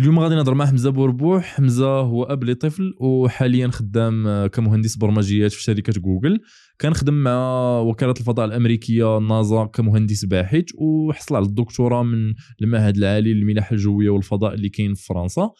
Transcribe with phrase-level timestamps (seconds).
[0.00, 1.44] اليوم غادي نهضر مع حمزة بوربوح.
[1.44, 6.40] حمزة هو أب لطفل وحاليا خدام آه، كمهندس برمجيات في شركة جوجل.
[6.80, 13.34] كان خدم مع وكالة الفضاء الأمريكية ناسا كمهندس باحث وحصل على الدكتوراه من المعهد العالي
[13.34, 15.50] للملاحة الجوية والفضاء اللي كاين في فرنسا.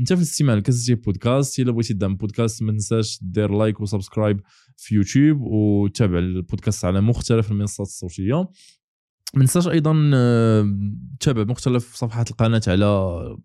[0.00, 1.60] أنت في الاستماع لكاسيتي بودكاست.
[1.60, 4.40] إلا بغيتي تدعم بودكاست ما تنساش دير like و subscribe
[4.76, 8.48] في يوتيوب وتابع البودكاست على مختلف المنصات الصوتية.
[9.34, 10.76] ما ننساش أيضا آه،
[11.20, 12.86] تابع مختلف صفحات القناة على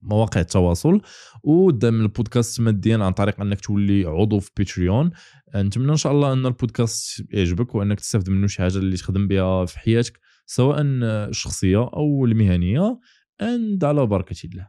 [0.01, 1.01] مواقع التواصل
[1.43, 5.11] ودعم البودكاست ماديا عن طريق أنك تولي عضو في باتريون
[5.55, 9.65] نتمنى إن شاء الله أن البودكاست يعجبك وأنك تستافد منه شي حاجة اللي تخدم بها
[9.65, 12.99] في حياتك سواء الشخصية أو المهنية.
[13.41, 14.67] إذن على بركه الله.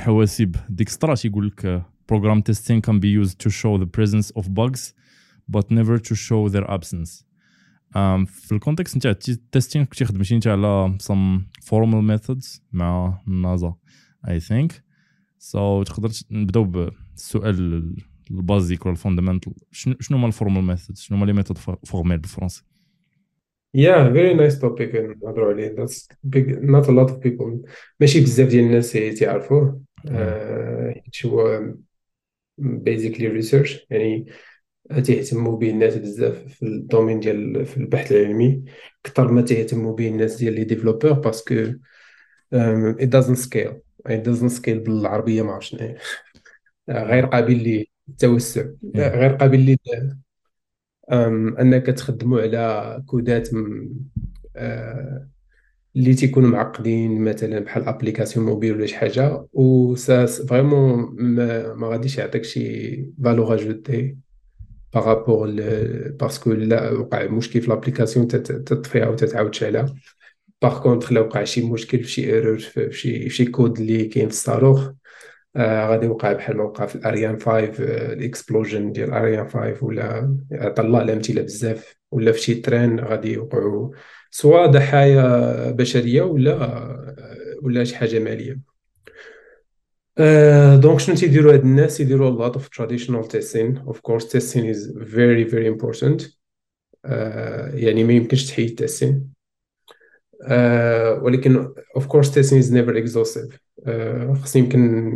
[0.00, 0.56] الحواسيب.
[0.68, 4.94] ديكسترا تيقول لك program testing can be used to show the presence of bugs
[5.54, 7.24] but never to show their absence.
[7.94, 13.20] Um, في ال context نتاع ال testing كنتي خدمتي انت على some formal methods مع
[13.26, 13.74] ناسا
[14.26, 14.72] I think.
[15.38, 17.94] So تقدر نبداو بالسؤال
[18.30, 22.18] ال basic ولا ال fundamental شنو هما ال formal method شنو هما les méthodes formelles
[22.18, 22.62] بالفرنسي؟
[23.76, 27.70] Yeah, very nice topic نهضروا عليه that's big not a lot of people.
[28.00, 31.60] ماشي بزاف ديال الناس تيعرفوه حيت هو
[32.60, 34.26] basically research يعني
[35.04, 38.64] تيهتموا به الناس بزاف في ال domaine ديال في البحث العلمي.
[39.06, 41.72] أكثر ما تيهتموا به الناس ديال les développeurs parce que
[43.00, 43.74] it doesn't scale.
[44.08, 45.76] it doesn't scale بالعربية ما عرفتش
[46.90, 48.64] غير قابل للتوسع
[48.96, 49.76] غير قابل
[51.60, 53.48] أنك تخدموا على كودات
[54.56, 55.28] آه،
[55.96, 59.94] اللي تيكونوا معقدين مثلا بحال application mobile ولا شي حاجة و
[60.48, 64.16] vraiment ما, ما غاديش يعطيك شي valeur ajoutée
[64.94, 65.50] par rapport
[66.10, 69.94] parce que لا وقع مشكل في l'application تطفيها وتتعاود تشعلها
[70.62, 74.04] par contre لا وقع شي مشكل في شي error في شي في شي كود اللي
[74.04, 74.90] كاين في الصاروخ
[75.56, 79.84] آه غادي يوقع بحال ما وقع في الاريان 5 آه ال explosion ديال الاريان 5
[79.84, 83.90] ولا عطى الله الأمثلة بزاف ولا في شي train غادي يوقعوا
[84.30, 88.60] سواء ضحايا بشرية ولا آه ولا شي حاجة مالية.
[90.18, 93.78] آه donc شنو تيديروا هاد الناس؟ يديروا a lot of traditional testing.
[93.88, 96.38] Of course testing is very very important.
[97.04, 99.14] آه يعني ما يمكنش تحيد testing
[100.48, 103.58] آه ولكن of course testing is never exhaustive.
[103.86, 105.12] آه خصني يمكن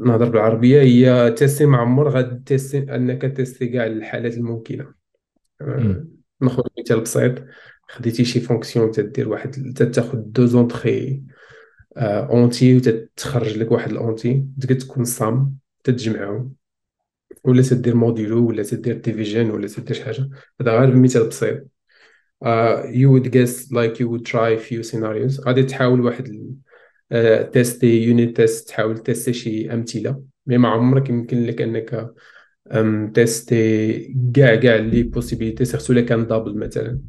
[0.00, 0.80] نهضر بالعربية.
[0.80, 4.94] هي تيستي ما عمر غادي تيستي أنك تيستي كاع الحالات الممكنة.
[5.60, 6.06] آه
[6.40, 7.34] ناخذ مثال بسيط.
[7.88, 11.22] خديتي شي fonction تدير واحد تاخذ deux entrées
[11.96, 16.52] آه entiers وتتخرج لك واحد ال entier تقدر تكون somme تتجمعهم
[17.44, 20.28] ولا تدير modulo ولا تدير division ولا تدير شي حاجة.
[20.60, 21.66] هذا غير مثال بسيط.
[22.92, 25.40] you would guess like you would try few scenarios.
[25.46, 26.56] غادي تحاول واحد
[27.52, 30.22] تيستي unit test تحاول تيستي شي أمثلة.
[30.46, 32.14] mais ما عمرك يمكن لك أنك
[33.14, 33.98] تيستي
[34.34, 37.00] كاع كاع les possibilités surtout الا كان double مثلا.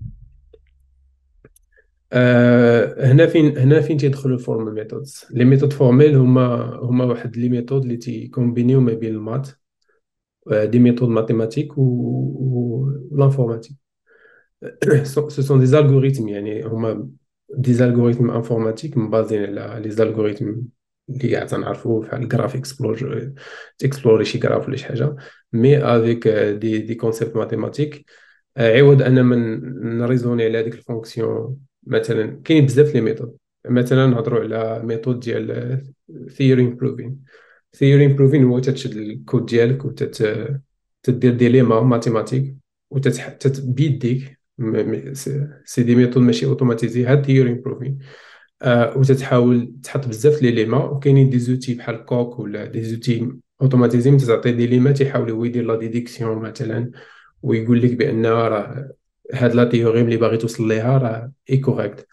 [2.16, 6.46] آه هنا فين هنا فين تيدخلوا ال formal methods les méthodes formelles هما
[6.76, 9.50] هما واحد les méthodes اللي تيكومبينيو ما بين ال maths
[10.52, 13.76] des méthodes mathématiques و l'informatique
[15.04, 17.10] ce sont des algorithmes يعني هما
[17.58, 20.54] des algorithmes informatiques مبازين على les algorithmes
[21.10, 23.32] اللي كاع تنعرفو بحال ال graph explore
[23.78, 25.16] تكسبلوري شي graph ولا شي حاجة
[25.54, 28.06] mais avec des des concepts mathématiques
[28.58, 29.62] عوض أنا من
[29.98, 31.58] نريزوني على هذيك ال fonction.
[31.88, 33.38] مثلا كاين بزاف les méthodes.
[33.70, 35.82] مثلا نهضروا على méthode ديال
[36.30, 37.20] theorem proving
[37.74, 42.56] theorem proving هو تتشد الكود ديالك وتدير des lemmes mathématiques
[42.90, 44.40] وتتبيديك
[45.66, 48.00] c'est des méthodes ماشي automatisées هاد theorem proving
[48.62, 53.32] آه وتتحاول تحط بزاف les lemmes وكاينين des outils بحال Coq ولا des outils
[53.62, 56.92] automatisés تعطي des lemmes تيحاول هو يدير la déduction مثلا
[57.42, 58.92] ويقول لك بأن راه
[59.34, 62.08] هاد la théorème اللي باغي توصل ليها راه est correcte.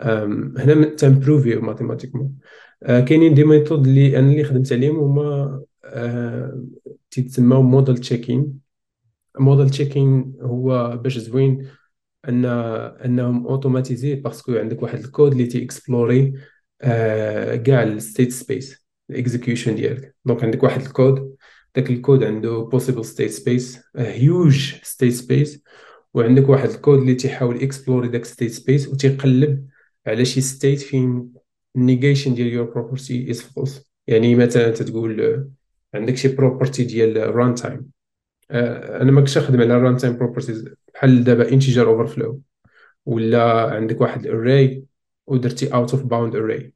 [0.00, 2.34] هنا تمبروفي mathématiquement.
[2.82, 6.64] آه كاينين des méthodes اللي أنا اللي خدمت عليهم هما آه
[7.10, 8.58] تيتسماو model checking
[9.38, 11.66] model checking هو باش زوين
[12.28, 16.32] ان أنهم automatisé parce que عندك واحد الكود اللي تي اكسبلوري
[17.64, 20.14] كاع ال state space ال execution ديالك.
[20.24, 21.34] donc عندك واحد الكود
[21.76, 25.58] داك الكود عنده possible state space هيوج state space.
[26.14, 29.68] وعندك واحد الكود اللي تيحاول اكسبلوري داك state space وتيقلب
[30.06, 31.32] على شي state فين
[31.78, 33.80] negation ديال your property is false.
[34.06, 35.48] يعني مثلا تتقول
[35.94, 37.82] عندك شي property ديال run time
[38.50, 40.68] أنا ما كنتش خدم على run time properties.
[40.94, 42.34] بحال دابا integer overflow.
[43.06, 44.80] ولا عندك واحد array
[45.26, 46.70] ودرتي out of bound array.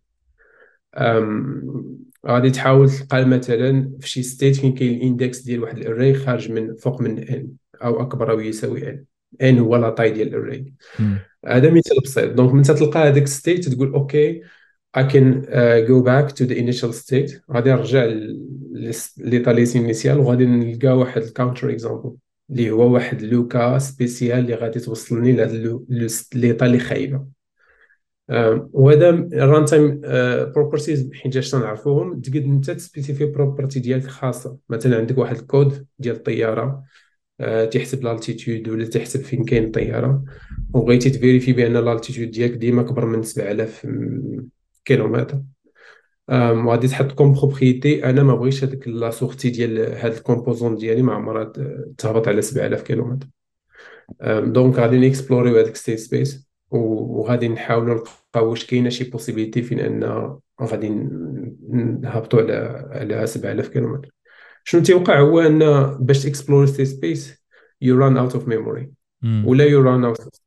[2.26, 6.50] غادي تحاول تلقى مثلا في شي state فين كاين ال index ديال واحد الاري خارج
[6.52, 9.04] من فوق من n أو أكبر أو يساوي n
[9.42, 10.74] n هو la taille ديال الاري
[11.46, 12.32] هذا مثال بسيط.
[12.32, 14.42] donc من تلقى هذاك state تقول أوكي
[14.96, 17.40] I can uh, go back to the initial state.
[17.52, 18.12] غادي نرجع
[19.18, 22.14] l'état initial وغادي نلقى واحد ال counter example
[22.50, 25.32] اللي هو واحد le cas spécial اللي غادي توصلني
[26.34, 27.26] l'état اللي خايبة.
[28.72, 30.00] وهذا ال runtime
[30.54, 34.56] properties حيت تنعرفوهم تقدر انت تسبيسيفي property ديالك خاصة.
[34.68, 36.82] مثلا عندك واحد الكود ديال الطيارة.
[37.70, 40.24] تيحسب l'altitude ولا تيحسب فين كاين الطياره
[40.74, 43.86] وبغيتي تفيريفي بأن l'altitude ديالك ديما اكبر من 7000
[44.84, 45.40] كيلومتر.
[46.30, 51.02] وغادي تحط comme propriété أنا ما بغيتش هذيك la sortie ديال هاد ال composant ديالي
[51.02, 51.52] ما عمرها
[51.98, 53.26] تهبط على 7000 كيلومتر.
[54.22, 60.30] donc غادي نيكسبلوريو هذاك state space وغادي نحاولوا نلقاو واش كاينة شي possibilité فين أن
[60.62, 60.88] غادي
[62.00, 64.13] نهبطوا على على 7000 كيلومتر.
[64.64, 65.58] شنو تيوقع هو أن
[66.00, 67.44] باش تكسبلور state space
[67.80, 68.90] you run out of memory
[69.44, 70.40] ولا you run out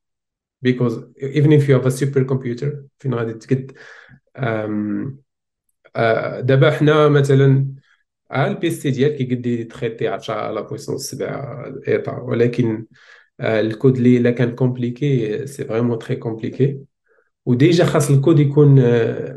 [0.67, 2.67] because even if you have a super computer
[2.99, 3.71] فين غادي تقد؟
[6.45, 7.67] دابا حنا مثلا
[8.35, 12.85] ال PC ديالك يقدر تخيطي 10 على puissance 7 états ولكن
[13.41, 16.79] الكود اللي إلا كان compliqué c'est vraiment très compliqué
[17.45, 18.75] وديجا خاص الكود يكون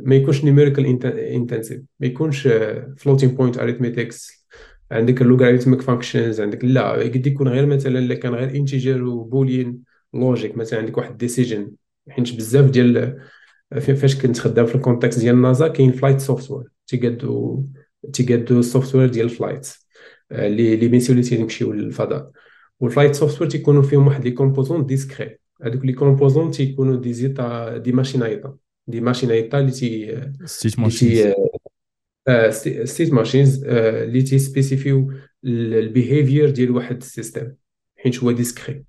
[0.03, 2.49] ما يكونش numerical intensive ما يكونش
[2.97, 4.40] floating point arithmetics
[4.93, 9.14] عندك ال logarithmic functions عندك لا يقد يكون غير مثلا الا كان غير integer و
[9.14, 9.79] boolean
[10.15, 11.73] logic مثلا عندك واحد decision
[12.09, 13.21] حيت بزاف ديال
[13.81, 17.65] فاش كنت خدام في ال context ديال ناسا كاين flight software تيقادو
[18.13, 19.69] تيقادو ال software ديال ال flight
[20.33, 22.31] اللي اللي بين satellite يمشيو للفضاء.
[22.81, 27.77] وال flight software تيكونوا فيهم واحد les composants discrets هذوك les composants تيكونوا des états
[27.79, 28.57] des machines à états
[28.87, 30.25] des machines à états اللي تي
[32.29, 32.33] state
[32.77, 35.13] machines state machines اللي تي سبيسيفيو
[35.45, 37.53] ال behavior ديال واحد ال system
[37.97, 38.85] حيت هو discret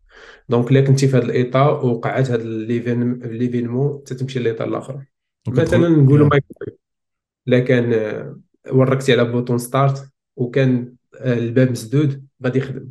[0.49, 5.05] donc إلا كنتي في هذا ال état وقعت هذا l'événement تتمشي لل état الآخر.
[5.47, 6.79] مثلا نقولوا مايكرويف
[7.47, 7.93] إلا كان
[8.71, 12.89] وركتي على bouton start وكان الباب مسدود غادي يخدم.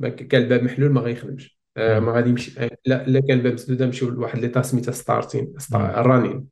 [0.00, 1.60] كان الباب محلول ما غيخدمش.
[1.76, 5.54] آه، ما غادي يمشي آه، لا لا كان الباب مسدود نمشيو لواحد l'état سميتها starting
[5.74, 6.46] running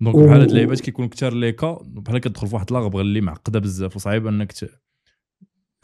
[0.00, 3.58] donc بحال هاد اللعيبات كيكون كثار les cas بحال كتدخل في واحد l'arbre اللي معقدة
[3.58, 4.70] بزاف وصعيب انك ت...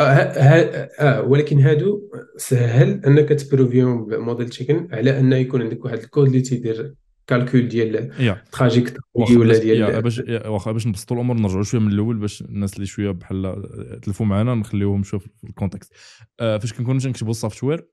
[0.00, 2.00] آه, آه ولكن هادو
[2.36, 6.94] سهل انك تبروفيهم ب model checking على أن يكون عندك واحد الكود اللي تيدير
[7.26, 8.10] calcul ديال
[8.52, 12.86] trajectoire ولا ديال باش واخا باش نبسطوا الأمور نرجعوا شوية من الأول باش الناس اللي
[12.86, 13.62] شوية بحال
[14.02, 15.92] تلفوا معنا نخليوهم شوية في ال context
[16.40, 17.88] آه فاش كنكونوا تنكتبوا ال software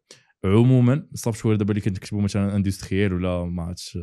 [0.45, 3.97] عموما ال software دابا اللي كنكتبوا مثلا industriel ولا ما عرفتش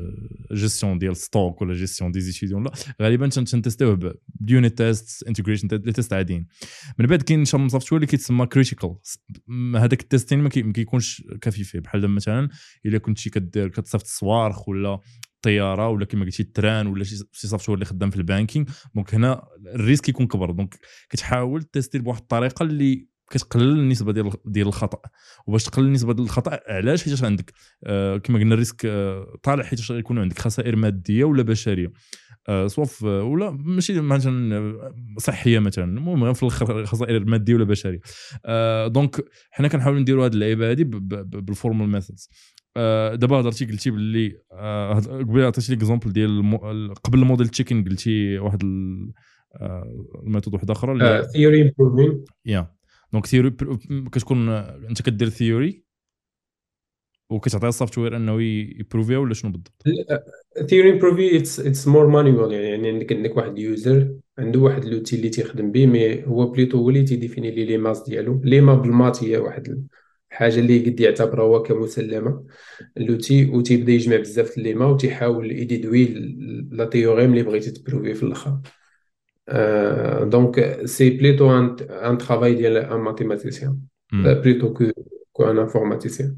[0.53, 2.73] جيستيون ديال stock ولا gestion des étudiants لا
[3.03, 6.47] غالبا تنتستيوه ب unit test integration les tests عاديين.
[6.99, 8.95] من بعد كاين شي software اللي كيتسمى critical
[9.77, 12.49] هذاك ال testing ما كيكونش كافي فيه بحال مثلا
[12.87, 15.01] إلا كنتي كدير كتصيفط صوارخ ولا
[15.43, 18.67] طيارة ولا كما قلتي ال train ولا شي software اللي خدام في ال banking.
[18.95, 19.43] donc هنا
[19.75, 20.51] ال risque يكون كبر.
[20.51, 20.79] donc
[21.11, 25.01] كتحاول تيستي بواحد الطريقة اللي كتقلل النسبة ديال ديال الخطأ.
[25.47, 27.53] وباش تقلل النسبة ديال الخطأ علاش؟ حيت عندك
[27.85, 31.93] آه كما قلنا ال risque آه طالع حيت غيكون عندك خسائر مادية ولا بشرية.
[32.49, 32.89] آه سواء
[33.25, 38.01] ولا ماشي مثلا آه، صحية مثلا المهم في الآخر خسائر مادية ولا بشرية.
[38.47, 42.29] آه donc حنا كنحاولوا نديروا هذه اللعيبه هذه بال formal methods
[42.77, 47.85] آه دابا هضرتي قلتي باللي آه قبيلة عطيتي لي exemple ديال قبل ال model checking
[47.85, 48.63] قلتي واحد
[50.27, 52.80] ال méthode واحدة أخرى theorem proving yeah
[53.13, 53.51] donc theory
[54.13, 55.85] كتكون انت كدير theory
[57.31, 59.83] وكتعطي ال software انه يبروفيها ولا شنو بالضبط؟
[60.69, 65.29] theorem proving it's more manual يعني عندك عندك واحد ال user عنده واحد l'outil اللي
[65.29, 68.41] تيخدم به mais هو plutôt هو اللي تيديفيني les maths ديالو.
[68.45, 69.89] les maths بال maths هي واحد
[70.33, 72.47] الحاجة اللي قد يعتبرها هو كمسلمه
[72.97, 76.05] l'outil وتيبدا يجمع بزاف les maths وتيحاول يديدوي
[76.73, 78.61] la théorème اللي بغيتي تبروفي في الأخر.
[79.53, 83.77] Euh, donc, c'est plutôt un, un travail d'un mathématicien,
[84.13, 84.41] mm.
[84.43, 84.93] plutôt que
[85.33, 86.37] qu'un informaticien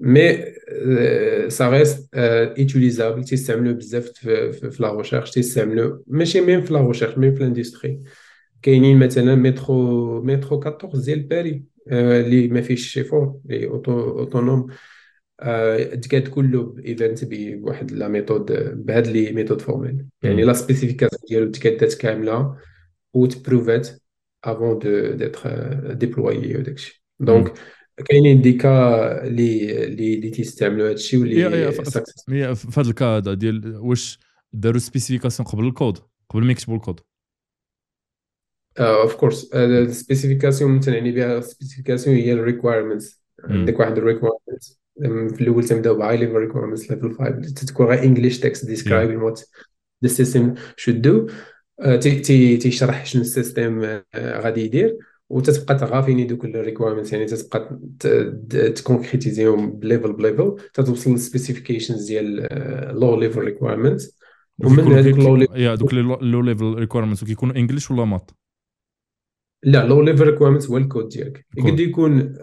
[0.00, 0.44] mais
[1.48, 7.18] ça reste utilisable تيستعملوه بزاف في, في la recherche تيستعملوه ماشي même في la recherche
[7.18, 8.00] même في ال industrie
[8.62, 14.66] كاينين مثلا métro métro 14 ديال باري اللي ما فيهش شيفور اللي autonome
[16.02, 18.52] تقاد كله بايفنت بواحد la méthode
[18.86, 22.56] بهاد les méthodes formelles يعني la spécification ديالو تكادات كاملة
[23.14, 23.88] وتبروفات
[24.44, 27.52] avant d'être déployé وداكشي donc
[28.04, 31.72] كاينين des cas اللي اللي تيستعملوا هادشي واللي
[32.54, 34.18] في هذا ال cas هذا ديال واش
[34.52, 35.98] داروا spécification قبل الكود
[36.30, 37.00] قبل ما يكتبوا ال code؟
[38.78, 44.80] of course ال spécification تنعني بها ال spécification هي ال requirements عندك واحد ال requirements
[45.34, 47.30] في الأول تنبداو ب high level requirements level 5
[47.66, 49.40] تكون غير English text describing what
[50.04, 51.28] the system should do
[52.58, 54.98] تيشرح شنو ال system غادي يدير.
[55.30, 57.78] وتتبقى تغافيني دوك ال requirements يعني تتبقى
[58.70, 60.56] تكونكريتيزيهم ب level ب level.
[60.74, 62.48] تتوصل لل specifications ديال
[63.00, 64.18] low level requirements
[64.64, 68.30] ومن هذوك low yeah دوك low level requirements وكيكونوا English ولا maths
[69.62, 71.46] لا low level requirements هو الكود ديالك.
[71.56, 72.34] يقدر يكون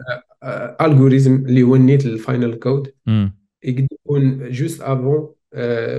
[0.81, 2.91] algorithme اللي هو النيت لل final code.
[3.63, 5.29] يقدر يكون juste avant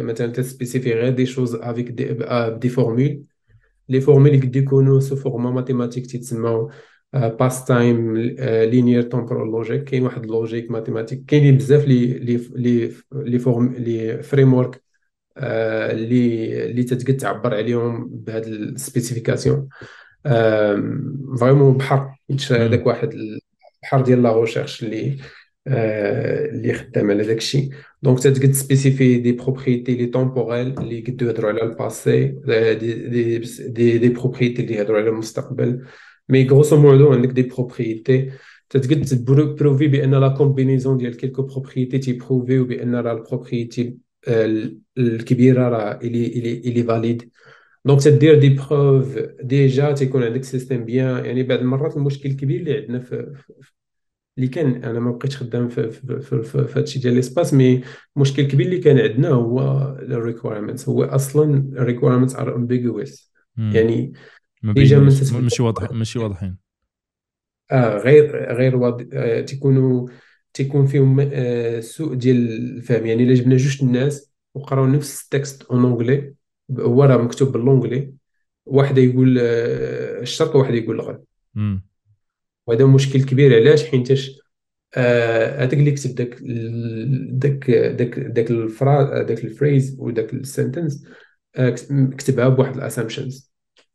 [0.05, 2.17] مثلا ت spécifier غير des choses avec des,
[2.59, 3.23] des formules.
[3.89, 6.69] les formules يقدر يكونوا sous format mathématique تيتسموا
[7.13, 13.39] past time linear temporal logic كاين واحد ال logique mathématique كاينين بزاف les les les
[13.39, 14.83] formes les frameworks
[15.39, 19.69] اللي اللي تتقد تعبر عليهم بهذه ال spécifications
[21.39, 22.15] vraiment بحر.
[22.51, 23.15] هذاك واحد
[23.87, 25.17] بحر ديال la recherche اللي
[25.67, 27.71] اللي خدام على داك الشيء
[28.03, 32.25] donc تقدر spécifier des propriétés les temporelles اللي يقدروا يهضروا على ال passé
[32.81, 35.85] des des des, des propriétés اللي يهضروا على المستقبل
[36.29, 38.31] mais grosso modo عندك des propriétés
[38.71, 43.97] تقدر prouver بان la combinaison ديال quelques propriétés تي prouver بان راه ال propriété
[44.99, 47.31] الكبيره راه الي الي الي فاليد
[47.85, 52.77] donc تدير des preuves déjà تيكون عندك système bien يعني بعض المرات المشكل الكبير اللي
[52.79, 53.73] عندنا في, في
[54.39, 57.83] اللي كان أنا ما بقيتش خدام في في في, في, في هادشي ديال l'espace mais
[58.17, 59.61] المشكل الكبير اللي كان عندنا هو
[60.03, 63.33] ال requirements هو أصلا ال requirements are ambiguous
[63.75, 64.13] يعني
[64.63, 66.57] déjà ماشي واضح ماشي واضحين.
[67.73, 70.09] آه غير غير واضح آه تيكونوا
[70.53, 72.37] تيكون فيهم آه سوء ديال
[72.77, 73.07] الفهم.
[73.07, 76.35] يعني إلا جبنا جوج الناس وقراو نفس ال texte en anglais
[76.79, 78.13] هو راه مكتوب ب l'anglais
[78.67, 81.25] واحد يقول آه الشرق وواحد يقول الغرب
[82.67, 83.55] وهذا مشكل كبير.
[83.55, 84.41] علاش؟ حينتاش
[84.95, 86.39] آه، هذاك اللي كتب داك
[87.31, 91.07] داك داك داك ال phra داك ال phrase وداك ال sentence
[91.57, 91.71] آه،
[92.19, 93.53] كتبها بواحد ال assumptions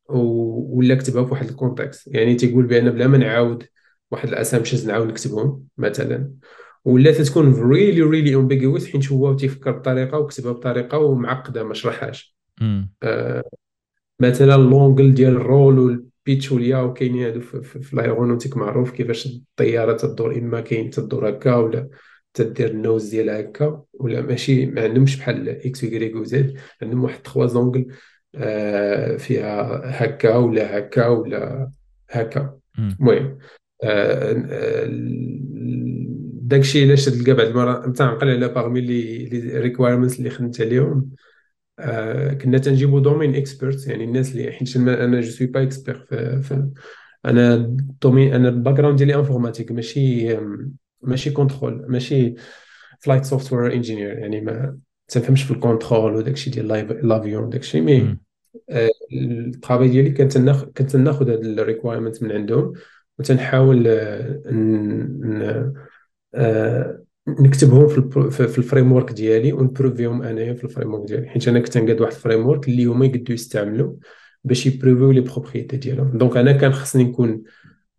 [0.10, 3.64] ولا كتبها بواحد ال context يعني تيقول بأن بلا ما نعاود
[4.12, 6.32] واحد ال assumptions نعاود نكتبهم مثلا.
[6.86, 12.36] ولا تتكون really really ambiguous حيت هو تيفكر بطريقة وكتبها بطريقة ومعقدة ما شرحهاش.
[13.04, 13.44] آه
[14.20, 17.99] مثلا l'angle ديال ال roll pitch و ال yaw كاينين هادو في, في, في ال
[17.99, 21.90] aéronautique معروف كيفاش الطيارة تدور إما كاين تدور هكا ولا
[22.34, 26.37] تدير ال nose ديالها هكا ولا ماشي ما عندهمش بحال x و y grec و
[26.37, 27.86] z عندهم واحد trois angles
[28.36, 31.72] آه فيها هكا ولا هكا ولا
[32.10, 32.58] هكا.
[32.80, 33.38] المهم
[33.84, 34.88] آه آه
[36.42, 39.28] داكشي علاش تلقى بعض المرات تنعقل على parmi les
[39.60, 41.10] requirements اللي خدمت عليهم؟
[42.42, 46.06] كنا تنجيبو domain expert يعني الناس اللي حيت أنا je suis pas expert
[46.42, 46.70] في
[47.26, 47.56] un
[48.02, 50.38] domaine أنا ال background ديالي informatique ماشي
[51.02, 52.36] ماشي control ماشي
[53.00, 56.68] flight software engineer يعني ما تنفهمش في ال control وداك الشيء ديال
[57.08, 58.18] l'avion داك الشيء mais
[59.14, 60.38] ال travail ديالي كنت
[60.78, 62.74] كنت ناخذ هاد ال requirement من عندهم
[63.20, 63.88] وتنحاول
[66.36, 67.88] آه، نكتبهم
[68.30, 71.28] في ال framework ديالي و ن prouver هم انايا في ال framework ديالي.
[71.28, 73.96] حيت أنا كنت نقاد واحد framework اللي هما يقدروا يستعملوا
[74.44, 76.18] باش ي prouver و les propriétés ديالهم.
[76.18, 77.44] donc أنا كان خصني نكون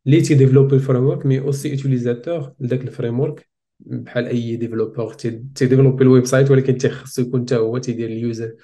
[0.07, 3.49] لي تي développer ال framework mais aussi utilisateur لذاك ال framework
[3.81, 5.15] بحال أي développeur.
[5.15, 8.55] تي développer ال website ولكن تيخصو يكون حتى هو تيدير ال user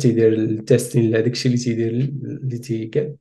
[0.00, 3.16] تيدير ال testing لهذاك الشيء اللي تيدير اللي تيكاد.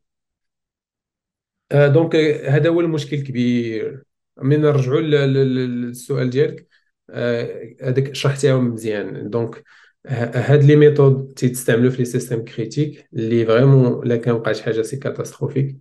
[1.74, 2.16] donc
[2.46, 4.04] هذا هو المشكل الكبير.
[4.42, 6.68] من نرجعوا للسؤال ديالك
[7.10, 9.30] آه، هذاك شرحتيها مزيان.
[9.30, 9.64] donc
[10.08, 14.98] هاد les méthodes تيتستعملوا في les systèmes critiques اللي vraiment لا كان وقعت حاجة c'est
[14.98, 15.78] catastrophique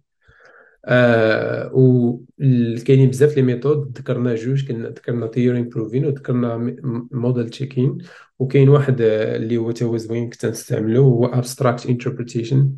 [0.85, 2.19] آه و
[2.87, 6.77] كاينين بزاف les méthodes ذكرنا جوج كنا ذكرنا theorem proving وذكرنا
[7.13, 7.99] model checking
[8.39, 12.73] وكاين واحد اللي هو تا هو زوين كنت هو abstract interpretation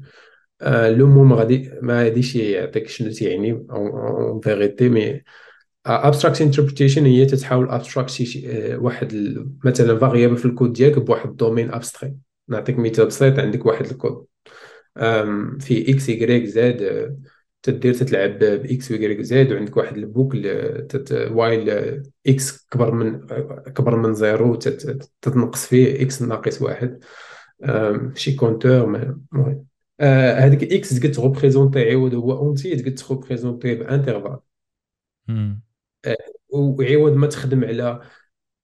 [0.62, 5.22] le mot غادي ما غاديش يعطيك شنو تيعني en vérité mais
[5.86, 11.70] abstract interpretation هي تتحاول شي آه، واحد مثلا variable في الكود ديالك بواحد ال domaine
[11.70, 12.14] abstrait
[12.48, 14.26] نعطيك مثال بسيط عندك واحد الكود.
[15.60, 17.16] في x y grec z
[17.62, 20.46] تدير تتلعب ب x و y grec z وعندك واحد ال boucle
[21.30, 21.70] while
[22.26, 23.26] x كبر من
[23.74, 24.54] كبر من زيرو
[25.22, 27.04] تتنقص فيه x ناقص واحد.
[28.14, 29.66] شي compteur المهم.
[30.00, 34.38] هذيك x تقدر ت représenter عوض هو entier تقدر ت représenter ب intervalle.
[36.48, 38.00] وعوض ما تخدم على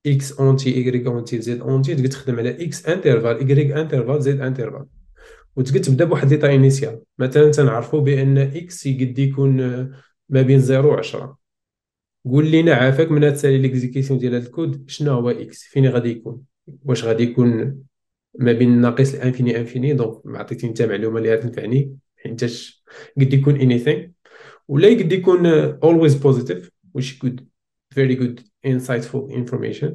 [0.06, 4.22] x entier y grec entier z entier تقدر تخدم على x intervalle y grec intervalle
[4.22, 4.86] z intervalle
[5.56, 7.00] وتقدر تبدأ بواحد l'état initial.
[7.18, 9.56] مثلا تنعرفوا بأن x يقد يكون
[10.28, 11.38] ما بين 0 و 10
[12.24, 16.42] قول لينا عافاك من تسالي l'exécution ديال هذا الكود شنو هو x فين غادي يكون؟
[16.84, 17.82] واش غادي يكون
[18.38, 22.84] ما بين ناقص ال infini infini؟ donc ما عطيتي انت معلومة اللي غتنفعني حيتاش
[23.20, 24.10] قد يكون anything.
[24.68, 26.70] ولا يقد يكون always positive.
[26.98, 27.40] Which could
[27.94, 29.90] very good insightful information.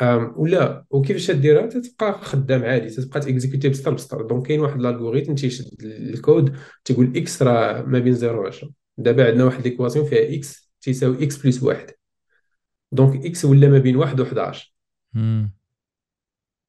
[0.00, 4.80] Um, ولا وكيفاش تديرها تتبقى خدام عادي تتبقى ت exécuter بسطر بسطر donc كاين واحد
[4.80, 9.64] ال algorithm تيشد الكود تيقول x راه ما بين 0 و 10 دابا عندنا واحد
[9.64, 11.90] l'équation فيها x تيساوي x plus واحد.
[12.92, 14.74] donc x ولا ما بين واحد و 11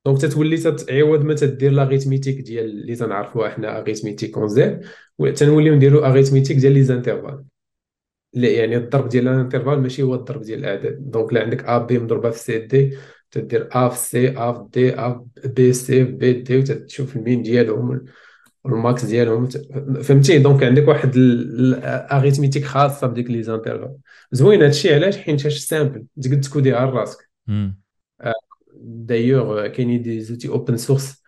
[0.05, 4.79] donc تتولي تعوض ما تدير l'arithmétique ديال اللي تنعرفوها حنا arithmétique entière
[5.35, 7.43] تنوليو نديرو arithmétique ديال les intervalles
[8.33, 11.77] لا يعني الضرب ديال ال intervalle ماشي هو الضرب ديال الاعداد donc لا عندك a
[11.77, 12.97] b مضروبه في c d
[13.31, 17.41] تدير a في c a في d a b c b d وتشوف ال min
[17.43, 18.05] ديالهم
[18.63, 19.47] و ال max ديالهم
[20.03, 23.95] فهمتي؟ donc عندك واحد ال arithmétique خاصة بديك les intervalles.
[24.31, 27.29] زوين هادشي علاش؟ حيت simple تقدر تكوديها على راسك.
[28.81, 31.23] دايوغ كاينين des outils open source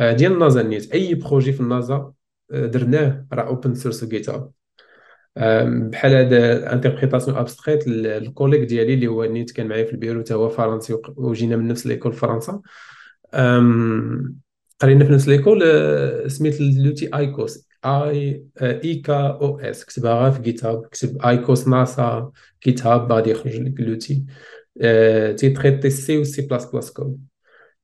[0.00, 0.92] ديال النازا نيت.
[0.92, 2.12] أي projet في النازا
[2.50, 4.28] درناه راه open source وجيت
[5.36, 10.34] بحال هذا interprétation abstraite ال collègue ديالي اللي هو نيت كان معايا في البيرو حتى
[10.34, 12.60] هو فرنسي وجينا من نفس l'école فرنسا.
[14.80, 15.62] قرينا في نفس l'école
[16.30, 19.84] سميت l'outil IKOS I E K O S.
[19.84, 22.32] كتبها في GitHub كتب IKOS NASA
[22.66, 24.24] GitHub غادي يخرج لك l'outil
[25.36, 27.20] تي traiter C و C plus plus code.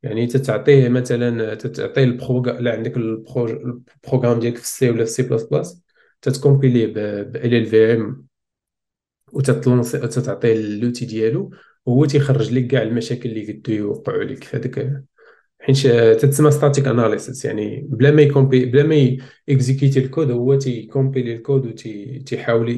[0.02, 5.04] يعني تتعطيه مثلا تتعطيه ال programme لا عندك ال programme ديالك في ال C ولا
[5.04, 5.82] في C plus plus.
[6.26, 8.26] تت compiler ب LLVM
[9.32, 11.50] وتت lancer تتعطيه ال l'outil ديالو
[11.86, 14.44] وهو تيخرج لك كاع المشاكل اللي قدو يوقعوا لك.
[14.44, 15.04] في هذاك
[15.60, 15.86] حيت
[16.20, 19.16] تتسمى static analysis يعني بلا ما ي compi بلا ما
[19.48, 22.70] ي exécuter ال code هو تي compiler ال code وتيحاول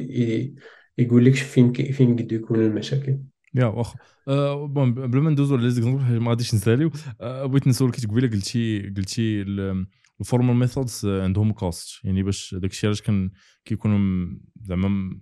[0.97, 3.17] يقول لك فين فين قد يكون المشاكل.
[3.55, 3.99] يا واخا.
[4.27, 6.91] أه bon بلا ما ندوزو على لي ما غاديش نساليو.
[7.21, 9.43] أه بغيت نسولك قبيلة قلتي قلتي
[10.19, 13.31] ال formal methods عندهم cost يعني باش داكشي علاش كان
[13.65, 14.29] كيكونوا
[14.61, 15.19] زعما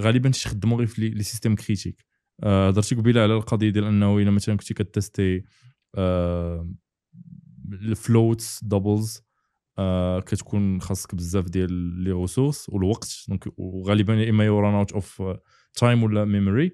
[0.00, 2.04] غالبا تيخدموا غير في les systèmes critiques
[2.44, 5.44] هضرتي آه قبيلة على القضية ديال أنه إلا مثلا كنتي كت tester
[5.94, 6.72] آه
[7.72, 9.22] ال floats doubles
[9.78, 13.24] آه كتكون خاصك بزاف ديال les ressources والوقت.
[13.28, 15.22] donc وغالبا يا اما you run out of
[15.74, 16.72] time ولا memory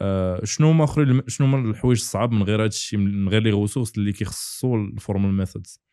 [0.00, 3.50] آه شنو هما آخرين؟ شنو هما الحوايج الصعاب من غير هذا الشيء من غير les
[3.50, 5.85] ressources اللي كيخصوا ال formal methods آه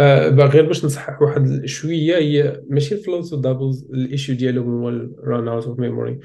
[0.00, 4.88] غير باش نصحح واحد شوية هي ماشي ال floats وال doubles ال issue ديالهم هو
[4.88, 6.18] ال run out of memory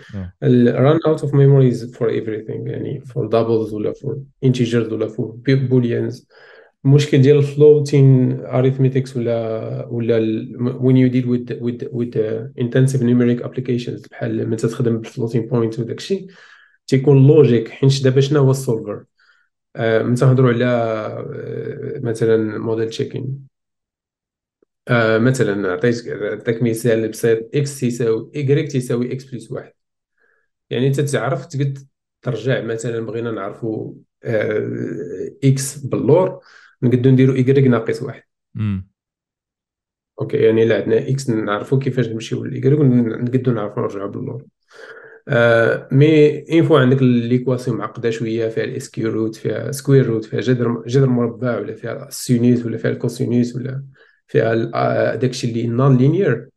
[0.44, 5.08] ال run out of memory is for everything يعني for doubles ولا for integers ولا
[5.08, 6.28] for booleans
[6.86, 10.18] المشكل ديال ال floating arithmetics ولا ولا
[10.60, 12.12] when you deal with with with
[12.60, 16.28] intensive numeric applications بحال ملي تخدم بال floating point وداك الشيء
[16.88, 19.04] تيكون logique حيت دابا شنو هو ال solver
[19.76, 23.55] آه ملي تنهضروا على آه مثلا model checking
[24.88, 27.56] آه مثلا نعطيك نعطيك مثال بسيط.
[27.56, 29.74] X تساوي Y تساوي X plus واحد.
[30.70, 31.80] يعني أنت تعرف تقد
[32.22, 33.94] ترجع مثلا بغينا نعرفوا
[34.24, 36.40] آه إكس باللور
[36.82, 38.24] نقدو نديرو Y ناقص واحد.
[40.22, 44.46] okay يعني الا عندنا X نعرفوا كيفاش نمشيو لل Y نقدو نعرفوا نرجعو باللور.
[45.28, 46.06] آه mais
[46.50, 50.84] une fois عندك l'équation معقدة شوية فيها ال square root فيها square root فيها جذر
[50.88, 53.84] جذر مربع ولا فيها ال sinus ولا فيها ال cosinus ولا
[54.28, 56.50] فيها داكشي اللي non linéaire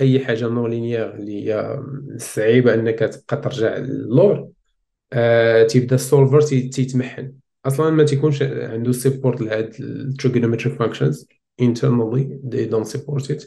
[0.00, 1.80] أي حاجة non linéaire اللي هي
[2.16, 4.48] صعيبة أنك تبقى ترجع للور
[5.12, 7.32] آه تيبدا ال solver تيتمحن
[7.66, 11.28] أصلا ما تيكونش عنده support لهاد ال trigonometric functions
[11.62, 13.42] internally they don't support it.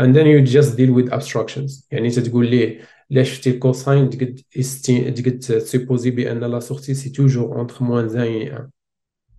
[0.00, 1.86] And then you just deal with abstractions.
[1.90, 4.40] يعني تتقول ليه لا شفتي ال cosine تقد
[5.14, 8.68] تقد ت supposer بأن la sortie c'est toujours entre moins un et un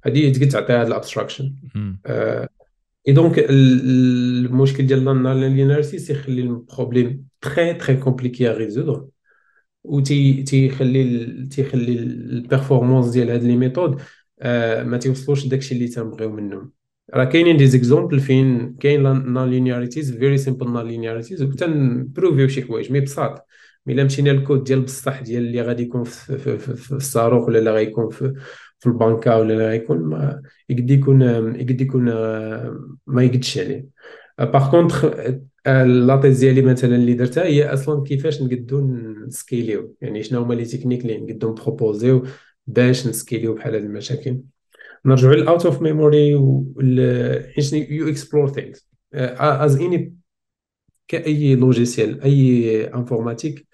[0.06, 1.54] هذه تقد تعطيها هاد ال abstraction et
[3.08, 9.08] donc المشكل ديال l'analyse يخلي ال problème très très compliqué à résoudre
[9.84, 11.02] وتي تيخلي
[11.74, 14.02] ال performance ديال هاد les méthodes
[14.39, 16.72] آه ما تيوصلوش داكشي اللي تنبغيو منهم
[17.13, 22.91] راه كاينين des exemples فين كاين non-linearities very simple non-linearities وتن prouver يو شي حوايج
[22.91, 23.48] مي بساط
[23.86, 27.72] مي الا مشينا للكود ديال بصح ديال اللي غادي يكون في, في, الصاروخ ولا اللي
[27.72, 28.34] غيكون في
[28.80, 31.22] في البنكة ولا اللي غيكون ما يقد يكون
[31.56, 32.04] يقد يكون
[33.08, 33.86] ما يقدش عليه
[34.40, 35.06] par contre
[35.86, 38.82] la thèse ديالي مثلا اللي درتها هي أصلا كيفاش نقدو
[39.28, 39.96] ن scale يو.
[40.02, 42.26] يعني شنو هما les techniques اللي نقدو ن proposer يو
[42.68, 44.40] باش ن scale يو بحال هاد المشاكل.
[45.06, 46.34] نرجعوا لل out of memory
[47.56, 50.13] حيت you explore things as any
[51.08, 53.68] كأي logiciel أي informatique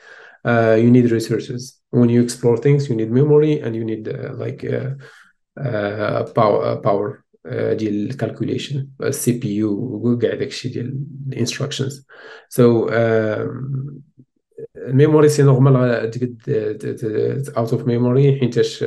[0.45, 4.63] you need resources when you explore things you need memory and you need uh, like
[4.63, 4.89] uh,
[5.59, 9.71] uh, power, power ديال ال calculation ال CPU
[10.03, 12.07] وكاع داكشي ديال ال instructions
[12.49, 12.89] so
[14.77, 16.41] ال memory c'est normal تقد
[17.57, 18.81] out of memory حيتاش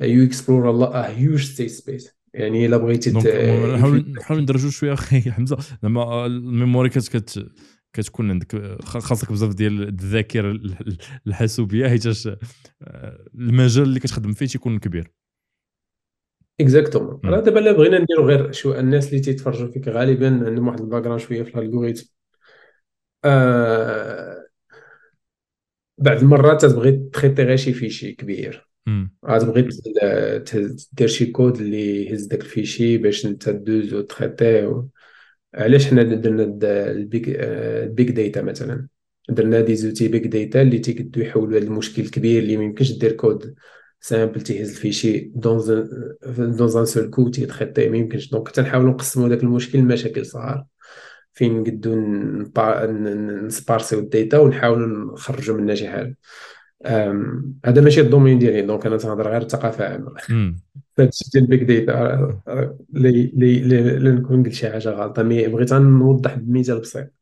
[0.00, 5.56] you explore a huge state space يعني الا بغيتي نحاول نحاول ندرجو شوية أخي حمزة.
[5.82, 7.46] زعما ال memory كت
[7.94, 10.60] كتكون عندك خاصك بزاف ديال الذاكرة
[11.26, 12.28] الحاسوبية حيتاش
[13.34, 15.10] المجال اللي كتخدم فيه تيكون كبير.
[16.60, 20.80] exactement راه دابا الا بغينا نديرو غير شو الناس اللي تيتفرجوا فيك غالبا عندهم واحد
[20.80, 22.06] ال background شوية في ال algorithm
[23.24, 24.44] آه
[25.98, 28.68] بعض المرات تبغي تخيطي غير شي fichier كبير.
[29.26, 29.68] غتبغي
[30.92, 34.86] دير شي كود اللي يهز داك ال fichier باش انت دوز وتخيطيه
[35.54, 36.42] علاش حنا درنا
[36.90, 38.86] ال big ال big data مثلا؟
[39.28, 43.12] درنا des outils big data اللي تيقدروا يحولوا هذا المشكل الكبير اللي ما يمكنش دير
[43.12, 43.54] code
[44.00, 45.58] simple تيهز ال fichier dans
[46.38, 48.30] dans un seul coup تي traiter ما يمكنش.
[48.30, 50.64] donc تنحاولوا نقسموا داك المشكل لمشاكل صغار.
[51.32, 51.94] فين نقدو
[53.46, 56.16] ن sparse يو ال data ونحاولوا نخرجوا منها شي حاجة.
[57.64, 58.62] هذا ماشي ال domaine ديالي.
[58.62, 60.12] donc أنا تنهضر غير الثقافة عامة.
[60.96, 62.38] فهادشي ديال ال big data
[62.96, 63.30] اللي
[63.96, 65.22] اللي نكون قلت شي حاجة غلطة.
[65.22, 67.12] mais بغيت نوضح بمثال بسيط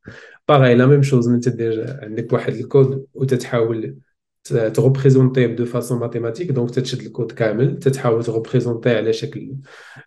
[0.49, 3.97] باغي la même chose من تدير عندك واحد الكود وتتحاول
[4.45, 9.55] تغوبريزونتي de façon mathématique donc تتشد الكود كامل تتحاول تغوبريزونتي على شكل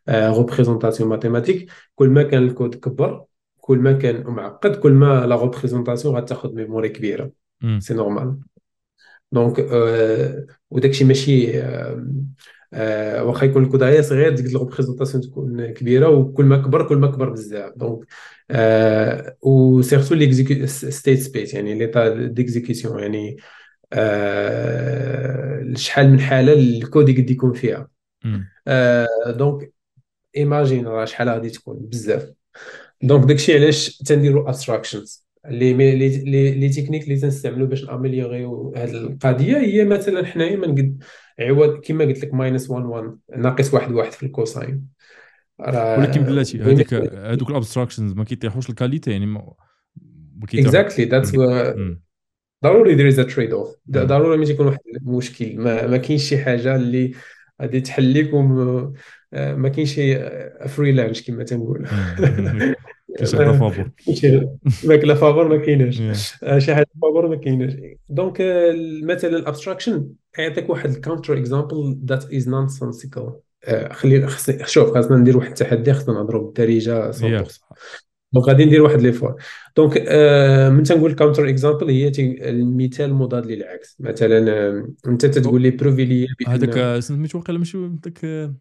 [0.10, 3.24] représentation mathématique كل ما كان الكود كبر
[3.58, 7.32] كل ما كان معقد كل ما la représentation غتاخذ memory كبيرة.
[7.80, 8.38] c'est normal
[9.32, 9.70] donc
[10.70, 12.08] وداكشي ماشي آه
[13.22, 17.30] واخا يكون الكود صغير ديك ال représentation تكون كبيرة وكل ما كبر كل ما كبر
[17.30, 17.74] بزاف.
[17.76, 18.06] donc
[18.52, 23.38] آه و surtout l'exécu- state space يعني l'état d'exécution يعني
[23.94, 27.88] آه شحال من حالة الكود يقد يكون فيها.
[28.68, 29.74] آه donc
[30.38, 32.32] imagine راه شحال غادي تكون بزاف.
[33.02, 39.58] donc داكشي علاش تنديرو abstractions les les les techniques اللي تنستعملوا باش ناميليوريو هذه القضية
[39.58, 41.04] هي مثلا حنايا ما نقد
[41.40, 44.88] عوض كما قلت لك minus 1 1 ناقص واحد واحد في ال cosine
[45.60, 49.54] ولكن بلاتي هذيك هذوك ال abstractions ما كيطيحوش ال qualité يعني ما
[50.54, 51.36] exactly that's
[52.64, 57.12] ضروري there is trade-off ضروري ملي تيكون واحد المشكل ما, ما كاينش شي حاجة اللي
[57.62, 58.34] غادي تحل لك
[59.34, 60.30] ما كاينش شي
[60.68, 61.88] free lunch كما تنقول
[63.18, 63.92] كاين فابور
[64.84, 66.02] ماكله فابور ما كايناش
[66.58, 67.74] شي حاجة فابور ما كايناش
[68.10, 68.42] donc
[69.04, 70.08] مثلا ال abstraction
[70.38, 73.34] يعطيك واحد ال counter example that is nonsensical
[73.92, 74.28] خلي
[74.66, 77.16] شوف خاصنا ندير واحد التحدي خاصنا نهضروا بالدارجه 100%
[78.34, 79.36] donc غادي ندير واحد l'effort.
[79.78, 83.98] donc آه من تنقول counter example هي المثال المضاد للعكس.
[84.00, 88.52] مثلا آه أنت تتقول لي بروفي لي هذاك سميتو واقيلا ماشي داك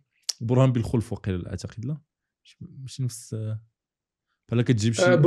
[0.41, 1.99] برهان بالخلف واقيلا أعتقد لا؟
[2.61, 3.37] ماشي نفس
[4.49, 5.23] بحال كتجيب شي آه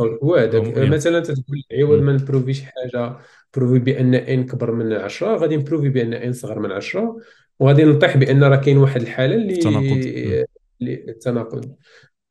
[0.00, 0.78] هو هذاك.
[0.78, 3.16] مثلا تتقول عوض ما نبروفي شي حاجة
[3.56, 7.16] بروفي بأن n كبر من 10 غادي نبروفي بأن n صغر من 10
[7.58, 10.44] وغادي نطيح بأن راه كاين واحد الحالة اللي التناقض.
[10.82, 11.74] التناقض.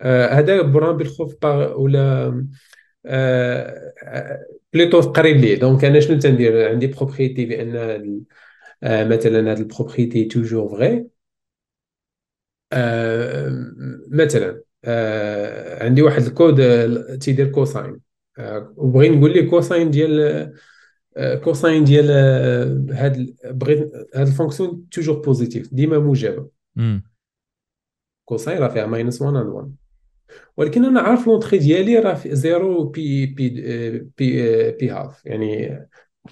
[0.02, 2.46] هذا برهان بالخلف ولا
[4.74, 8.26] بليتو قريب ليه donc أنا شنو تندير؟ عندي propriété بأن
[8.84, 11.08] مثلا هاد ال propriété toujours vrai
[14.12, 14.62] مثلا
[15.82, 16.58] عندي واحد الكود
[17.18, 18.00] تيدير cosine.
[18.76, 20.54] وبغي نقول لي cosine ديال
[21.44, 22.12] cosine ديال
[22.92, 26.50] هاد بغيت هاد ال fonction toujours positive ديما موجبة.
[28.26, 29.76] cosine راه فيها minus 1 and 1
[30.58, 33.50] ولكن أنا عارف l'entrée ديالي راه في zero pi pi
[34.18, 35.88] pi pi half يعني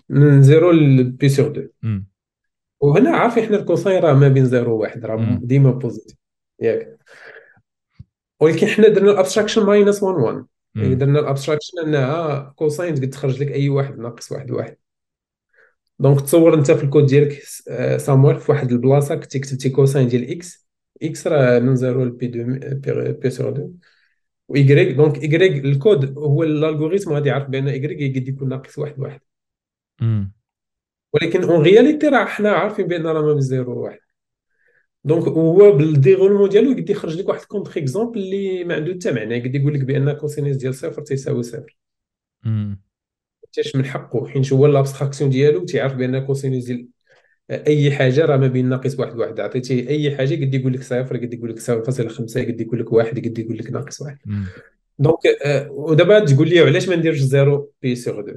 [0.10, 1.68] من zéro ل pi sur deux
[2.80, 6.18] وهنا عارفين حنا ال cosine راه ما بين zéro وواحد راه ديما positive.
[6.62, 6.98] ياك.
[8.40, 10.46] ولكن حنا درنا ال abstraction minus 1 1
[10.76, 14.78] يعني درنا الابستراكشن أنها كوساين تقدر تخرج لك أي واحد ناقص واحد واحد.
[16.00, 20.32] دونك تصور أنت في الكود ديالك آه، سامويل في واحد البلاصة كنتي كتبتي كوساين ديال
[20.32, 20.68] إكس
[21.04, 23.74] إكس راه من 0 ل بي 2 بي سور 2
[24.48, 29.20] وإيكغيك دونك إيكغيك الكود هو الالغوريثم غادي يعرف بأن إيكغيك يقد يكون ناقص واحد واحد.
[31.14, 34.00] ولكن اون رياليتي راه حنا عارفين بأن راه ما بين زيرو واحد.
[35.06, 39.38] دونك هو بالديغولمون ديالو يقد يخرج لك واحد الكونتر اكزومبل اللي ما عنده حتى معنى
[39.38, 41.78] يقد يقول لك بان كوسينيس ديال صفر تيساوي صفر
[43.44, 46.88] حتىش من حقه حيت هو l'abstraction ديالو تيعرف بان cosinus ديال
[47.50, 51.18] اي حاجة راه ما بين ناقص واحد واحد عطيتيه اي حاجة قد يقول لك صفر
[51.18, 54.18] قد يقول لك صفر فاصلة خمسة قد يقول لك واحد قد يقول لك ناقص واحد
[55.00, 55.18] donc
[55.70, 58.34] ودابا تقول لي علاش ما نديرش zéro pi sur deux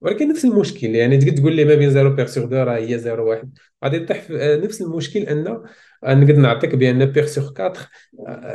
[0.00, 2.98] ولكن نفس المشكل يعني تقدر تقول لي ما بين zéro pi sur deux راه هي
[2.98, 3.58] zéro واحد.
[3.84, 5.46] غادي تطيح في آه، نفس المشكل أن
[6.04, 7.76] آه، نقدر نعطيك بأن pi sur 4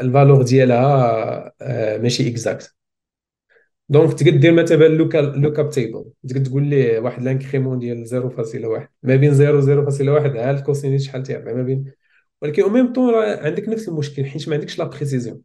[0.02, 1.54] ال valeur ديالها
[1.98, 2.76] ماشي exacte.
[3.90, 6.06] donc تقدر دير مثلا look look table.
[6.28, 11.24] تقدر تقول ليه واحد l'incrément ديال 0.1 ما بين 0 0.1 عاد ال cosinus شحال
[11.24, 11.94] تيعطي؟ ما بين.
[12.42, 15.42] ولكن au même temps راه عندك نفس المشكل حيت ما عندكش la précision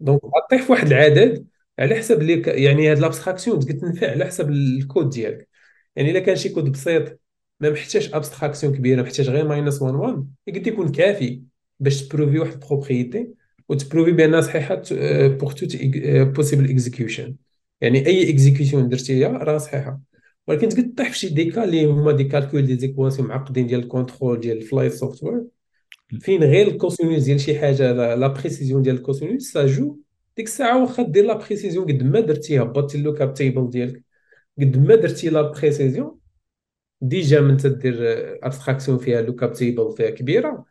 [0.00, 1.46] donc غطيح في واحد العدد
[1.78, 5.48] على حسب اللي يعني هاد l'abstraction تنفع على حسب الكود ديالك.
[5.96, 7.20] يعني إلا كان شي كود بسيط
[7.60, 11.42] ما محتاج abstraction كبيرة محتاج غير minus 1 1 يقدر يكون كافي
[11.80, 13.28] باش تبروفي واحد ال propriété
[13.68, 14.82] وتبروفي بأنها صحيحة
[15.28, 15.76] pour toute
[16.36, 17.36] possible execution
[17.80, 20.00] يعني أي execution درتيها راه صحيحة.
[20.46, 23.80] ولكن تقدر تطيح في شي des cas اللي هما des calculs des équations معقدين ديال
[23.80, 25.44] ال control ديال ال flight software
[26.20, 29.98] فين غير ال cosinus ديال شي حاجة la précision ديال ال cosinus ça joue
[30.36, 34.04] ديك الساعة واخا دير la précision قد ما درتيها هبطتي ال look table ديالك
[34.60, 36.18] قد ما درتي la précision
[37.00, 37.96] déjà من تدير
[38.46, 40.64] abstraction فيها look table فيها كبيرة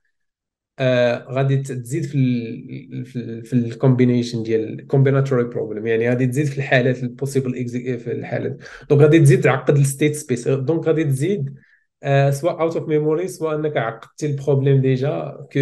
[0.79, 6.45] آه غادي تزيد في ال في, ال combination ديال ال combinatory problem يعني غادي تزيد
[6.45, 8.57] في الحالات ال possibles في الحالات.
[8.89, 11.55] donc غادي تزيد تعقد ال state space donc غادي تزيد
[12.03, 15.59] آه سواء out out of memory سواء أنك عقدتي ال problème déjà que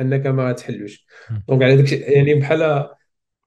[0.00, 1.06] أنك ما تحلوش.
[1.48, 2.88] donc على داك يعني بحال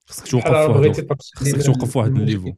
[0.09, 2.53] خصك توقف واحد خصك توقف واحد ال niveau.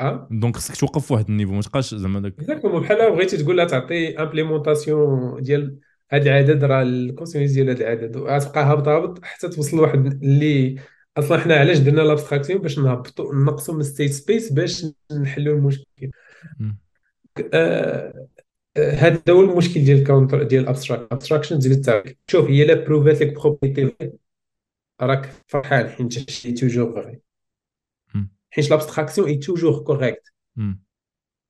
[0.00, 2.34] أه؟ donc خصك توقف واحد ال niveau ما تبقاش زعما داك.
[2.64, 5.78] بحال بغيتي تقول لها تعطي implémentation ديال
[6.10, 8.16] هذا العدد راه ال cosinus ديال هذا العدد.
[8.16, 10.80] وغتبقى هابط هابط حتى توصل لواحد اللي
[11.16, 16.10] أصلا حنا علاش درنا l'abstraction باش نهبطوا نقصوا من state space باش نحلوا المشكل.
[17.54, 18.26] آه
[18.78, 23.40] هذا هو المشكل ديال ال counter ديال ال abstraction ديال شوف هي لا بروفات لك
[23.40, 23.92] propriété
[25.00, 27.20] راك فرحان حيت شي toujours vrai
[28.50, 30.32] حيت l'abstraction est toujours correcte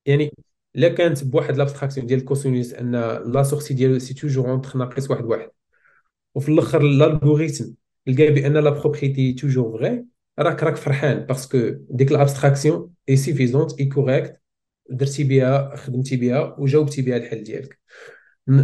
[0.05, 0.31] يعني
[0.75, 2.91] إلا كانت بواحد l'abstraction ديال ال cosinus أن
[3.31, 5.49] la sortie ديالو c'est toujours entre ناقص واحد واحد.
[6.35, 7.73] وفي الآخر ال algorithme
[8.07, 10.05] لقى بأن la propriété toujours vraie
[10.39, 11.57] راك راك فرحان parce que
[11.89, 14.41] ديك ال abstraction est suffisante et correcte
[14.89, 17.79] درتي بها خدمتي بها وجاوبتي بها الحل ديالك.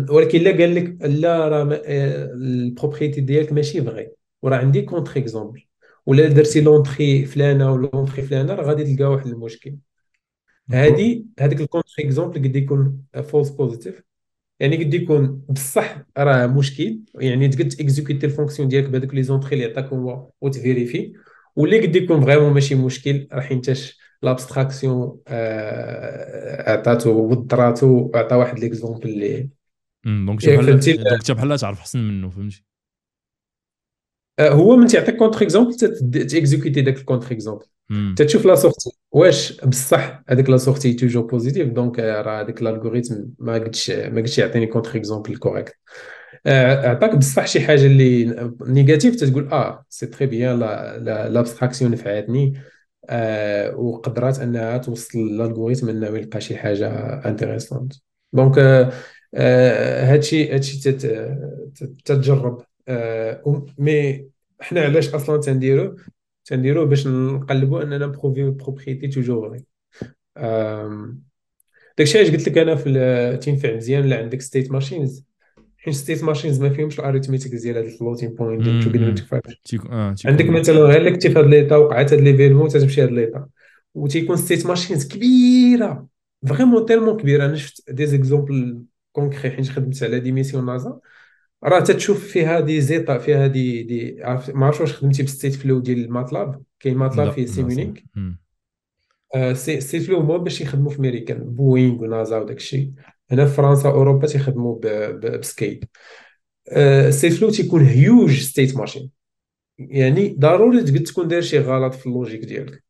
[0.10, 5.64] ولكن لا قال لك لا راه ال propriété ديالك ماشي vraie وراه عندي contre-exemple
[6.06, 9.76] ولا درتي l'entrée فلانة ولا l'entrée فلانة راه غادي تلقى واحد المشكل.
[10.72, 14.04] هادي هذاك ال contre-exemple قد يكون false positive
[14.60, 17.00] يعني قد يكون بصح راه مشكل.
[17.16, 21.14] يعني تقد تيكزيكوتي ال fonction ديالك بهذوك les entrées اللي عطاك هو وتفيريفي
[21.56, 29.10] واللي قد يكون vraiment ماشي مشكل راه حينتاش l'abstraction آه، عطاتو وضراتو وعطى واحد l'exemple
[29.10, 29.50] اللي
[30.06, 32.71] donc بحال donc بحال تعرف أحسن منه فهمتي؟
[34.50, 35.76] هو من تيعطيك contre-exemple
[36.28, 37.66] تيكزيكوتي داك ال contre-exemple
[38.16, 43.16] تتشوف la sortie واش بصح هذيك la sortie toujours positive donc راه هذاك ال algorithme
[43.40, 45.76] ما قدش ما قدش يعطيني contre-exemple correct
[46.48, 50.60] عطاك بصح شي حاجة اللي négative تتقول آه c'est très bien
[51.34, 52.62] l'abstraction نفعتني
[53.10, 56.90] آه وقدرات انها توصل لل algorithme انه يلقى شي حاجة
[57.26, 57.94] intéressante
[58.34, 58.60] donc
[59.36, 60.92] هادشي هادشي
[62.06, 64.31] تتجرب آه mais
[64.62, 65.96] حنا علاش أصلا تنديرو؟
[66.46, 69.58] تنديروه باش نقلبوا أننا نبروفي propriété toujours
[71.98, 75.24] داكشي علاش قلت لك أنا في تينفع مزيان لا عندك state machines
[75.78, 78.68] حيت state machines ما فيهمش ال arithmétique ديال هاد ال floating point
[80.26, 83.48] عندك مثلا غير لك في هاد l'état وقعت هاد l'événement تتمشي هاد l'état
[83.94, 86.08] وتيكون state machines كبيرة
[86.48, 87.46] vraiment tellement كبيرة.
[87.46, 91.00] أنا شفت des exemples concrets حيت خدمت على des missions NASA.
[91.64, 94.16] راه تتشوف فيها des états فيها دي دي
[94.54, 97.94] ما عرفتش واش خدمتي بال Stateflow ديال ال Matlab كاين Matlab فيه Simulink
[99.36, 102.92] آه Stateflow هما باش يخدموا في امريكان بوينغ ونازا وداك الشيء
[103.32, 104.80] هنا في فرنسا أوروبا تيخدموا
[105.38, 105.84] ب SCADE
[106.70, 109.10] آه Stateflow تيكون huge state machine
[109.78, 112.84] يعني ضروري تقد تكون داير شي غلط في ال logique ديالك.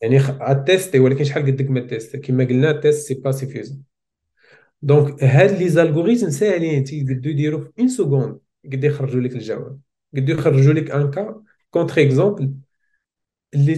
[0.00, 3.82] يعني غاتيستي ولكن شحال قدك ما تيست كما قلنا test c'est pas suffisant
[4.82, 6.84] donc هاد les algorithmes ساهلين.
[6.84, 9.78] تيقدروا يديروا في une seconde يقدروا يخرجوا لك الجواب.
[10.14, 12.54] يقدروا يخرجوا لك un cas contre-exemple
[13.54, 13.74] اللي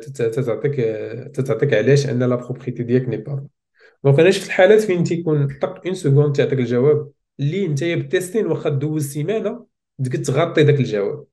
[0.00, 0.74] تتعطيك
[1.34, 3.46] تتعطيك علاش أن la propriété ديالك n'est pas
[4.04, 7.10] donc أنا شفت الحالات فين تيكون طق une seconde تعطيك الجواب.
[7.40, 9.66] اللي انت بال testing واخا دوز سيمانه
[10.04, 11.24] تقدر تغطي داك الجواب.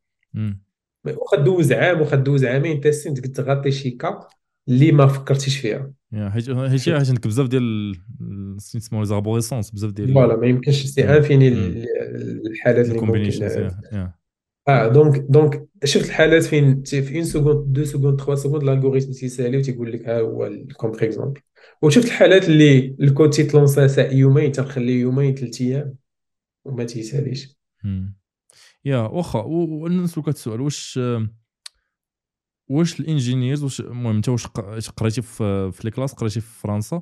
[1.05, 4.27] واخا دوز عام واخا دوز عامين testing تقدر تغطي شي cas
[4.67, 5.91] اللي ما فكرتيش فيها.
[6.13, 7.95] حيت حيت عندك بزاف ديال
[8.57, 13.21] سميتو لي زابوريسونس بزاف ديال voilà ما يمكنش c'est infini الحالات اللي ممكن
[14.67, 19.11] آه donc donc شفت الحالات فين؟ في une seconde deux secondes trois secondes ال algorithme
[19.11, 21.41] تيسالي وتيقول لك ها هو ال contre-exemple.
[21.81, 25.95] وشفت الحالات اللي الكود تيتلونسا يومين تنخليه يومين ثلاث أيام
[26.65, 27.57] وما تيساليش.
[28.85, 30.99] يا واخا ونسولك هذا السؤال واش
[32.67, 34.47] واش ال engineers واش المهم انت واش
[34.89, 37.01] قريتي في في les classes؟ قريتي في فرنسا.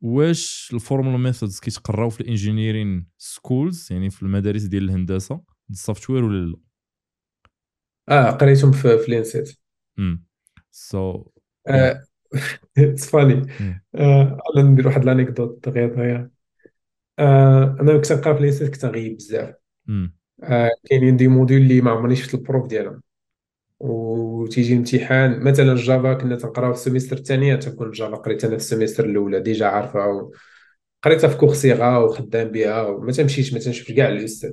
[0.00, 5.76] واش ال formal methods كيتقراو في ال engineering schools يعني في المدارس ديال الهندسة ال
[5.76, 6.56] software ولا لا؟
[8.08, 9.58] آه قريتهم في في l'ENSEEIHT.
[9.98, 10.24] امم
[10.70, 11.24] so
[12.78, 13.46] it's funny
[13.94, 16.28] أنا ندير واحد l'anecdote غير غير
[17.18, 19.54] آه، أنا كنت نقرا في l'ENSEEIHT كنت نغيب بزاف.
[20.42, 23.02] آه، كاينين des modules اللي ما عمرني شفت ال prof ديالهم.
[23.82, 28.44] وتيجي الامتحان مثلا ال Java كنا تنقراو في ال semestre الثانية تكون ال Java قريت
[28.44, 30.30] أنا في ال semestre الأولى déjà عارفها
[31.02, 34.52] قريتها في Coursera وخدام بها وما تمشيش ما تنشوفش كاع الأستاذ.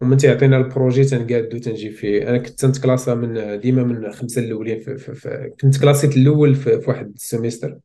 [0.00, 4.80] ومن تيعطينا ال projet تنقادو تنجي فيه أنا كنت تنتكلاسا من ديما من خمسة الأولين
[4.80, 7.78] في, في, في كنت كلاسيت الأول في, في واحد ال semestre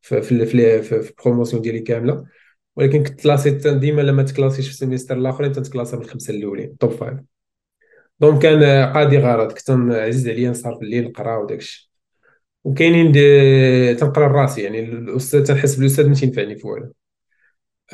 [0.00, 2.24] في في, في, في, في بروموسيون ديالي كاملة.
[2.76, 7.31] ولكن كنت كلاسيت ديما لما تكلاسيش في السيمستر الآخرين تنتكلاسا من الخمسه الأولين توب فايف
[8.22, 11.92] دونك كان قاضي غرض كنت عزيز عليا نسهر في الليل نقرا وداكشي
[12.64, 13.12] وكاينين
[13.98, 16.92] تنقرا راسي يعني الاستاذ تنحس بالأستاذ ما تينفعني في والو.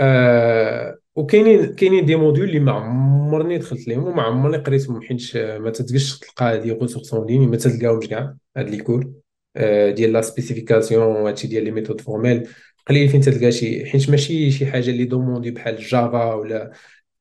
[0.01, 5.71] آه وكاينين كاينين دي موديول اللي ما عمرني دخلت لهم وما عمرني قريتهم حيت ما
[5.71, 9.12] تقدرش تلقى هذه غوسورس اون ما تلقاهمش كاع هاد لي كور
[9.57, 12.49] آه ديال la spécification وهادشي ديال les méthodes formelles
[12.87, 16.73] قليل فين تلقى شي حيت ماشي شي حاجة اللي demandée بحال Java ولا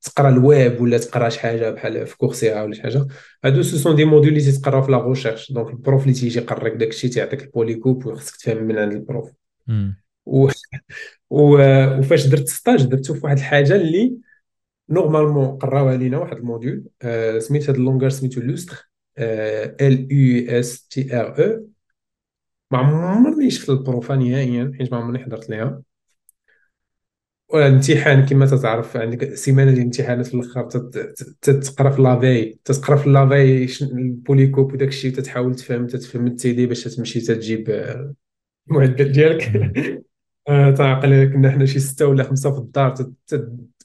[0.10, 3.08] تقرا الويب ولا تقرا شي حاجة بحال في Coursera ولا شي حاجة.
[3.46, 6.40] هادو ce sont des modules اللي تيتقراو في la recherche donc ال prof اللي تيجي
[6.40, 9.32] يقريك داكشي تيعطيك ال polycop وخصك تفهم من عند ال prof
[10.26, 10.48] و...
[11.30, 11.58] و...
[12.00, 14.18] وفاش درت stage درتو في واحد الحاجة اللي
[14.90, 20.60] normalement قراوها لينا واحد ال module آه سميت هاد ال langage سميتو Lustre L U
[20.60, 21.62] S T R
[22.74, 25.82] E ما عمرني شفت ال prof نهائيا حيت ما عمرني حضرت ليها.
[27.54, 30.62] الامتحان كما تتعرف عندك سيمانة ديال الامتحانات في الآخر
[31.42, 36.28] تتقرأ في la veille تتقرأ في la veille ال polycop وداك الشيء تتحاول تفهم تتفهم
[36.28, 38.14] ال TD باش تمشي تجيب آه،
[38.70, 39.52] المعدل ديالك.
[40.48, 42.96] آه، تعقل كنا حنا شي ستة ولا خمسة في الدار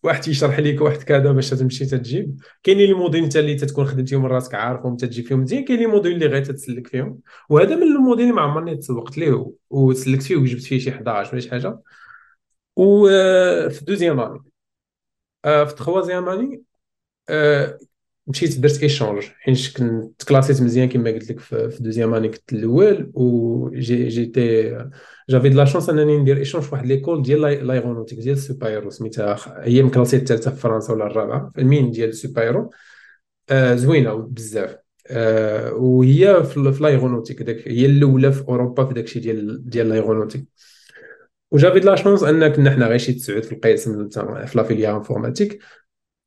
[0.02, 2.36] واحد تيشرح لك واحد كذا باش تمشي تجيب.
[2.62, 5.40] كاينين les modules انت اللي تتكون خدمتيهم راسك عارفهم تجي فيهم.
[5.40, 7.18] مزيان كاين les modules اللي غير تتسلك فيهم.
[7.48, 11.30] وهذا من ال module اللي ما عمرني تسوقت ليه وسلكت فيه وجبت فيه شي 11
[11.32, 11.78] ولا شي حاجة.
[12.76, 14.40] وفي deuxième année
[15.44, 16.62] في troisième année
[18.26, 23.10] مشيت درت échange حيت كنت كلاسيت مزيان كما قلت لك في deuxième année كنت الأول
[23.14, 24.70] et j'étais
[25.30, 28.90] j'avais de la chance أنني ندير échange في واحد l'école ديال l'aéronautique ديال ال Supaero
[28.90, 31.52] سميتها هي مكلاسيت الثالثه في فرنسا ولا الرابعة.
[31.58, 32.70] المين ديال ال Supaero
[33.52, 34.76] زوينة بزاف.
[35.72, 40.44] وهي في l'aéronautique هي الأولى في أوروبا في داكشي ديال ديال l'aéronautique.
[41.52, 44.08] و j'avais de la chance ان كنا حنا غير شي تسعود في القسم
[44.46, 45.58] في la filière informatique.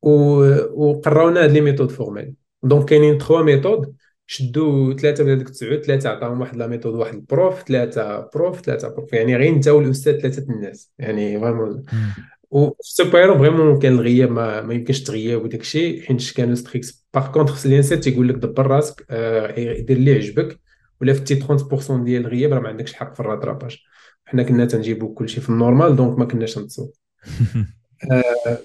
[0.02, 2.34] وقراونا هاد les méthodes formelles.
[2.62, 3.94] donc كاينين trois méthodes
[4.26, 8.60] شدوا ثلاثة من هذوك التسعود ثلاثة عطاهم واحد la méthode واحد ال prof ثلاثة prof
[8.60, 9.12] ثلاثة prof.
[9.12, 10.92] يعني غير انت والأستاذ ثلاثة الناس.
[10.98, 11.82] يعني vraiment.
[12.50, 17.32] و Supaero vraiment كان الغياب ما, ما يمكنش تغياب وداك الشيء حيت كانوا stricts par
[17.32, 20.60] contre l'ENSEEIHT تيقول لك دبر راسك آه دير اللي عجبك.
[21.00, 23.78] ولا فتي 30% ديال الغياب راه ما عندكش الحق في ال rattrapage.
[24.26, 26.90] حنا كنا تنجيبو كلشي في ال normale donc ما كناش نتصو
[28.12, 28.58] آه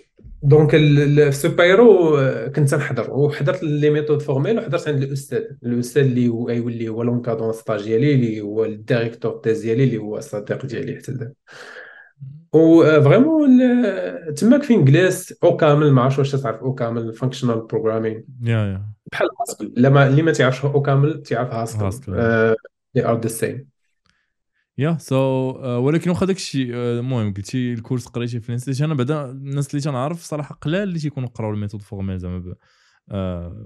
[0.44, 2.18] donc في Supaero
[2.56, 3.12] كنت نحضر.
[3.12, 5.42] وحضرت les méthodes formelles وحضرت عند الأستاذ.
[5.64, 9.98] الأستاذ اللي هو يولي هو l'encadrant stage ديالي اللي هو ال directeur thèse ديالي اللي
[9.98, 11.34] هو الصديق ديالي حتى الآن.
[12.54, 13.50] و vraiment
[14.36, 18.86] تماك فين جلست OCaml ما عرفتش واش تعرف OCaml functional programming yeah yeah.
[19.12, 22.14] بحال Haskell لما اللي ما تعرفش OCaml تعرف Haskell
[22.96, 23.71] they are the same
[24.78, 25.18] yeah so
[25.86, 29.70] ولكن واخا داكشي آه، المهم قلتي ال course قريتي في ال ENSEEIHT أنا بعدا الناس
[29.70, 32.56] اللي تنعرف صراحة قلال اللي تيكونوا قراو ال méthodes formelles زعما
[33.12, 33.66] آه،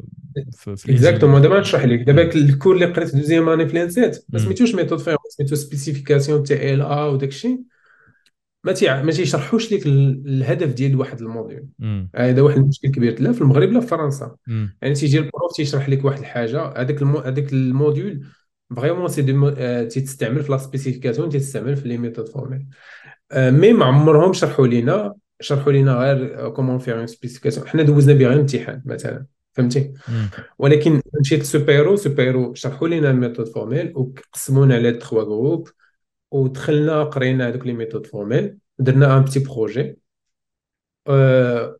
[0.67, 1.99] exactement دابا نشرح لك.
[1.99, 6.43] دابا ال cours اللي قريت deuxième année في l'ENSEEIHT ما سميتوش méthode فيهم سميتو spécification
[6.43, 7.61] TLA وداك الشيء
[8.63, 11.67] ما تي ما تيشرحوش لك الهدف ديال واحد ال module.
[12.15, 13.21] هذا واحد المشكل كبير.
[13.21, 14.35] لا في المغرب لا في فرنسا.
[14.81, 17.17] يعني تيجي ال prof تيشرح لك واحد الحاجة هذاك المو...
[17.17, 18.25] هذاك ال module
[18.75, 22.67] vraiment c'est des آه، تيتستعمل في la spécification تيتستعمل في les méthodes formelles
[23.35, 28.27] mais ما عمرهم شرحوا لينا شرحوا لنا غير comment faire une spécification حنا دوزنا بها
[28.27, 29.93] غير امتحان مثلا فهمتي
[30.59, 35.69] ولكن مشيت Supaero Supaero شرحوا لنا ال méthodes formelles وقسمونا على trois groupes
[36.31, 39.97] ودخلنا قرينا هذوك les méthodes formelles درنا un petit projet
[41.07, 41.77] أه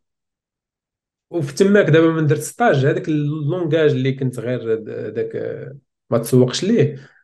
[1.29, 4.75] وفي تماك دابا من درت stage هذاك ال langage اللي كنت غير
[5.09, 5.36] داك
[6.10, 7.16] ما تسوقش ليه.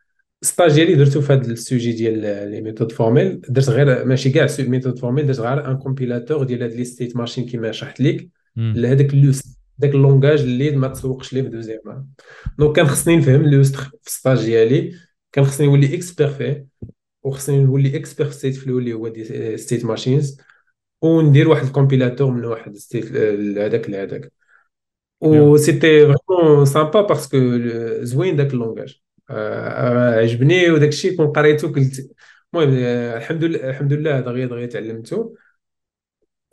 [0.42, 4.46] stage ديالي درتو في هذا ال sujet ديال les méthodes formelles درت غير ماشي كاع
[4.58, 9.14] méthodes formelles درت غير un compilateur ديال هاد les state machines كيما شرحت لك لهذاك
[9.14, 12.08] ال Lustre داك ال langage اللي ما تسوقش ليه في deuxième
[12.58, 14.94] donc كان خصني نفهم Lustre في stage ديالي
[15.32, 16.66] كان خصني نولي expert فيه
[17.22, 20.40] وخصني نولي expert في Stateflow اللي هو des state machines
[21.02, 24.32] وندير واحد ال compilateur من واحد state لهذاك لهذاك
[25.22, 27.38] و c'était vraiment sympa parce que
[28.02, 32.10] زوين داك ال langage عجبني وداك الشيء كون قريتو قلت
[32.54, 32.70] المهم
[33.16, 35.34] الحمد لله الحمد لله دغيا دغيا تعلمته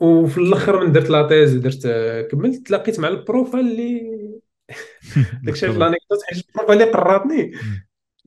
[0.00, 1.86] وفي الأخر من درت la thèse ودرت
[2.30, 4.00] كملت تلاقيت مع البروفا اللي
[5.44, 7.52] داك الشيء لانيكدوت حيت البروفا اللي قراتني.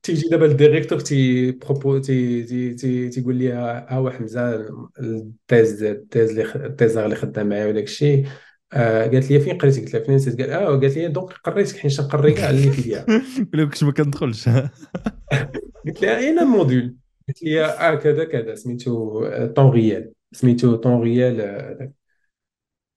[0.04, 4.56] تيجي دابا الديريكتور تي بروبو تي تي تي تيقول لي ها هو حمزه
[5.00, 8.28] التيز التيز اللي التيز اللي خدام معايا وداك الشيء
[8.74, 11.78] آه قالت لي فين قريتي قلت لها فين نسيت؟ قال آه قالت لي دونك قريتك
[11.78, 13.06] حيت نقري كاع اللي فيا
[13.54, 14.50] قلت ما كندخلش.
[15.86, 16.96] قلت لها اين الموديول
[17.28, 21.42] قالت لي آه كذا كذا سميتو temps réel سميتو temps réel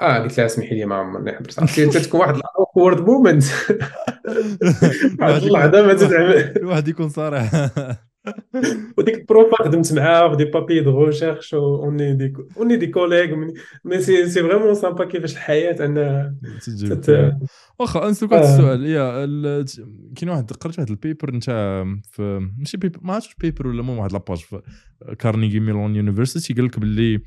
[0.01, 3.45] آه قلت لها اسمحي لي ما عمرني حضرت عرفتي انت تكون واحد ال awkward moment
[5.21, 7.51] واحد اللحظه ما تتعمل الواحد يكون صريح.
[8.99, 12.87] وديك البروفا خدمت معاه في des papiers de recherche on est des on est des
[12.87, 13.37] collègues
[13.85, 16.35] mais c'est c'est vraiment sympa كيفاش الحياة أنا
[17.79, 19.27] واخا نسولك واحد السؤال yeah
[20.17, 21.45] كاين واحد قريت واحد ال paper انت
[22.11, 24.61] في ماشي بيبر ما عرفتش بيبر ولا المهم واحد لاباج في
[25.19, 27.21] كارنيجي ميلون يونيفرسيتي قال لك باللي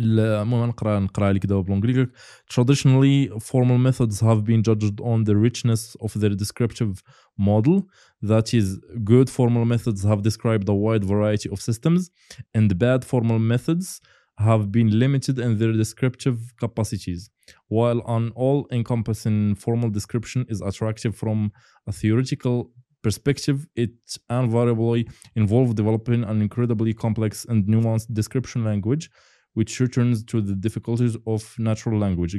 [0.00, 2.06] المهم نقرأ نقرأ لك دابا بالانجلي
[2.52, 7.02] traditionally formal methods have been judged on the richness of their descriptive
[7.38, 7.88] model
[8.22, 12.10] that is good formal methods have described a wide variety of systems
[12.54, 14.00] and bad formal methods
[14.38, 17.30] have been limited in their descriptive capacities.
[17.68, 21.52] While an all-encompassing formal description is attractive from
[21.86, 22.70] a theoretical
[23.02, 23.90] perspective it
[24.28, 29.08] invariably involves developing an incredibly complex and nuanced description language
[29.54, 32.34] which returns to the difficulties of natural language.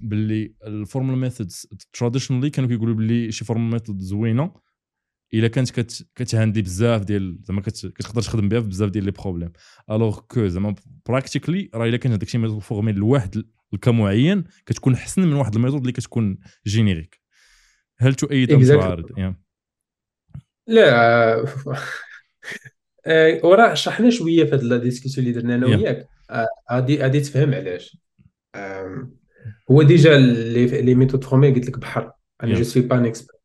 [0.00, 4.52] باللي ال formal methods traditionally كانوا كيقولوا باللي شي formal method زوينة.
[5.34, 9.10] إلا كانت كت كت handle بزاف ديال زعما كتقدر تخدم بها في بزاف ديال les
[9.10, 9.52] problèmes
[9.90, 10.74] alors que زعما
[11.08, 13.44] practically راه إلا كان هذاك الشيء méthode formelle لواحد
[13.74, 17.20] ال cas معين كتكون احسن من واحد ال méthode اللي كتكون générique
[17.98, 19.34] هل تؤيد أم تعارض؟ yeah.
[20.66, 21.44] لا.
[23.44, 26.08] وراه شرحنا شوية في هذه la discussion اللي درنا أنا وياك.
[26.72, 27.96] غادي غادي تفهم علاش.
[29.70, 32.12] هو déjà les méthodes formelles قلت لك بحر.
[32.42, 33.38] أنا je suis pas expert.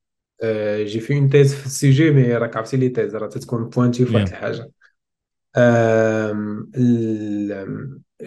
[0.86, 3.16] j'ai fait une thèse في ال sujet mais راك عرفتي les thèses.
[3.16, 4.72] راه تتكون pointée في واحد الحاجة.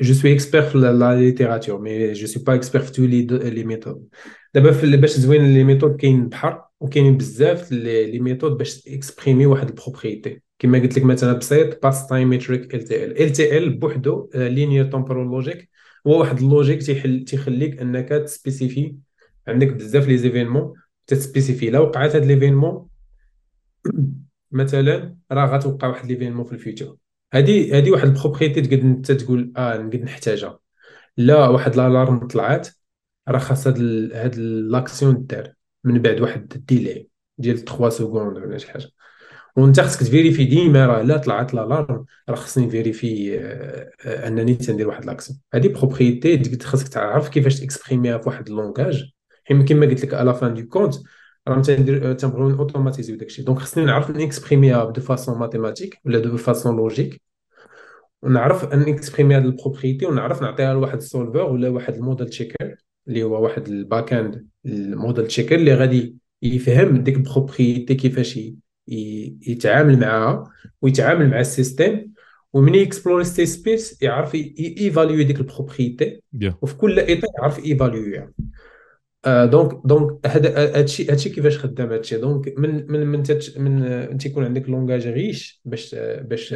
[0.03, 4.09] je suis expert في la littérature mais je suis pas expert في toutes les méthodes
[4.55, 9.76] دابا باش زوين les méthodes كاين بحر وكاينين بزاف les méthodes باش exprimer واحد ال
[9.76, 10.43] propriété.
[10.59, 14.31] كما قلت لك مثلا بسيط باس تايم ميتريك ال تي ال ال تي ال بوحدو
[14.35, 15.69] linear temporal logic
[16.07, 18.97] هو واحد ال logique تيحل تيخليك أنك ت spécifier.
[19.49, 20.75] عندك بزاف les événements
[21.07, 22.89] ت spécifier لو وقعت هاد l'événement
[24.51, 26.97] مثلا راه غتوقع واحد l'événement في ال future.
[27.33, 30.59] هادي هادي واحد ال propriété تقدر انت تقول آه نقدر نحتاجها.
[31.17, 32.69] لا واحد l'alarme طلعت
[33.29, 33.79] راه خاص هاد
[34.15, 35.53] هاد l'action دار
[35.85, 38.91] من بعد واحد ال délai ديال 3 secondes ولا شي حاجة.
[39.57, 44.89] وانت خصك تفيريفي ديما راه لا طلعت l'alarme راه خصني نفيريفي آه، آه، أنني تندير
[44.89, 49.13] واحد l'action هذه propriété خصك تعرف كيفاش تكسبريميها في واحد ال langage.
[49.45, 50.95] حيت كما قلت لك à la fin du compte
[51.49, 56.77] راه تندير تنبغيو اوتوماتيزيو داكشي donc خصني نعرف نكسبريميها de façon mathématique ولا de façon
[56.77, 57.23] logique
[58.23, 62.77] ونعرف نكسبريمي هاد ال propriété ونعرف نعطيها لواحد ال solver ولا واحد ال model checker
[63.09, 68.39] اللي هو واحد ال back-end ال model checker اللي غادي يفهم ديك ال propriété كيفاش
[69.47, 70.51] يتعامل معها
[70.83, 72.07] ويتعامل مع ال système
[72.53, 76.23] ومن يكسبلوري state space يعرف ايفاليو ديك ال propriété
[76.63, 78.33] وفي كل état يعرف ايفاليوها
[79.25, 82.17] آه donc donc هذا هادشي هادشي كيفاش خدام هادشي.
[82.17, 86.49] donc من من من تت من تيكون عندك langage riche باش باش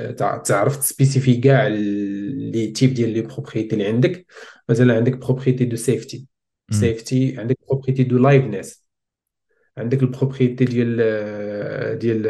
[0.46, 4.26] تعرف تسبيسيفي كاع les types ديال les propriétés اللي عندك.
[4.68, 6.26] مثلا عندك propriété de safety
[6.70, 8.84] safety عندك propriété de liveness
[9.80, 10.96] عندك ال propriété ديال
[11.98, 12.26] ديال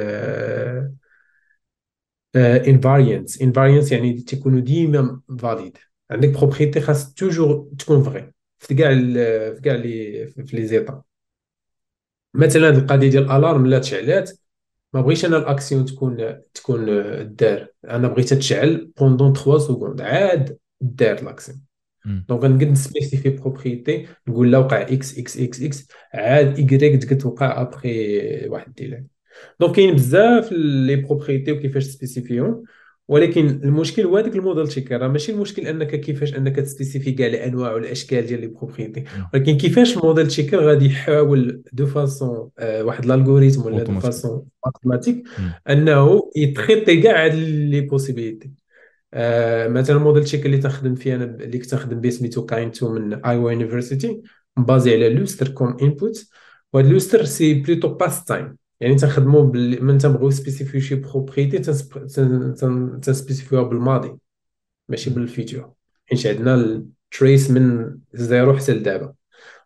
[2.37, 5.77] invariance invariance يعني تيكونوا ديما valides
[6.11, 8.91] عندك propriété خاص toujours تكون vraie في كاع
[9.55, 11.03] في كاع لي في لي زيتا
[12.35, 14.31] مثلا القضية ديال ال alarme لا تشعلات.
[14.95, 16.87] ما بغيتش أنا الأكسيون تكون تكون
[17.37, 17.69] دار.
[17.85, 21.63] أنا بغيتها تشعل pendant 3 secondes عاد دار l'action
[22.05, 27.61] donc غنقد نسبيسيفي propriété نقول لا وقع إكس إكس إكس إكس عاد ايكغيك تقد توقع
[27.61, 29.05] أبخي واحد ال délai
[29.61, 32.65] donc كاين بزاف les propriétés وكيفاش تسبيسيفيهم
[33.09, 35.01] ولكن المشكل هو هذاك ال model checker.
[35.01, 39.05] راه ماشي المشكل أنك كيفاش أنك تسبيسيفي كاع الأنواع والاشكال ديال les propriétés.
[39.35, 44.01] ولكن كيفاش ال model checker غادي يحاول de façon آه واحد ال algorithme ولا de
[44.01, 45.23] façon mathématique
[45.71, 48.51] أنه يتريتي كاع هاد les possibilités
[49.15, 52.83] آه مثلا ال model checker اللي تخدم فيه أنا اللي كنت نخدم به سميتو Kind
[52.83, 54.23] 2 من Iowa University
[54.57, 56.27] مبازي على Lustre comme input
[56.73, 59.85] وهاد Lustre c'est plutôt past time يعني تنخدموا بال...
[59.85, 61.59] من تنبغيو سبيسيفيو شي propriété
[63.03, 64.19] تنسبيسيفيوها بالماضي
[64.89, 65.73] ماشي بال futur
[66.07, 69.15] حيت عندنا ال trace من zéro حتى لدابا.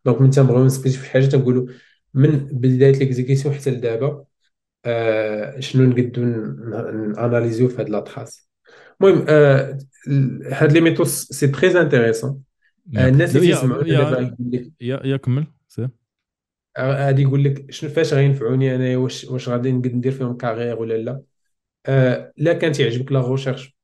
[0.05, 1.67] donc من تنبغيو نسبيسيفيو حاجة تنقولوا
[2.15, 4.25] من بداية l'exécution حتى لدابا
[4.85, 8.49] آه شنو نقدو ناناليزيو في هاد la trace
[9.03, 9.79] المهم آه
[10.53, 12.43] هاد les méthodes c'est très intéressant
[12.97, 13.85] الناس اللي تسمعوا
[14.81, 15.89] يا يا كمل سي.
[16.79, 21.23] غادي يقول لك شنو فاش غينفعوني أنا واش واش غادي ندير فيهم carrière ولا لا.
[21.87, 23.77] آه لا كان تيعجبك لا ريشيرش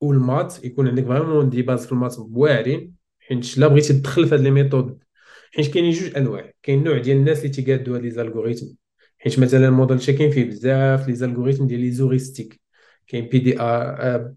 [0.00, 4.34] والمات يكون عندك vraiment des bases في ال maths واعرين حيت لا بغيتي تدخل في
[4.34, 5.02] هاد les méthodes
[5.56, 6.52] حيت كاينين جوج أنواع.
[6.62, 8.66] كاين نوع ديال الناس اللي تيقادوا هاد les algorithmes
[9.18, 12.61] حيت مثلا الموديل كاين فيه بزاف les algorithmes ديال les heuristiques
[13.12, 14.34] كاين بي دي ار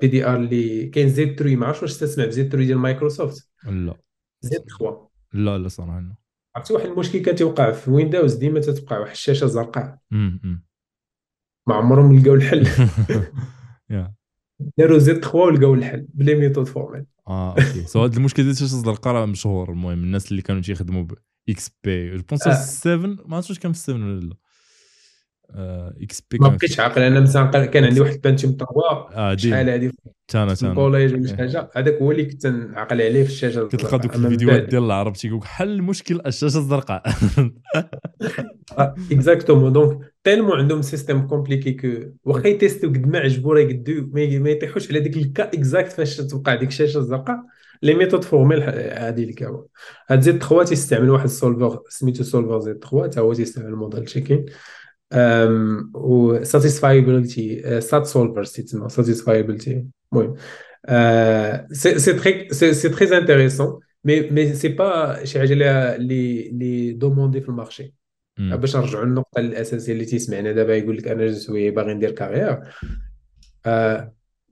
[0.00, 3.94] بي دي ار اللي كاين Z3 ما عرفتش واش تسمع ب Z3 ديال مايكروسوفت لا.
[4.40, 6.16] Z3 لا لا صراحة
[6.56, 9.98] عرفتي واحد المشكل كان تيوقع في ويندوز ديما تتوقع واحد الشاشة زرقاء.
[11.68, 12.66] ما عمرهم لقاو الحل.
[14.78, 17.86] داروا Z3 ولقاو الحل ب les méthodes formelles آه okay.
[17.86, 21.06] so هذا المشكل ديال الشاشة الزرقاء راه مشهور المهم الناس اللي كانوا تيخدموا
[21.46, 24.36] ب XP je pense 7 ما عرفتش واش كان في 7 ولا لا.
[26.02, 28.74] XP ما بقيتش عاقل أنا مثلا كان عندي واحد Pentium 3
[29.14, 29.90] آه شحال هذه
[30.28, 30.72] تانا تانا.
[30.72, 34.16] ال collège ولا شي حاجة؟ هذاك هو اللي كنت نعقل عليه في الشاشة كتلقى دوك
[34.16, 37.02] الفيديوهات ديال العرب تيقول لك حل المشكل الشاشة الزرقاء.
[39.12, 41.88] exactement donc tellement عندهم système compliqué que
[42.24, 46.16] واخا يتيستو قد ما عجبو راه يقدو ما يطيحوش على ديك ال cas exact فاش
[46.16, 47.36] توقع ديك الشاشه الزرقاء.
[47.82, 49.68] les méthodes formelles هادي اللي كاو
[50.10, 54.46] هاد Z3 تيستعمل واحد ال solver سميتو solver Z3 تا هو تيستعمل ال model checking
[55.94, 60.34] و satisfiability SAT solver تيتسمى satisfiability المهم
[61.72, 67.48] c'est très c'est très intéressant mais mais c'est pas شي حاجة اللي اللي demandé في
[67.48, 67.94] ال marché
[68.38, 72.60] باش نرجعوا للنقطه الاساسيه اللي تيسمعنا دابا يقول لك أنا جوي باغي ندير carrière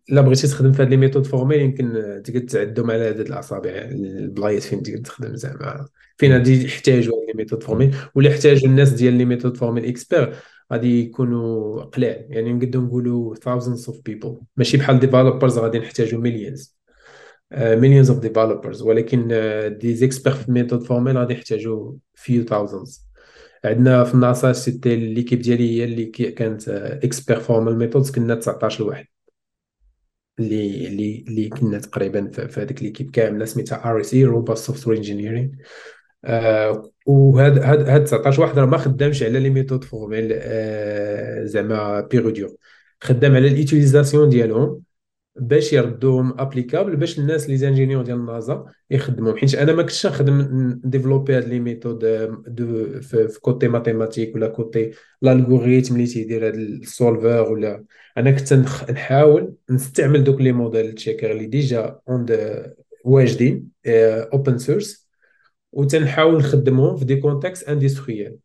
[0.09, 1.93] لا بغيتي تخدم في هاد les méthodes formelles يمكن
[2.25, 5.87] تقدر تعدهم على عدد الاصابع البلايص فين تقدر تخدم زعما
[6.19, 10.35] فين غادي يحتاجوا les méthodes formelles ولا يحتاجوا الناس ديال les méthodes formelles experts
[10.73, 14.45] غادي يكونوا قلال يعني نقدروا نقولوا thousands of people.
[14.57, 16.79] ماشي بحال developers غادي نحتاجوا millions
[17.53, 19.29] millions of developers ولكن
[19.81, 23.09] دي زيكسبير في méthodes formelles غادي يحتاجوا few thousands.
[23.65, 26.69] عندنا في الناسا c'était l'équipe ديالي هي اللي كانت
[27.05, 29.07] experts formal methods كنا 19 واحد
[30.39, 35.49] اللي اللي اللي كنا تقريبا في هذيك l'équipe كاملة سميتها RSE Robust Software Engineering
[37.07, 42.31] وهاد هاد هاد 19 واحد راه ما خدامش على les méthodes formelles آه زعما pur
[42.31, 42.51] et dur
[43.01, 44.83] خدام على ال utilisation ديالهم
[45.37, 50.81] باش يردوهم applicables باش الناس les ingénieurs ديال الناسا يخدموا حيت أنا ما كنتش نخدم
[50.85, 51.99] ديفلوبي هاد les méthodes
[52.47, 54.91] du في côté mathématique ولا côté
[55.23, 57.85] ال algorithme اللي تيدير هاد ال solver ولا.
[58.17, 58.53] أنا كنت
[58.91, 62.27] نحاول نستعمل دوك les model checkers اللي déjà اون
[63.05, 65.08] واجدين open source
[65.73, 68.37] وتنحاول نخدمهم في des contextes industriels.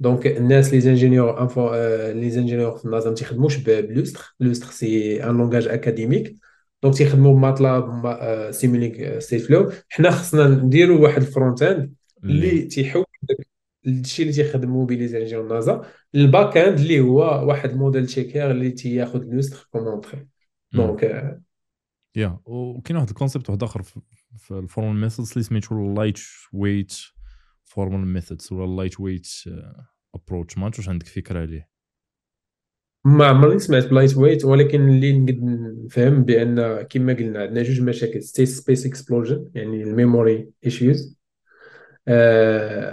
[0.00, 1.74] donc الناس les ingénieurs info
[2.12, 4.34] les ingénieurs في النظام تيخدموش ب Lustre.
[4.40, 6.36] Lustre c'est un langage académique.
[6.82, 13.04] Donc تيخدموا ب Matlab Simulink Stateflow حنا خصنا نديروا واحد ال front-end اللي تيحول
[13.86, 15.84] الشيء اللي تيخدموا به les ingénieurs NASA
[16.14, 20.26] ال back-end اللي هو واحد ال model checker اللي تياخذ Lustre comme entrée
[20.72, 21.02] donc
[22.16, 23.82] يا وكاين واحد ال concept واحد آخر
[24.36, 26.94] في- في ال formal methods اللي سميتو lightweight
[27.64, 29.28] formal methods ولا lightweight
[30.14, 31.68] approach ما عرفتش عندك فكرة عليه؟
[33.04, 35.36] ما عمرني سمعت ب lightweight ولكن اللي نقدر
[35.84, 41.18] نفهم بأن كما قلنا عندنا جوج مشاكل state space explosion يعني ال memory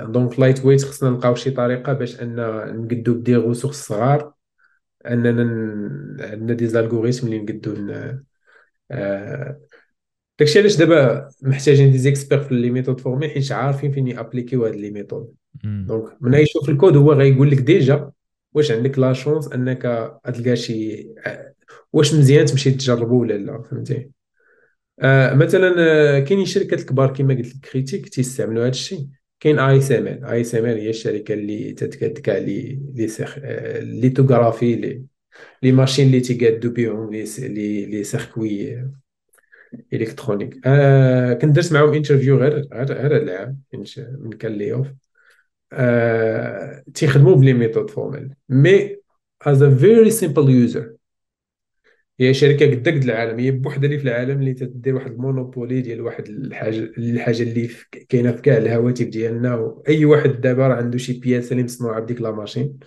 [0.03, 2.35] issues donc lightweight خصنا نلقاو شي طريقة باش أن
[2.81, 4.33] نقدو ب des ressources صغار
[5.05, 5.41] أننا
[6.25, 7.73] عندنا des algorithmes اللي نقدو
[10.39, 14.60] داكشي علاش دابا محتاجين des experts في les méthodes formelles حيت عارفين فين ي appliquer
[14.60, 15.33] و هاد les méthodes.
[15.63, 18.11] Donc من يشوف الكود هو غيقول لك déjà
[18.53, 21.07] واش عندك la chance أنك تلقى شي
[21.93, 24.09] واش مزيان تمشي تجربه ولا لا فهمتي؟
[24.99, 29.07] آه مثلا آه، كاينين شركات كبار كما قلت لك critiques تيستعملوا هذا الشيء.
[29.39, 32.79] كاين اي اس ام ال اي اس ام ال هي الشركة اللي تتكاد كاع les
[32.95, 35.03] les circuits آه، lithographie les
[35.63, 38.83] machines اللي تيقادو بهم les les les circuits.
[39.93, 40.59] Électroniques.
[40.65, 43.59] آه كنت درت معاهم interview غير غير غير هذا العام
[44.19, 44.87] من كان les offres
[45.73, 48.97] آه تيخدموا ب les méthodes formelles mais
[49.41, 50.95] as a very simple user
[52.19, 55.81] هي شركة قد قد العالم هي بوحدها اللي في العالم اللي تدير واحد ال monopoly
[55.81, 57.69] ديال واحد الحاجة الحاجة اللي
[58.09, 62.21] كاينة في كاع الهواتف ديالنا واي واحد دابا راه عنده شي pièce اللي مصنوعه بديك
[62.21, 62.79] la machine.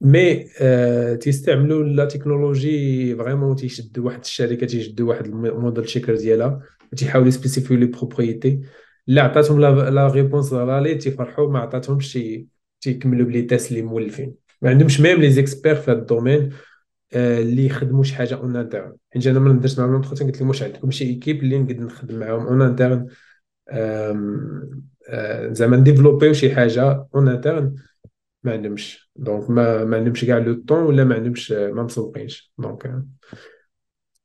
[0.00, 6.60] mais آه، تيستعملوا la technologie vraiment تيشدوا واحد الشركة تيشدوا واحد ال model checker ديالها
[6.96, 8.60] تيحاولوا يسبيسيفيو les propriétés
[9.06, 12.46] إلا عطاتهم la réponse voilà تيفرحوا ما عطاتهمش تي-
[12.80, 14.34] تيكملوا ب les tests اللي مولفين.
[14.62, 16.50] ما عندهمش même les experts في هذا ال domaine
[17.12, 20.48] آه، اللي يخدموا شي حاجة en interne حيت أنا ملي درت معاهم l'entretien قلت لهم
[20.48, 23.06] واش عندكم شي équipe اللي نقدر نخدم معاهم en interne
[25.52, 27.74] زعما نديفلوبيو شي حاجة en interne
[28.42, 29.10] ما عندهمش.
[29.16, 32.52] donc ما ما عندهمش كاع le temps ولا ما عندهمش ما مسوقينش.
[32.58, 33.02] donc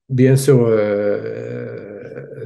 [0.10, 0.76] bien sûr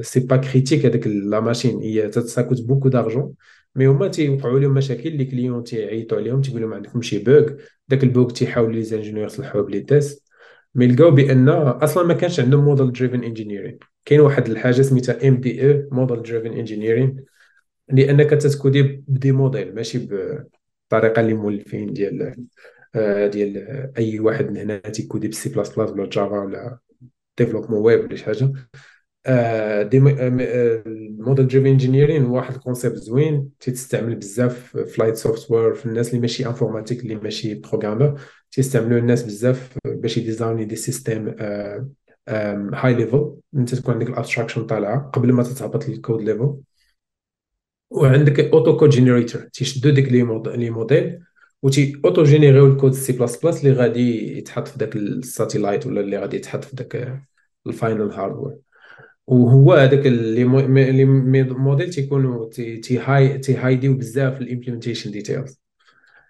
[0.02, 3.34] c'est pas critique هذاك la machine هي ça coûte beaucoup d'argent
[3.74, 7.50] mais هما تيوقعوا لهم مشاكل les clients تيعيطوا عليهم تيقول لهم عندكم شي bug
[7.88, 10.28] داك ال bug تيحاولوا les ingénieurs يصلحوه ب les tests
[10.74, 16.52] mais لقاو بان أصلا ما كانش عندهم model-driven engineering كاين واحد الحاجة سميتها MDE model-driven
[16.52, 17.24] engineering
[17.88, 19.98] لانك تتكودي ب des modèles ماشي
[20.90, 22.46] بالطريقة اللي مولفين ديال
[22.94, 26.78] آه، ديال آه، أي واحد من هنا تيكودي بال C++ ولا Java ولا
[27.38, 28.52] développement web ولا شي حاجة.
[29.82, 35.86] دي ال model-driven engineering هو واحد ال concept زوين تيتستعمل بزاف في light software في
[35.86, 38.20] الناس اللي ماشي informatique اللي ماشي programmer
[38.50, 41.34] تيستعملوا الناس بزاف باش يديزايني des systèmes
[42.74, 46.56] high level انت تكون عندك ال abstraction طالعة قبل ما تتهبط لل code level
[47.90, 51.18] وعندك auto code generator تيشدو ديك les mod- les modèles
[51.62, 56.18] وتي auto جينيريو ال code C++ اللي غادي يتحط في داك ال satellite ولا اللي
[56.18, 57.22] غادي يتحط في داك
[57.66, 58.56] ال final hardware
[59.26, 65.60] وهو هذاك mé- modèle تيكونوا تي تي هاي تي هايديو بزاف ال implementation details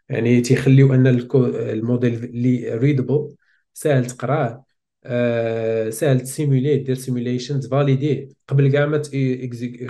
[0.09, 1.07] يعني تيخليو أن
[1.37, 3.35] الموديل اللي readable
[3.75, 4.65] ساهل تقراه.
[5.91, 9.03] ساهل تسيمولي دير simulation تفاليديه قبل كاع ما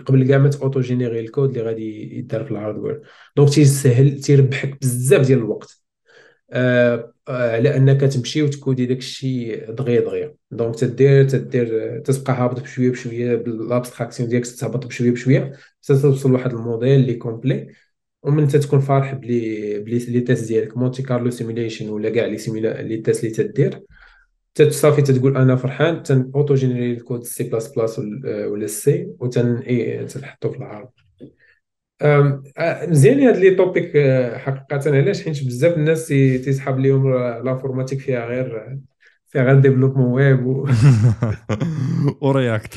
[0.07, 3.03] قبل كاع ما auto générer ال code اللي غادي يدار في ال hardware
[3.37, 5.81] donc تيسهل تيربحك بزاف ديال الوقت.
[6.53, 10.35] آه، آه، على أنك تمشي وتكودي داك الشيء دغيا دغيا.
[10.51, 15.53] donc تدير تدير تتبقى هابط بشوية بشوية بال abstraction ديالك تهبط بشوية بشوية
[15.85, 17.69] حتى توصل لواحد الموديل اللي complet
[18.23, 20.77] ومن تكون فرح ب les ب les les tests ديالك.
[20.77, 23.83] Monte Carlo simulation ولا كاع les simula- les tests اللي تدير.
[24.59, 30.51] صافي تتقول أنا فرحان تن auto générer ال code C++ ولا C وتن اي تنحطو
[30.51, 30.89] في العرض.
[32.89, 34.97] مزيان هاد les topics آه، حقيقة.
[34.97, 37.15] علاش؟ حيت بزاف الناس تي- تيسحاب ليهم
[37.45, 38.79] l'informatique فيها غير
[39.27, 40.69] فيها غير développement web و-
[42.21, 42.75] و React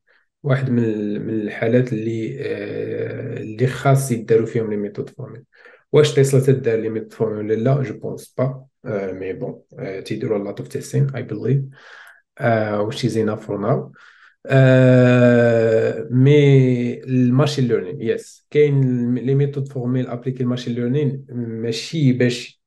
[0.43, 5.43] واحد من من الحالات اللي uh, اللي خاص يداروا فيهم les méthodes formelles
[5.91, 9.61] واش تسلا تدار les méthodes formelles ولا لا؟ je pense pas mais bon
[10.05, 11.61] تيديروا lot of testing I believe
[12.87, 13.91] which is enough for now.
[16.11, 22.61] mais ال machine learning yes كاين les méthodes formelles appliquées ال machine learning ماشي باش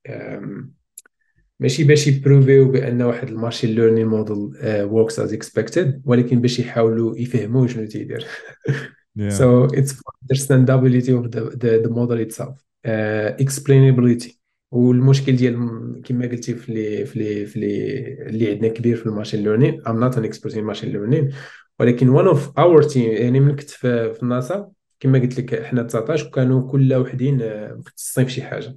[1.61, 4.51] ماشي باش يـ prouver يو بأن واحد ال machine learning model
[4.85, 8.27] works as expected ولكن باش يحاولوا يفهموا شنو تيدير.
[9.41, 12.57] So it's for understandability of the the, the model itself.
[12.85, 14.37] Uh, explainability.
[14.71, 19.11] والمشكل ديال كما قلتي في لي في لي في لي اللي عندنا كبير في ال
[19.11, 21.35] machine learning I'm not an expert in machine learning
[21.81, 25.83] ولكن one of our team يعني من كنت في, في الناسا كما قلت لك إحنا
[25.83, 27.41] 19 وكانوا كل وحدين
[27.75, 28.77] مختصين في شي حاجة.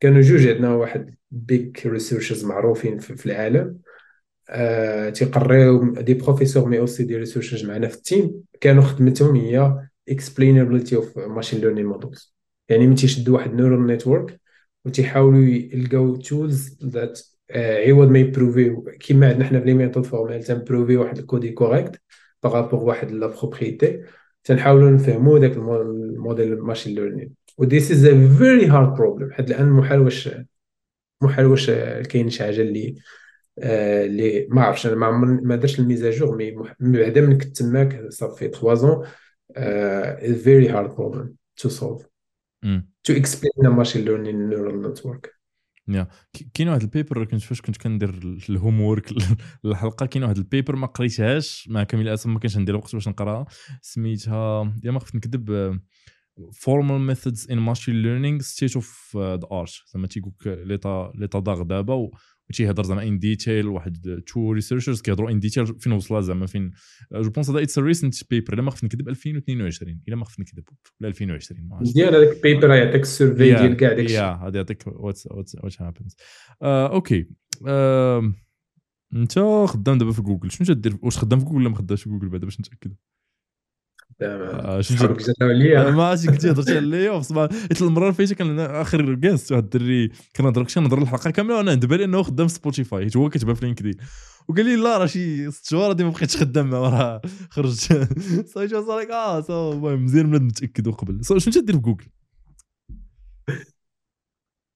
[0.00, 3.78] كانوا جوج عندنا واحد big researchers معروفين في العالم.
[4.50, 8.42] آه تيقريو des professeurs mais aussi des researchers معنا في ال team.
[8.60, 12.34] كانوا خدمتهم هي explainability of machine learning models
[12.68, 14.40] يعني من تيشدوا واحد neural network
[14.84, 17.20] وتيحاولوا يلقاو tools that
[17.54, 21.18] عوض ما يـ prouver يو كيما عندنا حنا في les méthodes formelles تن prouver واحد
[21.18, 22.00] ال code est correct
[22.42, 24.02] par rapport واحد la propriété
[24.44, 29.32] تنحاولوا نفهموا داك ال model machine learning this is a very hard problem.
[29.32, 30.30] حيت الآن محال واش
[31.22, 31.70] محال واش
[32.08, 32.94] كاين شي حاجة اللي
[33.58, 34.86] اللي ما عرفتش.
[34.86, 35.10] أنا ما
[35.42, 39.04] ما درتش les mises à jour mais بعدا من كنت تماك صافي 3 زون
[40.44, 41.28] very hard problem
[41.62, 42.06] to solve.
[43.08, 45.36] to explain a machine learning neural network.
[45.88, 46.08] يا.
[46.54, 49.12] كاين واحد ال paper كنت فاش كنت كندير ال homework
[49.64, 53.08] الحلقة كاين واحد ال paper ما قريتهاش مع كامل الأسف ما كانش عندي الوقت باش
[53.08, 53.46] نقراها.
[53.82, 55.78] سميتها يا ما خفت نكذب
[56.40, 60.62] formal methods in machine learning state of the art زعما تيقول لك
[61.14, 62.10] l'état de l'art دابا
[62.50, 66.70] وتيهضر زعما en détail واحد two researchers كيهضروا en détail فين وصلها زعما فين.
[67.12, 70.64] je pense هذا it's recent paper إلا ما خفت نكذب 2022 إلا ما خفت نكذب.
[71.00, 74.82] ولا 2020 مزيان هذاك ال paper يعطيك ال survey ديال كاع داك الشيء هذا يعطيك
[74.86, 76.16] what's what's happens
[76.62, 77.26] Okay
[79.14, 82.10] انت خدام دابا في جوجل شنو تدير واش خدام في جوجل ولا ما خدامش في
[82.10, 82.94] جوجل بعدا باش نتأكد.
[84.80, 85.90] شنو ليا.
[85.90, 89.62] ما عرفتش قلتي هضرت على اللي اوف حيت المرة اللي فاتت كان آخر guest واحد
[89.62, 93.54] الدري كنهضر كنت نهضر الحلقة كاملة وأنا عند بالي إنه خدام سبوتيفاي حيت هو كيتبان
[93.54, 93.94] في لينكدين.
[94.48, 98.08] وقال لي لا راه شي ست شهور ما بقيتش خدام معاه راه خرجت.
[98.46, 101.20] صافي شو لك آه so المهم مزيان بنادم متأكد قبل.
[101.24, 102.06] شنو تدير في جوجل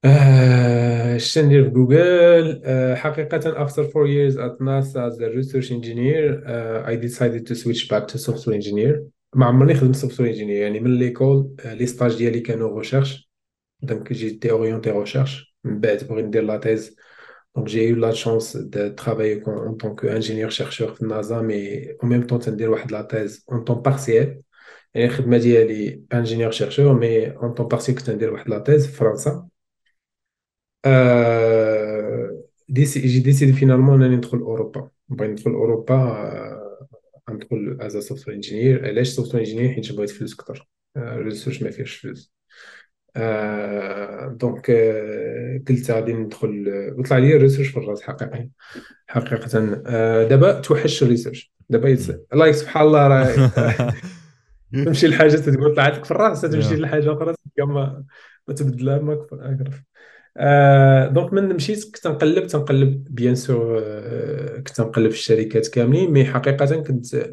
[0.04, 2.62] اش ندير في جوجل
[2.96, 7.88] حقيقة after four years at NASA as a research engineer uh, I decided to switch
[7.90, 9.19] back to software engineer.
[9.34, 10.62] ما عمرني خدمت software engineer.
[10.62, 13.30] يعني من l'école les stages ديالي كانوا recherche
[13.82, 16.96] donc j'étais orienté recherche من بعد بغيت ندير la thèse
[17.56, 22.08] donc j'ai eu la chance de travailler en tant qu'ingénieur chercheur في النازا مي أو
[22.08, 24.42] ميم طون تندير واحد la thèse en temps partiel
[24.94, 28.92] يعني الخدمه ديالي ingénieur chercheur mais en temps partiel كنت ندير واحد la thèse في
[28.92, 29.48] فرنسا
[32.68, 33.20] ديسي جي
[37.28, 39.72] ديسيدي فينالمون انني ندخل اوروبا بغيت ندخل اوروبا ندخل as software engineer علاش software engineer
[39.72, 40.34] حيت بغيت فلوس.
[40.34, 42.34] أكثر ال research ما فيهش فلوس
[44.36, 44.70] donc
[45.68, 46.64] قلت غادي ندخل
[46.98, 48.48] وطلع لي ال research في الراس حقيقي
[49.06, 49.74] حقيقة.
[50.28, 51.98] دابا توحش ال research دابا
[52.32, 53.52] الله سبحان الله راه
[54.84, 58.04] تمشي لحاجة تقول طلعت لك في الراس تمشي لحاجة أخرى ما
[58.48, 59.82] ما تبدلها ما أكثر
[60.42, 66.10] آه donc من مشيت كنت نقلب تنقلب bien sûr آه كنت نقلب في الشركات كاملين
[66.10, 67.32] mais حقيقة كنت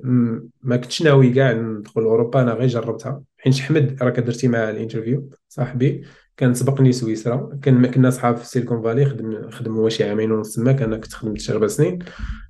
[0.64, 3.24] ما كنتش ناوي كاع ندخل أوروبا أنا غير جربتها.
[3.38, 6.04] حيت حمد راك درتي معاه ال interview صاحبي
[6.38, 10.56] كان سبقني سويسرا كان كنا صحاب في سيليكون فالي خدم خدم هو شي عامين ونص
[10.56, 12.00] تماك أنا كنت خدمت شي سنين.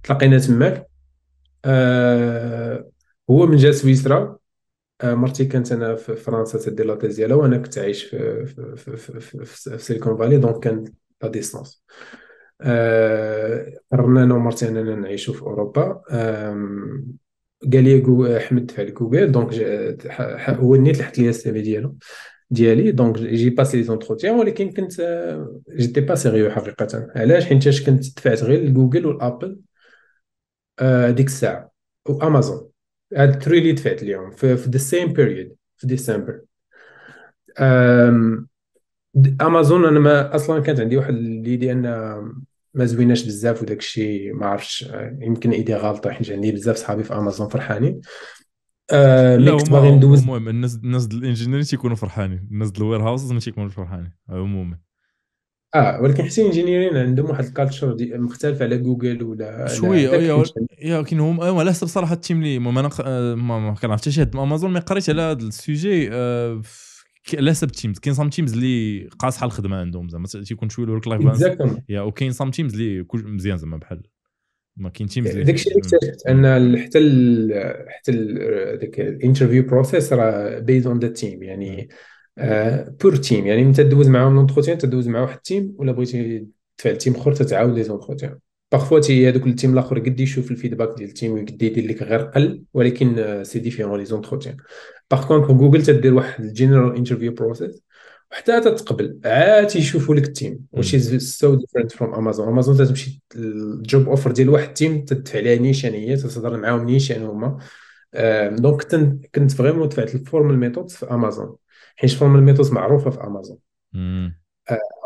[0.03, 0.88] تلاقينا تماك.
[1.66, 2.89] آه
[3.30, 4.38] هو من جا سويسرا
[5.04, 8.98] مرتي كانت أنا في فرنسا تدير la thèse ديالها وأنا كنت عايش في في في,
[8.98, 10.84] في, في, سيليكون فالي donc كان
[11.24, 11.84] la distance
[13.91, 16.02] قررنا أنا ومرتي أننا نعيشوا في أوروبا.
[17.74, 19.54] قال لي حمد فعل جوجل دونك
[20.50, 21.95] هو النيت لحت لي ال CV ديالو
[22.50, 25.02] ديالي donc j'ai passé les entretiens ولكن كنت
[25.76, 29.60] j'étais pas sérieux حقيقه علاش؟ حيت كنت دفعت غير لجوجل والآبل
[31.16, 31.72] ديك الساعة
[32.10, 32.70] وأمازون.
[33.16, 34.32] هاد ال three اللي دفعت اليوم.
[34.32, 36.41] في the same period في ديسمبر
[39.41, 41.82] امازون أنا ما أصلا كانت عندي واحد l'idée أن
[42.74, 44.89] ما زويناش بزاف وداك الشيء ما عرفتش
[45.22, 48.01] يمكن idée غلطه حيت عندي بزاف صحابي في امازون فرحانين.
[48.91, 50.22] آه لا كنت باغي ندوز.
[50.22, 52.47] المهم الناس الناس الانجينيرين تيكونوا فرحانين.
[52.51, 54.12] الناس ال warehouses ما تيكونوش فرحانين.
[54.30, 54.78] عموما
[55.78, 60.10] آه ولكن حتى الانجينيرين عندهم واحد ال culture مختلف على جوجل ولا شوية
[60.80, 64.24] يا ولكن هم على حسب صراحة ال team اللي أنا آه، ما كنعرف حتى شي
[64.36, 66.10] امازون mais قريت على هذا ال sujet
[67.34, 70.90] على حسب ال teams كاين some teams اللي قاصحه الخدمه عندهم زعما تيكون شوية ال
[70.90, 74.02] work life balance yeah وكاين some teams اللي مزيان زعما بحال.
[74.78, 77.54] ما كاين teams داك الشيء اللي اكتشفت أن حتى ال
[77.88, 78.12] حتى
[78.82, 81.90] داك ال interview process راه based on the team يعني
[83.04, 86.48] بور آه، team يعني انت تدوز معاهم l'entretien تدوز مع واحد ال team ولا بغيتي
[86.78, 88.39] تفعل team أخر تتعاود les entretiens
[88.72, 91.88] parfois تي هذوك ال team الأخر قد يشوف ال feedback ديال ال team وقد يدير
[91.88, 94.58] لك غير قل ولكن c'est différent les entretiens
[95.12, 97.82] par contre جوجل تدير واحد ال general interview process
[98.32, 103.22] وحتى تتقبل عاد تيشوفوا لك ال team واش is so different from امازون امازون تمشي
[103.36, 107.58] ال job offer ديال واحد ال team تدفع عليها نيشان هي تهضر معاهم نيشان هما.
[108.50, 108.84] donc
[109.36, 111.56] كنت vraiment دفعت ال formal method في امازون
[111.98, 113.58] حيت ال formal method معروفة في أمازون.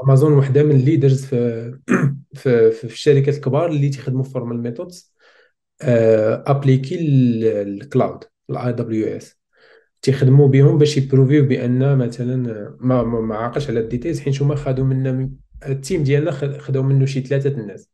[0.03, 1.71] أمازون وحدة من ال leaders في
[2.33, 5.15] في, في الشركات الكبار اللي تيخدموا formal methods
[6.47, 6.97] appliqués
[7.61, 9.41] ال cloud ال AWS.
[10.01, 12.35] تيخدموا بهم باش يprouvيو بأن مثلا
[12.79, 15.31] ما ما عاقش على ال details حيت هما خدوا منا
[15.67, 17.89] ال team ديالنا خداو منه شي ثلاثة الناس.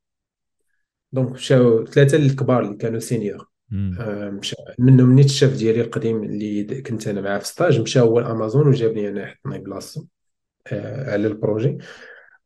[1.12, 3.38] donc مشاو ثلاثة الكبار اللي كانوا senior.
[3.42, 8.20] آه، مشى منهم نيت الشاف ديالي القديم اللي كنت أنا معاه في stage مشى هو
[8.20, 10.06] لامازون وجابني أنا حطني بلاصتو
[10.68, 11.78] آه، على ال projet.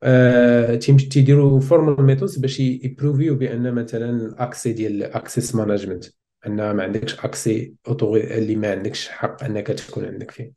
[0.03, 6.05] آه، تيديروا formal methods باش يprouvيو بأن مثلا ال accès ديال access management
[6.47, 10.51] أن ما عندكش accès autorisé اللي ما عندكش حق أنك تكون عندك فيه.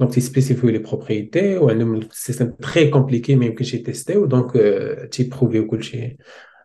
[0.00, 4.52] donc تيspécifiيو les propriétés وعندهم ال système très compliqué ما يمكنش يتيستيو دونك
[5.12, 6.16] تيبروفيو كلشي.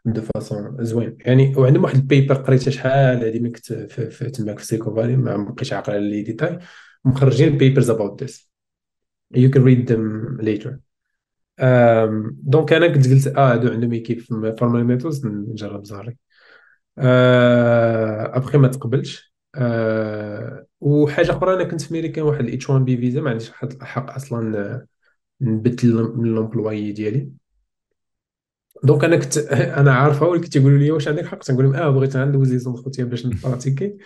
[0.05, 1.17] de façon زوين.
[1.19, 5.17] يعني وعندهم واحد ال paper قريتها شحال هذه من كنت في, تماك في سيكو فالي
[5.17, 6.59] ما بقيتش عاقل على les détails.
[7.05, 8.51] مخرجين papers about this
[9.37, 10.73] you can read them later.
[12.43, 16.17] donc أنا كنت قلت آه هادو عندهم équipe في formal methods نجرب زهري.
[16.97, 19.33] ابخي ما تقبلش.
[19.55, 23.51] أه وحاجة أخرى أنا كنت في ميريكان واحد ال H1B visa ما عنديش
[23.81, 24.87] حق أصلا
[25.41, 27.29] نبدل من l'employeur ديالي.
[28.83, 29.37] donc أنا كنت
[29.81, 33.09] أنا عارفه ولكن تيقولوا لي واش عندك حق؟ تنقول لهم آه بغيت ندوز les entretiens
[33.09, 33.97] باش نpratiquي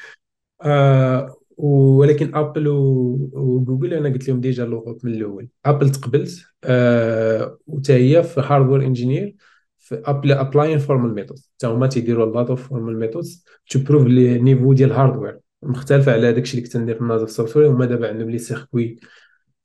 [0.61, 5.49] آه ولكن ابل وجوجل أنا قلت لهم ديجا لوغوب من الأول.
[5.65, 6.45] ابل تقبلت.
[6.63, 9.35] آه وتا هي في هاردوير انجينير
[9.79, 14.37] في ابل ابلاين فورمال ميثودز حتى هما تيديروا لوت اوف فورمال ميثودز تو بروف لي
[14.39, 18.29] نيفو ديال الهاردوير مختلفة على داكشي اللي كنت ندير في النظر السوفتوير هما دابا عندهم
[18.29, 18.99] لي سيركوي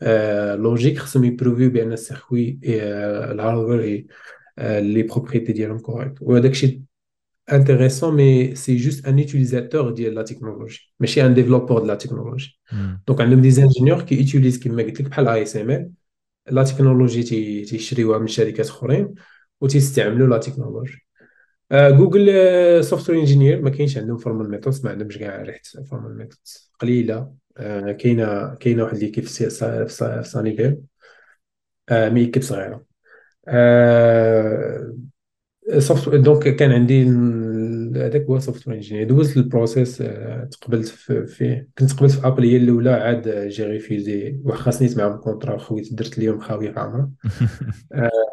[0.02, 4.06] آه لوجيك خصهم يبروفيو بأن السيركوي آه الهاردوير
[4.58, 6.80] لي بروبريتي ديالهم كوريكت وهذاك الشيء
[7.50, 10.92] intéressant mais c'est juste un utilisateur de la technologie.
[11.00, 12.60] ماشي un développeur de la technologie.
[13.10, 15.90] Donc عندهم des ingénieurs qui utilisent كما قلت لك بحال ASML
[16.50, 17.22] لا تكنولوجي
[17.64, 19.14] تيشريوها من شركات اخرين
[19.60, 21.06] وتيستعملوا لا تكنولوجي
[21.72, 27.32] جوجل سوفتوير انجينير ما كاينش عندهم فورمال ميثودز ما عندهمش كاع ريحه فورمال ميثودز قليله
[27.98, 30.78] كاينة كاينة واحد اللي كيف في سانيفير
[31.92, 32.91] مي كيف صغيره
[35.78, 37.02] soft donc كان عندي
[37.96, 40.02] هذاك هو software engineer دوزت ال process
[40.50, 40.88] تقبلت
[41.28, 45.94] فيه كنت قبلت في ابل هي الأولى عاد j'ai refusé واخا سنيت معاهم contrat خويت
[45.94, 47.10] درت اليوم خاوي في عمرها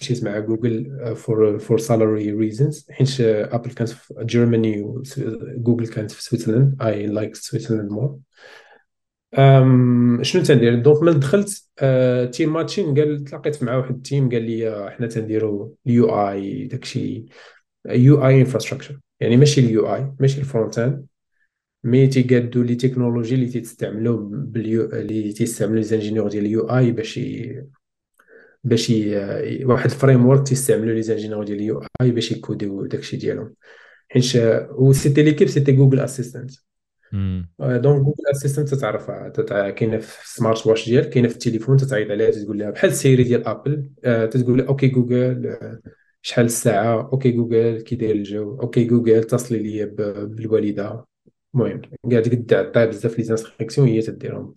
[0.00, 6.22] مشيت مع جوجل for for salary reasons حيت ابل كانت في جيرماني وجوجل كانت في
[6.22, 8.18] سويسرلاند I like Switzerland more
[10.22, 11.48] شنو تندير؟ donc ملي دخلت
[12.34, 16.64] team آه، matching قال تلاقيت مع واحد ال team قال لي حنا تنديرو ال UI
[16.64, 17.26] داكشي
[17.88, 21.06] UI infrastructure يعني ماشي ال UI ماشي ال front end
[21.84, 26.92] mais تيقادو les technologies اللي تيستعملو بال UI اللي تيستعملو les ingénieurs ديال ال UI
[26.92, 27.20] باش
[28.64, 28.92] باش
[29.64, 33.54] واحد ال framework تيستعملو les ingénieurs ديال ال UI باش يcodيو داكشي ديالهم.
[34.08, 34.36] حيت
[34.70, 36.50] و c'était l'équipe c'était Google Assistant
[37.60, 39.28] donc Google Assistant تتعرفها
[39.70, 43.24] كاينة في ال smart watch ديالك كاينة في التليفون تتعيط عليها تقول لها بحال سيري
[43.24, 45.80] ديال ابل آه، تقول لها okay Google آه،
[46.22, 49.86] شحال الساعة؟ okay Google كي داير الجو؟ okay Google اتصلي لي
[50.26, 51.06] بالوالدة.
[51.54, 54.54] المهم قاعد قد عطيها بزاف les instructions هي تديرهم.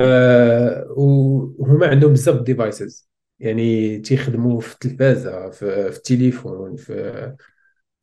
[0.00, 7.34] آه، وهما عندهم بزاف devices يعني تيخدموا في التلفازة في, في التليفون في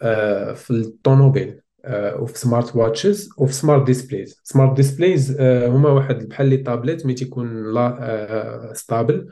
[0.01, 1.49] آه، في الطوموبيل.
[1.49, 1.63] آه،
[2.19, 7.73] وفي smart watches وفي smart displays smart displays هما واحد بحال les tablettes mais تيكون
[7.73, 9.27] la stable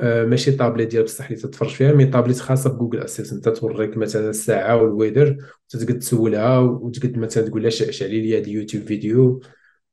[0.00, 4.30] ماشي طابلت ديال بصح اللي تتفرج فيها mais tablette خاصة ب Google Assistant توريك مثلا
[4.30, 5.36] الساعة وال weather
[5.66, 9.40] وتقدر تسولها وتقدر مثلا تقول لها شعلي لي هذا ال YouTube video.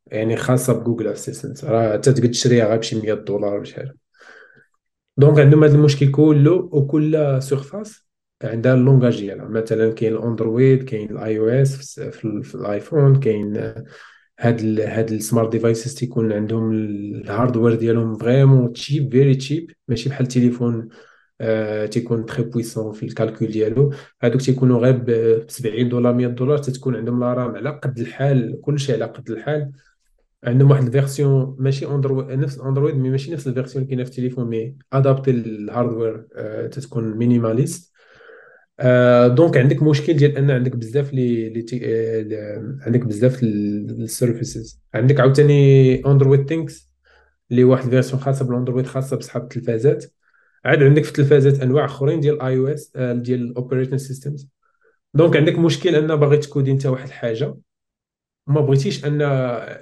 [0.08, 3.94] يعني خاصة ب Google Assistant راه تقدر تشريها غير بشي 100 دولار ولا شحال
[5.18, 8.07] donc عندهم هذا المشكل كله وكل surface
[8.44, 9.46] عندها ال langage ديالها.
[9.48, 13.74] مثلا كاين الأندرويد كاين ال iOS في الآيفون كاين
[14.40, 19.72] هاد ال هاد ال smart devices تيكون عندهم ال hardware ديالهم vraiment cheap very cheap
[19.88, 20.88] ماشي بحال التليفون
[21.42, 23.94] آه تيكون très puissant في ال calcul ديالو.
[24.24, 28.62] هادوك تيكونوا غير ب 70 دولار 100 دولار تتكون عندهم la RAM على قد الحال
[28.62, 29.72] كلشي على قد الحال.
[30.44, 34.04] عندهم واحد الـ version ماشي اندرويد نفس اندرويد mais ماشي نفس الـ version اللي كاينة
[34.04, 37.97] في التليفون mais adapté الـ hardware آه تتكون minimaliste
[38.80, 44.82] آه donc عندك مشكل ديال أن عندك بزاف لي لي آه عندك بزاف الـ services.
[44.94, 46.92] عندك عاوتاني اندرويد Things
[47.52, 50.06] اللي واحد version خاصة بالاندرويد خاصة بصحاب التلفازات.
[50.66, 54.48] عاد عندك في التلفازات أنواع أخرين ديال OS ديال الـ operating systems
[55.14, 57.56] donc عندك مشكل أن باغي تcodي أنت واحد الحاجة.
[58.48, 59.20] ما بغيتيش أن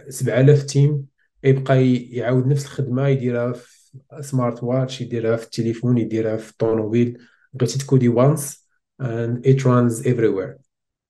[0.09, 1.05] 7000 team
[1.43, 7.17] يبقى يعاود نفس الخدمة يديرها في smart watch يديرها في التليفون يديرها في الطوموبيل.
[7.53, 8.64] بغيتي تcodي once
[9.01, 10.59] and it runs everywhere.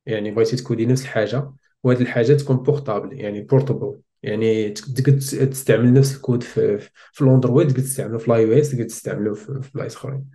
[0.05, 1.51] يعني بغيتي تcodي نفس الحاجة
[1.83, 5.11] وهذه الحاجة تكون portable يعني portable يعني تقدر
[5.45, 6.79] تستعمل نفس الكود في
[7.11, 10.25] في الاندرويد تقدر تستعمله في الـ iOS تقدر تستعمله في بلايص أخرين.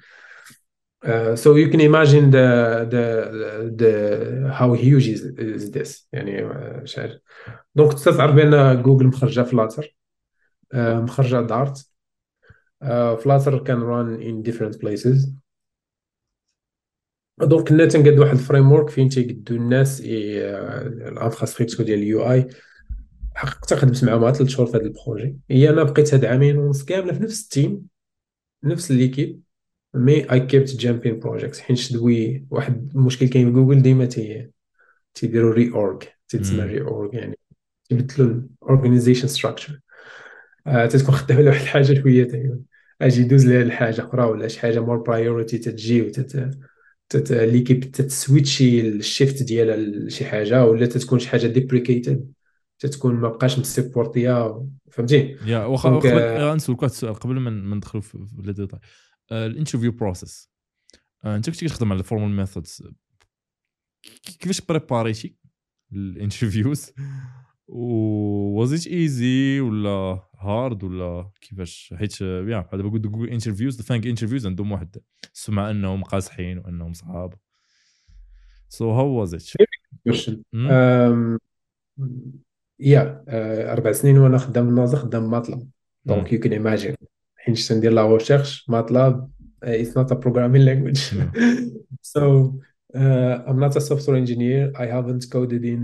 [1.06, 2.48] Uh, so you can imagine the
[2.94, 3.04] the
[3.82, 3.92] the
[4.58, 6.06] how huge is, is this.
[6.12, 6.44] يعني
[6.82, 7.20] مش عارف.
[7.74, 9.96] donc تستعرف بأن جوجل مخرجة Flutter
[10.74, 11.86] uh, مخرجة دارت.
[13.24, 15.28] Flutter can run in different places.
[17.42, 22.48] donc كنا تنقاد واحد الـ framework فين تيقدو الناس الـ infrastructure ديال الـ UI.
[23.34, 25.36] حققت خدمت معاهم مع ثلاث شهور في هذا الـ projet.
[25.50, 27.82] هي أنا بقيت هاد عامين ونص كاملة في نفس الـ team
[28.64, 29.40] نفس l'équipe
[29.94, 34.50] mais I kept jumping project حيت دوي واحد المشكل كاين في جوجل ديما تي
[35.14, 37.38] تيديروا re-org تيتسمى re-org يعني
[37.88, 39.80] تيبدلوا الـ organization structure
[40.66, 42.60] تتكون خدام على واحد الحاجة شوية
[43.02, 46.50] أجي دوز لها لحاجة أخرى ولا شي حاجة more priority تتجي وتت
[47.30, 52.32] l'équipe تتswitchي الـ shift ديالها لشي حاجة ولا تتكون شي حاجة deprecated
[52.78, 58.18] تتكون ما بقاش مsupportيها فهمتي؟ يا واخا قبل نسولك واحد السؤال قبل ما ندخلوا في
[58.44, 58.80] les détails.
[59.32, 60.50] الـ interview process
[61.24, 62.82] انت كنتي كتخدم على الـ formal methods
[64.22, 65.36] كيفاش préparيتي
[65.92, 66.92] الـ interviews؟
[67.68, 67.84] و
[68.58, 74.72] was easy ولا hard ولا كيفاش؟ حيت yeah دابا قلت جوجل interviews FAANG interviews عندهم
[74.72, 74.96] واحد.
[75.34, 77.34] السمعه أنهم قاصحين وأنهم صحاب.
[78.68, 79.42] so how was it
[82.80, 83.24] yeah
[83.72, 85.68] أربع سنين وأنا خدام النازا خدام ماتلاب
[86.04, 86.94] donc you can imagine
[87.36, 89.30] حيت تندير la recherche ماتلاب
[89.62, 90.98] it's not a programming language
[92.02, 92.52] so
[93.48, 94.62] I'm not a software engineer.
[94.74, 95.82] I haven't coded in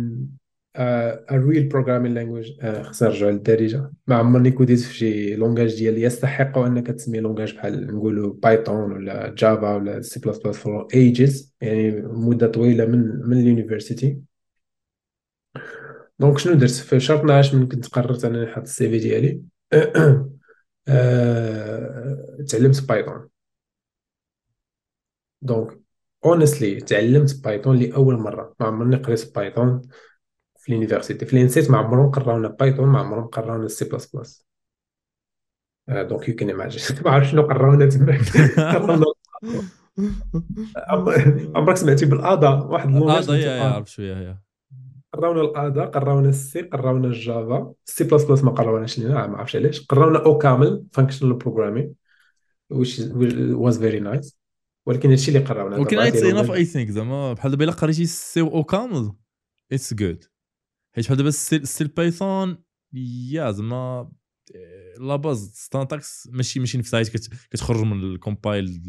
[0.76, 2.52] a real programming language
[2.82, 7.96] خصنا نرجعو للدارجه ما عمرني codيت في شي langage ديال يستحق أنك تسمي langage بحال
[7.96, 13.40] نقولوا بايثون ولا جافا ولا سي بلس بلس فور ايجز يعني مدة طويلة من من
[13.40, 14.18] الـ université
[16.18, 19.42] donc شنو درت؟ في شهر 12 من كنت قررت أنني نحط الـ CV ديالي.
[22.48, 23.28] تعلمت بايثون
[25.42, 25.80] donc
[26.24, 28.54] honestly تعلمت بايثون لأول مرة.
[28.60, 29.82] ما عمرني قريت بايثون
[30.66, 36.28] في الـ université في الـ ENSEIT ما عمرهم قراونا بايثون ما عمرهم قراونا C++ donc
[36.28, 38.18] you can imagine ما عرفت شنو قراونا تما
[38.72, 39.04] قراونا
[41.54, 44.42] عمرك سمعتي بـ Ada واحد اللغة Ada يعرف شوية
[45.12, 49.38] قراونا الـ Ada قراونا الـ C قراونا الجافا سي بلس بلس ما قراوناش لينا ما
[49.38, 51.94] عرفتش علاش قراونا OCaml functional programming
[52.74, 52.98] which
[53.64, 54.34] was very nice.
[54.86, 58.40] ولكن هادشي اللي قراونا ولكن it's enough I think زعما بحال دابا الا قريتي الـ
[58.40, 59.12] C OCaml
[59.72, 60.24] it's good
[60.96, 62.56] حيت دابا still بايثون
[63.30, 64.10] yeah زعما
[65.00, 67.02] la base syntaxe ماشي ماشي نفسها
[67.50, 68.82] كتخرج من الـ compiled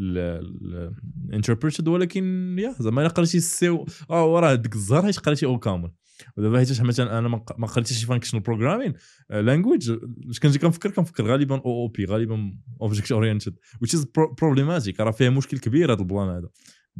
[0.00, 3.68] الـ interpreted ولكن yeah زعما الا قريتي الـ C
[4.10, 5.92] آه راه ديك الزهر حيت قريتي OCaml.
[6.36, 7.28] ودابا حيت مثلا أنا
[7.58, 8.92] ما قريتش functional programming
[9.30, 9.90] language
[10.30, 14.06] اش كنجي كنفكر كنفكر غالبا OOP غالبا object oriented which is
[14.40, 16.48] problematic راه فيها مشكل كبير هذا الـ plan هذا.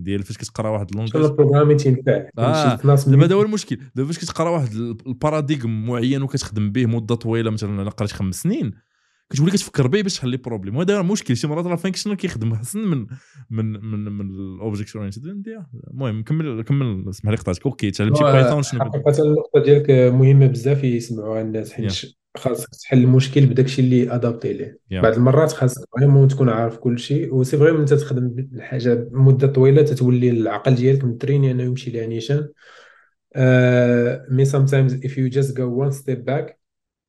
[0.03, 2.76] ديال فاش كتقرا واحد شنو الـ langage الـ programming تينفع آه،
[3.07, 4.74] دابا هذا هو المشكل دابا فاش كتقرا واحد
[5.07, 8.72] الـ paradigm معين وكتخدم به مدة طويلة مثلا أنا قريت خمس سنين
[9.31, 10.76] كتولي كتفكر به باش تحل les problèmes.
[10.76, 12.53] وهذا هو المشكل شي مرات راه functional كيخدم.
[12.53, 13.07] احسن من
[13.51, 15.26] من من من الـ object oriented
[15.91, 17.66] المهم كمل كمل اسمح لي قطعتك.
[17.66, 21.93] okay تعلمتي بايثون شنو حقيقة النقطة ديالك مهمة بزاف يسمعوها الناس حيت
[22.37, 24.79] خاصك تحل المشكل بداكشي اللي adapté ليه.
[24.91, 25.01] yeah.
[25.01, 29.47] بعض المرات خاصك vraiment تكون عارف كل شيء و c'est vraiment انت تخدم الحاجة مدة
[29.47, 32.49] طويلة تتولي العقل ديالك مtrainي انه يمشي ليها نيشان
[34.30, 36.57] mais sometimes if you just go one step back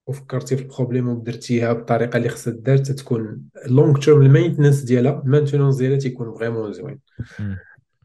[0.10, 5.22] وفكرتي في الـ problème ودرتيها بالطريقة اللي خصها دار تتكون long term الـ maintenance ديالها
[5.26, 7.00] الـ maintenance ديالها تيكون vraiment زوين.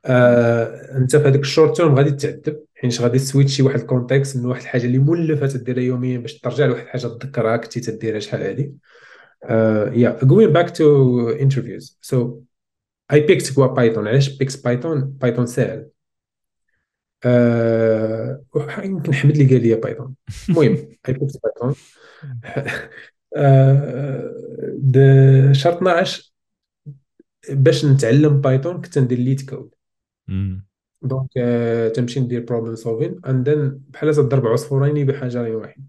[0.05, 4.37] آه انت في هذاك الـ short term غادي تعذب حيت غادي تswitchي واحد الـ context
[4.37, 8.43] من واحد الحاجة اللي مولفة تديرها يوميا باش ترجع لواحد الحاجة تذكرها كنتي تديرها شحال
[8.43, 8.73] هادي.
[10.01, 10.85] yeah going back to
[11.41, 11.97] interviews.
[12.11, 12.17] So
[13.13, 15.87] I picked بايثون علاش picked بايثون بايثون ساهل.
[17.25, 18.45] آه
[18.83, 20.15] يمكن حمد اللي قال لي بايثون.
[20.49, 20.77] المهم
[21.09, 21.75] I picked بايثون.
[23.37, 24.33] آه
[25.53, 26.33] شهر 12
[27.51, 29.75] باش نتعلم بايثون كنت ندير LeetCode.
[31.03, 35.87] donc آه، تمشي ندير problem solving and then بحال تضرب عصفورين بحجر واحد.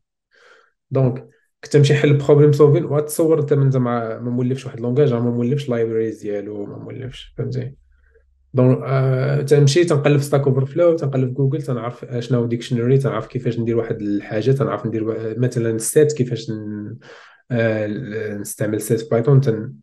[0.92, 1.30] donc
[1.64, 5.70] كنت تمشي حل problem solving وتصور أنت من زعما ما مولفش واحد langage ما مولفش
[5.70, 7.76] libraries ديالو ما مولفش فهمتي
[8.56, 13.28] donc آه تنمشي تنقلب في Stack Overflow تنقلب في جوجل تنعرف شنو هو dictionary تنعرف
[13.28, 16.96] كيفاش ندير واحد الحاجة تنعرف ندير مثلا set كيفاش ن...
[17.52, 17.88] آه
[18.38, 19.74] نستعمل set Python تن...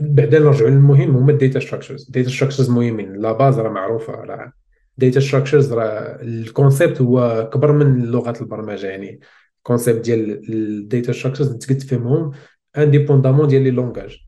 [0.00, 3.12] بعدا نرجعوا للمهم هما ال data structures ال data structures مهمين.
[3.12, 4.52] la base راه معروفة راه
[4.98, 8.86] data structures راه ال concept هو كبر من لغات البرمجة.
[8.86, 9.20] يعني
[9.58, 12.30] ال concept ديال ال data structures تقد تفهمهم
[12.76, 14.18] indépendamment ديال les langages.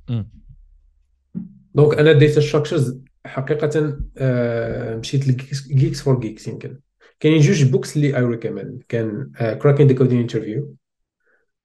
[1.75, 6.81] donc أنا ال data structures حقيقة آه مشيت ل GeeksforGeeks يمكن.
[7.21, 10.75] كاينين جوج books اللي I recommend كان Cracking the Coding Interview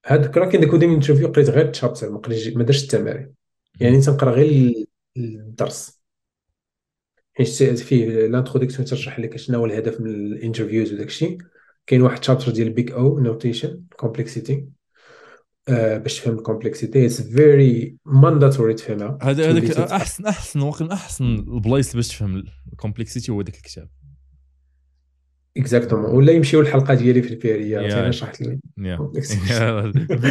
[0.05, 3.33] هاد Cracking the Coding Interview قريت غير chapter ما قريتش ما درتش التمارين.
[3.79, 4.85] يعني تنقرا غير ال-
[5.17, 6.01] الدرس.
[7.33, 11.37] حيت فيه ال introduction تشرح لك شنو هو الهدف من ال interviews وداك الشيء
[11.87, 14.67] كاين واحد chapter ديال Big O notation complexity
[15.69, 19.17] باش تفهم ال complexity it's very mandatory تفهمها.
[19.21, 23.89] هذا هذاك احسن أحسن وقت أحسن البلايص باش تفهم ال complexity هو ذاك الكتاب.
[25.57, 27.75] exactement ولا يمشيو الحلقة ديالي في.
[27.77, 28.43] عرفتي أنا شرحت.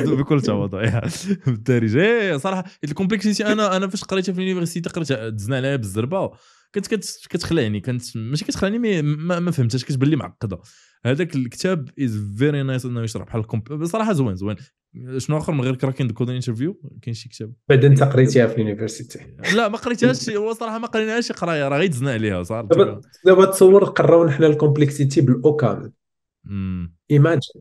[0.08, 1.00] بكل تواضع.
[1.46, 5.76] بالدارجه إيه، صراحة ال complexity أنا أنا فاش قريتها في ال university قريت دزنا عليها
[5.76, 6.30] بالزربة.
[6.72, 9.84] كانت كت- كتخلعني كانت ماشي كتخلعني mais ما, ما فهمتهاش.
[9.84, 10.58] كتبان لي معقدة.
[11.06, 14.56] هذاك الكتاب is very nice إنه يشرح بحال بصراحه زوين زوين.
[15.16, 17.52] شنو آخر من غير Cracking the Coding Interview كاين شي كتاب.
[17.68, 19.18] بعد انت قريتيها في ال university
[19.54, 20.30] لا ما قريتهاش.
[20.30, 21.32] هو صراحة ما قريناهاش.
[21.32, 22.68] قرايه راه غير دزنا عليها صار.
[23.24, 25.92] دابا تصور قراو حنا ال complexity ب ال OCaml.
[27.10, 27.60] imagine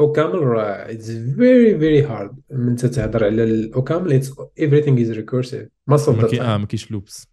[0.00, 4.30] OCaml راه it's very very hard من أنت تهضر على ال OCaml it's
[4.60, 5.66] everything is recursive.
[5.86, 7.28] ما كاين آه ما كاينش loops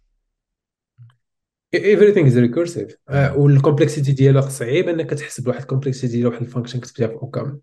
[1.76, 2.94] everything is recursive.
[3.08, 7.06] آه وال complexity ديالها صعيب إنك تحسب واحد ال complexity ديال واحد ال function كتبتها
[7.06, 7.58] في OCaml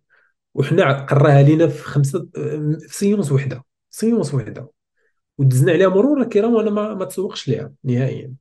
[0.55, 2.27] وحنا قراها لينا في خمسة
[2.79, 4.69] في séance وحده séance وحده
[5.37, 8.33] ودزنا عليها مرور كرام وأنا ما, ما تسوقش ليها نهائيا.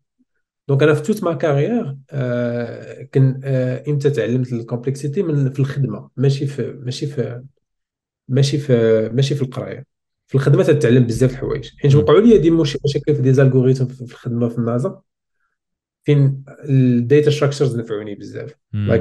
[0.69, 6.11] donc أنا في toute ma carrière آه كن آه إمتى تعلمت الكومبلكسيتي من في الخدمة
[6.17, 7.43] ماشي في ماشي في
[8.29, 9.87] ماشي في ماشي في القراية.
[10.27, 11.71] في الخدمة تتعلم بزاف الحوايج.
[11.79, 11.95] حيت.
[11.95, 15.01] وقعوا لي دي مش- مشاكل في des algorithmes في الخدمة في النازا
[16.05, 18.55] فين ال data structures نفعوني بزاف.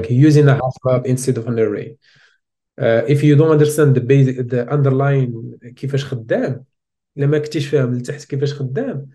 [0.08, 1.88] using a hash map instead of an array.
[1.88, 2.21] uh,
[2.80, 5.32] if you don't understand the basic the underlying
[5.76, 6.64] كيفاش خدام
[7.16, 9.06] لما كنتيش فاهم لتحت كيفاش خدام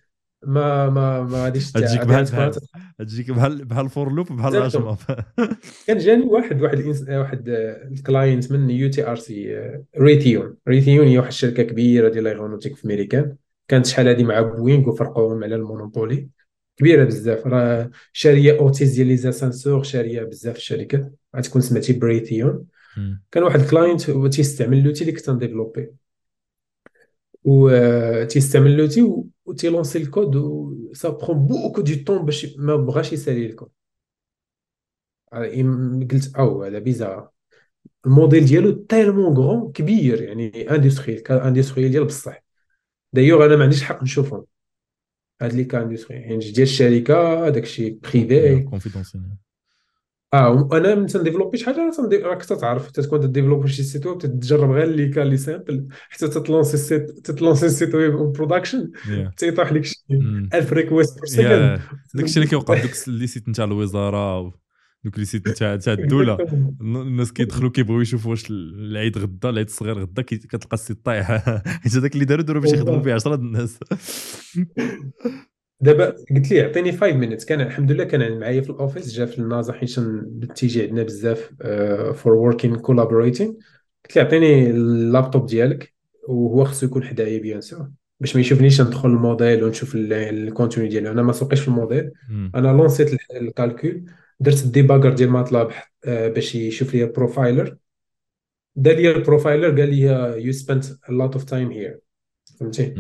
[0.45, 2.51] ما ما ما غاديش تجيك بحال
[2.99, 4.55] تجيك بحال بحال for loop بحال.
[4.55, 4.97] العجمه
[5.87, 7.09] كان جاني واحد واحد الإنس...
[7.09, 7.49] واحد
[7.91, 9.61] ال client من UTRC
[9.99, 13.35] Raytheon Raytheon هي واحد الشركة كبيرة ديال ال aéronautique في امريكان
[13.67, 16.29] كانت شحال هادي مع بوينغ وفرقوهم على ال monopoly.
[16.77, 17.47] كبيرة بزاف.
[17.47, 21.13] راه شارية Otis ديال les ascenseurs شارية بزاف الشركات.
[21.35, 22.65] غتكون سمعتي ب Raytheon.
[23.31, 25.93] كان واحد ال client هو تيستعمل l'outil اللي كنت ن développer
[27.43, 32.25] و آه، تيستعمل لوتي و تي lancer ال code و ça prend beaucoup de temps
[32.25, 33.69] باش ما بغاش يسالي الكود.
[35.33, 37.29] آه، قلت أو هذا bizarre
[38.05, 42.43] ال modèle ديالو tellement grand كبير يعني industrial industrial ديال بصح.
[43.13, 44.45] دايوغ أنا ما عنديش حق نشوفهم.
[45.41, 49.46] هاد لي كان industrial يعني ديال الشركة داك الشيء privé confidentiel
[50.33, 51.91] آه أنا من تن développer شي حاجة
[52.23, 56.73] راك تتعرف تكون تديفلوبي شي site web تتجرب غير اللي كان les samples حتى تتلونسي
[56.73, 58.91] السيت تتلونسي السيت ويب اون برودكشن
[59.37, 60.05] تيطيح لك شي
[60.53, 61.79] 1000 request per second
[62.13, 64.53] داكشي اللي كيوقع دوك les sites نتاع الوزارة
[65.03, 66.37] دوك les sites نتاع تاع الدولة.
[66.81, 71.31] الناس كيدخلوا كيبغيو يشوفوا واش العيد غدا العيد الصغير غدا كتلقى ال site طايح.
[71.83, 73.79] حيت هذاك اللي داروا داروا باش يخدموا فيه 10 الناس.
[75.81, 79.25] دابا قلت لي عطيني 5 minutes كان الحمد لله كان معايا في ال office جا
[79.25, 79.99] في النازا حيت
[80.55, 81.51] تيجي عندنا بزاف
[82.15, 83.57] for working collaborating
[84.05, 85.93] قلت لي عطيني اللابتوب ديالك
[86.27, 87.89] وهو خصو يكون حدايا bien sûr.
[88.19, 91.11] باش ما يشوفنيش ندخل الموديل ونشوف ال contenu ديالو.
[91.11, 92.11] أنا ما سوقيش في الموديل.
[92.55, 94.05] أنا lancer ت ال calcul
[94.39, 95.71] درت ال debugger ديال MATLAB
[96.05, 97.77] آه، باش يشوف لي ال profiler
[98.75, 100.01] دار لي ال profiler قال لي
[100.45, 101.99] you spent a lot of time here
[102.59, 102.93] فهمتي؟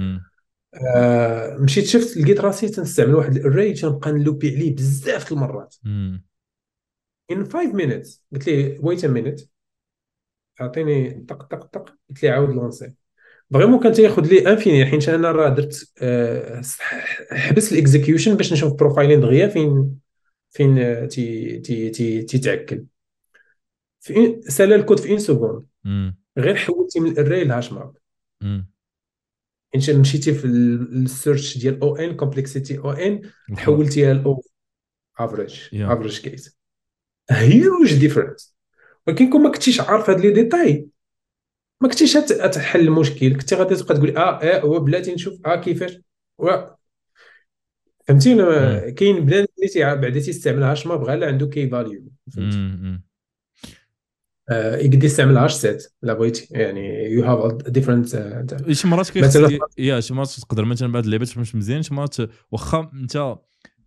[0.85, 5.75] آه مشيت شفت لقيت راسي تنستعمل واحد ال array تنبقى ن looper عليه بزاف المرات.
[7.31, 9.49] in 5 minutes قلت ليه wait a minute
[10.61, 12.93] أعطيني طق طق طق قلت ليه عاود lancer
[13.53, 16.61] vraiment كان تياخذ لي infini حيت أنا راه درت آه
[17.31, 19.99] حبس ال execution باش نشوف profiling دغيا فين
[20.51, 22.85] فين آه، تي تي تي تيتعكل
[23.99, 25.65] في سالا الكود في إن سكوند.
[26.37, 27.95] غير حولتي من الأري لهاش ماب
[29.75, 33.21] انت مشيتي في السيرش ديال أو ان كومبلكسيتي أو ان
[33.57, 34.43] حولتيها لاو
[35.19, 36.57] افريج افريج كيس
[37.31, 38.57] هيوج ديفرنس
[39.07, 40.87] ولكن كون ما كنتيش عارف هاد لي ديتاي
[41.81, 42.13] ما كنتيش
[42.53, 43.37] تحل المشكل.
[43.37, 45.99] كنتي غادي تبقى تقول آه آه هو بلاتي نشوف آه كيفاش؟
[46.37, 46.49] و
[48.07, 48.35] فهمتي
[48.91, 52.03] كاين بنادم اللي بعدا تيستعملها ما بغى لا عنده key value
[52.35, 53.06] فهمتي؟
[54.51, 58.07] يقدر يستعمل hash set لا بغيتي يعني you have different
[58.71, 59.15] شي مرات
[59.77, 62.15] يا شي مرات تقدر؟ مثلا بعض اللعبات مش مزيان شي مرات؟
[62.51, 63.37] واخا أنت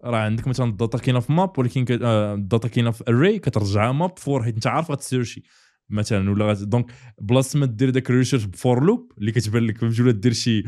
[0.04, 3.38] راه عندك مثلا ال data كاينة في map ولكن ال data آه، كاينة في array
[3.38, 5.42] كترجعها map for حيت أنت عارف غت searchي
[5.90, 9.82] مثلا ولا donc بلاص ما دير داك ال recherche ب for loop اللي كتبان لك
[9.82, 10.62] ولا دير شي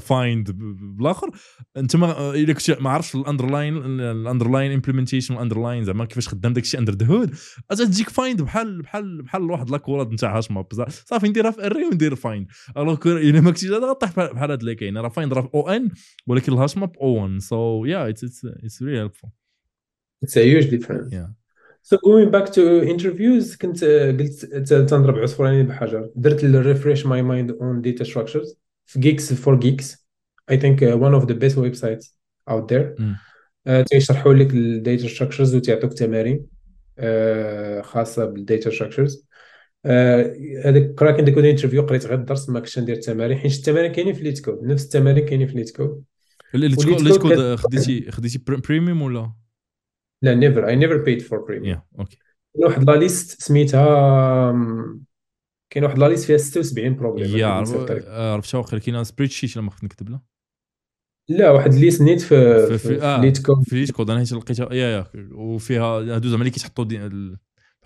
[0.00, 0.54] فايند آه،
[0.96, 1.30] بالآخر.
[1.76, 6.64] انت ما آه، إلا كنت ما عرفتش الاندرلاين الاندرلاين امبلمنتيشن الاندرلاين زعما كيفاش خدام داك
[6.64, 7.34] الشيء اندر ذا هود
[7.70, 12.14] تجيك فايند بحال بحال بحال واحد لاكوراد نتاع هاش ماب صافي نديرها في اري وندير
[12.14, 15.90] فايند ألوغ إلا ما كنتيش غطيح بحال هاد اللي كاين راه فايند راه أو ان
[16.26, 19.30] ولكن الهاش ماب أو 1 سو يا اتس اتس ريلي هيلبفول
[20.22, 21.12] It's a huge difference.
[21.12, 21.39] Yeah.
[21.82, 26.10] So going back to interviews كنت قلت تنضرب عصفورين بحجر.
[26.16, 28.54] درت refresh my mind on data structures.
[28.86, 29.96] في geeks for geeks.
[30.52, 32.06] I think uh, one of the best websites
[32.50, 32.94] out there.
[33.68, 36.46] uh, تيشرحوا لك ال data structures وتعطوك تمارين
[36.98, 39.26] uh, خاصة بال data structures
[40.64, 44.14] هذاك قرا كندير code interview قريت غير الدرس ما كنتش ندير التمارين حيت التمارين كاينين
[44.14, 46.04] في LeetCode نفس التمارين كاينين في LeetCode
[46.54, 49.32] LeetCode خديتي خديتي premium ولا؟
[50.22, 52.18] لا never I never paid for premium okay
[52.54, 54.52] كاين واحد la liste سميتها
[55.70, 60.08] كاين واحد la liste فيها 76 problem yeah عرفتها واخا كاين spreadsheet لما خفت نكتب
[60.08, 60.20] له؟
[61.28, 64.32] لا واحد liste نيت في في, في, آه ليت كود في ليت كود أنا حيت
[64.32, 66.84] لقيتها yeah yeah وفيها هادو زعما اللي كيتحطوا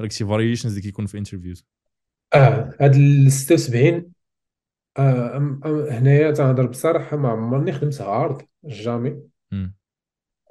[0.09, 1.67] شي variations اللي كيكونوا في interviews
[2.35, 4.13] آه هاد ال 76
[4.99, 5.39] آه
[5.91, 9.23] هنايا تنهضر بصراحة ما عمرني خدمت هارد jamais.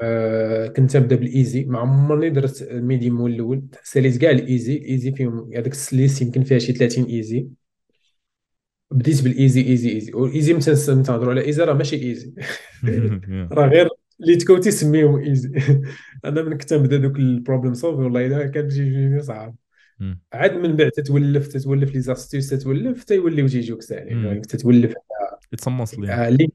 [0.03, 3.63] آه كنت تنبدا بال easy ما عمرني درت ال medium هو الأول.
[3.83, 7.47] ساليت كاع ال easy ال easy فيهم هذاك السليس يمكن فيها شي 30 easy.
[8.91, 10.13] بديت بالإيزي إيزي إيزي.
[10.13, 12.33] والإيزي متى على إيزي راه ماشي إيزي.
[13.51, 13.89] راه غير
[14.21, 15.51] اللي تكون تيسميهم إيزي.
[16.25, 19.55] أنا من كنت نبدا دوك البروبليم سولف والله الا كان تجي صعاب
[20.33, 24.93] عاد من بعد تتولف تتولف لي زاستيوس تتولف تيوليو تيجيوك ساهلين يعني تتولف
[25.53, 26.47] يتصمص لي.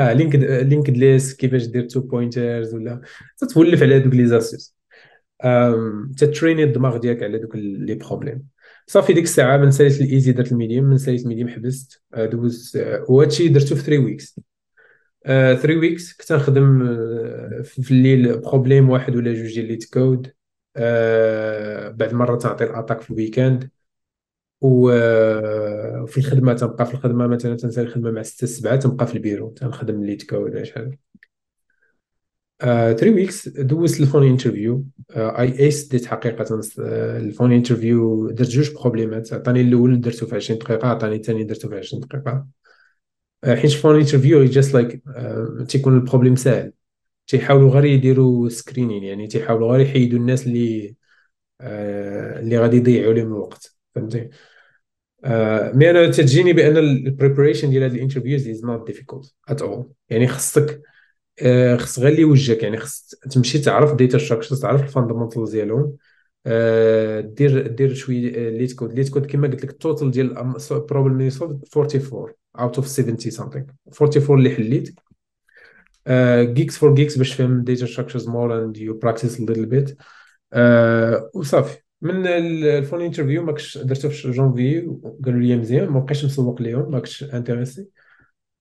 [0.00, 3.00] آه لينكد لينكد ليست كيفاش دير تو بوينترز ولا
[3.38, 4.76] تتولف على دوك لي زاسيس.
[6.18, 8.42] تتريني الدماغ ديالك على دوك لي بروبليم.
[8.90, 12.02] صافي ديك الساعة من ساليت ال easy درت ال medium من ساليت ال medium حبست
[12.14, 14.40] آه، دوز آه، وهادشي درتو في 3 weeks
[15.24, 20.32] 3 weeks كنت نخدم آه، في الليل problem واحد ولا جوج ديال LeetCode
[21.98, 23.70] بعد مره تعطي attaque في ال weekend
[24.60, 30.04] وفي الخدمة تنبقى في الخدمة مثلا تنسى الخدمه مع 6 7 تنبقى في البيرو تنخدم
[30.04, 30.96] LeetCode ولا شحال
[32.60, 34.84] 3 weeks دوزت ال phone interview
[35.16, 36.60] easy date حقيقة.
[36.78, 39.32] ال phone interview درت جوج بروبليمات.
[39.32, 42.46] عطاني الأول درتو في 20 دقيقة عطاني الثاني درتو في 20 دقيقة.
[43.44, 45.02] حيت ال phone interview just like
[45.68, 46.72] تيكون ال problem ساهل.
[47.26, 50.96] تيحاولوا غير يديروا screening يعني تيحاولوا غير يحيدوا الناس اللي
[52.40, 53.76] اللي غادي يضيعوا لهم الوقت.
[53.94, 54.30] فهمتي؟ آه،
[55.74, 59.90] mais أنا تجيني بأن ال preparation ديال هاد ال interviews is not difficult at all
[60.10, 60.82] يعني خصك
[61.42, 65.96] آه، خص غير اللي يوجهك يعني خص تمشي تعرف data structures تعرف ال fundamentals ديالهم.
[66.46, 70.34] آه، دير دير شوية LeetCode LeetCode كما قلت لك ال total ديال
[70.70, 73.64] problem solved 44 out of 70 something
[74.02, 74.94] 44 اللي حليت.
[76.54, 79.96] geeks for geeks باش فهم data structures more and you practice little bit
[81.34, 81.78] وصافي.
[82.02, 84.80] من ال phone interview ما كنتش درته في جونفي
[85.24, 87.86] قالوا لي مزيان ما بقيتش مسوق ليهم ما كنتش intéressé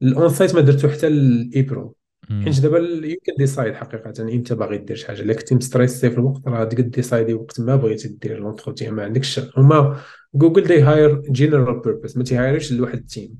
[0.01, 1.95] الاون سايت ما درتو حتى الايبرو
[2.29, 5.21] حيت دابا يو كان ديسايد حقيقة إمتى باغي دير شي حاجة.
[5.21, 9.41] إلا كنتي مستريسي في الوقت راه تقدر ديسايدي وقت ما بغيتي دير لونتروتيان ما عندكش.
[9.57, 9.97] هما
[10.35, 13.35] جوجل دي هاير جينيرال بيربز ما تيهايرش لواحد التيم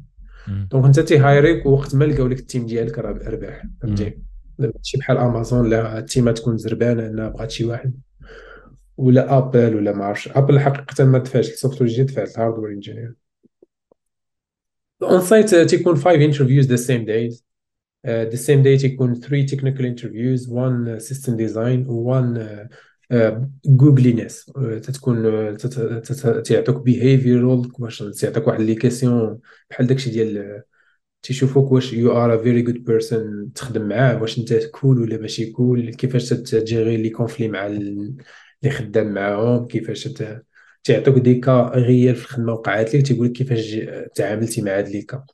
[0.47, 4.17] دونك انت تيهايريك وقت ما لقاو لك التيم ديالك راه رباح فهمتي؟
[4.59, 7.93] ماشي بحال امازون لا التيم تكون زربانة انها بغات شي واحد.
[8.99, 13.13] ولا ابل ولا ما عرفتش ابل حقيقه ما دفعش السوفتوير جديد دفعت الهاردوير انجينير
[15.03, 17.45] on-site تيكون 5 interviews the same days
[18.07, 22.69] the same day تيكون 3 technical interviews 1 system design و 1
[23.65, 24.45] Googleyness
[24.84, 25.57] تتكون
[26.43, 30.63] تيعطوك behavioral واش تيعطوك واحد les questions بحال داكشي ديال
[31.23, 35.51] تيشوفوك واش you are a very good person تخدم معاه واش انت cool ولا ماشي
[35.52, 37.67] cool كيفاش تجيري les conflits مع
[38.64, 40.10] اللي خدام معاهم كيفاش
[40.84, 43.80] تيعطوك des cas réels في الخدمة وقعات لك تيقول لك كيفاش
[44.15, 45.26] تعاملتي مع هاد les cas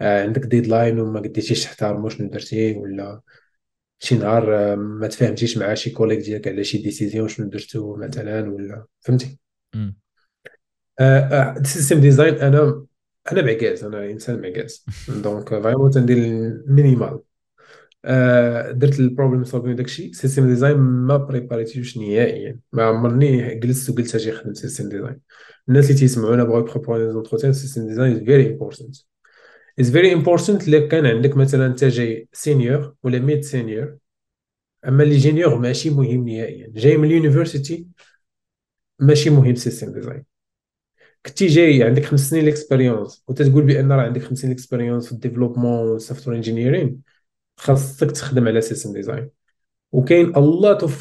[0.00, 3.20] آه عندك deadline وما قديتيش تحترمو شنو درتي ولا
[3.98, 8.50] شي نهار آه، ما تفاهمتيش مع شي collègue ديالك على شي décision شنو درتو مثلا
[8.50, 9.38] ولا فهمتي؟
[11.56, 12.86] ال system design آه، أنا
[13.32, 17.20] أنا معكاز أنا إنسان معكاز donc vraiment تندير ال minimal
[18.04, 22.58] آه درت ال problem solving داكشي system design ما بريباريتيوش نهائيا.
[22.72, 25.20] ما عمرني جلست وقلت أجي نخدم system design
[25.68, 28.96] الناس اللي تيسمعونا بغاو يبريباري entretien system design is very important
[29.80, 33.96] is very important الا كان عندك مثلا انت جاي senior ولا mid senior
[34.88, 36.72] أما اللي junior ماشي مهم نهائيا.
[36.74, 37.86] جاي من ال university
[38.98, 40.24] ماشي مهم system design
[41.26, 45.06] كنتي جاي عندك خمس سنين ال expérience وتتقول بأن راه عندك خمس سنين ال expérience
[45.06, 47.00] في ال développement software engineering
[47.58, 49.30] خاصك تخدم على system design
[49.92, 50.92] وكاين a lot of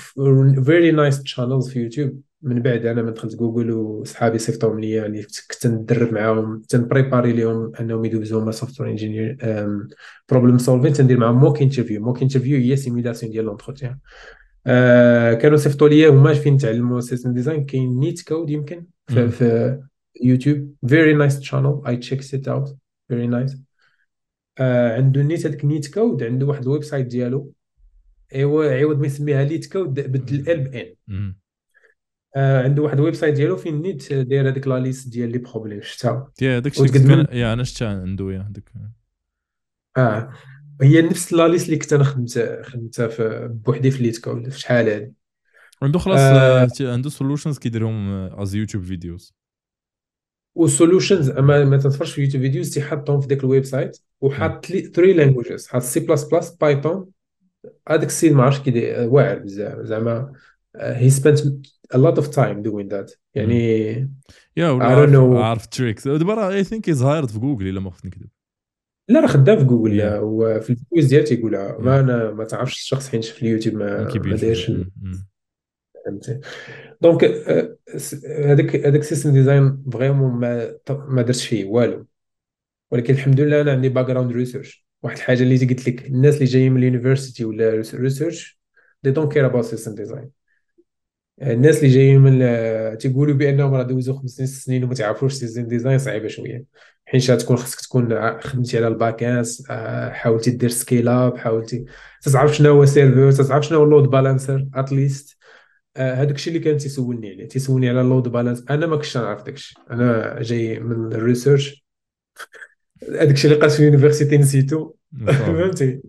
[0.59, 5.23] very nice channels في يوتيوب من بعد أنا من دخلت جوجل وصحابي صيفطوهم ليا اللي
[5.23, 9.38] كنت ندرب معاهم تنبريباري لهم أنهم يدوزوا هما software engineer
[10.30, 13.98] problem solving تندير معاهم mock interview mock interview هي simulation ديال l'entretien
[14.67, 19.79] آه كانوا صيفطوا ليا هما فين نتعلموا system design كاين NeetCode يمكن في, في
[20.23, 21.88] يوتيوب very nice channel.
[21.88, 22.77] I check it out
[23.07, 23.57] very nice
[24.59, 27.53] عنده نيت هذاك NeetCode عنده واحد ال website ديالو.
[28.35, 31.35] إيوا عوض ما يسميها LeetCode بدل ال N.
[32.35, 35.81] آه عنده واحد ال website ديالو فين نيت داير هذيك la liste ديال les problèmes
[35.81, 38.71] شفتها؟ يا داك الشيء يا أنا شفتها عنده يا هذاك
[39.97, 40.31] آه
[40.81, 45.11] هي نفس la liste اللي كنت أنا خدمت خدمتها بوحدي في LeetCode في شحال هذه
[45.81, 46.91] عنده خلاص آه.
[46.91, 49.34] عنده solutions كيديرهم as YouTube videos
[50.57, 55.14] و solutions أما ما تنتفرجش في YouTube videos تيحطهم في ديك ال website وحاط three
[55.14, 57.05] languages حاط سي بلس بلس بايثون
[57.89, 59.85] هذاك السيد ما عرفتش كي واعر بزاف.
[59.85, 60.34] زعما
[60.75, 61.39] هي spent
[61.93, 63.17] a lot of time doing that.
[63.35, 63.93] يعني
[64.57, 68.05] يا ولا عارف tricks دابا راه I think is hired في جوجل إلا ما خفت
[68.05, 68.27] نكذب.
[69.09, 70.21] لا راه خدام في جوجل yeah.
[70.21, 74.35] وفي ال videos ديالو تيقولها ما أنا ما تعرفش الشخص حين في اليوتيوب ما ما
[74.35, 74.71] دايرش
[76.05, 76.39] فهمتي؟
[77.02, 77.23] donc
[78.40, 82.07] هذاك هذاك ال system design vraiment ما ما درتش فيه والو.
[82.91, 86.72] ولكن الحمد لله أنا عندي background research واحد الحاجة اللي قلت لك الناس اللي جايين
[86.72, 88.60] من ال university ولا research
[89.03, 90.30] they don't care about system design
[91.41, 95.64] الناس اللي جايين من تيقولوا بأنهم راه دوزوا خمس سنين ست سنين وما تعرفوش system
[95.68, 96.65] design صعيبة شوية.
[97.06, 99.64] حيت تكون خصك تكون خدمتي على ال backends
[100.11, 101.86] حاولتي دير scale up حاولتي
[102.34, 105.36] تعرف شنو هو server تعرف شنو هو ال load balancer at least
[105.98, 107.48] هذاك الشيء اللي كان تيسولني عليه.
[107.48, 109.78] تيسولني على ال load balance أنا ما كنتش نعرف داك الشيء.
[109.91, 111.85] أنا جاي من ال research
[113.10, 114.94] هذاك الشيء اللي قرات في ال university نسيتو.
[115.28, 116.02] فهمتي؟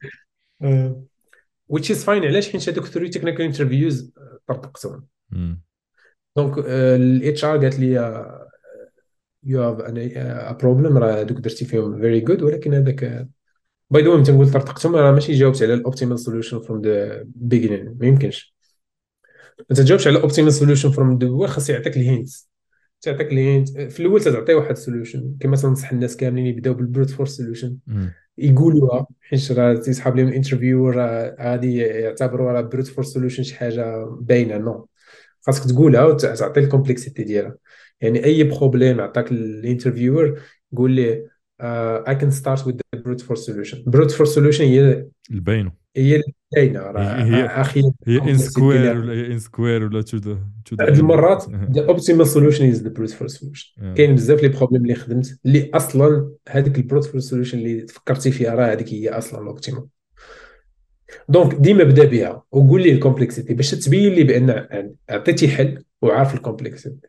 [1.72, 2.08] which is fine.
[2.08, 4.12] علاش؟ حيت هذوك three technical interviews
[4.46, 5.06] طرطقتهم
[6.36, 7.92] donc ال HR قالت لي
[9.44, 13.28] you have a problem راه هذوك درتي فيهم very good ولكن هذاك
[13.90, 17.96] by the way تنقول طرطقتهم راه ماشي جاوبت على ال optimal solution from the beginning
[18.00, 18.57] ما يمكنش.
[19.70, 22.50] ما تجاوبش على optimal solution from the خاص يعطيك ال hints
[23.00, 27.36] تعطيك ال hint في الأول تعطي واحد السوليوشن كما تنصح الناس كاملين يبداو بالبروت فورس
[27.36, 27.76] solution
[28.38, 33.54] يقولوها حيت راه تيسحاب لهم ال interview راه غادي يعتبروا راه brute force solution شي
[33.54, 34.88] حاجة باينة no
[35.40, 37.56] خاصك تقولها وتعطي ال complexity ديالها.
[38.00, 40.40] يعني أي problem عطاك ال interviewer
[40.76, 41.26] قول لي
[41.60, 43.78] I can start with brute force solution.
[43.90, 45.70] brute force solution هي الباينة.
[45.98, 47.24] هي اللي كاينة راه.
[47.24, 51.86] هي أخي هي n square ولا هي n square ولا تو تو بعض المرات the
[51.86, 56.30] optimal solution is the brute force solution كاين بزاف les problèmes اللي خدمت اللي أصلا
[56.48, 59.86] هذيك ال brute force solution اللي فكرتي فيها راه هذيك هي أصلا ال optimal
[61.28, 66.34] donc ديما بدا بها وقول لي ال complexity باش تبين لي بأن عطيتي حل وعارف
[66.34, 67.08] ال complexity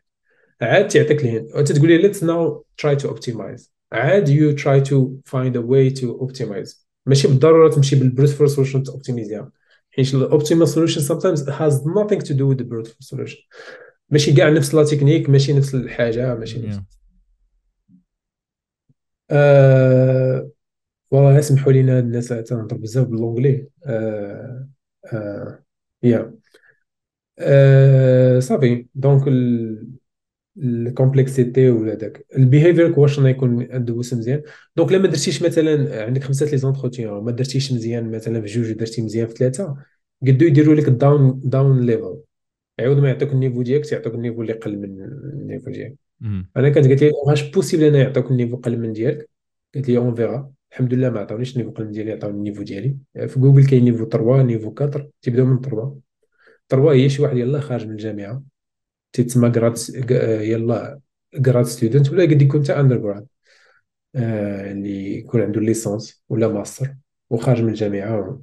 [0.62, 3.70] عاد تعطيك ال hint وتتقول لي let's now try to optimize.
[3.92, 4.96] عاد you try to
[5.30, 6.79] find a way to optimize.
[7.06, 9.52] ماشي بالضرورة تمشي بال brute force solution ت optimiz يها
[9.90, 13.38] حيت ال optimal solution sometimes has nothing to do with the brute force solution.
[14.10, 16.76] ماشي كاع نفس la technique ماشي نفس الحاجة ماشي نفس.
[16.76, 16.80] Yeah.
[19.30, 20.50] آه...
[21.10, 24.68] والله سمحوا لينا الناس تنهضر بزاف ب l'anglais آه...
[25.12, 25.64] آه...
[26.02, 26.34] يا
[27.38, 28.40] آه...
[28.40, 28.86] صافي.
[28.94, 29.99] donc ال...
[30.62, 34.42] ال complexity ولا داك ال behavior واش يكون دوز مزيان؟
[34.76, 39.02] donc لما درتيش مثلا عندك خمسة les entretiens ما درتيش مزيان مثلا في جوج درتي
[39.02, 39.76] مزيان في ثلاثة.
[40.26, 42.20] قدو يديروا لك ال down down level
[42.80, 45.02] عاود ما يعطوك ال niveau ديالك تعطوك ال niveau اللي قل من
[45.34, 45.94] ال niveau ديالك
[46.56, 49.28] أنا كانت قالت لي واش possible أنا يعطوك ال niveau قل من ديالك؟
[49.74, 52.41] قالت لي on verra الحمد لله ما عطاونيش ال niveau قل من ديالي عطاوني ال
[52.41, 52.96] niveau ديالي.
[53.28, 55.96] في جوجل كاين niveau 3 niveau 4 تيبداو من 3
[56.68, 58.42] 3 هي شي واحد يلاه خارج من الجامعة.
[59.12, 59.78] تيتسمى grad
[60.40, 61.00] يلا
[61.34, 63.26] grad student ولا قد يكون حتى undergrad
[64.16, 66.94] آه، اللي يكون عنده licence ولا ماستر
[67.30, 68.42] وخارج من الجامعة.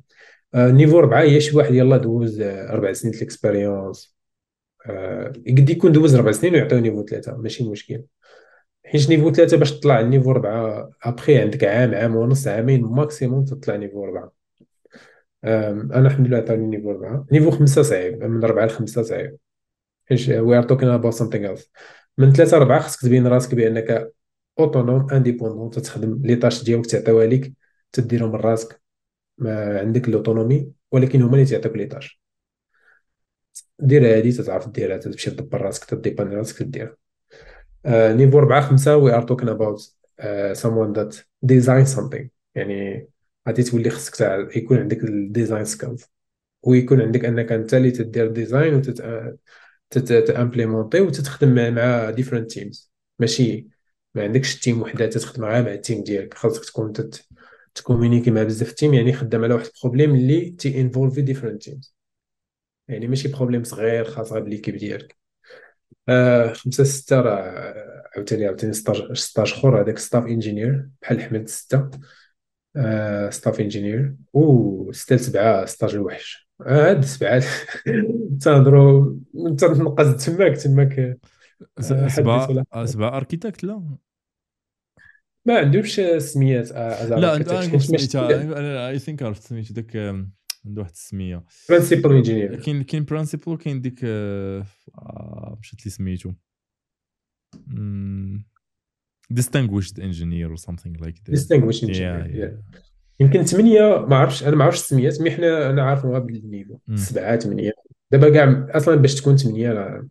[0.55, 4.17] آه، niveau ربعة هي شي واحد؟ يلا دوز أربع سنين ال expérience
[4.85, 8.03] آه، قد يكون دوز ربع سنين ويعطيو niveau ثلاثة ماشي مشكل.
[8.85, 13.75] حيت niveau ثلاثة باش تطلع niveau ربعة ابخي عندك عام عام ونص عامين maximum تطلع
[13.75, 14.31] niveau ربعة.
[15.43, 17.25] أنا الحمد لله عطاني niveau ربعة.
[17.31, 19.37] niveau خمسة صعيب من ربعة لخمسة صعيب.
[20.11, 21.71] we are talking about something else
[22.17, 24.13] من ثلاثة أربعة خصك تبين راسك بأنك
[24.59, 27.53] autonome indépendant تتخدم les tâches ديالك تعطيوها ليك
[27.91, 28.81] تديرهم راسك
[29.37, 32.21] ما عندك ال autonomie ولكن هما اللي تعطيوك les tâches
[33.79, 36.97] دير هادي تتعرف ديرها تمشي تدبر راسك تديبان راسك تديرها.
[37.85, 39.95] niveau أربعة خمسة we are talking about
[40.53, 41.15] someone that
[41.45, 42.27] design something.
[42.55, 43.07] يعني
[43.47, 46.05] غادي تولي خصك يكون عندك ال design skills
[46.63, 49.01] ويكون عندك أنك أنت اللي تدير design وتت
[49.89, 53.67] ت implémenti وتتخدم مع different teams ماشي
[54.15, 56.33] ما عندكش team وحدة تتخدم معاه مع ال team ديالك.
[56.33, 57.25] خاصك تكون تت
[57.75, 61.63] ت communiqui مع بزاف team يعني خدام على واحد ال problem اللي تي involvi different
[61.63, 61.95] teams
[62.87, 65.17] يعني ماشي problem صغير خاص غير ب l'équipe ديالك.
[66.09, 67.73] آه خمسة ستة راه
[68.15, 71.89] عاوتاني عاوتاني stage أخر هذاك staff engineer بحال حمد ستة.
[73.29, 76.46] ستاف انجينير و ستة لسبعة ستاج الوحش.
[76.65, 77.43] هاد السبعات
[78.41, 79.15] تنهضروا
[79.57, 83.97] تنقص تماك تماك آه، سبعة آه، سبعة أركيتكت لا؟
[85.45, 88.89] ما عندهمش سميات آه، لا عنده سميتها.
[88.89, 89.95] اي ثينك عرفت سميتو داك
[90.65, 91.43] عنده واحد السمية.
[91.69, 93.99] برانسيبل انجينير كاين كاين برانسيبل وكاين ديك
[95.59, 96.33] مشات لي سميتو.
[99.33, 101.31] distinguished engineer or something like that.
[101.31, 102.51] Distinguished engineer yeah, yeah.
[102.73, 102.79] yeah.
[103.19, 107.39] يمكن ثمانية ما عرفتش أنا ما عرفتش السميات mais حنا أنا عارفهم بال niveau سبعة
[107.39, 107.71] ثمانية.
[108.11, 110.03] دابا كاع أصلا باش تكون ثمانية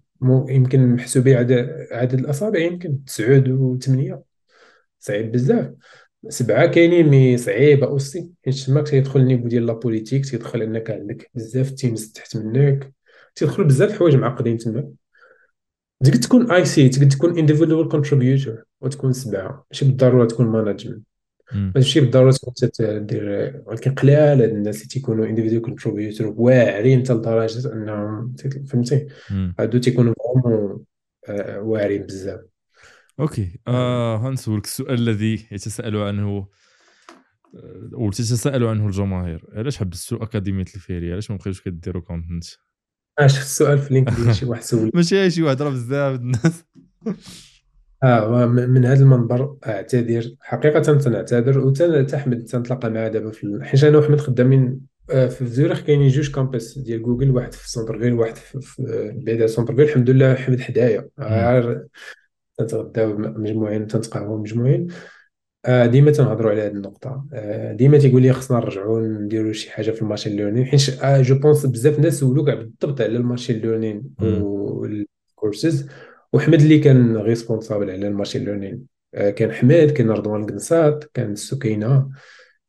[0.49, 4.23] يمكن محسوبين عدد عدد الأصابع يمكن تسعود وثمانية.
[5.01, 5.71] صعيب بزاف.
[6.29, 8.31] سبعة كاينين mais صعيبة aussi.
[8.45, 12.93] حيت تماك تيدخل ال niveau ديال la politique تيدخل أنك عندك بزاف teams تحت منك.
[13.35, 14.91] تيدخل بزاف الحوايج معقدين تما.
[16.05, 19.67] تقد تكون IC تقد تكون individual contributor وتكون سبعة.
[19.71, 21.07] ماشي بالضرورة تكون management
[21.53, 27.73] ماشي بالضرورة تكون تدير ولكن قلال هاد الناس اللي تيكونوا individual contributor واعرين حتى لدرجة
[27.73, 28.35] أنهم
[28.67, 29.07] فهمتي؟
[29.61, 30.85] هادو تيكونوا vraiment
[31.29, 32.41] آه، واعرين بزاف.
[33.21, 34.17] OK آه
[34.65, 36.49] السؤال الذي يتساءل عنه
[37.55, 39.45] آه، وتتساءل عنه الجماهير.
[39.53, 42.45] علاش حبستوا أكاديمية الفهرية؟ علاش ما بقيتوش كديروا content
[43.19, 46.65] اش السؤال في LinkedIn شي واحد سول ماشي شي واحد راه بزاف الناس.
[48.03, 50.35] آه من هذا المنبر أعتذر.
[50.41, 56.09] حقيقة تنعتذر وتحمد تنتلاقى معاه دابا في حيت أنا وحمد خدامين آه، في زورخ كاينين
[56.09, 58.83] جوج campus ديال جوجل واحد في centre-ville واحد في
[59.17, 61.09] بعيد على centre-ville الحمد لله حمد حدايا.
[62.59, 64.87] تنتغداو مجموعين تنتقهووا مجموعين.
[65.67, 67.27] آه، ديما تنهضروا على هذه النقطة.
[67.33, 71.39] آه، ديما تيقول لي خصنا نرجعوا نديروا شي حاجة في ال machine learning حيت je
[71.39, 75.89] pense بزاف الناس سولوك بالضبط على ال machine learning وال courses
[76.37, 81.35] وحمد اللي كان responsable على ال machine learning آه، كان حماد كان رضوان القنصات كان
[81.35, 82.11] سكينة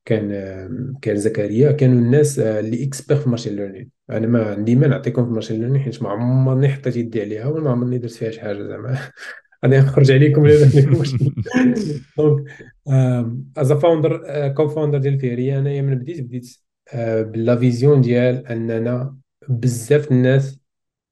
[0.06, 0.30] كان
[1.02, 4.88] كان زكريا كانوا الناس آه، اللي experts في ال machine learning أنا ما عندي ما
[4.88, 8.31] نعطيكم في ال machine learning حيت ما عمرني حطيت يدي عليها وما عمرني درت فيها
[8.31, 8.99] شي حاجة زعما.
[9.65, 10.65] غادي نخرج عليكم ولا
[12.18, 12.44] donc
[13.58, 16.57] as founder co-founder ديال الفهرية أنايا من بديت بديت
[16.94, 19.18] آه، ب la vision ديال أننا
[19.49, 20.60] بزاف الناس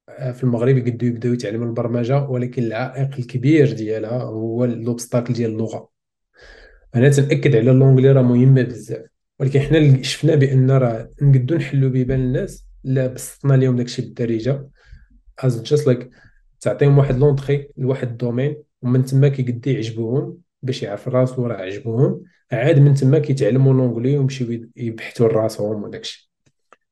[0.08, 5.90] في المغرب يقدروا يبداو يتعلموا البرمجة ولكن العائق الكبير ديالها هو l'obstacle ديال اللغة.
[6.96, 9.06] أنا تنأكد على l'anglais راه مهمه بزاف
[9.40, 14.70] ولكن حنا شفنا بأن راه نقدو نحلوا بيبان الناس لا بسطنا لهم داكشي بالدارجة.
[15.40, 16.10] it's just like
[16.60, 22.24] تعطيهم واحد l'entrée لواحد ال domaine ومن تما كيقد يعجبوهم باش يعرف راسو راه عجبوهم
[22.52, 26.25] عاد من تما كيتعلموا l'anglais ويمشيو يبحثوا راسهم وداكشي.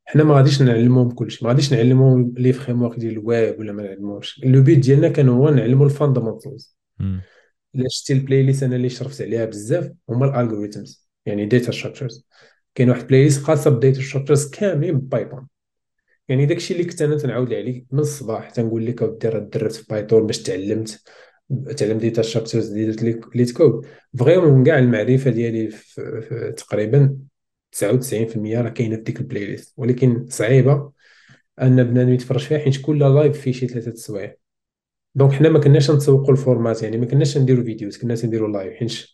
[0.06, 4.42] حنا ما غاديش نعلموهم كلشي ما غاديش نعلموهم les frameworks ديال الويب ولا ما نعلموهمش.
[4.44, 6.78] le but ديالنا كان هو نعلموا ال fundamentals
[7.76, 12.28] الا شتي ال playlist أنا اللي شرفت عليها بزاف هما ال algorithms يعني data structures
[12.76, 15.48] كاين واحد playlist خاصة ب data structures كاملين Python
[16.28, 19.86] يعني داكشي اللي كنت أنا تنعاود عليه من الصباح تنقول لك أودي راه درت في
[19.90, 21.04] Python باش تعلمت
[21.78, 23.86] تعلم data structures اللي درت LeetCode
[24.20, 25.74] vraiment كاع المعرفة ديالي
[26.58, 27.18] تقريبا
[27.74, 30.92] 99% راه كاينة في ديك ال playlist ولكن صعيبة
[31.62, 34.36] أن بنادم يتفرج فيها حيت كل live فيه شي ثلاثة سوايع
[35.16, 38.74] donc حنا ما كناش نتسوقوا ال format يعني ما كناش نديروا videos كنا تنديروا live
[38.74, 39.08] حيت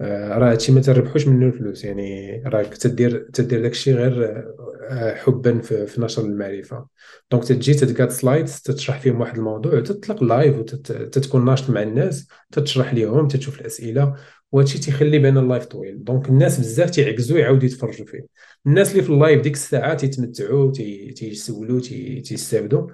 [0.00, 1.84] آه، راه هادشي ما تربحوش منه الفلوس.
[1.84, 4.44] يعني راك تدير تدير داكشي غير
[4.90, 6.86] آه، حبا في, في نشر المعرفة.
[7.30, 12.94] donc تجي تلقى slides تشرح فيهم واحد الموضوع وتطلق live وتتكون ناشط مع الناس تشرح
[12.94, 14.14] لهم تشوف الأسئلة
[14.52, 16.04] وهادشي تيخلي بين ال live طويل.
[16.04, 18.26] donc الناس بزاف تيعكزوا يعاودوا يتفرجوا فيه.
[18.66, 20.72] الناس اللي في ال live ديك الساعة تيتمتعوا
[21.16, 21.80] تيسولوا
[22.24, 22.86] تيستافدوا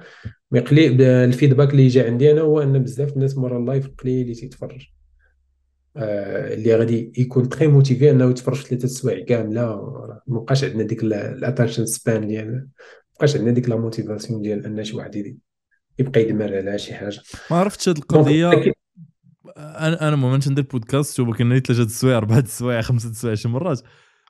[0.50, 0.60] mais
[1.24, 4.34] ال feedback اللي جا عندي أنا هو أن بزاف الناس مورا ال live قليل اللي
[4.34, 4.86] تيتفرج.
[5.96, 9.76] آه، اللي غادي يكون très motivé أنه يتفرج ثلاثة سوايع كاملة.
[10.26, 12.68] ما بقاش عندنا ديك ال attention span ديال ما
[13.16, 15.38] بقاش عندنا ديك la motivation ديال أن شي واحد
[15.98, 17.20] يبقى يدمر على شي حاجة.
[17.50, 18.72] ما عرفتش هذه القضية.
[19.56, 23.80] أنا أنا ما ندير بودكاست شوف كنا ثلاثة السوايع أربعة السوايع خمسة السوايع شي مرات.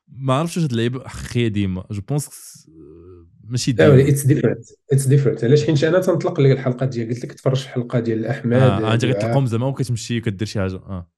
[0.09, 2.31] ما عرفتش واش هاد اللعيبة حقيقيه ديما je pense
[3.45, 7.33] ماشي ديما it's different it's different علاش؟ حيت أنا تنطلق لك الحلقات ديال قلت لك
[7.33, 10.77] تفرج الحلقة ديال احمد آه أنت كتلقاهم زعما وكتمشي كدير شي حاجة.
[10.77, 11.11] آه.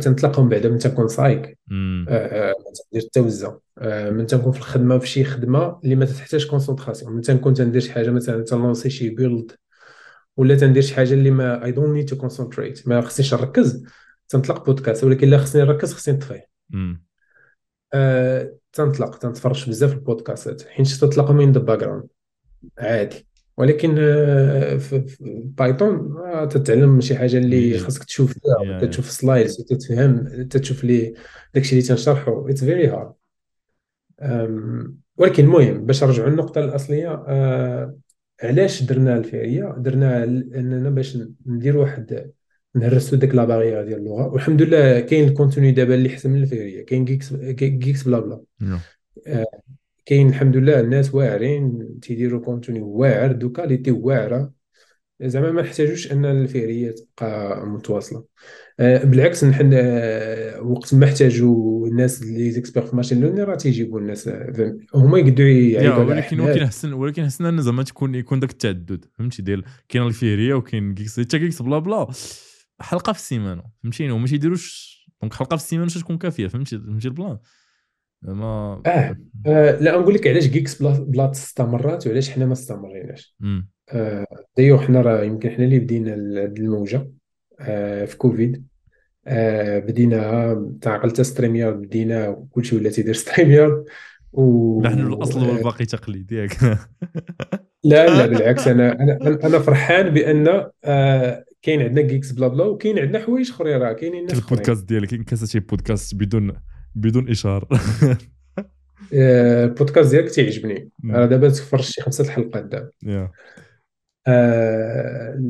[0.00, 3.54] تنطلقهم بعدا من تكون سايق آه، آه، ما تقدر التوزع.
[3.78, 7.80] آه، من تنكون في الخدمة في شي خدمة اللي ما تحتاج concentration من تنكون تندير
[7.80, 9.52] شي حاجة مثلا تن lancer شي build
[10.38, 13.84] ولا تندير شي حاجة اللي ما I don't need to concentrate ما خصنيش نركز.
[14.28, 16.48] تنطلق بودكاست ولكن إلا خصني نركز خصني نطفيه
[17.94, 19.18] آه تنطلق.
[19.18, 20.62] تنتفرج بزاف البودكاستات.
[20.62, 22.08] حيت تطلق in the background
[22.78, 23.26] عادي.
[23.56, 25.04] ولكن آه، في
[25.58, 28.86] Python آه، تتعلم شي حاجة اللي خاصك تشوف فيها.
[28.86, 31.14] تشوف slides وتتفهم تشوف لي
[31.54, 32.48] داكشي اللي تنشرحو.
[32.48, 33.12] it's very hard
[35.16, 37.96] ولكن المهم باش نرجعوا للنقطة الأصلية آه
[38.42, 42.32] علاش درنا الفهرية؟ درنا أننا باش ندير واحد
[42.74, 44.28] نهرسو ديك la barrière ديال اللغة.
[44.28, 46.84] والحمد لله كاين ال contenu دابا اللي احسن من الفهرية.
[46.84, 48.40] كاين Geeks GeeksBlabla.
[48.60, 48.80] نعم.
[49.26, 49.46] آه
[50.06, 54.52] كاين الحمد لله الناس واعرين تيديروا contenu واعر de qualité واعرة.
[55.22, 58.24] زعما ما نحتاجوش أن الفهرية تبقى متواصلة.
[58.78, 64.28] بالعكس نحن آه، وقت ما احتاجوا الناس اللي زيكسبير في machine learning راه تيجيبوا الناس
[64.28, 69.04] آه، هما يقدروا يعيطوا ولكن ولكن حسن ولكن حسن إن زعما تكون يكون داك التعدد
[69.12, 72.06] فهمتي؟ ديال كاين الفهرية وكاين Geeks حتى GeeksBlabla
[72.80, 77.13] حلقة في السيمانة فهمتيني وما تيديروش donc حلقة في السيمانة تكون كافية فهمتي؟ فهمتي ال
[77.13, 77.38] plan؟
[78.22, 79.16] ما آه.
[79.46, 83.36] آه لا نقول لك علاش GeeksBlabla استمرات وعلاش حنا ما استمريناش.
[83.88, 84.26] آه
[84.56, 86.96] دايو حنا راه يمكن حنا اللي بدينا الموجة.
[86.96, 87.17] آه
[88.06, 88.66] في كوفيد.
[89.28, 93.84] آه بدينا تعقلت StreamYard بدينا وكلشي ولا تيدير StreamYard
[94.32, 96.56] و نحن الأصل والباقي تقليد ياك
[97.84, 103.50] لا لا بالعكس أنا أنا أنا فرحان بأن آه كاين عندنا Geeksblabla وكاين عندنا حوايج
[103.50, 106.52] أخرين راه كاينين ناس البودكاست ديالك كاين شي بودكاست بدون
[106.94, 107.68] بدون اشهار
[109.12, 110.90] البودكاست ديالك تيعجبني.
[111.04, 112.90] أنا دابا تفرجت شي خمسة الحلقات دابا.
[114.28, 115.40] آه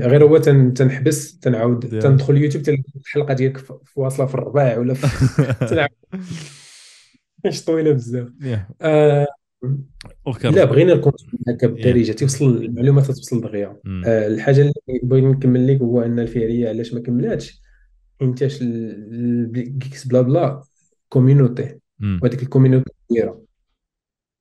[0.00, 5.06] غير هو تنحبس تنعاود تندخل يوتيوب تلقى الحلقة ديالك في واصلة في الرباع ولا في
[5.70, 5.90] تنعاود.
[7.46, 8.28] مش طويلة بزاف.
[8.80, 9.26] آه
[10.44, 13.76] لا بغينا ال contenu هكا بالدارجة تيوصل المعلومات توصل دغيا.
[14.06, 17.62] آه الحاجة اللي بغيت نكمل لك هو أن الفعلية علاش ما كملاتش؟
[18.22, 20.62] إنتاش ال Geeksblabla
[21.08, 21.78] community
[22.22, 23.42] وهذيك ال community كبيرة.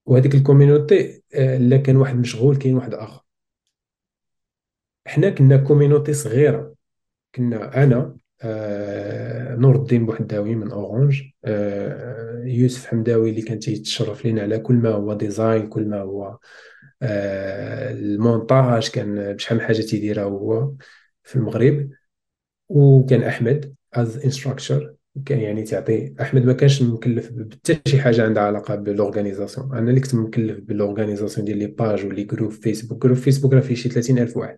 [0.06, 3.25] وهذيك الكوميونيتي آه، إلا كان واحد مشغول كاين واحد آخر.
[5.06, 6.76] حنا كنا community صغيرة.
[7.36, 14.42] كنا أنا آه نور الدين بوحداوي من Orange آه يوسف حمداوي اللي كان تيتشارجا لينا
[14.42, 16.38] على كل ما هو design كل ما هو
[17.02, 20.72] آه المونتاج كان بشحال من حاجة تيديرها هو
[21.24, 21.90] في المغرب.
[22.70, 24.95] وكان أحمد as instructor
[25.26, 29.90] كان يعني تعطي أحمد ما كانش مكلف بحتى شي حاجة عندها علاقة بال organisation أنا
[29.90, 33.60] اللي كنت مكلف بال organisation ديال les pages و les groupes Facebook groupe Facebook راه
[33.62, 34.58] فيه شي 30000 واحد.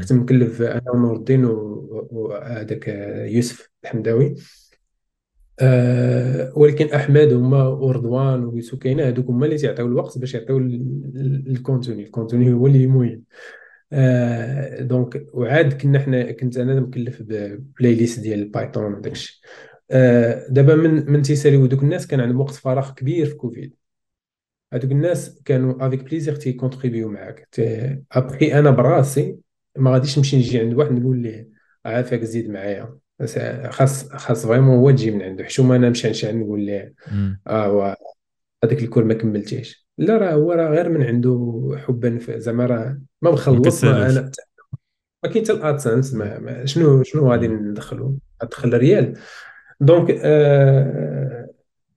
[0.00, 2.88] كنت مكلف أنا ونور الدين وهذاك
[3.28, 4.34] يوسف الحمداوي.
[5.60, 12.02] أه ولكن أحمد هما ورضوان وسكينه هذوك هما اللي تيعطيو الوقت باش يعطيو ال contenu
[12.02, 13.22] ال contenu هو اللي مهم
[13.92, 19.36] آه donc وعاد كنا حنا كنت أنا مكلف ب playlist ديال ال Python وداك الشيء.
[19.44, 19.67] آه
[20.48, 23.74] دابا من من تيساليو دوك الناس كان عندهم وقت فراغ كبير في كوفيد.
[24.72, 27.48] هذوك الناس كانوا avec plaisir تي contribuer معاك
[28.12, 29.36] ابخي أنا براسي
[29.76, 31.48] ما غاديش نمشي نجي عند واحد نقول ليه
[31.84, 32.98] عافاك زيد معايا.
[33.70, 35.44] خاص خاص vraiment هو تجي من عنده.
[35.44, 36.94] حشومة أنا نمشي نشعل نقول ليه
[37.46, 37.96] آه
[38.64, 43.00] هذاك ال cours ما كملتيش لا راه هو راه غير من عنده حبا زعما راه
[43.22, 44.30] ما مخلص ما أنا
[45.24, 46.16] ما كاين حتى ال AdSense
[46.64, 49.18] شنو شنو غادي ندخلو؟ ندخل ريال
[49.80, 51.48] donc آه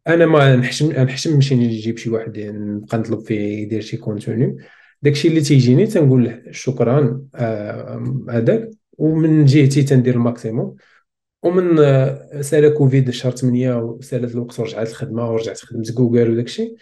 [0.08, 4.58] أنا ما نحشم نحشم نمشي نجيب شي واحد نبقى نطلب فيه يدير شي contenu.
[5.02, 8.62] داكشي اللي تيجيني تنقول له شكرا آه، هذاك.
[8.62, 10.76] آه ومن جهتي تندير ال maximum.
[11.44, 16.76] ومن آه، سالا كوفيد شهر 8 وسالا الوقت ورجعت الخدمة ورجعت خدمت جوجل وداك الشيء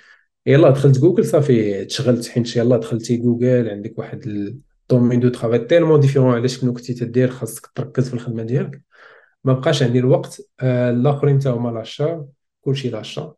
[0.45, 2.27] يلا دخلت جوجل صافي تشغلت.
[2.27, 6.93] حيت يلا دخلتي جوجل عندك واحد ال domaine de travail tellement différent على شنو كنتي
[6.93, 8.88] تدير؟ خاصك تركز في الخدمة ديالك.
[9.43, 12.27] ما بقاش عندي الوقت آه، الآخرين حتى هما لاشا
[12.61, 13.35] كلشي لاشا.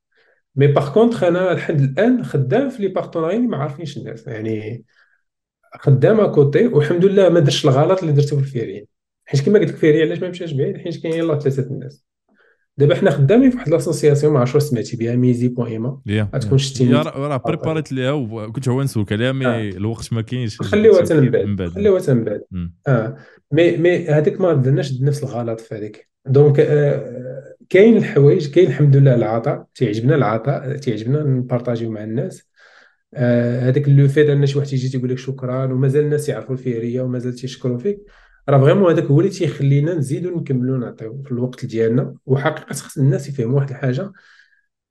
[0.56, 4.28] mais par contre أنا لحد الآن خدام في les partenariats ما عارفينش الناس.
[4.28, 4.86] يعني
[5.80, 8.88] خدام côté والحمد لله ما درتش الغلط اللي درته في الفيرين.
[9.26, 12.06] حيت كما قلت لك فيري علاش ما مشاش بعيد؟ حيت كاين يلاه ثلاثة الناس.
[12.78, 16.00] دابا حنا خدامين في واحد l'association ما عرفتش واش سمعتي بها mais اسي point ma.
[16.36, 19.70] غتكون شتي راه préparيت ليها وكنت هو نسولك عليها mais آه.
[19.70, 20.62] الوقت ما كاينش.
[20.62, 21.70] خليوها حتى من بعد.
[21.70, 22.42] خليوها حتى من بعد
[22.88, 23.16] آه.
[23.52, 26.10] مي مي هذيك ما درناش نفس الغلط في هذيك.
[26.26, 29.66] donc آه كاين الحوايج كاين الحمد لله العطاء.
[29.76, 32.52] تيعجبنا العطاء تيعجبنا نبارطاجيو مع الناس.
[33.16, 37.02] هذاك آه le fait أن شي واحد يجي تيقول لك شكرا ومازال الناس يعرفوا الفيرية
[37.02, 38.00] ومازال تيشكروا فيك.
[38.50, 42.16] راه vraiment هذاك هو اللي تيخلينا نزيدو نكملو نعطيو في الوقت ديالنا.
[42.26, 44.12] وحقيقة خص الناس يفهموا واحد الحاجة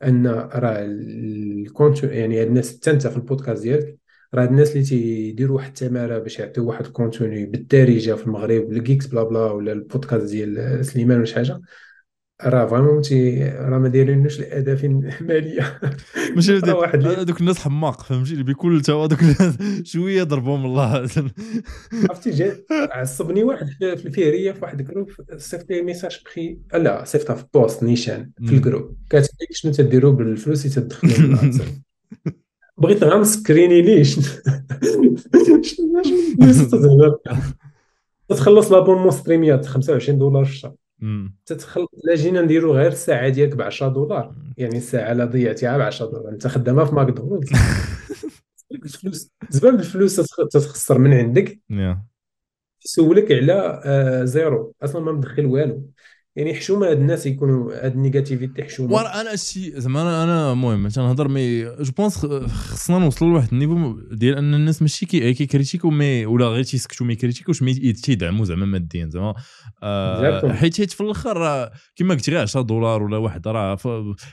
[0.02, 3.98] أن راه ال contenu يعني الناس حتى انت في البودكاست ديالك
[4.34, 9.06] راه الناس اللي تيديروا واحد التمارة باش يعطيو واحد ال contenu بالدارجة في المغرب ال
[9.06, 11.60] Geeksblabla ولا البودكاست ديال سليمان ولا شي حاجة
[12.44, 14.84] راه vraiment تي راه ما دايرينوش لاهداف
[15.20, 15.80] ماليه
[16.36, 21.08] ماشي واحد هذوك الناس حماق فهمتي بكل تو هذوك الناس شوية ضربهم الله
[21.92, 27.34] عرفتي جا عصبني واحد في الفيريه في واحد الجروب صيفط لي ميساج بخي لا صيفطها
[27.34, 31.38] في بوست نيشان في الجروب كاتب لك شنو تديروا بالفلوس اللي تدخلوا
[32.78, 34.18] بغيت غير نسكريني ليش
[38.28, 40.74] تخلص لابونمون ستريميات 25 دولار في الشهر
[41.46, 45.80] تتخل لا جينا نديرو غير الساعة ديالك ب 10 دولار يعني الساعة لا ضيعتيها ب
[45.80, 46.28] 10 دولار.
[46.28, 47.50] انت خدامها في ماكدونالدز.
[48.72, 49.30] الفلوس
[49.64, 51.60] الفلوس تتخسر من عندك.
[52.84, 54.74] يسولك على آه زيرو.
[54.82, 55.90] أصلا ما مدخل والو.
[56.36, 58.94] يعني حشومة هاد الناس يكونوا هاد النيجاتيفيتي حشومة.
[58.94, 64.00] ورا أنا الشيء زعما أنا أنا المهم تنهضر مي جو بونس خصنا نوصلوا لواحد النيفو
[64.12, 68.66] ديال أن الناس ماشي كي كيكريتيكو مي ولا غير تيسكتوا ما يكريتيكوش مي تيدعموا زعما
[68.66, 69.34] ماديا زعما.
[69.82, 73.76] آه حيت حيت في الآخر كما قلت غير 10 دولار ولا واحد راه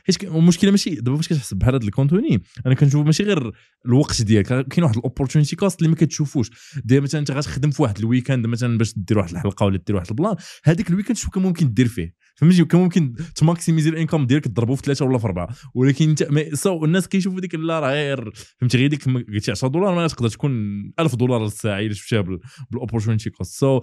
[0.03, 3.51] حيت المشكلة ماشي دابا فاش كتحسب بحال هذا ال contenu أنا كنشوف ماشي غير
[3.85, 6.49] الوقت ديالك كاين واحد ال opportunity cost اللي ما كتشوفوش.
[6.85, 9.95] دابا مثلا أنت غتخدم في واحد ال weekend مثلا باش دير واحد الحلقة ولا دير
[9.95, 12.13] واحد ال plan هذاك ال weekend شوف كان ممكن دير فيه.
[12.35, 15.47] فهمتي؟ كان ممكن تmaximiserي ال income ديالك تضربو في ثلاثة ولا في أربعة.
[15.75, 19.95] ولكن انت so الناس كيشوفوا ديك لا راه غير فهمتي؟ غير ديك قلتي 10 دولار
[19.95, 20.51] ما تقدر تكون
[20.99, 22.25] 1000 دولار للساعه إلا شفتيها
[22.71, 23.81] بال opportunity cost so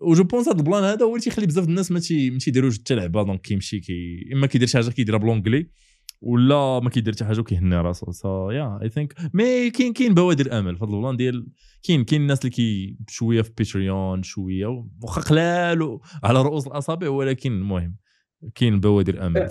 [0.00, 2.00] و je pense هذا ال plan هذا هو اللي تيخلي بزاف الناس ما
[2.40, 3.22] تيديروش حتى لعبة.
[3.22, 5.70] donc كيمشي كي إما كيدير شي حاجة كيديرها ب l'anglais
[6.20, 8.12] ولا ما كيدير حتى حاجة وكيهني راسو.
[8.12, 11.46] so yeah I think mais كاين كاين بوادر أمل في هذا ال plan ديال
[11.82, 17.52] كاين كاين الناس اللي كي شوية في Patreon شوية واخا قلال على رؤوس الأصابع ولكن
[17.52, 17.96] المهم
[18.54, 19.48] كاين بوادر أمل.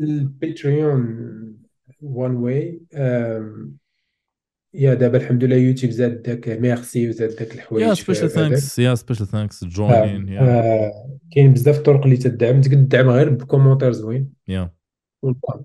[0.00, 1.18] ال Patreon
[2.00, 2.82] one way
[4.74, 8.94] yeah دابا الحمد لله يوتيوب زاد داك ميرسي وزاد داك الحوايج يا سبيشال ثانكس يا
[8.94, 10.26] سبيشال ثانكس جوين
[11.32, 12.60] كاين بزاف الطرق اللي تدعم.
[12.60, 14.32] تقدر تدعم غير ب commentaire زوين.
[14.48, 14.70] yeah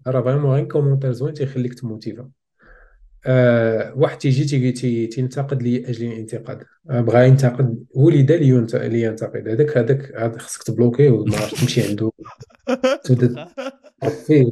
[0.07, 2.29] راه vraiment غير commentaire زوين تيخليك ت motiva.
[3.25, 6.63] آه واحد تيجي تيجي تي تينتقد لي أجل الانتقاد.
[6.89, 9.47] آه بغا ينتقد ولد لي ينتقد.
[9.47, 12.11] هذاك هذاك خصك تبلوكي وما تمشي عنده.
[13.05, 13.47] تبدا
[14.27, 14.51] فيه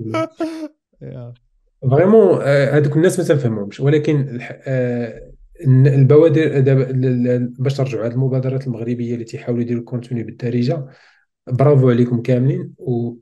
[1.92, 3.80] vraiment هذوك الناس ما تنفهمهمش.
[3.80, 5.32] ولكن آه
[5.68, 6.62] البوادر
[7.60, 10.86] باش ترجعوا هذه المبادرات المغربية اللي تيحاولوا يديروا ال contenu بالدارجة
[11.48, 12.74] برافو عليكم كاملين.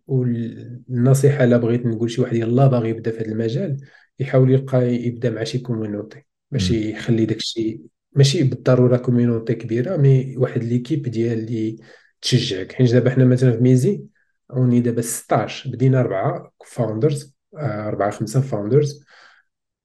[0.07, 3.77] والنصيحه الا بغيت نقول شي واحد يلاه باغي يبدأ في هذا المجال
[4.19, 7.81] يحاول يلقى يبدأ مع شي community ماشي يخلي داك الشيء
[8.15, 11.77] ماشي بالضرورة community كبيرة mais واحد l'équipe ديال اللي
[12.21, 12.71] تشجعك.
[12.71, 14.03] حيت دابا حنا مثلا في ميزي
[14.51, 19.05] أوني دابا 16 بدينا أربعة founders آه، أربعة خمسة founders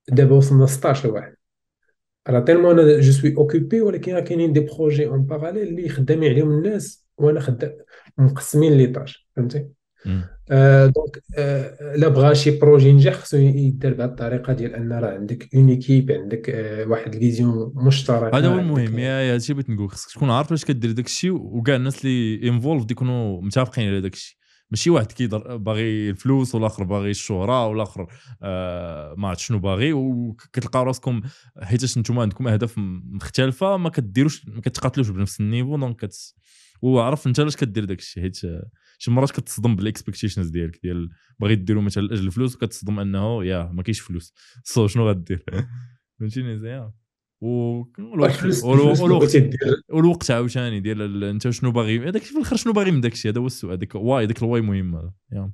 [0.09, 1.35] دابا وصلنا 16 واحد.
[2.29, 6.51] راه tellement أنا je suis occupé ولكن كاينين des projets en parallèle اللي خدامين عليهم
[6.51, 7.08] الناس.
[7.19, 7.73] وأنا خدام
[8.19, 9.69] مقسمين les tâches فهمتي
[10.51, 15.11] آه donc آه لا بغا شي projet ينجح خصو يدار بهذه الطريقة ديال أن راه
[15.11, 18.99] عندك une équipe عندك آه واحد ال vision مشتركه هذا هو المهم.
[18.99, 22.91] yeah هادشي بغيت نقول خصك تكون عارف باش كدير داك الشيء وكاع الناس اللي involved
[22.91, 24.39] يكونوا متفقين على داك الشيء.
[24.71, 28.07] ماشي واحد كيضر باغي الفلوس والآخر باغي الشهرة والآخر
[28.43, 31.21] آه ما عرفت شنو باغي وكتلقاو راسكم
[31.63, 36.09] حيتاش نتوما عندكم أهداف مختلفة ما كديروش ما كتقاتلوش بنفس ال niveau donc
[36.83, 38.37] وعرف انت علاش كدير داك الشيء حيت
[38.99, 43.71] شي مرات كتصدم بال expectations ديالك ديال باغي ديرو مثلا لاجل الفلوس وكتصدم أنه yeah
[43.73, 44.35] ما كاينش فلوس.
[44.65, 45.45] so شنو غدير؟
[46.21, 46.89] فهمتيني زي
[47.41, 49.37] والوقت
[49.89, 53.41] والوقت عاوتاني ديال انت شنو باغي؟ هذاك في الآخر شنو باغي من داك الشيء هذا
[53.41, 53.73] هو السؤال.
[53.73, 55.51] هذاك why هذاك ال why مهم هذا.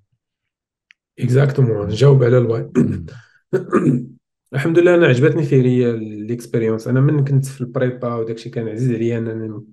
[1.20, 2.70] exactement نجاوب على ال why
[4.55, 8.52] الحمد لله أنا عجبتني فيه ال expérience أنا من كنت في ال prépa وداك الشيء
[8.52, 9.64] كان عزيز عليا انني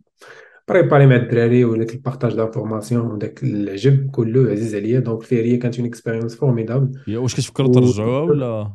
[0.71, 5.77] préparer مع الدراري وداك ال partage d'informations وداك العجب كله عزيز عليا donc فيريا كانت
[5.79, 8.73] une expérience formidable واش كتفكروا ترجعوها ولا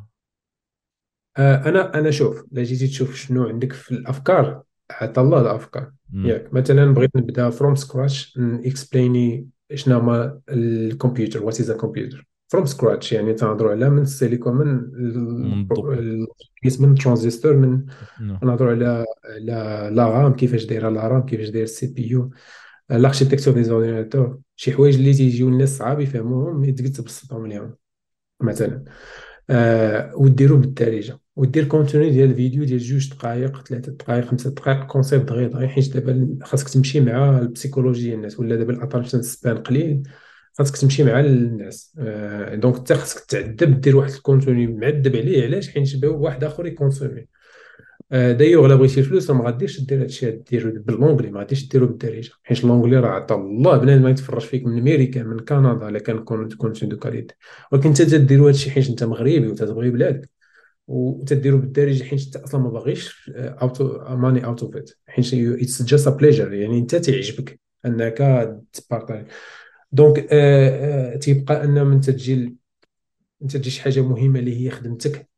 [1.37, 6.55] آه أنا أنا شوف لا جيتي تشوف شنو عندك في الافكار عطا الله الافكار ياك
[6.55, 12.67] مثلا بغيت نبدا from scratch explainي شنو هما ال computer what is a computer from
[12.67, 14.67] scratch يعني تنهضروا على من السيليكون من
[15.67, 16.27] من
[16.81, 17.87] من الترانزستور من.
[18.43, 23.65] نهضروا على على la RAM كيفاش دايرة la RAM كيفاش داير ال CPU l'architecture des
[23.65, 27.75] ordinateurs شي حوايج اللي تيجيو الناس صعاب يفهموهم تقدر تبسطهم لهم
[28.41, 28.85] مثلا.
[29.51, 35.29] آه وديروا بالدارجه ودير contenu ديال الفيديو ديال جوج دقائق ثلاثة دقائق خمسة دقائق concept
[35.29, 39.23] دغيا دغيا حيت دابا خاصك تمشي مع ال psychologie ديال الناس ولا دابا ال attention
[39.23, 40.03] span قليل.
[40.59, 41.97] خاصك تمشي مع الناس.
[41.99, 46.67] آه donc انت خاصك تعذب دير واحد ال contenu معذب عليه علاش؟ حيت واحد آخر
[46.67, 47.27] ي consommer
[48.13, 51.87] آه دايوغ الا بغيتي الفلوس ما غاديش دير هادشي ديرو ب l'anglais ما غاديش ديرو
[51.87, 52.31] بالدارجة.
[52.45, 56.25] حيت l'anglais راه عطا الله بنادم ما يتفرج فيك من أمريكا من كندا الا كان
[56.25, 57.35] contenu de qualité.
[57.73, 60.31] ولكن انت تديرو هادشي حيت أنت مغربي وتتبغي بلادك
[60.87, 66.07] وتديرو بالدارجة حيت أنت أصلا ما باغيش auto money out of it حيت it's just
[66.09, 68.19] a pleasure يعني أنت تيعجبك أنك
[68.73, 69.27] ت partage
[69.93, 72.57] donc آه آه تيبقى أن من تجي
[73.43, 75.29] انت تجي شي حاجة مهمة اللي هي خدمتك.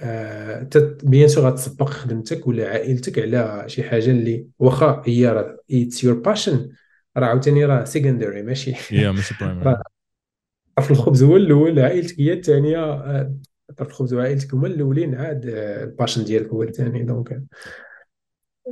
[0.00, 0.68] آه
[1.04, 6.14] bien sûr غتسبق خدمتك ولا عائلتك على شي حاجة اللي واخا هي راه it's your
[6.14, 6.70] passion
[7.16, 8.74] راه عاوتاني راه secondary ماشي.
[8.92, 9.82] yeah ماشي primary
[10.76, 12.78] طرف الخبز هو الأول عائلتك هي الثانية.
[12.78, 13.34] آه،
[13.76, 17.02] طرف الخبز وعائلتك هما الأولين عاد آه، ال passion ديالك هو الثاني.
[17.02, 17.42] donc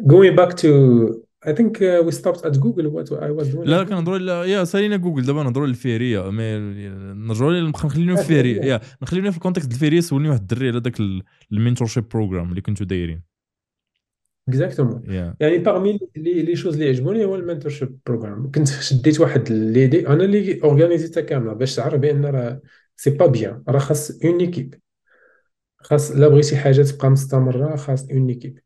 [0.06, 0.70] going back to
[1.46, 3.68] I think uh, we stopped at Google what I was doing.
[3.68, 6.59] لا كنهضروا يا سالينا جوجل دابا نهضروا للفيريه mais
[7.14, 11.00] نرجعوا نخلينا في الفيريه yeah نخلينا في ال context الفيريه سولني واحد الدري على ذاك
[11.52, 13.22] ال mentorship program اللي كنتو دايرين.
[14.48, 15.02] exactement
[15.40, 20.09] يعني parmi les les choses اللي عجبوني هو ال mentorship program كنت شديت واحد l'idée
[20.08, 22.60] أنا اللي organiseيتها كاملة باش تعرف بأن راه
[22.97, 24.74] c'est pas bien راه خاص une équipe
[25.78, 28.59] خاص لا بغيتي حاجة تبقى مستمرة خاص une équipe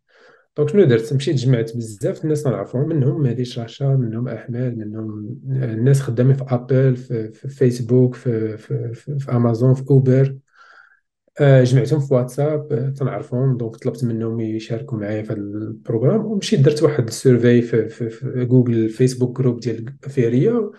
[0.57, 6.01] donc شنو درت مشيت جمعت بزاف الناس نعرفهم منهم مهدي شاشا منهم احمد منهم الناس
[6.01, 10.37] خدامين في Apple في, في فيسبوك في, في, في, في امازون في Uber
[11.41, 16.83] جمعتهم في واتساب تنعرفهم donc طلبت منهم يشاركوا معايا في هذا ال programme ومشيت درت
[16.83, 20.71] واحد ال survey في, في, في Google Facebook group ديال فيريا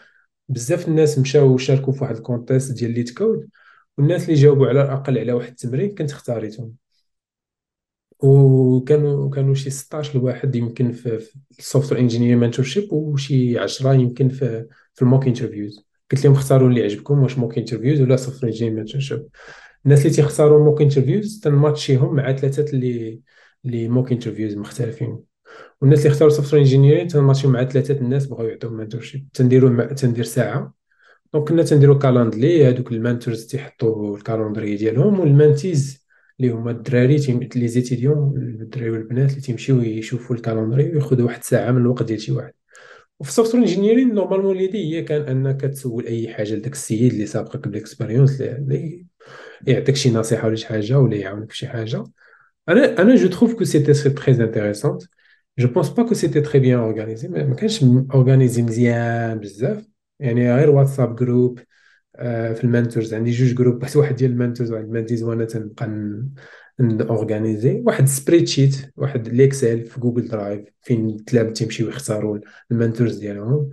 [0.49, 3.49] بزاف الناس مشاو شاركوا في واحد ال contest ديال LeetCode
[3.97, 6.84] والناس اللي جاوبوا على الاقل على واحد التمرين كنت اختاريتهم
[8.19, 14.67] وكانوا كانوا شي 16 الواحد يمكن في ال software engineer mentorship وشي 10 يمكن في
[14.93, 18.73] في ال mock interviews قلت لهم اختاروا اللي عجبكم واش mock interviews ولا software engineer
[18.73, 19.27] mentorship
[19.85, 23.21] الناس اللي تيختاروا mock interviews تن match يهم مع ثلاثة اللي
[23.65, 25.19] اللي mock interviews مختلفين.
[25.81, 29.93] والناس اللي اختاروا software engineering تن match يو مع ثلاثة الناس بغاو يعطيهم mentorship تنديروا
[29.93, 30.73] تندير ساعة.
[31.33, 36.04] donc كنا تنديروا Calendly هذوك ال mentors تيحطوا ال calendrier ديالهم وال mentees
[36.39, 37.17] اللي هما الدراري
[37.55, 42.21] les étudiants الدراري والبنات اللي تيمشيو يشوفوا ال calendrier وياخذوا واحد الساعة من الوقت ديال
[42.21, 42.53] شي واحد.
[43.19, 47.25] وفي ال software engineering normalement l'idée هي كان أنك تسول أي حاجة لذاك السيد اللي
[47.25, 49.05] سابقك بال expérience اللي
[49.67, 52.03] يعطيك شي نصيحة ولا شي حاجة ولا يعاونك في شي حاجة.
[52.69, 55.03] أنا أنا je trouve que c'était très intéressante
[55.59, 59.87] je pense pas que c'était très bien organisé ما كانش organisé مزيان بزاف.
[60.19, 61.59] يعني غير WhatsApp group
[62.55, 67.09] في ال mentors عندي جوج جروبات واحد ديال ال mentors وواحد ال mentees وأنا تنبقى
[67.09, 72.39] organiser واحد spreadsheet واحد l'Excel في Google Drive فين التلاميذ تيمشيو يختاروا
[72.71, 73.69] ال mentors ديالهم.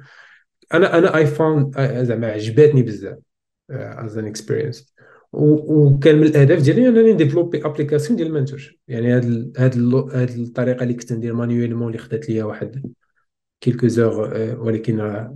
[0.75, 3.19] أنا أنا I found زعما عجباتني بزاف
[3.71, 4.93] as an experience
[5.33, 10.83] وكان من الأهداف ديالي أنني نديفلوبي application ديال ال mentor يعني هاد هاد هاد الطريقة
[10.83, 12.93] اللي كنت ندير manuellement اللي خدات ليا واحد
[13.63, 14.19] quelques heures
[14.67, 15.27] ولكن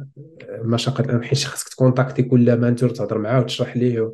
[0.51, 4.12] مشقه حيت خاصك تكونتاكتي كل mentor تهضر معاه وتشرح ليه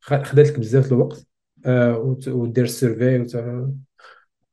[0.00, 1.26] خدات لك بزاف الوقت
[1.66, 3.26] آه، ودير ال survey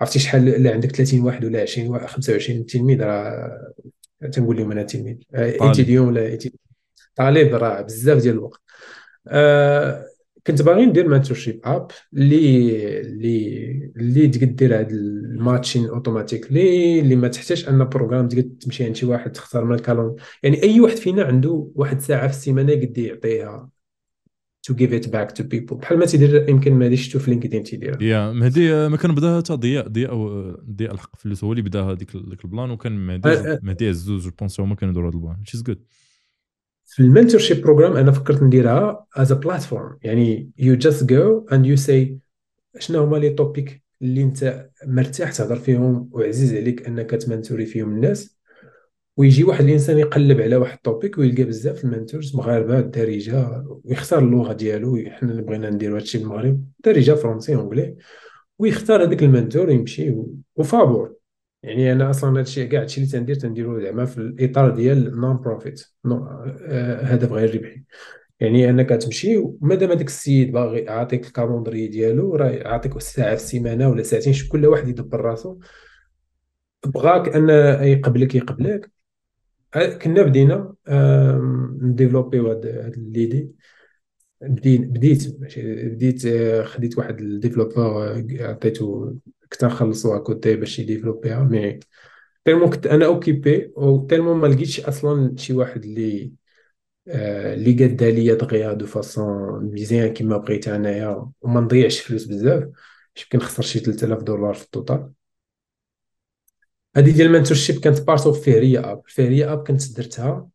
[0.02, 3.74] عرفتي شحال اللي عندك 30 واحد ولا 20 25 تلميذ راه
[4.32, 6.38] تنقول لهم أنا تلميذ étudiant ولا
[7.16, 8.62] طالب راه بزاف ديال الوقت.
[9.28, 10.06] آه
[10.48, 17.16] كنت باغي ندير mentorship app اللي اللي اللي تقدر دير هاد ال matching automatique اللي
[17.16, 20.16] ما تحتاجش un programme تقدر تمشي عند شي واحد تختار من ال calendrier.
[20.44, 23.70] يعني أي واحد فينا عنده واحد ساعة في السيمانة يقدر يعطيها
[24.70, 25.74] to give it back to people.
[25.74, 28.02] بحال ما تيدير يمكن ما شفتو في LinkedIn تيدير.
[28.02, 30.16] يا مهدي ما كان بداها حتى ضياء ضياء
[30.76, 34.60] ضياء الحق فلوس هو اللي بدا هذيك ال plan وكان مهدي مهدي عزوز je pense
[34.60, 35.84] هما كانوا يديروا هذا ال plan شيز جود
[36.92, 41.76] في ال mentorship program أنا فكرت نديرها as platform يعني you just go and you
[41.76, 42.18] say
[42.80, 48.38] شنو هما les topics اللي أنت مرتاح تهضر فيهم وعزيز عليك أنك تمنتوري فيهم الناس.
[49.18, 54.20] ويجي واحد الانسان يقلب على واحد ال topic ويلقى بزاف ال mentors مغاربة الدارجه ويختار
[54.20, 54.98] اللغة ديالو.
[55.08, 57.96] حنا اللي بغينا نديرو هادشي بالمغرب دارجة français anglais
[58.60, 60.16] ويختار هذاك ال mentor يمشي
[60.56, 61.21] وفابور.
[61.64, 65.86] يعني أنا أصلا هادشي كاع هادشي اللي تندير تنديرو زعما في الإطار ديال non-profit
[67.04, 67.84] هدف غير ربحي.
[68.40, 73.42] يعني انك تمشي ومادام هذاك السيد باغي يعطيك ال calendrier ديالو راه يعطيك ساعة في
[73.44, 75.60] السيمانة ولا ساعتين كل واحد يدبر راسو.
[76.86, 77.50] بغاك أن
[77.88, 78.92] يقبلك يقبلك.
[80.02, 80.76] كنا بدينا
[81.82, 83.52] نديفلوبيو هاد l'idée
[84.42, 89.14] بديت بديت بديت آه، خديت واحد ال développeur آه، عطيتو
[89.52, 91.80] كنت نخلصوها كودي باش يديفلوبيها mais.
[92.46, 96.34] tellement كنت أنا occupé و tellement ما لقيتش أصلا شي واحد اللي
[97.08, 102.64] آه، اللي قادها ليا دغيا de façon مزيان كيما بغيت أنايا وما نضيعش فلوس بزاف.
[103.18, 105.12] يمكن نخسر شي 3000 دولار في ال total.
[106.96, 110.50] هذه ديال ال mentorship كانت part of فهرية app الفهرية app كنت درتها آه،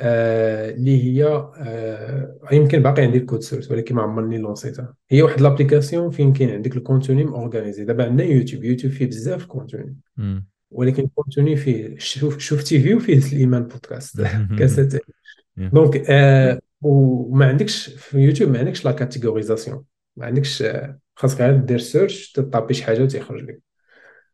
[0.00, 4.94] اللي هي آه يمكن باقي عندي ال code source ولكن ما عمرني لونسيتها.
[5.10, 7.84] هي واحد l'application فين كاين عندك ال contenu organisé.
[7.84, 8.64] دابا عندنا يوتيوب.
[8.64, 9.96] يوتيوب فيه بزاف ال contenu
[10.70, 14.20] ولكن ال contenu فيه شوف شوف تي في وفيه سليمان بودكاست.
[14.58, 15.02] كاسات
[15.56, 19.84] donc آه وما عندكش في يوتيوب ما عندكش la catégorisation.
[20.16, 23.60] ما عندكش آه، خاصك غير دير search تطابي شي حاجة وتيخرج لك.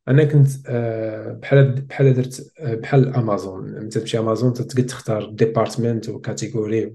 [0.09, 6.09] أنا كنت آه، بحال بحال درت آه، بحال امازون أنت تمشي امازون تقدر تختار department
[6.09, 6.95] و category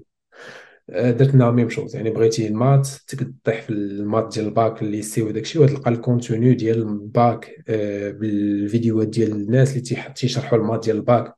[0.90, 1.96] آه، درت la même chose.
[1.96, 5.58] يعني بغيتي ال maths تقدر تطيح في ال maths ديال ال bac ال lycée وداكشي
[5.58, 7.64] وتلقى ال contenu ديال الباك
[8.20, 11.34] بالفيديوهات ديال الناس اللي تيشرحوا ال maths ديال الباك.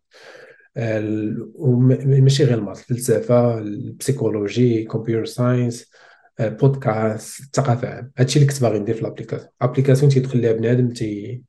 [0.77, 5.91] ماشي غير ال maths الفلسفة ال psychologie computer science
[6.40, 8.11] بودكاست الثقافة.
[8.19, 11.43] هادشي اللي كنت باغي ندير في l'application application تيدخل ليها بنادم تي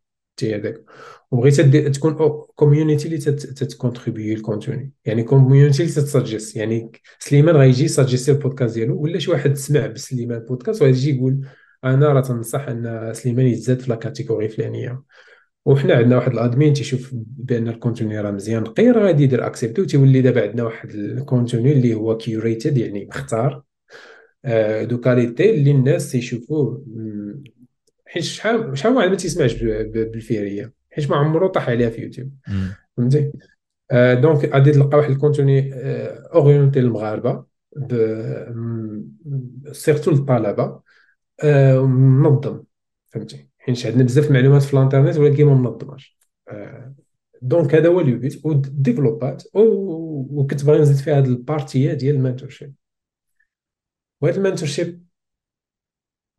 [0.44, 0.84] هذاك.
[1.32, 1.62] وبغيت
[1.96, 2.14] تكون
[2.56, 9.02] community اللي تتكونتريبيي ال contenu يعني community اللي تتسجست يعني سليمان غيجي يسجستي البودكاست ديالو
[9.02, 11.48] ولا شي واحد سمع بسليمان بودكاست وغيجي يقول
[11.84, 15.04] أنا راه تنصح أن سليمان يتزاد في la catégorie الفلانية.
[15.66, 19.82] وحنا عندنا واحد ال admin تيشوف بأن ال contenu راه مزيان راه غادي يدير accepter
[19.82, 23.64] وتيولي دابا عندنا واحد ال contenu اللي هو curated يعني مختار.
[24.46, 26.86] آه، de qualité اللي الناس تيشوفوه
[28.10, 32.32] حيت شحال شحال واحد ما تيسمعش بالفهرية حيت ما عمرو طاح عليها في يوتيوب.
[32.98, 33.32] فهمتي؟
[33.92, 37.46] آه donc غادي تلقى واحد ال contenu آه orienté للمغاربة
[39.72, 40.82] surtout للطلبة
[41.44, 42.64] آه منظم.
[43.08, 46.18] فهمتي؟ حيت عندنا بزاف المعلومات في الانترنت ولكن ما منظماش.
[47.42, 52.74] donc هذا هو اليوبيت وديفلوبات وكنت باغي نزيد فيها هذه البارتية ديال ال mentorship
[54.22, 55.09] وهذا ال mentorship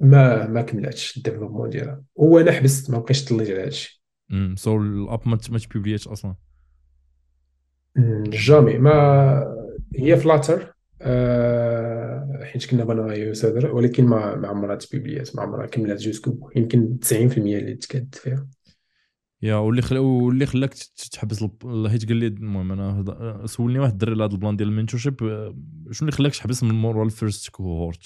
[0.01, 2.03] ما ما كملاتش ال développement ديالها.
[2.15, 4.03] وأنا حبست ما بقيتش طليت على هادشي.
[4.55, 6.35] so ال app ما تبوبلياتش أصلا.
[8.27, 8.79] jamais.
[8.79, 9.57] ما
[9.97, 13.33] هي Flutter أه حيت كنا بنا اي
[13.73, 18.49] ولكن ما ما عمرها تبوبليات ما عمرها كملات jusque يمكن 90% اللي تكاد فيها.
[19.43, 20.75] يا واللي خلا واللي خلاك
[21.13, 21.45] تحبس
[21.87, 25.23] حيت قال لي المهم أنا سولني واحد الدري على هذا ال plan ديال ال mentorship
[25.23, 25.57] آه،
[25.91, 28.01] شنو اللي خلاك تحبس من مور ال first cohort؟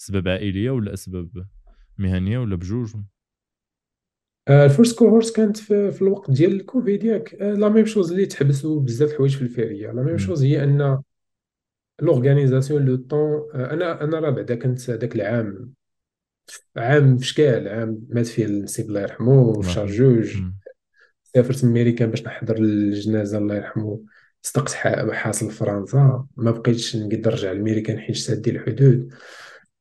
[0.00, 1.46] اسباب عائلية ولا اسباب
[1.98, 2.94] مهنية ولا بجوج؟
[4.48, 7.34] ال first cohort كانت في, في الوقت ديال الكوفيد ياك.
[7.34, 11.02] la même chose اللي تحبسوا بزاف الحوايج في الفهرية la même chose هي أن
[12.02, 15.75] l'organisation le temps أنا أنا راه بعدا كنت هذاك العام
[16.76, 20.36] عام في شكال؟ عام مات فيه النسيب الله يرحمه في شهر جوج.
[21.34, 24.00] سافرت ميريكان باش نحضر الجنازة الله يرحمه.
[24.42, 24.72] صدقت
[25.12, 26.26] حاصل فرنسا.
[26.36, 29.08] ما بقيتش نقدر نرجع لميريكان حيت سادي الحدود.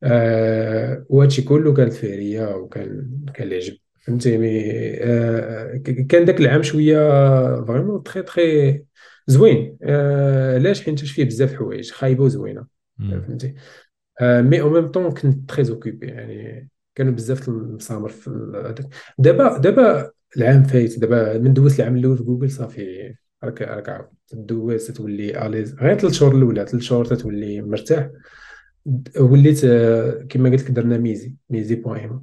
[0.04, 3.78] آه وهادشي كله كانت فيريا وكان كان العجب.
[4.02, 4.64] فهمتيني؟
[5.04, 5.78] آه
[6.10, 6.98] كان داك العام شوية
[7.66, 8.82] vraiment très très
[9.28, 9.78] زوين.
[9.84, 12.66] آه علاش؟ حيت فيه بزاف الحوايج خايبة وزوينة.
[13.00, 13.54] فهمتي؟
[14.22, 18.88] مي أو ميم طون كنت très occupé يعني كانوا بزاف المسامر في هذاك.
[19.18, 23.16] دابا دابا العام فايت دابا من دوزت العام الأول في جوجل صافي.
[23.44, 26.66] راك راك عارف تدوز تولي à l'aise غير ثلاث شهور الأولى.
[26.66, 28.10] ثلاث شهور تتولي مرتاح.
[29.20, 31.36] وليت آه، كما قلت لك درنا ميزي.
[31.50, 32.22] ميزي بوان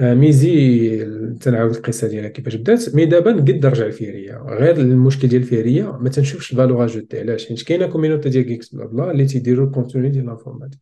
[0.00, 1.04] ميزي
[1.40, 2.94] تنعاود القصة ديالها كيفاش بدات.
[2.94, 7.48] mais دابا نقد نرجع لفيريا غير المشكل ديال فيريا ما تنشوفش ال valeur ajoutée علاش؟
[7.48, 10.80] حيت كاينة community ديال geeks blabla اللي تيديروا ال contenu ديال l'informatique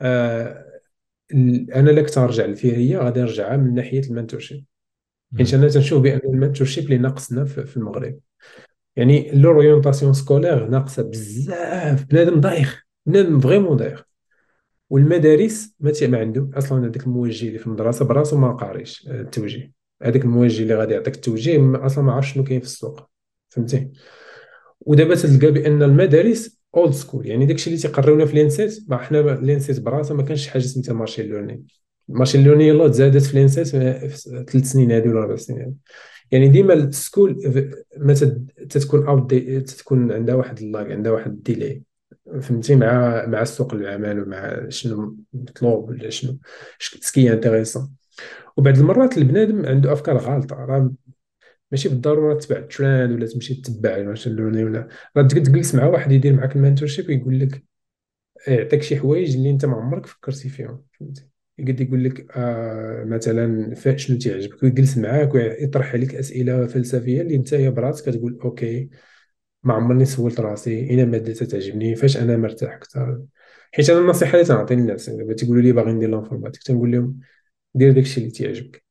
[0.00, 0.66] آه
[1.74, 4.64] أنا لا كنت نرجع لفيريا غادي نرجعها من ناحية ال mentorship.
[5.38, 5.54] حيت.
[5.54, 8.18] أنا تنشوف بأن ال mentorship اللي ناقصنا في المغرب.
[8.96, 12.04] يعني l'orientation scolaire ناقصة بزاف.
[12.04, 14.09] بنادم دايخ بنادم vraiment دايخ
[14.90, 16.86] والمدارس ما ما عنده أصلا.
[16.86, 19.72] هذاك الموجه اللي في المدرسة براسو ما قاريش آه، التوجيه.
[20.02, 23.10] هذاك الموجه اللي غادي يعطيك التوجيه أصلا ما عرفش شنو كاين في السوق.
[23.48, 23.90] فهمتي؟
[24.80, 29.80] ودابا تلقى بأن المدارس old school يعني داكشي اللي تيقريونا في لينسيت ما حنا لينسيت
[29.80, 31.60] براسها ما كانش حاجة سميتها machine learning.
[32.08, 35.74] machine learning يلاه تزادت في لينسيت في ثلاث سنين هذه ولا أربع سنين هذه
[36.30, 37.38] يعني ديما ال school
[37.96, 38.14] ما
[38.70, 41.82] تتكون out تتكون عندها واحد ال lag عندها واحد ال délai
[42.42, 46.38] فهمتي مع مع سوق العمل ومع شنو مطلوب ولا شنو
[46.80, 47.94] ce qui est intéressant.
[48.56, 50.92] وبعد المرات البنادم عنده أفكار غالطة راه
[51.72, 54.88] ماشي بالضرورة تتبع الترند ولا تمشي تتبع learning ولا.
[55.16, 57.64] راه تجلس مع واحد يدير معاك ال mentorship ويقول لك
[58.48, 60.84] يعطيك شي حوايج اللي أنت ما عمرك فكرتي فيهم.
[61.00, 61.28] فهمتي؟
[61.58, 64.62] يقدر يقول لك آه مثلا شنو تيعجبك.
[64.62, 68.90] ويجلس معاك ويطرح عليك أسئلة فلسفية اللي أنت براسك كتقول okay.
[69.62, 70.90] ما عمرني سولت راسي.
[70.90, 73.22] اينا مادة تعجبني فاش أنا مرتاح أكثر
[73.72, 77.20] حيت أنا النصيحة اللي تنعطي للناس دابا تيقولوا لي باغي ندير l'informatique تنقول لهم
[77.74, 78.84] دير داكشي اللي تيعجبك.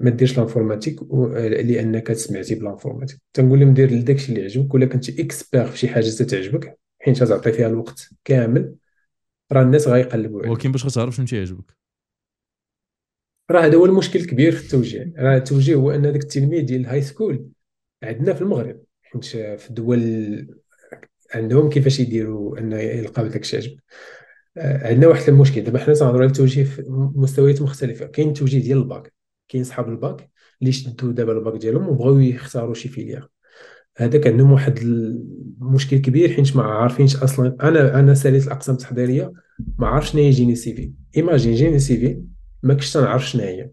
[0.00, 4.86] ما ديرش l'informatique و- لأنك سمعتي ب l'informatique تنقول لهم دير داكشي اللي يعجبك ولا
[4.86, 8.74] كنتي expert في شي حاجة تعجبك حيت تعطي فيها الوقت كامل
[9.52, 10.50] راه الناس غيقلبوا عليك.
[10.50, 11.76] ولكن باش غتعرف شنو تيعجبك.
[13.50, 15.12] راه هذا هو المشكل الكبير في التوجيه.
[15.18, 17.48] راه التوجيه هو أن داك التلميذ ديال ال high school
[18.02, 18.80] عندنا في المغرب.
[19.22, 20.46] حيت في الدول
[21.34, 23.76] عندهم كيفاش يديروا أن يلقاو داك الشيء
[24.56, 25.60] آه، عندنا واحد المشكل.
[25.60, 26.84] دابا حنا تنهضروا على التوجيه في
[27.14, 28.06] مستويات مختلفة.
[28.06, 29.12] كاين التوجيه ديال الباك.
[29.48, 30.30] كاين صحاب الباك
[30.60, 33.28] اللي شدوا دابا الباك ديالهم وبغاو يختاروا شي filière
[33.96, 37.56] هذاك عندهم واحد المشكل كبير حيت ما عارفينش أصلا.
[37.62, 39.32] أنا أنا ساليت الأقسام التحضيرية
[39.78, 42.22] ما عارفش شنو هي génie civil imagine génie civil
[42.62, 43.70] ما كنتش تنعرف شنو هي.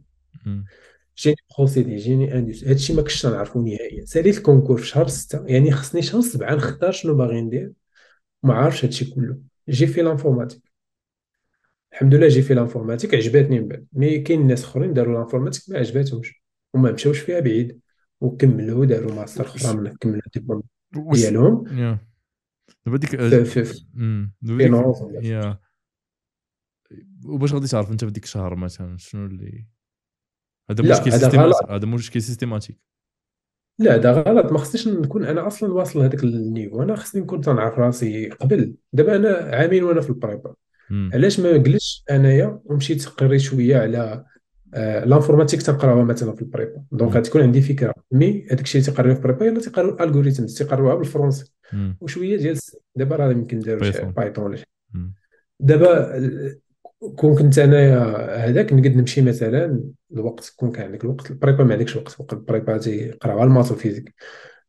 [1.17, 4.05] génie procédés génie indus هادشي ما كنتش تنعرفو نهائيا.
[4.05, 7.71] ساليت ال concours في شهر ستة يعني خصني شهر سبعة نختار شنو باغي ندير.
[8.43, 9.38] ما عارفش هادشي كله.
[9.69, 10.71] j'ai fait l'informatique.
[11.93, 13.88] الحمد لله j'ai fait l'informatique عجباتني من بعد.
[13.93, 16.41] mais كاين ناس أخرين داروا l'informatique ما عجباتهمش.
[16.73, 17.79] وما مشاوش فيها بعيد.
[18.21, 20.63] وكملوا داروا ماستر أخرى من كملوا الدبلوم
[20.95, 21.77] واش ديالهم.
[21.77, 21.99] يا.
[22.85, 23.09] دابا ديك
[23.43, 23.83] في
[25.21, 25.59] يا.
[27.25, 29.65] وباش غادي تعرف أنت في ديك الشهر مثلا شنو اللي
[30.72, 31.69] هذا مشكل systématique.
[31.69, 32.77] هذا مشكل systématique
[33.80, 37.41] لا هذا غلط ما خصنيش نكون أنا أصلا واصل لهذاك ال niveau أنا خصني نكون
[37.41, 40.53] تنعرف راسي قبل دابا أنا عامين وأنا في ال prépa.
[41.14, 44.26] علاش ما جلستش أنايا ومشيت قريت شوية على
[44.73, 47.15] آه l'informatique تنقراوها مثلا في ال prépa donc.
[47.15, 50.57] غتكون عندي فكرة mais هذاك الشيء اللي تيقراوه في ال prépa يلا تيقراو ال algorithms
[50.57, 51.53] تيقراوها بالفرنسي.
[52.02, 52.57] وشوية ديال
[52.95, 53.76] دابا راه يمكن شي
[54.15, 54.45] Python.
[54.45, 54.65] ولا شي.
[55.60, 56.56] دابا آه،
[57.01, 57.99] كون كنت انايا
[58.49, 62.33] هذاك نقد نمشي مثلا الوقت كون كان عندك الوقت ال prépa ما عندكش وقت وقت
[62.33, 64.13] ال prépa تيقراو على ال maths وال physique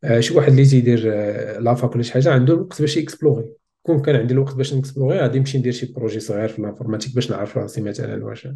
[0.04, 3.01] آه، شي واحد اللي تيدير آه، la fac ولا شي حاجة عنده الوقت باش ي
[3.01, 3.44] explorer.
[3.82, 6.63] كون كان عندي الوقت باش ن explorer غادي نمشي ندير شي projet صغير في ال
[6.63, 8.48] informatique باش نعرف راسي مثلا واش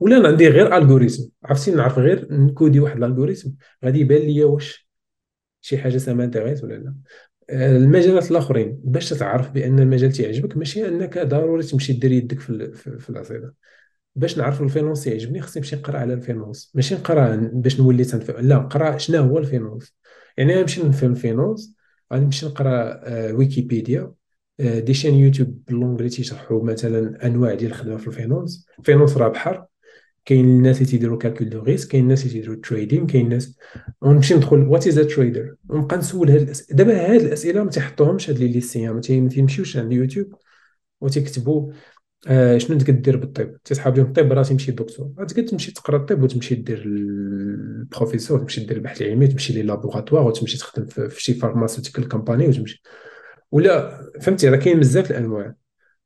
[0.00, 3.50] ولا أنا عندي غير algorithm عرفتي؟ نعرف غير نكودي واحد ال algorithm
[3.84, 4.90] غادي يبان ليا واش
[5.60, 6.94] شي حاجة ça m'intéresse ولا لا.
[7.52, 13.10] المجالات الآخرين باش تعرف بأن المجال تيعجبك ماشي أنك ضروري تمشي دير يدك في في
[13.10, 13.54] العصيده
[14.16, 18.04] باش نعرف ال finance يعجبني خصني نمشي نقرأ على ال finance ماشي نقرأ باش نولي
[18.04, 19.94] تنفهم لا نقرأ شنو هو ال finance
[20.36, 21.74] يعني نمشي نفهم ال finance
[22.12, 24.12] غادي نمشي نقرأ آه، ويكيبيديا
[24.60, 28.83] آه، des chaînes YouTube ب l'anglais تيشرحوا مثلا أنواع ديال الخدمة في ال finance ال
[28.83, 29.66] finance راه بحر
[30.24, 33.58] كاين الناس اللي تيديروا calcul de risque كاين الناس اللي تيديروا trading كاين الناس
[34.00, 38.38] ونمشي ندخل what is trader ونبقى نسول هاد الاسئله دابا هاد الأسئلة ما تيحطوهمش هاد
[38.38, 40.34] les lycéens ما تيمشيوش عند يوتيوب
[41.00, 41.72] وتيكتبوا
[42.28, 46.22] آه شنو انت كدير بالطب تيسحاب لهم الطب راه تمشي للدكتور انت كتمشي تقرا الطب
[46.22, 52.08] وتمشي دير البروفيسور تمشي دير البحث العلمي تمشي les laboratoires وتمشي تخدم في شي pharmaceutical
[52.08, 52.82] company وتمشي.
[53.52, 55.54] ولا فهمتي راه كاين بزاف الأنواع.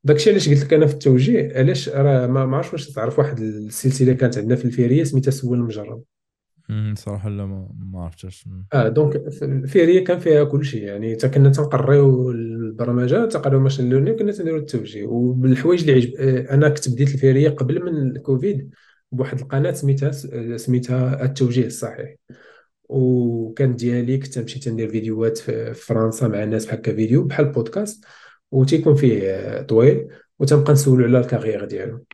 [0.05, 4.13] داكشي علاش قلت لك أنا في التوجيه علاش؟ راه ما, عرفتش واش تعرف واحد السلسلة
[4.13, 6.03] كانت عندنا في الفيرية سميتها سول المجرب.
[6.95, 8.49] صراحة لا ما, عرفتش.
[8.73, 14.19] آه donc الفيرية كان فيها كل شيء يعني حتى كنا تنقريو البرمجة تنقريو machine learning
[14.19, 15.07] كنا تنديرو التوجيه.
[15.07, 18.71] وبالحوايج اللي عجب آه، أنا كنت بديت الفيرية قبل من الكوفيد
[19.13, 20.11] بواحد القناة سميتها
[20.57, 22.15] سميتها التوجيه الصحيح.
[22.89, 28.05] وكان ديالي كنت نمشي تندير فيديوهات في فرنسا مع الناس بحال هكا فيديو بحال بودكاست
[28.55, 30.09] وتيكون فيه طويل
[30.39, 32.05] وتنبقى نسولو على ال carrière ديالو.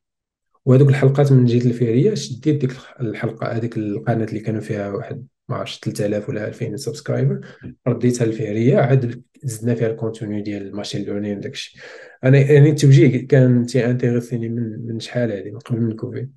[0.64, 5.26] وهذوك الحلقات من جهة ال FEZ شديت ديك الحلقة هذيك القناة اللي كانوا فيها واحد
[5.48, 7.40] ما عرفتش 3000 ولا 2000 subscriber
[7.88, 11.80] رديتها ال FEZ عاد زدنا فيها ال contenu ديال ال machine learning داكشي
[12.24, 16.32] أنا يعني التوجيه كان تي intéressé ني من من شحال هذه من قبل من كوفيد.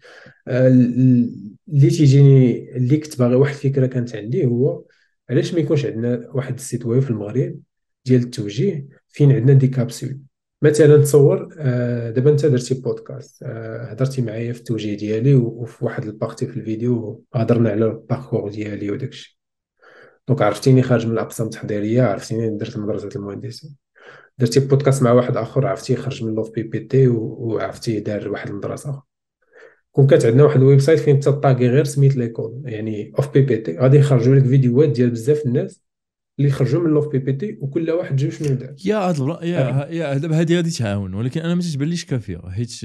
[0.48, 4.84] آه، اللي تيجيني اللي كنت باغي واحد الفكرة كانت عندي هو
[5.30, 7.60] علاش ما يكونش عندنا واحد ال site web في المغرب
[8.06, 10.20] ديال التوجيه؟ فين عندنا des capsules.
[10.62, 16.04] مثلا تصور آه، دابا انت درتي بودكاست آه، هضرتي معايا في التوجيه ديالي وفي واحد
[16.06, 19.40] ال partie في الفيديو هضرنا على ال parcours ديالي وداكشي
[20.28, 23.76] donc عرفتيني خارج من الأقسام التحضيرية عرفتيني درت مدرسة المهندسين.
[24.38, 29.04] درتي بودكاست مع واحد آخر عرفتيه خرج من l'OFPPT وعرفتيه دار واحد المدرسة
[29.92, 33.78] كون كانت عندنا واحد ال website فين تطابي غير سميت l'école يعني OFPPT.
[33.78, 35.83] غادي يخرجوا لك فيديوهات ديال بزاف الناس
[36.40, 38.76] اللي خرجوا من l'OFPPT وكل واحد جاو شنو دار.
[38.86, 42.42] يا هاد يا يا دابا هذه غادي تعاون ولكن أنا ما تتبانليش كافية.
[42.50, 42.80] حيت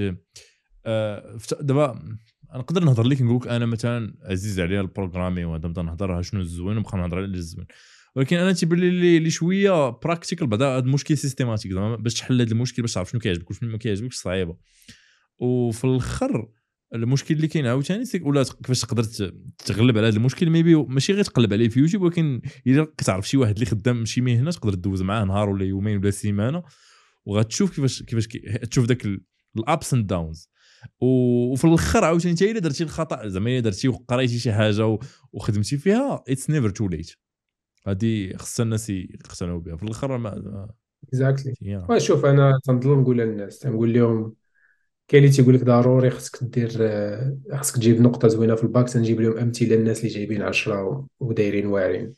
[0.86, 2.18] آه دابا
[2.54, 6.40] نقدر نهضر لك نقول لك أنا مثلا عزيز عليا ال programmer وهذا نبدأ نهضر شنو
[6.40, 7.66] الزوين ونبقى نهضر على الزوين.
[8.16, 12.52] ولكن أنا تيبان لي لي شوية practical بعدا هذا المشكل systématique زعما باش تحل هذا
[12.52, 14.56] المشكل باش تعرف شنو كيعجبك وشنو ما كيعجبكش صعيبة.
[15.38, 16.48] وفي الأخر
[16.94, 19.02] المشكل اللي كاين عاوتاني ولا كيفاش تقدر
[19.66, 23.36] تغلب على هذا المشكل؟ maybe ماشي غير تقلب عليه في يوتيوب ولكن إلا كتعرف شي
[23.36, 26.62] واحد اللي خدام شي مهنه تقدر دوز معاه نهار ولا يومين ولا سيمانة
[27.24, 28.26] وغتشوف كيفاش كيفاش
[28.70, 29.06] تشوف ذاك
[29.56, 30.50] ال ups and downs
[31.00, 34.98] وفي الأخر عاوتاني انت إلا درتي الخطأ زعما إلا درتي وقريتي شي حاجة
[35.32, 37.12] وخدمتي فيها it's never too late
[37.86, 39.76] هذه خص الناس يقتنعوا بها.
[39.76, 40.68] في الأخر ما
[41.08, 41.96] exactly exactly.
[41.96, 44.34] شوف أنا تنظل نقول للناس تنقول لهم
[45.08, 49.20] كاين اللي تيقول لك ضروري خصك دير آه، خصك تجيب نقطة زوينة في الباك تنجيب
[49.20, 52.12] لهم أمثلة الناس اللي جايبين 10 ودايرين واعرين.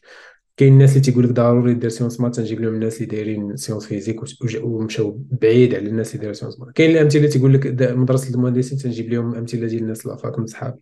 [0.57, 3.86] كاين الناس اللي تيقول لك ضروري دير sciences maths تنجيب لهم الناس اللي دايرين sciences
[3.86, 4.20] physiques
[4.62, 8.79] ومشاو بعيد على الناس اللي دايرين sciences maths كاين الامثله اللي تيقول لك مدرسة المهندسين
[8.79, 10.81] تنجيب لهم أمثلة ديال الناس la fac من صحابي.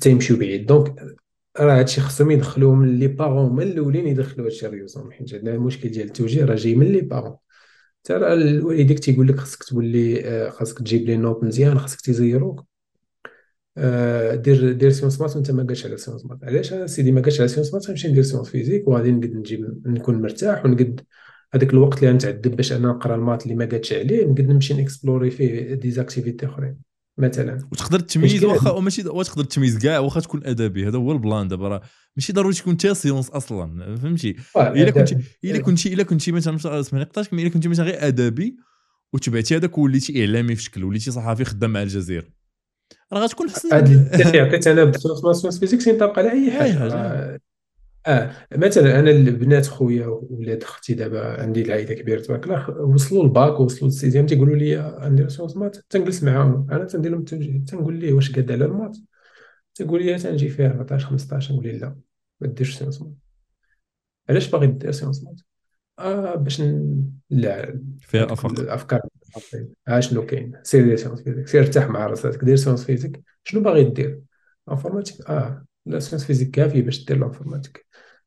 [0.00, 0.66] تيمشيو بعيد.
[0.66, 1.16] donc
[1.60, 6.06] راه هادشي خصهم يدخلوهم les parents من الأولين يدخلوا هادشي ريوزون حيت عندنا المشكل ديال
[6.06, 7.36] التوجيه راه جاي من les parents
[8.04, 8.14] حتى
[8.60, 12.66] والديك تيقول لك خاصك تولي آه، خاصك تجيب لي note مزيان خاصك تيزيروك
[13.78, 16.44] آه، دير دير sciences maths وانت ما قادش على sciences maths.
[16.44, 20.22] علاش؟ سيدي ما قادش على sciences maths غنمشي ندير sciences physiques وغادي نقد نجيب نكون
[20.22, 21.00] مرتاح ونقد
[21.54, 24.74] هذاك الوقت اللي غنتعذب باش أنا نقرأ ال maths اللي ما قادش عليه نقد نمشي
[24.74, 26.93] n explorer فيه des activités أخرين.
[27.18, 27.68] مثلا.
[27.72, 30.88] وتقدر تميز واخا وماشي وتقدر تميز كاع واخا تكون أدبي.
[30.88, 31.68] هذا هو ال plan دابا.
[31.68, 31.82] راه
[32.16, 37.04] ماشي ضروري تكون انت sciences أصلا فهمتي؟ إلا كنتي إلا كنتي إلا كنتي مثلا اسمعني
[37.04, 38.56] قطعتك إلا كنتي مثلا غير أدبي
[39.12, 42.26] وتبعتي هذاك وليتي إعلامي في شكل وليتي صحفي خدام مع الجزيره
[43.12, 47.40] راه غتكون حسن هذا اللي عطيت أنا بال sciences physiques سينطبق على أي حاجة.
[48.06, 53.60] آه مثلا أنا البنات خويا ولاد أختي دابا عندي العائلة كبيرة تبارك الله وصلوا الباك
[53.60, 56.66] وصلوا لل sixième تيقولوا لي ندير sciences maths تنجلس معاهم.
[56.70, 58.96] أنا تندير لهم التوجيه تنقول ليه واش قاد على ال maths
[59.74, 61.96] تقول لي تنجي فيها 14 15 نقول لي لا
[62.40, 63.12] ما ديرش sciences maths
[64.30, 65.40] علاش باغي دير sciences maths
[65.98, 66.62] آه باش
[67.30, 69.00] لا فيها افكار الأفكار.
[69.88, 71.48] ها شنو كاين؟ سير دير sciences physiques.
[71.48, 73.22] سير ارتاح مع راسك دير sciences physiques.
[73.44, 74.20] شنو باغي دير؟
[74.70, 75.30] informatique.
[75.30, 77.83] آه لا sciences physiques كافي باش دير l'informatique.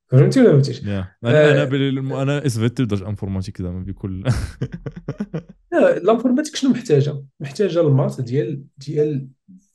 [0.08, 4.24] فهمتي ولا فهمتيش؟ أنا أنا آه أنا اثبت درت informatique زعما بكل.
[5.72, 9.28] لا l'informatique شنو محتاجة؟ محتاجة ال maths ديال ديال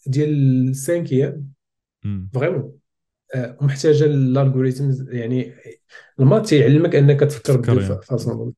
[0.06, 1.52] ديال ال cinquième
[2.34, 2.72] vraiment.
[3.34, 5.52] آه ومحتاجة ال algorithms يعني
[6.20, 8.52] ال maths تيعلمك أنك تفكر ب façon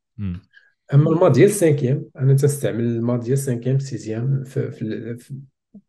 [0.95, 4.71] أما ال maths ديال ال cinquième أنا تنستعمل ال maths ديال ال cinquième sixième في,
[4.71, 5.35] في, في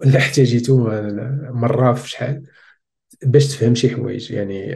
[0.04, 0.78] اللي احتاجيته
[1.52, 2.44] مرة في شحال
[3.24, 4.32] باش تفهم شي حوايج.
[4.32, 4.76] يعني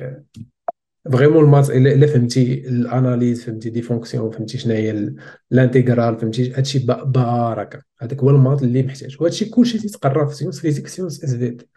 [1.12, 5.14] vraiment ال maths الا فهمتي l'analyse فهمتي des fonctions فهمتي شنو هي
[5.52, 10.60] l'intégrale فهمتي هادشي باركه هذاك هو ال maths اللي محتاج وهادشي كلشي تيتقرا في sciences
[10.60, 11.68] physiques sciences as did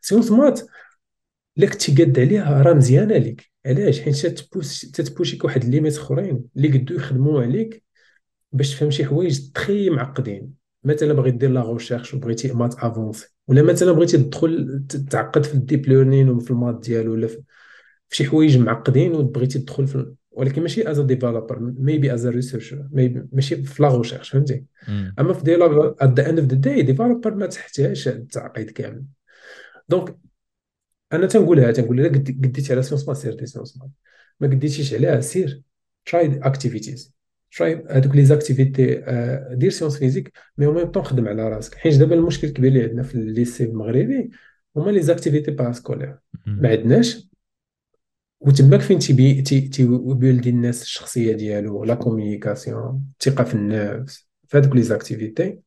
[0.00, 0.60] sciences maths
[1.58, 4.26] الا كنتي قاد عليها راه مزيانه ليك علاش حيت
[4.96, 7.84] تت push يك واحد limites اخرين اللي قدو يخدموا عليك
[8.52, 10.54] باش تفهم شي حوايج تخي معقدين
[10.84, 15.61] مثلا بغيت دير la recherche وبغيتي maths avancées ولا مثلا بغيتي تدخل تعقد في ال
[15.61, 17.42] deep learning وفي ال maths ديالو ولا في
[18.12, 22.88] شي حوايج معقدين وبغيتي تدخل في ولكن ماشي as developer maybe as researcher
[23.32, 24.64] ماشي في la recherche فهمتي؟
[25.18, 29.04] أما في developer at the end of the day developer ما تحتاجش التعقيد كامل.
[29.88, 30.16] donc
[31.12, 33.88] أنا تنقولها تنقول لها قديتي على sciences maths سير دي sciences maths.
[34.40, 35.62] ما قديتيش عليها سير
[36.06, 37.14] try activities
[37.56, 39.02] try هذوك les activités
[39.52, 41.74] دير sciences physiques mais au même temps خدم على راسك.
[41.74, 44.30] حيت دابا المشكل الكبير اللي عندنا في ال lycée المغربي
[44.76, 47.31] هما les activités parascolaires ما عندناش
[48.46, 54.28] وتماك فين تي build تي build ي الناس الشخصية ديالو la communication الثقة في النفس
[54.48, 55.58] في هذوك les activités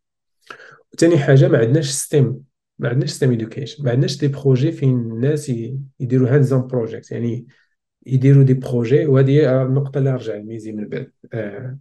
[0.94, 2.44] وثاني حاجة ما عندناش STEM
[2.80, 5.50] ما عندناش STEM education ما عندناش des projets فين الناس
[6.00, 7.48] يديروا hands-on project يعني
[8.06, 11.12] يديروا des projets وهذه النقطة اللي رجع الميزي من بعد.
[11.34, 11.80] آه.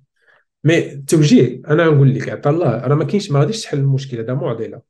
[0.64, 4.34] mais التوجيه أنا نقول لك عطا الله راه ما كاينش ما غاديش تحل المشكلة هذا
[4.34, 4.82] معضلة.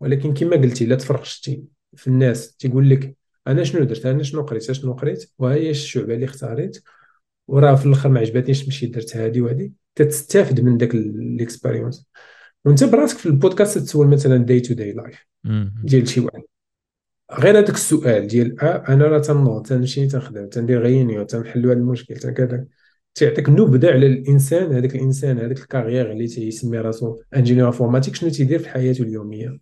[0.00, 1.64] ولكن كما قلتي لا تفرغتي
[1.96, 3.16] في الناس تيقول لك
[3.46, 6.82] أنا شنو درت؟ أنا شنو قريت؟ شنو قريت؟ وهي الشعبة اللي اختاريت.
[7.48, 12.06] وراه في الأخر ما عجبتنيش مشيت درت هذه وهذه تستافد من داك ال expérience
[12.64, 15.26] وأنت براسك في البودكاست تسول مثلا day to day life
[15.84, 16.42] ديال شي واحد.
[17.32, 22.16] غير هذاك السؤال ديال آه أنا راه تنوض تنمشي تنخدم تندير réunion تنحلوا هذا المشكل
[22.16, 22.64] تنكذا.
[23.14, 28.30] تعطيك نبذه على الانسان هذاك الإنسان هذاك ال carrière اللي تيسمي راسو ingénieur informatique شنو
[28.30, 29.58] تيدير في حياته اليومية.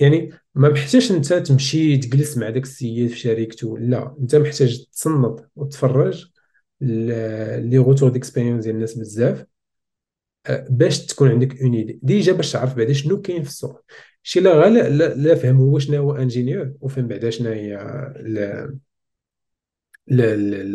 [0.00, 5.40] يعني ما محتاجش أنت تمشي تجلس مع داك السيد في شركته لا أنت محتاج تصنت
[5.56, 6.26] وتفرج
[6.80, 9.44] les retours d'expérience ديال الناس بزاف
[10.46, 12.00] آه، باش تكون عندك une idée.
[12.02, 13.84] déjà باش تعرف بعدا شنو كاين في السوق.
[14.22, 17.78] شي لا لا, لا فهم هو شنو هو ingénieur وفهم بعدا شنو هي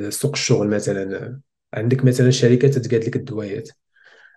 [0.10, 1.40] سوق الشغل مثلا.
[1.74, 3.70] عندك مثلا شركات تقاد لك الدوايات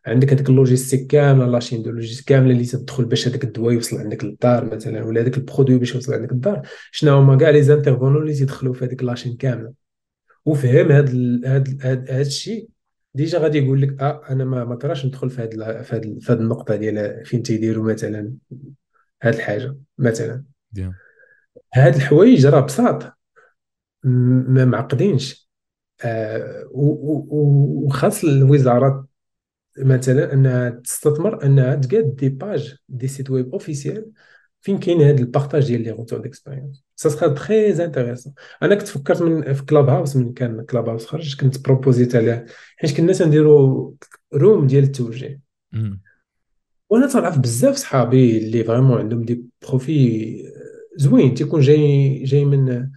[0.07, 3.75] عندك هذيك ال logistique كاملة la chaîne de logistique كاملة اللي تدخل باش هذاك الدواء
[3.75, 6.69] يوصل عندك للدار مثلا ولا هذاك ال produit باش يوصل عندك للدار.
[6.91, 9.73] شنو هما كاع les intervenants اللي تيدخلوا في هذيك la chaîne كاملة.
[10.45, 11.13] وفهم هذا
[11.45, 12.69] هذا هذا الشيء.
[13.15, 16.77] déjà غادي يقول لك آه أنا ما ما كراش ندخل في هذه في هذه النقطة
[16.77, 18.33] ديال فين تيديروا مثلا
[19.23, 20.45] هذه الحاجة مثلا.
[21.75, 23.03] هاد الحوايج راه بساط.
[24.05, 25.49] ما معقدينش.
[26.05, 29.06] آه وخاص الوزارات
[29.79, 34.11] مثلا انها تستثمر انها تقاد des pages des sites web officiels
[34.61, 38.89] فين كاين هذا ال partage ديال les retours d'expérience ça sera très intéressant أنا كنت
[38.89, 42.47] فكرت من في Clubhouse من كان Clubhouse خرج كنت بروبوزيت عليه.
[42.77, 43.93] حيت كنا تنديروا
[44.35, 45.41] room ديال التوجيه.
[46.91, 50.53] وأنا تنعرف بزاف صحابي اللي vraiment عندهم des profils
[50.97, 51.35] زوين.
[51.35, 52.91] تيكون جاي جاي من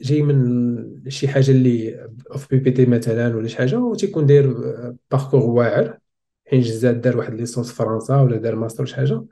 [0.00, 4.54] جاي من شي حاجة اللي OFPPT مثلا ولا شي حاجة وتيكون داير
[5.10, 5.98] parcours واعر
[6.46, 9.24] حيت زاد دار واحد licence فرنسا ولا دار ماستر شي حاجة.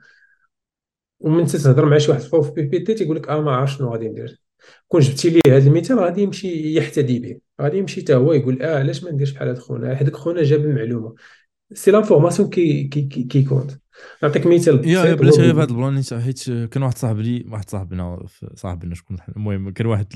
[1.19, 4.41] ومن تتهضر مع شي واحد ف OFPPT تيقول لك آه ما عرفت شنو غادي ندير.
[4.87, 7.39] كون جبتي ليه هذا المثال غادي يمشي يحتدي به.
[7.61, 10.59] غادي يمشي حتى هو يقول آه علاش ما نديرش بحال هاد خونا؟ هذاك خونا جاب
[10.65, 11.15] المعلومه
[11.73, 13.71] c'est l'information qui qui qui compte
[14.23, 17.45] نعطيك مثال يا يا بلاتي غير في هذا ال plan حيت كان واحد صاحب لي
[17.47, 18.25] واحد صاحبنا
[18.55, 20.07] صاحبنا شكون المهم كان واحد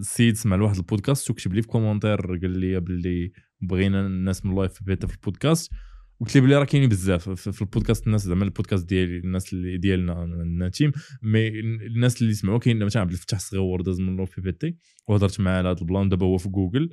[0.00, 4.72] السيد سمع لواحد البودكاست وكتب لي في كومونتير قال لي باللي بغينا الناس من لايف
[4.72, 5.72] في بيتا في البودكاست
[6.20, 7.30] قلت لي بلي راه كاينين بزاف.
[7.30, 10.92] في البودكاست الناس زعما البودكاست ديالي الناس اللي ديالنا الناتيم
[11.22, 14.76] مي الناس اللي يسمعوا كاين مثلا عبد الفتاح صغيور داز من لو بي بي تي
[15.08, 16.90] وهضرت معاه على هذا البلان دابا هو في جوجل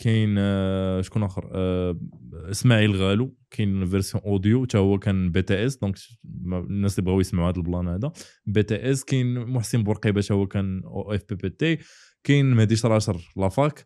[0.00, 2.00] كاين آه، شكون آخر؟ آه،
[2.50, 5.96] إسماعيل غالو كاين فيرسيون اوديو حتى هو كان بي تي إس دونك
[6.46, 8.12] الناس اللي بغاو يسمعوا هذا ال plan هذا
[8.46, 11.78] BTS كاين محسن بورقيبة حتى هو كان أو إف بي بي تي
[12.24, 13.84] كاين مهدي شراشر la fac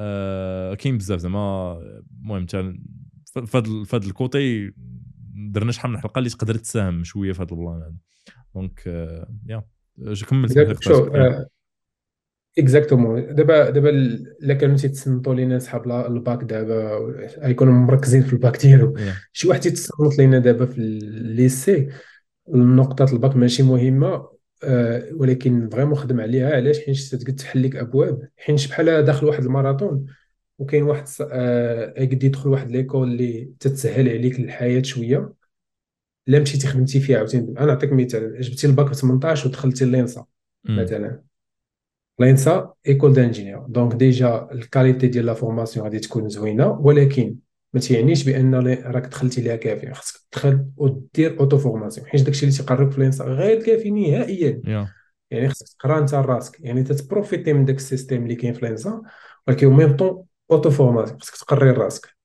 [0.00, 1.78] آه كاين بزاف زعما.
[2.22, 4.72] المهم في هذا ال côté
[5.34, 7.94] درنا شحال من حلقة اللي تقدر تساهم شوية في هذا ال plan هذا
[8.54, 9.64] donc آه يا
[10.28, 10.56] كملت
[12.58, 16.98] exactement دابا دابا الا كانوا تيتصنتوا لينا صحاب الباك دابا
[17.38, 18.96] غيكونوا مركزين في الباك ديالو
[19.32, 21.88] شي واحد تيتصنت لينا دابا في ال lycée
[22.48, 24.28] نقطة الباك ماشي مهمة
[24.64, 26.56] آه ولكن vraiment خدم عليها.
[26.56, 28.28] علاش؟ حيت تحل لك أبواب.
[28.36, 30.06] حيت بحال داخل واحد الماراثون
[30.58, 35.32] وكاين واحد آه يقد يدخل واحد l'école اللي تتسهل عليك الحياة شوية.
[36.26, 37.58] لا مشيتي خدمتي فيها عاوتاني.
[37.58, 38.40] أنا نعطيك مثال.
[38.40, 40.26] جبتي الباك في 18 ودخلتي l'ENSA
[40.64, 41.27] مثلا.
[42.18, 47.36] l'ENSA école d'ingénieurs donc déjà ال qualité ديال la formation غادي تكون زوينه ولكن
[47.72, 48.54] ما تيعنيش بان
[48.84, 53.62] راك دخلتي ليها كافيه خاصك تدخل ودير auto-formation حيت داكشي اللي تيقربك في l'ENSA غير
[53.62, 54.88] كافي نهائيا يا
[55.30, 59.02] يعني خاصك تقرا انت راسك يعني تتبروفيتي من داك ال système اللي كاين في l'ENSA
[59.48, 62.16] ولكن même temps auto-formation خاصك تقري راسك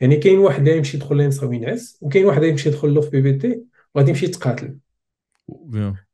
[0.00, 3.32] يعني كاين واحد يمشي يدخل l'ENSA وينعس وكاين واحد يمشي يدخل له في بي بي
[3.32, 3.62] تي
[3.94, 4.76] وغادي يمشي يتقاتل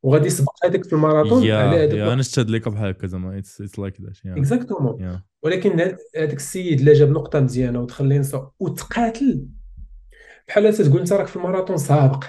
[0.02, 4.00] وغادي يسبق هذاك في الماراثون على هذاك أنا شتاد ليك بحال هكا زعما it's like
[4.00, 9.46] that exactement ولكن هذاك السيد اللي جاب نقطة مزيانة ودخل l'ENSA وتقاتل.
[10.48, 12.24] بحال تقول أنت راك في الماراثون سابق.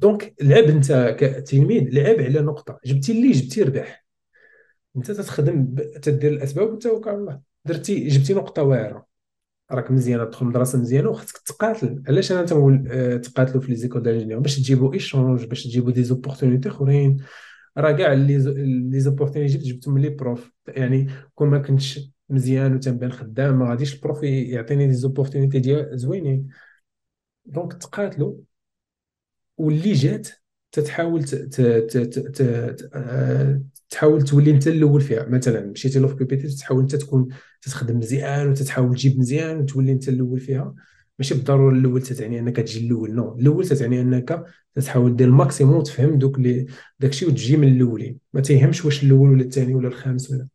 [0.00, 2.80] donc لعب أنت كتلميذ لعب على نقطة.
[2.84, 4.06] جبتي اللي جبتي ربح.
[4.96, 6.00] أنت تتخدم ب...
[6.02, 9.13] تدير الأسباب وتوكل على الله درتي جبتي نقطة واعرة.
[9.70, 12.02] راك مزيانه تدخل مدرسه مزيانة وخصك تقاتل.
[12.08, 16.04] علاش أنا تنقول آه، تقاتلوا في les écoles d'ingénieurs باش تجيبوا échange باش تجيبوا des
[16.04, 17.16] opportunités أخرين.
[17.78, 18.38] راه كاع les
[18.90, 20.52] les opportunités جبت جبتهم من les profs.
[20.68, 25.98] يعني كون ما كنتش مزيان وتنبان خدام ما غاديش ال prof يعطيني des opportunités ديال
[25.98, 26.48] زوينين.
[27.46, 28.34] donc تقاتلوا.
[29.56, 30.28] واللي جات
[30.72, 31.24] تتحاول
[32.94, 33.60] آه،
[33.94, 35.28] تحاول تولي انت الأول فيها.
[35.28, 37.28] مثلا مشيتي لو في بي بي تي تحاول انت تكون
[37.62, 40.74] تتخدم مزيان وتتحاول تجيب مزيان وتولي انت الأول فيها.
[41.18, 43.38] ماشي بالضرورة الأول تتعني أنك تجي الأول non.
[43.38, 44.44] الأول تتعني أنك
[44.74, 46.66] تحاول دير ال maximum وتفهم دوك لي
[47.00, 48.18] داكشي وتجي من الأولين.
[48.34, 50.48] ما تيهمش واش الأول ولا الثاني ولا الخامس ولا.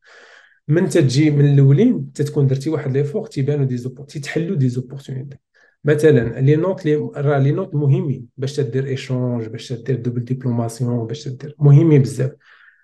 [0.67, 5.37] من تجي من الأولين تتكون درتي واحد l'effort تيبانوا des oppor- تيتحلوا des opportunités.
[5.85, 11.07] مثلا les notes les راه les notes مهمين باش تدير échange باش تدير double diplomation
[11.07, 12.31] باش تدير مهمين بزاف.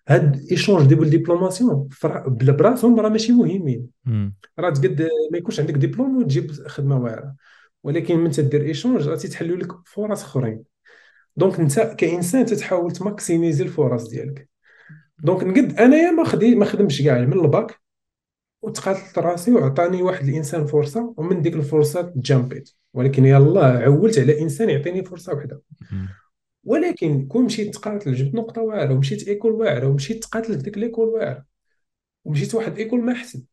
[0.08, 0.88] هاد échange
[1.92, 3.88] فرا- بلا براسهم راه ماشي مهمين.
[4.60, 7.36] راه تقد ما يكونش عندك ديبلوم وتجيب خدمة واعرة.
[7.84, 10.64] ولكن من تدير échange راه تيتحلوا لك فرص أخرين.
[11.38, 14.50] donc انت كإنسان تتحاول ت maximiser الفرص ديالك.
[15.24, 17.80] donc نقد أنايا ما خدي ما خدمتش كاع من الباك
[18.62, 24.70] وتقاتلت راسي وعطاني واحد الإنسان فرصة ومن ديك الفرصة تجامبيت ولكن يلا عولت على إنسان
[24.70, 25.62] يعطيني فرصة واحدة
[25.92, 26.08] أمم.
[26.66, 31.08] ولكن كون مشيت تقاتل جبت نقطة واعرة ومشيت école واعرة ومشيت تقاتل في ديك l'école
[31.08, 31.46] واعرة
[32.26, 33.44] ومشيت واحد école ما احسن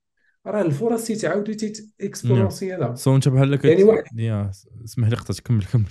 [0.47, 3.65] راه الفرص تيتعاودوا تيت اكسبونونسيال سو انت بحال كت...
[3.65, 4.53] يعني واحد-
[4.85, 5.85] اسمح لي قطعت كمل كمل.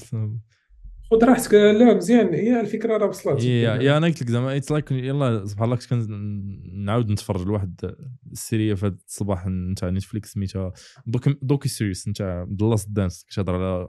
[1.11, 2.33] خذ راحتك لا مزيان.
[2.33, 3.43] هي الفكرة راه وصلت.
[3.43, 7.95] يا يا أنا قلت لك زعما it's like يلا سبحان الله كنت كنعاود نتفرج لواحد
[8.31, 10.73] ال série في هذا الصباح نتاع نتفليكس سميتها
[11.05, 13.87] docu docu series نتاع The Last Dance كتهضر على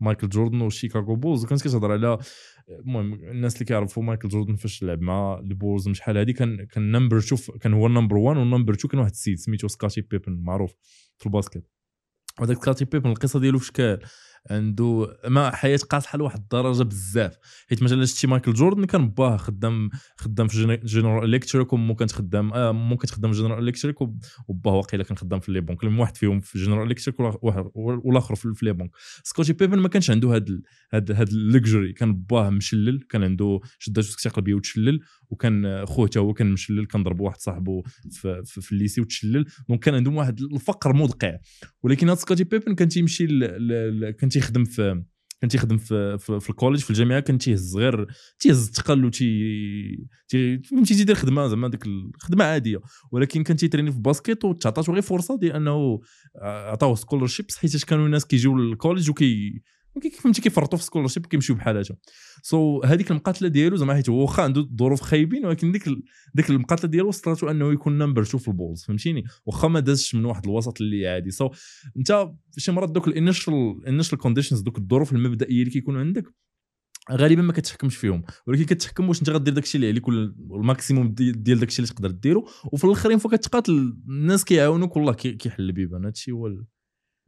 [0.00, 2.18] مايكل جوردن وشيكاغو بولز وكانت كتهضر على
[2.68, 6.92] المهم الناس اللي كيعرفوا مايكل جوردن فاش لعب مع البولز من شحال هذه كان كان
[6.92, 10.00] number شوف كان هو ال number 1 وال number 2 كان واحد السيد سميتو سكوتي
[10.00, 10.74] بيبن معروف
[11.18, 11.64] في ال basket.
[12.40, 14.00] وهذاك سكوتي بيبن القصة ديالو في شكال
[14.50, 17.38] عنده ما حياه قاصحه لواحد الدرجة بزاف.
[17.68, 22.52] حيت مثلا شتي مايكل جوردن كان باه خدام خدام في جنرال إلكتريك ومو كانت خدام
[22.52, 24.00] آه مو خدام في جنرال إلكتريك
[24.48, 25.84] وباه واقيلا كان خدام في les banques.
[25.84, 27.20] المهم واحد فيهم في جنرال إلكتريك
[27.74, 28.90] والآخر في les banques.
[29.22, 30.62] سكوتي بيبن ما كانش عنده هاد
[30.92, 35.00] هاد هاد ال luxury كان باه مشلل كان عنده شدات وسكتة قلبية وتشلل
[35.30, 39.00] وكان خوه حتى هو كان مشلل كان ضرب واحد صاحبه في, في, في ال lycée
[39.00, 39.44] وتشلل.
[39.68, 41.36] donc كان عندهم واحد الفقر مدقع.
[41.82, 43.26] ولكن هاد سكوتي بيبن كان تيمشي
[44.12, 45.02] كان تيخدم في
[45.40, 48.06] كان تيخدم في في, في ال college في الجامعة كان تيهز غير
[48.38, 49.26] تيهز الثقل وتي
[50.28, 52.80] تي فهمتي تيدير خدمه زعما ديك الخدمه عادية.
[53.12, 56.00] ولكن كان ت s'entraîner في basket وتعطاتو غير فرصة ديال انه
[56.42, 59.62] عطاوه scholarships حيت كانوا الناس كيجيو لل college وكي-
[60.20, 61.96] فهمتي كيفرطوا في scholarship وكيمشيو بحالاتهم
[62.42, 66.02] so, هذيك المقاتلة ديالو زعما حيت هو واخا عنده ظروف خايبين ولكن ديك ال-
[66.34, 70.24] ديك المقاتلة ديالو وصلته أنه يكون number two ف البولز فهمتيني؟ واخا ما دازش من
[70.24, 71.30] واحد الوسط اللي عادي.
[71.30, 71.52] so,
[71.96, 76.24] أنت شي مرات دوك ال initial ال initial conditions دوك الظروف المبدئية اللي كيكونوا عندك
[77.12, 78.22] غالبا ما كتحكمش فيهم.
[78.46, 81.94] ولكن كتحكم واش أنت غدير داكشي اللي عليك ولا ال maximum دي- ديال داكشي اللي
[81.94, 86.04] تقدر ديرو وفي الآخرين فوق كتقاتل الناس كيعاونوك والله كي- كيحل البيبان.
[86.04, 86.50] هادشي هو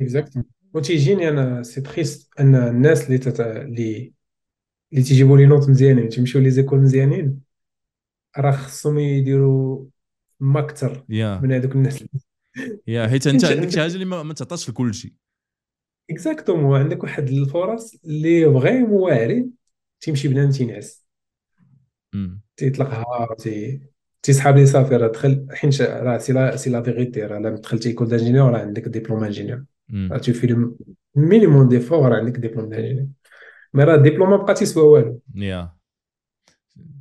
[0.00, 3.40] exactement وتيجيني أنا c'est triste أن الناس اللي تت...
[3.40, 4.14] اللي
[4.92, 7.42] اللي تيجيبوا les notes مزيانين تيمشيو les écoles مزيانين
[8.38, 9.86] راه خصهم يديروا
[10.40, 11.40] ما أكثر yeah.
[11.40, 12.04] من هذوك الناس.
[12.86, 15.12] yeah حيت انت عندك شي حاجة اللي ما, ما تعطاش لكل شيء.
[16.10, 19.52] exactement عندك واحد الفرص اللي vraiment واعرين
[20.00, 21.06] تيمشي بنادم تينعس.
[22.56, 23.80] تيطلقها تي
[24.22, 27.92] تيسحاب لي صافي راه دخل حيت راه c'est la c'est la vérité راه لا دخلتي
[27.92, 29.64] l'école d'ingénieur راه عندك diplôme ingénieur.
[30.12, 30.70] راه tu fais
[31.14, 33.06] minimum d'effort عندك diplôme ingénieur
[33.74, 35.76] mais راه الدبلوم ما بقى تيسوى والو yeah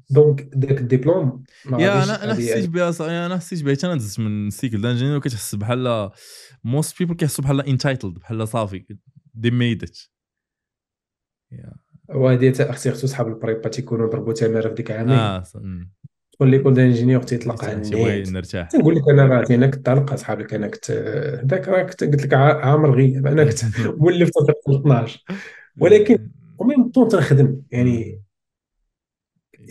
[0.10, 4.50] donc داك الدبلوم yeah أنا أنا حسيت بها أنا حسيت بها حتى أنا دزت من
[4.50, 6.12] cycle d'ingénieur وكتحس بحال
[6.64, 8.86] most people كيحسوا بحال entitled بحال صافي
[9.34, 10.00] they made it
[12.10, 15.18] وهادي تا أختي خصو صحاب ال prépa تيكونوا ضربوا تماره في ديك عامين
[16.40, 17.94] تدخل l'école d'ingénieur تيطلق على النيت
[18.32, 18.68] نرتاح.
[18.68, 20.92] تنقول لك أنا راه أنا كنت طالق اصحابك أنا كنت
[21.44, 23.28] هذاك راه كنت قلت لك عا- عامر غياب.
[23.28, 23.64] أنا كنت
[23.98, 25.24] مولف تنطلق 12
[25.78, 27.62] ولكن و même temps تنخدم.
[27.72, 28.22] يعني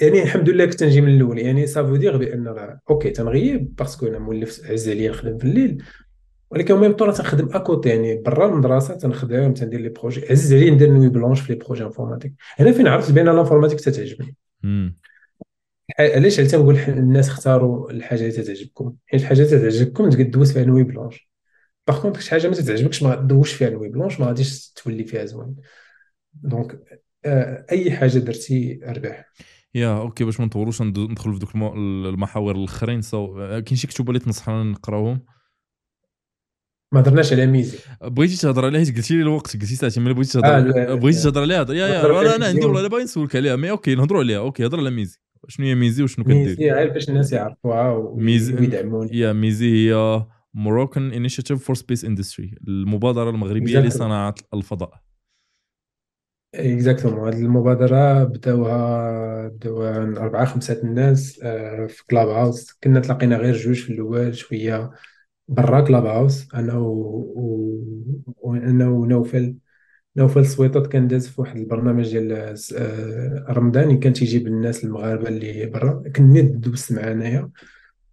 [0.03, 1.39] يعني الحمد لله كنت نجي من الأول.
[1.39, 5.39] يعني ça veut dire بأن راه OK تنغيب parce que أنا مولف عز عليا نخدم
[5.39, 5.83] في الليل.
[6.51, 10.71] ولكن même temps تنخدم à côté يعني برا المدرسة تنخدم تندير les projets عز عليا
[10.71, 14.37] ندير nuit blanche في les projets informatiques هنا فين عرفت بأن ال informatique تتعجبني.
[15.99, 20.53] علاش علاش تنقول ح- الناس اختاروا الحاجة اللي تتعجبكم؟ حيت الحاجة اللي تتعجبكم تقدر دوز
[20.53, 21.31] فيها nuit blanche.
[21.89, 25.25] par contre شي حاجة ما تتعجبكش ما غدوش فيها nuit blanche ما غاديش تولي فيها
[25.25, 25.57] زوين.
[26.33, 26.81] donc
[27.25, 29.25] آه، أي حاجة درتي ربح.
[29.75, 33.03] yeah OK باش ما نطولوش ندخلوا في دوك المحاور الأخرين.
[33.03, 35.21] so كاين شي كتب اللي تنصحنا نقراوهم؟
[36.93, 37.79] ما درناش على ميزي.
[38.03, 41.23] بغيتي تهضر عليها حيت قلتي لي الوقت قلتي ساعتين ملي بغيتي آه، تهضر لا، بغيتي.
[41.23, 42.67] تهضر عليها؟ yeah yeah أنا عندي.
[42.67, 44.39] والله باغي نسولك عليها mais OK نهضروا عليها.
[44.39, 45.19] OK هضر على ميزي.
[45.49, 49.19] شنو هي ميزي وشنو كدير؟ ميزي غير باش الناس يعرفوها ويدعموني.
[49.19, 53.85] yeah ميزي هي Moroccan Initiative for Space Industry المبادرة المغربية Exactly.
[53.87, 55.05] لصناعة الفضاء.
[56.55, 63.55] exactement هذه المبادرة بدأوها بدأوها أربعة خمسة الناس آه، في كلاب هاوس كنا تلاقينا غير
[63.57, 64.91] جوج في الأول شوية
[65.49, 66.89] برا كلاب هاوس أنا و...
[67.37, 67.81] و...
[68.37, 69.57] وأنا ونوفل
[70.17, 75.67] نوفل سويطات كان داز في واحد البرنامج ديال آه، رمضاني كان تيجيب الناس المغاربة اللي
[75.67, 76.03] برا.
[76.17, 77.51] كنا دوزت معاه أنايا.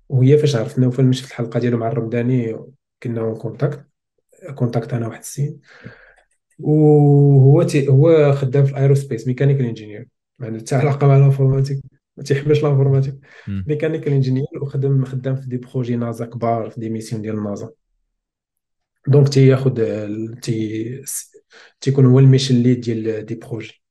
[0.09, 2.57] وهي فاش عرفت نوفل مشيت في الحلقة ديالو مع الرمضاني
[3.03, 3.85] كنا en contact
[4.55, 5.59] contact أنا واحد السيد.
[6.59, 10.07] وهو تي هو خدام في ال aerospace mechanical engineer
[10.39, 11.81] ما عنده حتى علاقة مع ال informatique.
[12.17, 13.15] ما تيحبش ال informatique.
[13.47, 13.65] مم.
[13.67, 17.69] mechanical engineer وخدم خدام في des projets نازا كبار في des missions ديال نازا.
[19.07, 19.81] donc تياخد
[20.41, 21.01] تي
[21.81, 23.81] تيكون هو ال mission lead ديال des projets.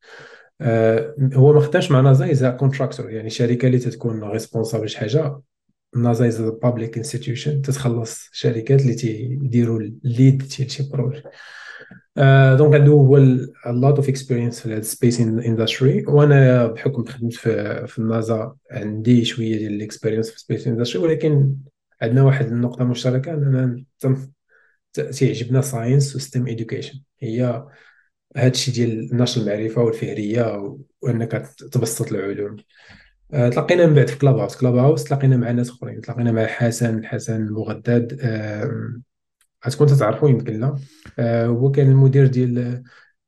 [0.61, 4.99] آه، هو ما خدامش مع نازا as a contractor يعني شركة اللي تتكون responsable شي
[4.99, 5.41] حاجة
[5.97, 11.23] نازا is public institution تتخلص شركات اللي تيديروا ال lead ديال شي projet
[12.57, 13.16] donc عنده هو
[13.66, 19.59] lot of experience في ال space industry وأنا بحكم خدمت في في النازا عندي شوية
[19.59, 21.57] ديال ال experience في ال space industry ولكن
[22.03, 23.85] عندنا واحد النقطة مشتركة أننا
[24.93, 27.65] تيعجبنا science و STEM education هي
[28.37, 31.31] هادشي ديال نشر المعرفة والفهرية وأنك
[31.73, 32.57] تبسط العلوم.
[33.33, 36.01] آه، تلاقينا من بعد في Clubhouse Clubhouse تلاقينا مع ناس أخرين.
[36.01, 39.03] تلاقينا مع حسن حسن المغدد آم،
[39.67, 40.77] غتكون تتعرفوا يمكن لا.
[41.19, 42.83] آه، هو كان المدير ديال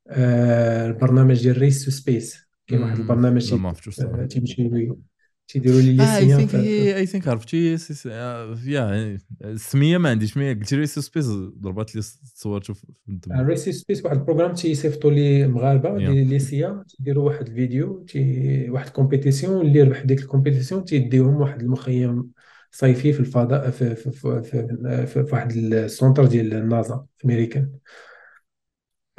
[0.08, 2.98] آه، البرنامج ديال Race to Space كاين واحد.
[2.98, 3.54] البرنامج
[3.98, 5.11] لا
[5.56, 7.54] آه، تيديروا لي I think في- I think عرفت.
[7.54, 11.26] yes يا السميه ما عنديش mais قلتي لي space
[11.60, 12.02] ضربات لي
[12.36, 16.10] تصورته في الدم Race to Space واحد ال programme تيصيفطوا لي مغاربة Yeah.
[16.10, 21.60] des lycéens تيديروا واحد الفيديو تي واحد compétition اللي ربح ديك ال compétition تيديهم واحد
[21.62, 22.30] المخيم
[22.70, 27.24] صيفي في الفضاء في في في, في, في, في واحد ال centre ديال النازا في
[27.24, 27.68] أمريكان.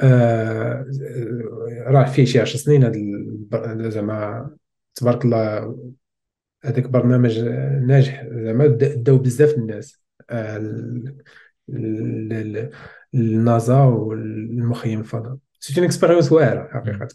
[0.00, 0.86] آه
[1.86, 4.50] راه فيه شي 10 سنين هذا زعما
[4.94, 5.76] تبارك الله
[6.64, 7.38] هذاك برنامج
[7.86, 8.26] ناجح.
[8.32, 10.02] زعما دا- داو بزاف الناس.
[10.30, 11.14] آه، ال-
[11.68, 12.70] ال- ال-
[13.14, 15.36] النازا والمخيم الفضاء.
[15.60, 17.08] c'est une expérience واعرة حقيقة.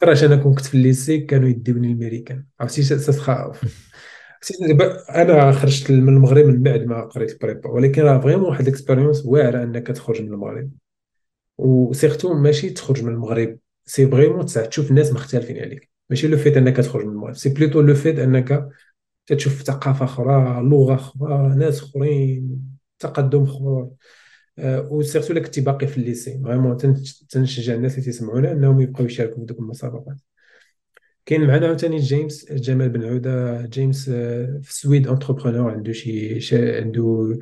[0.00, 2.44] كراش أنا كون كنت في ال lycée كانوا يديوني للميريكان.
[2.60, 3.60] عرفتي تتخاف
[5.14, 8.72] أنا خرجت من المغرب من بعد ما قريت ال prépa ولكن راه vraiment واحد ال
[8.72, 10.70] expérience واعرة أنك تخرج من المغرب.
[11.58, 13.58] و surtout ماشي تخرج من المغرب.
[13.84, 15.90] c'est vraiment تشوف الناس مختلفين عليك.
[16.10, 17.34] ماشي le fait انك تخرج من المغرب.
[17.34, 18.68] c'est plutôt le fait انك
[19.26, 22.60] تتشوف ثقافة أخرى لغة أخرى ناس أخرين
[22.98, 23.90] تقدم أخر.
[24.58, 26.40] آه، و surtout إلا كنتي باقي في ال lycée.
[26.44, 26.76] vraiment
[27.30, 30.16] تنشجع الناس اللي تسمعونا إنهم يبقاو يشاركوا في دوك المسابقات.
[31.26, 33.62] كاين معنا عاوتاني جيمس جمال بن عودة.
[33.66, 36.38] جيمس آه، في السويد entrepreneur عنده شي
[36.80, 37.38] عنده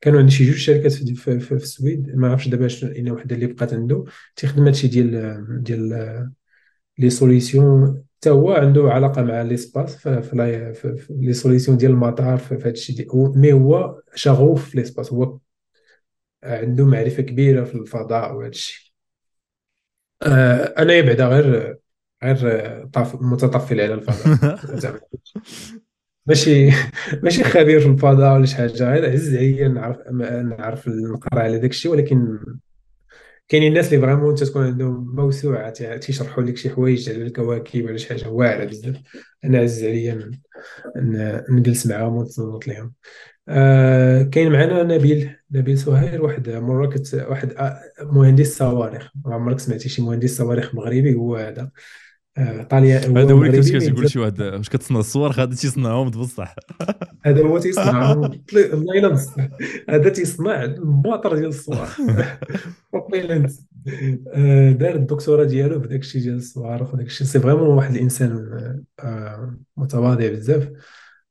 [0.00, 3.10] كانوا عنده شي جوج شركات في, في, في, في السويد ما عرفتش دابا شنو اين
[3.10, 4.04] وحده اللي بقات عنده.
[4.36, 6.30] تيخدم هادشي ديال ديال
[6.98, 8.04] les solutions.
[8.22, 12.56] حتى هو عنده علاقة مع l'espace في les solutions ديال المطار في
[12.94, 15.38] ديال هو- mais هو شغوف في l'espace هو
[16.44, 18.94] عنده معرفة كبيرة في الفضاء وهادشي
[20.22, 21.78] آه، أنا بعدا غير
[22.24, 24.56] غير طاف متطفل على الفضاء.
[24.80, 25.00] زعما.
[26.26, 26.70] ماشي
[27.22, 28.92] ماشي خبير في الفضاء ولا شي حاجة.
[28.92, 29.98] غير عز عليا نعرف
[30.58, 32.38] نعرف نقرأ على داك الشيء ولكن
[33.52, 37.96] كاينين الناس اللي vraiment تكون عندهم موسوعة تي- تيشرحوا لك شي حوايج على الكواكب ولا
[37.96, 38.96] شي حاجة واعرة بزاف.
[39.44, 40.30] أنا عز عليا
[41.50, 42.92] نجلس معاهم ونتصنت لهم
[43.48, 49.10] آه كاين معنا نبيل نبيل سهير واحد مراكز واحد آه، مهندس صواريخ.
[49.24, 51.70] ما عمرك سمعتي شي مهندس صواريخ مغربي؟ هو هذا.
[52.70, 56.54] طاليان هذا هو اللي كنت كتقول شي واحد واش كتصنع الصور؟ غادي تيصنعهم بصح
[57.24, 58.20] هذا هو تيصنعهم
[59.12, 59.48] بصح
[59.88, 61.88] هذا تيصنع الماطر ديال الصور.
[64.80, 68.46] دار الدكتوراه ديالو في داك الشيء ديال الصواريخ وداك الشيء c'est vraiment واحد الإنسان
[69.76, 70.68] متواضع بزاف.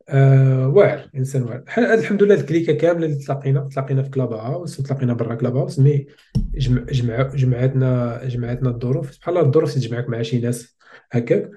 [0.10, 1.64] آه واعر إنسان واعر.
[1.78, 6.06] الحمد لله ال clique كاملة اللي تلاقينا تلاقينا في Clubhouse وتلاقينا برا Clubhouse mais
[6.36, 9.20] جمع جمع جمعتنا جمعتنا الظروف.
[9.20, 10.78] بحال الظروف تجمعك مع شي ناس
[11.12, 11.52] هكاك.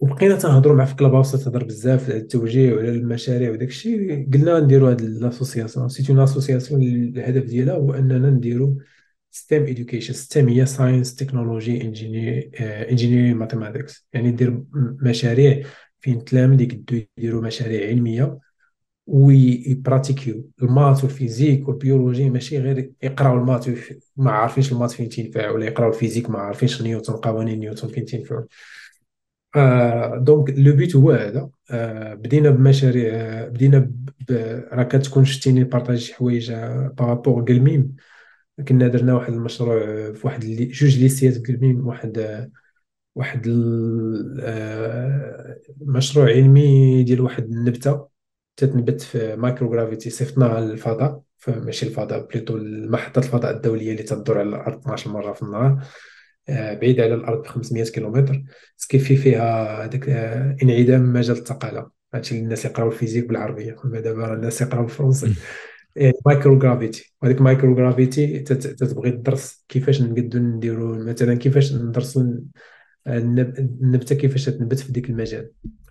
[0.00, 4.90] وبقينا تنهضروا مع في Clubhouse تهضر بزاف على التوجيه وعلى المشاريع وداك الشيء قلنا نديروا
[4.90, 8.74] هذه l'association c'est une association الهدف ديالها هو أننا نديروا
[9.30, 11.82] STEM education STEM هي science technology
[12.90, 14.62] engineering mathematics يعني دير
[15.02, 15.62] مشاريع
[16.06, 18.38] فين تلامذ يقدروا يديروا مشاريع علمية
[19.06, 23.64] ويبراتيكيو ال maths وال physique وال biologie ماشي غير يقراو ال maths
[24.16, 27.88] ما عارفينش ال maths فين تنفع ولا يقراو ال physique ما عارفينش نيوتن قوانين نيوتن
[27.88, 28.42] فين تنفع
[29.56, 31.50] آه donc le but هو هذا.
[31.70, 33.90] آه بدينا بمشاريع آه بدينا.
[34.72, 36.52] راه كتكون شتيني partagé شي حوايج
[36.98, 37.96] par rapport قلميم
[38.68, 39.78] كنا درنا واحد المشروع
[40.12, 42.18] في واحد اللي جوج ليسيات قلميم واحد
[43.16, 43.46] واحد
[45.82, 48.08] المشروع علمي ديال واحد النبتة
[48.56, 54.78] تتنبت في microgravity صيفطناها للفضاء ماشي الفضاء plutôt محطة الفضاء الدولية اللي تدور على الأرض
[54.78, 55.82] 12 مرة في النهار
[56.48, 58.42] آه، بعيد على الأرض ب 500 كيلومتر
[58.76, 63.28] ce qui fait فيها هذاك آه، انعدام مجال الثقالة هادشي اللي الناس يقراو ال physique
[63.28, 65.34] بالعربية دابا الناس يقراو بالفرنسي
[65.96, 72.22] يعني microgravity وهذيك microgravity تتبغي تدرس كيفاش نقدروا نديروا مثلا كيفاش ندرسوا
[73.08, 75.50] النبته كيفاش تنبت في ديك المجال.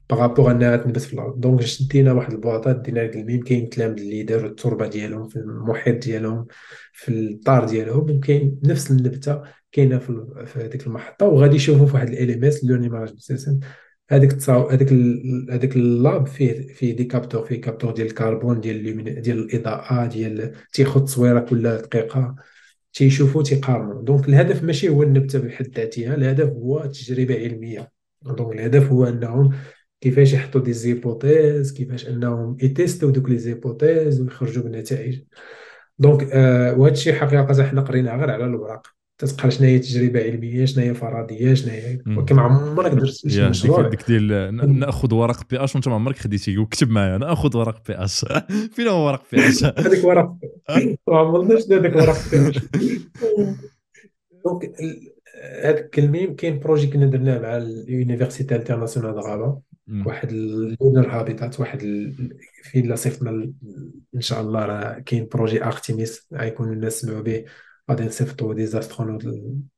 [0.09, 1.39] par rapport أنها تنبت في الأرض.
[1.39, 6.45] donc شدينا واحد البواطات دينا لقلميم كاين تلامذ اللي داروا التربة ديالهم في المحيط ديالهم
[6.93, 10.25] في الدار ديالهم وكاين نفس النبتة كاينة في
[10.55, 13.59] هذيك المحطة وغادي يشوفوا في واحد LMS learning management system
[14.09, 14.93] هذيك هذيك
[15.51, 20.51] هذيك ال lab فيه فيه des capteurs فيه capteur ديال الكربون ديال ديال الإضاءة ديال
[20.73, 22.35] تياخذ تصويره كل دقيقة.
[22.95, 27.91] تيشوفوا تيقارنوا donc الهدف ماشي هو النبته بحد ذاتها الهدف هو تجربه علمية.
[28.21, 29.49] donc الهدف هو أنهم
[30.01, 35.21] كيفاش يحطوا des hypothèses كيفاش أنهم يتيستو دوك les hypothèses ويخرجوا بنتائج.
[35.99, 40.65] donc آه وهذا الشيء حقيقة حنا قريناه غير على الورق تتقرا شنو هي تجربة علمية
[40.65, 43.89] شنو هي فرضية شنو هي ولكن ما عمرك درت شي مشروع.
[43.89, 48.25] ديك ديال نأخذ ورق pH وانت ما عمرك خديتي كتب معايا نأخذ ورق pH
[48.75, 50.35] فين هو ورق pH هذاك ورق
[51.07, 54.71] ما عمرناش هذاك ورق pH donc
[55.63, 59.59] هذاك قلميم كاين projet كنا درناه مع ال Université Internationale Rabat
[60.05, 61.79] واحد ال lunar habitat واحد
[62.63, 63.51] فين إلا صيفطنا
[64.15, 67.45] إن شاء الله راه كاين projet Artemis غيكونوا الناس سمعوا به.
[67.89, 69.25] غادي نصيفطوا des astronautes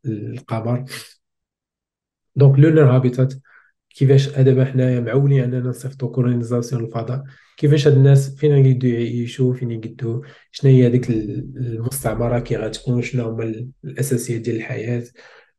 [0.04, 0.86] للقمر
[2.36, 3.34] donc lunar habitat
[3.90, 7.24] كيفاش دابا حنايا معولين أننا نصيفطوا colonisation للفضاء
[7.58, 10.22] كيفاش هاد الناس فين يقدروا يعيشوا؟ فين يقدروا؟
[10.52, 15.04] شنو هي هذيك المستعمرة؟ كي غتكون؟ شنو هما الأساسيات ديال الحياة؟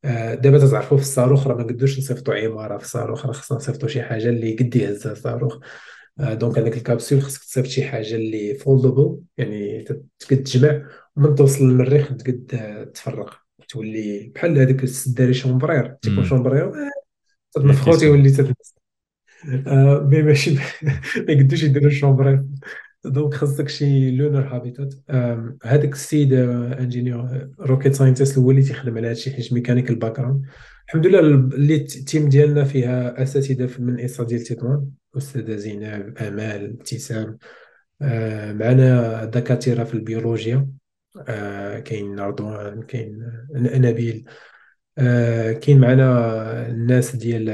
[0.04, 3.88] آه، دابا تتعرفوا في الصاروخ راه ما قدوش نصيفطوا عمارة في الصاروخ راه خصنا نصيفطوا
[3.88, 5.58] شي حاجة اللي قد يهزها الصاروخ.
[6.20, 9.82] آه، donc هذاك الكابسول خصك تصيفط شي حاجة اللي foldable يعني
[10.18, 10.82] تقد تجمع.
[11.18, 16.90] ومن توصل للمريخ تقد تفرق تولي بحال هذاك السداري شومبرير تيكون شومبرير آه،
[17.54, 18.74] تنفخو تيولي تتنفس
[20.10, 20.54] mais ماشي
[21.26, 22.44] ما يقدوش يديروا ال chambre à air
[23.04, 24.94] donc خاصك شي lunar habitat
[25.64, 30.42] هذاك السيد ingénieur rocket scientist هو اللي تيخدم على هادشي حيت mechanical background
[30.88, 36.64] الحمد لله اللي ال team ديالنا فيها اساتذه من ENSA ديال تطوان أستاذة زينب آمال
[36.64, 37.38] ابتسام.
[38.02, 40.56] آه، معنا دكاترة في البيولوجيا.
[40.56, 40.68] آه،
[41.84, 44.24] كاين رضوان كاين نبيل.
[45.00, 47.50] آه، كاين معنا الناس ديال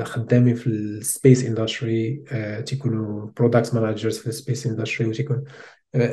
[0.00, 2.24] الخدامين في ال space industry.
[2.66, 5.44] تيكونوا product managers في ال space industry وتيكون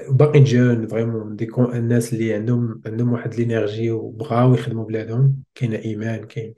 [0.09, 5.43] باقي jeunes vraiment des الناس اللي عندهم عندهم واحد ال énergie وبغاو يخدموا بلادهم.
[5.55, 6.53] كاين إيمان كاين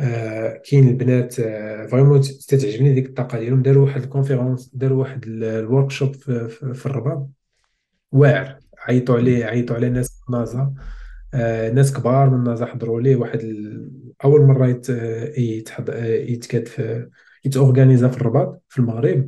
[0.00, 1.34] آه كاين البنات
[1.90, 3.62] vraiment تتعجبني ديك الطاقة ديالهم.
[3.62, 7.28] داروا واحد ال conférence داروا واحد ال workshop في الرباط.
[8.12, 8.65] واعر.
[8.78, 10.74] عيطوا عليه عيطوا على ناس نازا
[11.34, 13.90] آه ناس كبار من نازا حضروا ليه واحد ال...
[14.24, 14.88] أول مرة يت...
[15.38, 15.90] يتحض...
[16.04, 17.08] يتكاد في
[17.44, 19.26] يتورغانيزا في الرباط في المغرب.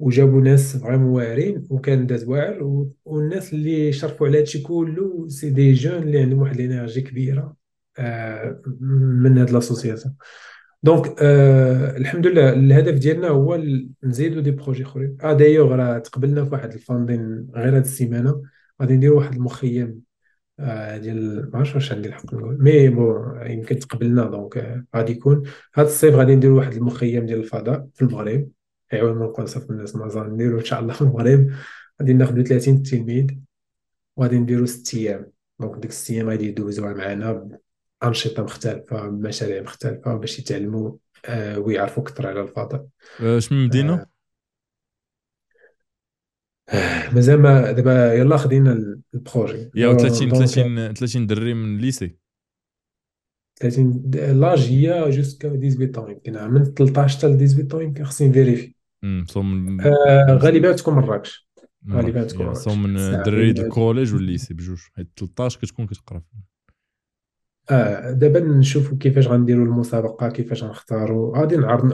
[0.00, 2.62] وجابوا ناس vraiment واعرين وكان داز واعر.
[2.64, 2.92] و...
[3.04, 7.56] والناس اللي شرفوا على هادشي كله c'est des jeunes اللي عندهم واحد ال énergie كبيرة
[7.98, 10.14] آه من هاد l'association.
[10.82, 13.62] donc آه الحمد لله الهدف ديالنا هو
[14.04, 15.16] نزيدوا des projets أخرين.
[15.22, 18.42] آه دايوغ راه تقبلنا في واحد ال funding غير هاد السيمانة.
[18.82, 20.00] غادي نديروا واحد المخيم
[20.60, 25.12] آه، ديال ما عرفتش واش عندي الحق نقول mais bon يمكن تقبلنا donc آه، غادي
[25.12, 25.42] يكون.
[25.74, 28.48] هذا الصيف غادي نديرو واحد المخيم ديال الفضاء في المغرب
[28.92, 31.50] ايوا ما نقول صافي الناس مازال نديرو إن شاء الله في المغرب.
[32.00, 33.26] غادي ناخدو 30 تلميذ
[34.16, 35.26] وغادي نديرو ست أيام.
[35.60, 37.48] donc ديك ست أيام غادي يدوزوها معنا
[38.02, 40.92] بأنشطة مختلفة بمشاريع مختلفة باش يتعلموا
[41.26, 42.86] آه، ويعرفوا أكثر على الفضاء.
[43.52, 44.06] من مدينة؟
[47.12, 48.72] مازال ما دابا يلا خدينا
[49.14, 49.70] ال projet.
[49.74, 52.16] يا 30 30 30 دري من ال lycée
[53.60, 54.10] 30
[54.40, 58.74] l'âge هي jusqu'à 18 يمكن من 13 حتى ل 18 يمكن خصني نفيريفي.
[59.26, 61.48] صوم آه غالبا تكون مراكش
[61.90, 64.80] غالبا تكون صوم من دري الكوليج والليسي بجوج.
[64.96, 66.22] حيت 13 كتكون كتقرا.
[67.70, 71.38] آه دابا نشوفوا كيفاش غنديروا المسابقة كيفاش غنختاروا.
[71.38, 71.92] غادي نعرض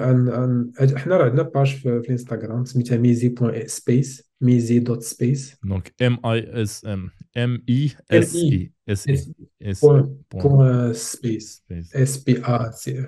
[0.96, 5.94] حنا راه عندنا باج في, في الإنستغرام سميتها ميزي بوان سبيس ميزي دوت سبيس دونك
[6.02, 11.64] ام اي اس ام ام اي اس اي اس اي اس بوان سبيس
[11.94, 13.06] اس بي ا سي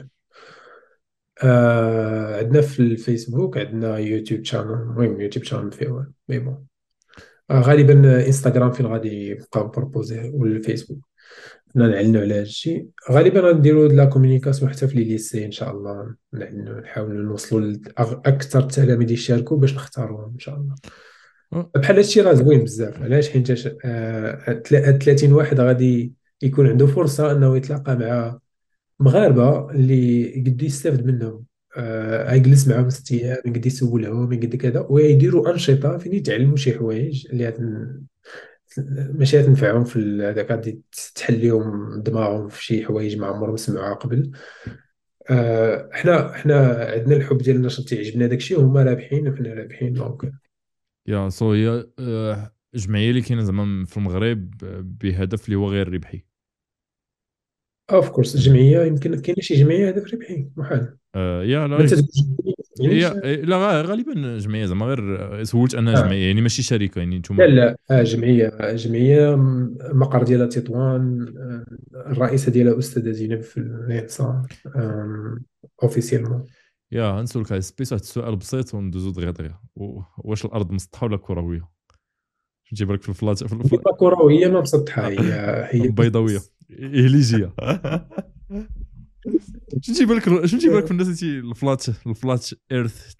[1.42, 6.66] عندنا في الفيسبوك عندنا يوتيوب channel المهم يوتيوب channel فيه mais bon.
[7.52, 11.11] غالبا إنستغرام فين غادي يبقاو proposés والفيسبوك.
[11.74, 12.86] نعلنوا على هذا الشيء.
[13.10, 16.14] غالبا غنديروا la communication حتى في les lycées إن شاء الله.
[16.82, 20.74] نحاولوا نوصلوا أكثر التلاميذ يشاركوا باش نختاروهم إن شاء الله.
[21.74, 23.02] بحال هادشي راه زوين بزاف.
[23.02, 23.52] علاش؟ حيت
[25.02, 26.12] 30 واحد غادي
[26.42, 28.38] يكون عنده فرصة إنه يتلاقى مع
[29.00, 31.44] مغاربة اللي يقدر يستافد منهم.
[31.76, 37.26] آه يجلس معاهم ست أيام يقدر يسولهم يقدر كذا ويديروا أنشطة فين يتعلموا شي حوايج
[37.32, 37.44] اللي
[39.14, 40.82] ماشي تنفعهم في هذاك غادي
[41.14, 44.32] تحل لهم دماغهم في شي حوايج ما عمرهم سمعوها قبل.
[45.30, 50.32] آه، حنا حنا عندنا الحب ديال النشاط تيعجبنا داكشي وهما رابحين وحنا رابحين donc
[51.06, 54.50] يا سو هي آه، جمعية اللي كاينة زعما في المغرب
[55.00, 56.24] بهدف اللي هو غير ربحي.
[57.92, 60.96] of course الجمعيه يمكن كاين شي جمعية هدف ربحي محال.
[61.14, 61.86] آه يا لا.
[62.80, 66.02] هي إيه، لا غالبا جمعية زعما غير سولت أنها آه.
[66.02, 72.10] جمعية يعني ماشي شركة يعني أنتم لا لا آه جمعية جمعية المقر ديالها تطوان آه،
[72.10, 74.42] الرئيسة ديالها أستاذة زينب في الاحصاء
[75.82, 76.46] officiellement
[76.92, 79.58] يا نسولك على space واحد السؤال بسيط وندوزو دغيا دغيا.
[80.18, 81.68] واش الأرض مسطحة ولا كروية؟
[82.64, 86.38] فهمتي بالك في ال flat في ال flat كروية ما مسطحة هي هي بيضاوية.
[86.80, 87.52] إهليجية
[89.82, 93.14] شنو تيبان لك شنو تيبان لك في الناس اللي ال flat ال flat earth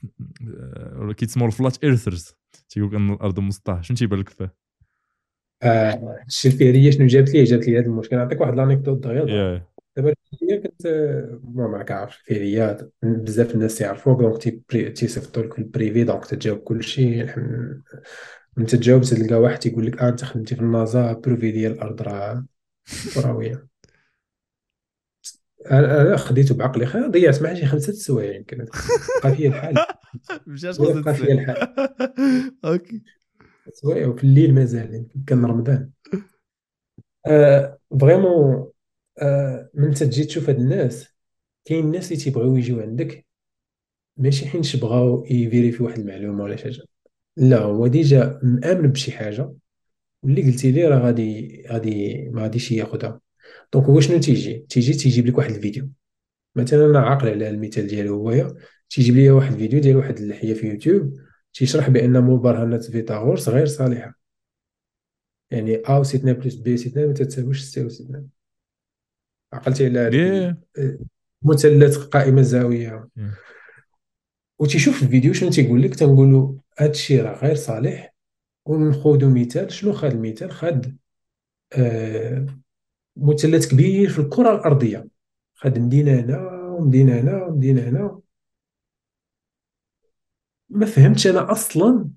[0.96, 2.34] ولا كيتسموا ال flat earthers
[2.68, 3.80] تيقول لك أن الأرض مسطحة.
[3.80, 4.54] شنو تيبان لك فيه؟
[6.28, 9.62] الشيء الفهريه شنو جابت لي؟ جابت لي هذا المشكل نعطيك واحد l'anecdote دغيا
[9.96, 10.86] دابا هي كنت
[11.44, 14.42] ما معك عارف الفهريات بزاف الناس يعرفوك donc
[14.96, 17.26] تيصيفطوا لك في ال privé donc تجاوب كل شيء
[18.56, 22.46] من تجاوب تلقى واحد تيقول لك آه أنت خدمتي في النازا prouver ديال الأرض راه
[23.14, 23.71] كرويه
[25.70, 26.86] أنا خديته بعقلي.
[26.86, 28.64] خير ضيعت معاه شي خمسة سوايع يمكن.
[29.24, 29.74] بقى فيا الحال.
[30.46, 31.56] مشاش بقى فيا الحال.
[32.64, 33.02] OK.
[33.72, 35.90] سوايع وفي الليل مازال يمكن كان رمضان.
[37.26, 38.68] آه vraiment
[39.22, 41.08] آه من تجي تشوف هاد الناس
[41.64, 43.26] كاين الناس اللي تيبغيو يجيو عندك
[44.16, 46.82] ماشي حيتاش بغاو ي vérifier واحد المعلومة ولا شي حاجة.
[47.36, 49.52] لا هو déjà مآمن بشي حاجة
[50.22, 53.20] واللي قلتي لي راه غادي غادي ما غاديش ياخذها
[53.72, 55.88] donc هو شنو تيجي؟ تيجي تيجيب لك واحد الفيديو.
[56.56, 58.54] مثلا أنا عاقل على المثال ديالي هويا
[58.90, 61.20] تيجيب لي واحد الفيديو ديال واحد اللحية في يوتيوب
[61.52, 64.18] تيشرح بأن مبرهنات فيتاغورس غير صالحة.
[65.50, 68.26] يعني a أس تنان plus b أس تنان ما تتساويش c أس تنان
[69.52, 70.56] عقلتي على
[71.42, 73.08] مثلث قائمة الزاوية.
[74.58, 78.14] وتيشوف الفيديو شنو تيقول لك؟ تنقول له هادشي راه غير صالح
[78.66, 79.72] ونخوضو مثال.
[79.72, 80.96] شنو خاد المثال؟ خاد
[81.72, 82.46] آه
[83.16, 85.08] مثلث كبير في الكرة الأرضية.
[85.54, 88.20] خاد مدينة هنا ومدينه هنا ومدينه هنا.
[90.68, 92.08] ما فهمتش أنا أصلا.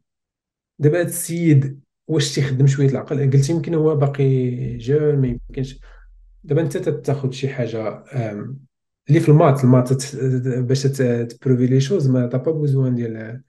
[0.79, 5.79] دابا هاد السيد واش تيخدم شوية العقل؟ قلت يمكن هو باقي جون ما يمكنش.
[6.43, 8.03] دابا أنت تاخذ شي حاجة
[9.09, 10.15] اللي في ال maths ال maths
[10.57, 13.43] باش ت prouver les choses mais t'as pas besoin ديال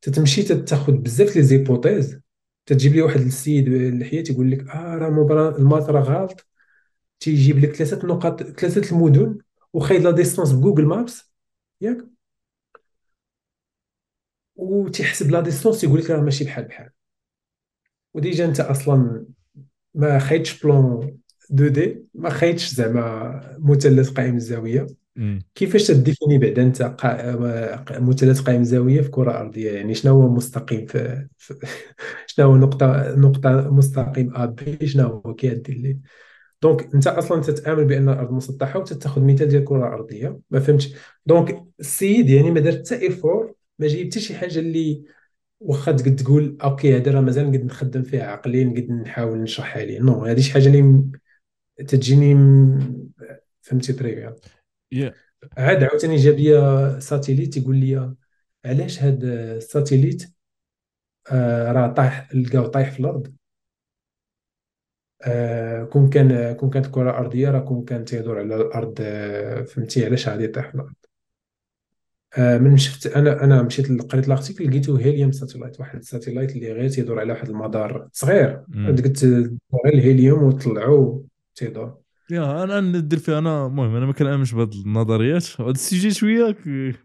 [0.00, 2.20] تتمشي تاخذ بزاف les hypothèses.
[2.66, 6.46] تجيب لي واحد السيد اللحيه تيقول لك آه راه ال maths راه غلط.
[7.20, 9.38] تيجيب لك ثلاثة نقاط ثلاثة المدن
[9.72, 11.32] وخايد la distance ب Google Maps
[11.80, 11.98] ياك؟
[14.56, 16.90] وتيحسب la distance تيقول لك راه ماشي بحال بحال.
[18.14, 19.26] و déjà انت أصلا
[19.94, 21.18] ما خايدش plan
[21.52, 24.86] 2D ما خايدش زعما مثلث قائم الزاوية.
[25.54, 28.00] كيفاش ت définir بعدا انت قا...
[28.00, 31.54] مثلث قائم زاويه في كرة أرضية؟ يعني شنو هو مستقيم في, في...
[32.28, 35.98] شنو هو نقطة نقطة مستقيم ا بي شنو هو؟ كي داير لي.
[36.62, 40.94] donc انت أصلا تتامن بأن الأرض مسطحة وتتاخذ مثال ديال كره ارضيه ما فهمتش؟
[41.26, 45.04] donc السيد يعني ما دار حتى effort ما جايب حتى شي حاجة اللي
[45.60, 49.98] واخا تقد تقول okay هذا راه مازال نقد نخدم فيها عقليا نقد نحاول نشرحها ليه
[49.98, 51.04] non هذه شي حاجة اللي
[51.88, 52.34] تجيني
[53.60, 54.36] فهمتي طريقة.
[54.94, 55.12] Yeah.
[55.58, 58.14] عاد عاوتاني جاب لي satellite يقول لي
[58.64, 60.32] علاش هاد ال satellite
[61.32, 63.37] آه راه طايح لقاو طايح في الأرض؟
[65.92, 70.28] كون كان كون كانت كرة أرضية راه كون كان تيدور على الأرض آه فهمتي؟ علاش
[70.28, 70.94] غادي يطيح في الأرض؟
[72.38, 76.72] آه من شفت أنا أنا مشيت قريت l'article لقيتو helium satellite واحد ال satellite اللي
[76.72, 78.64] غير تيدور على واحد المدار صغير.
[78.86, 81.20] قلت غير ال helium وطلعوا
[81.54, 81.98] تيدور.
[82.30, 86.56] يا أنا ندير فيها أنا المهم أنا ما كنأمنش بهاد النظريات هذا ال sujet شوية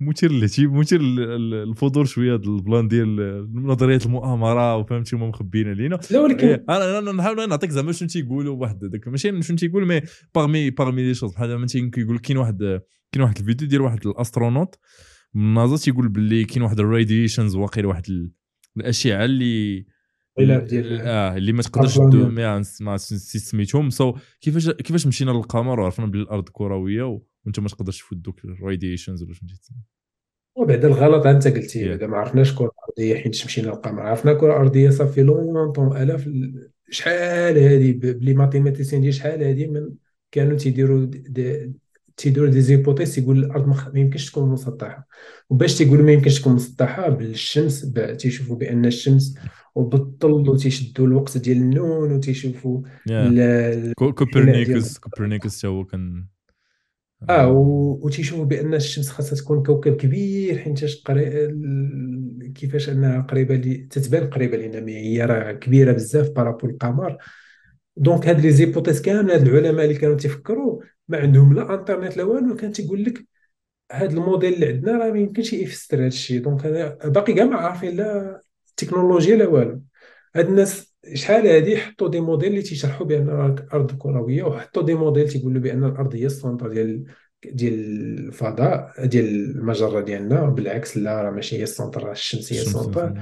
[0.01, 6.19] مثير للاهتمام مثير الفضول شوية ال plan ديال نظريات المؤامرة وفهمتي هما مخبيين علينا لا
[6.19, 10.01] ولكن إيه، أنا أنا نحاول نعطيك زعما شنو تيقولوا واحد داك ماشي شنو تيقول mais
[10.35, 14.14] parmi parmi les choses بحال مثلا كيقول كاين واحد كاين واحد الفيديو ديال واحد ال
[14.14, 14.75] astronaut
[15.33, 18.29] من ناسا تيقول باللي كاين واحد ال radiations واقيلا واحد
[18.77, 19.85] الأشعة اللي
[20.39, 22.29] ديال آه اللي ما تقدرش تدو
[22.81, 23.89] ما سميتهم.
[23.89, 29.23] so كيفاش كيفاش مشينا للقمر وعرفنا بلي الأرض كروية وأنت ما تقدرش تفوت دوك الراديشنز
[29.23, 29.47] ولا شنو
[30.55, 34.01] وبعد الغلط أنت قلتي بعدا ما عرفناش كرة أرضية حيت مشينا للقمر.
[34.01, 36.29] عرفنا كرة أرضية صافي longtemps آلاف
[36.89, 39.89] شحال هذه les mathématiciens ديال شحال هذه من
[40.31, 41.07] كانوا تيديروا
[42.17, 45.07] تيديروا des hypothèses يقول الأرض ما يمكنش تكون مسطحة.
[45.49, 49.35] وباش تيقولوا ما يمكنش تكون مسطحة بالشمس تيشوفوا بأن الشمس
[49.75, 52.81] وبالظل وتيشدوا الوقت ديال النون وتيشوفوا
[54.17, 56.27] كوبرنيكوس كوبرنيكوس هو كان
[57.29, 57.47] آه
[58.01, 61.47] وتيشوفوا بأن الشمس خاصها تكون كوكب كبير حيت قري...
[62.55, 67.17] كيفاش أنها قريبة لي تتبان قريبة لنا mais هي راه كبيرة بزاف par rapport القمر
[67.97, 72.23] donc هاد les hypothèses كامل هاد العلماء اللي كانوا تيفكروا ما عندهم لا انترنت لا
[72.23, 73.25] والو كان تيقول لك
[73.91, 76.67] هاد الموديل اللي عندنا راه ما يمكنش يفسر هاد الشيء donc
[77.07, 78.41] باقي كاع ما عارفين لا
[78.83, 79.81] التكنولوجيا لا والو.
[80.35, 85.29] هاد الناس شحال هادي حطوا des modèles اللي تيشرحوا بأن الأرض كروية وحطوا des modèles
[85.29, 87.03] تيقولوا بأن الأرض هي ال centre ديال
[87.45, 87.73] ديال
[88.27, 93.13] الفضاء ديال المجرة ديالنا بالعكس لا راه ماشي هي ال centre الشمس هي ال centre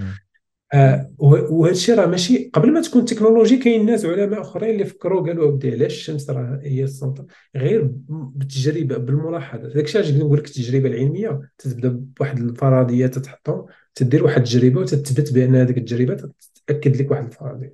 [0.73, 5.27] آه وهذا الشيء راه ماشي قبل ما تكون تكنولوجي كاين ناس علماء أخرين اللي فكروا
[5.27, 7.25] قالوا اودي علاش الشمس راه هي ال centre
[7.55, 9.67] غير بالتجربة بالملاحظة.
[9.67, 15.33] داك الشيء علاش نقول لك التجربة العلمية تبدا بواحد الفرضية تتحطهم تدير واحد التجربة وتثبت
[15.33, 16.29] بأن هذيك التجربة
[16.67, 17.73] تأكد لك واحد الفرضية.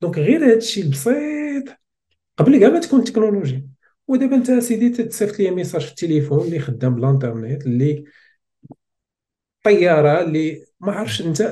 [0.00, 1.64] donc غير هذا الشيء البسيط
[2.38, 3.68] قبل كاع ما تكون تكنولوجي.
[4.08, 8.04] ودابا أنت سيدي تصيفط لي message في التليفون اللي خدام بالانترنت اللي
[9.68, 11.42] طيارة اللي ما عرفتش انت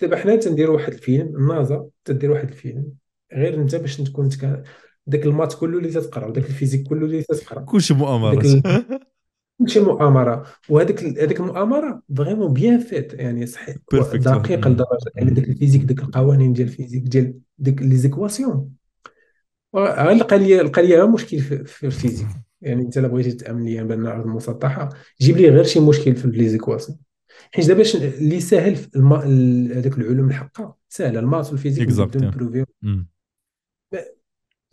[0.00, 2.86] دابا حنا تنديروا واحد الفيلم الناسا تدير واحد الفيلم
[3.32, 4.62] غير انت باش تكون تك...
[5.06, 7.60] داك ال maths كله اللي تتقرا وداك ال physique كله اللي تتقرا.
[7.60, 8.62] كلشي مؤامرة.
[9.58, 10.46] كلشي مؤامرة.
[10.68, 13.76] وهذيك هذيك المؤامرة vraiment bien faite يعني صحيح.
[14.14, 18.70] دقيقة لدرجة يعني داك ال physique داك القوانين ديال ال physique ديال ديك les équations
[19.74, 22.28] لقى لي لقى لي مشكل في ال physique.
[22.60, 24.88] يعني انت إلا بغيتي تأمن لي بأن الأرض مسطحة
[25.20, 26.98] جيب لي غير شي مشكل في les équations
[27.52, 28.76] حيت دابا اللي ساهل
[29.72, 31.20] هذوك العلوم الحقة ساهلة.
[31.20, 32.64] ال maths وال physique نبداو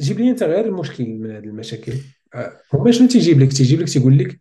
[0.01, 1.93] جيب لي انت غير المشكل من هذه المشاكل.
[2.33, 4.39] آه، هما شنو تيجيب لك؟ تيجيب لك تيقول لك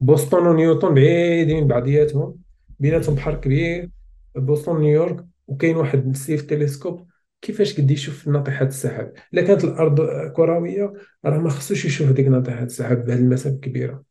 [0.00, 2.38] بوسطن ونيوتن بعيدين بعضياتهم
[2.78, 3.90] بيناتهم بحر كبير
[4.36, 7.06] بوسطن نيويورك وكاين واحد السيد ف télescope.
[7.42, 10.00] كيفاش قد يشوف ناطحات السحاب؟ إلا كانت الأرض
[10.32, 10.92] كروية
[11.24, 14.02] راه ما خصوش يشوف ديك ناطحات السحاب بهذه المسافة الكبيرة.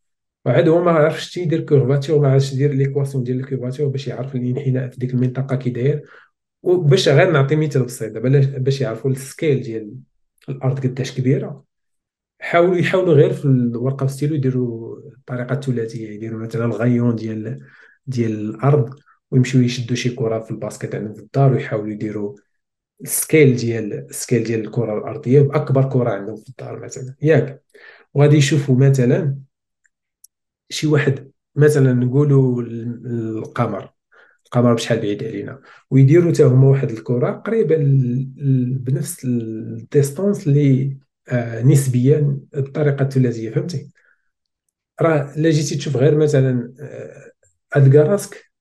[0.46, 4.36] وعاد هو ما عرفش يدير curvature ما عرفش يدير l'équation ديال ال curvature باش يعرف
[4.36, 6.04] الانحناء في ديك المنطقة كي داير.
[6.64, 9.94] وباش غير نعطي مثال بسيط دابا باش يعرفوا ال scale ديال
[10.50, 11.64] الأرض قداش كبيرة.
[12.40, 17.60] حاولوا يحاولوا غير في الورقة ستيلو يديروا الطريقة الثلاثية يديروا مثلا ال rayon ديال
[18.08, 19.00] ديال الأرض
[19.32, 22.36] ويمشيو يشدوا شي كرة في الباسكيت عندهم في الدار ويحاولوا يديروا
[23.02, 27.16] ال scale ديال ال scale ديال الكرة الأرضية باكبر كرة عندهم في الدار مثلا.
[27.22, 27.64] ياك.
[28.14, 29.38] وغادي يشوفوا مثلا
[30.72, 33.94] شي واحد مثلا نقولوا القمر.
[34.46, 35.62] القمر بشحال بعيد علينا.
[35.90, 37.76] ويديروا حتى هما واحد الكرة قريبة
[38.80, 40.98] بنفس ال distance اللي
[41.30, 43.92] آه نسبيا بالطريقة الثلاثية فهمتي؟
[45.02, 47.32] راه الا جيتي تشوف غير مثلا آه
[47.74, 48.52] ادكا راسك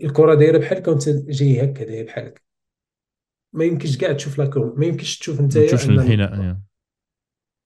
[0.00, 2.44] الكرة دايرة بحالك وانت جاي هكا داير بحالك
[3.52, 6.58] ما يمكنش كاع تشوف لاكور ما يمكنش تشوف انت تشوف الانحناء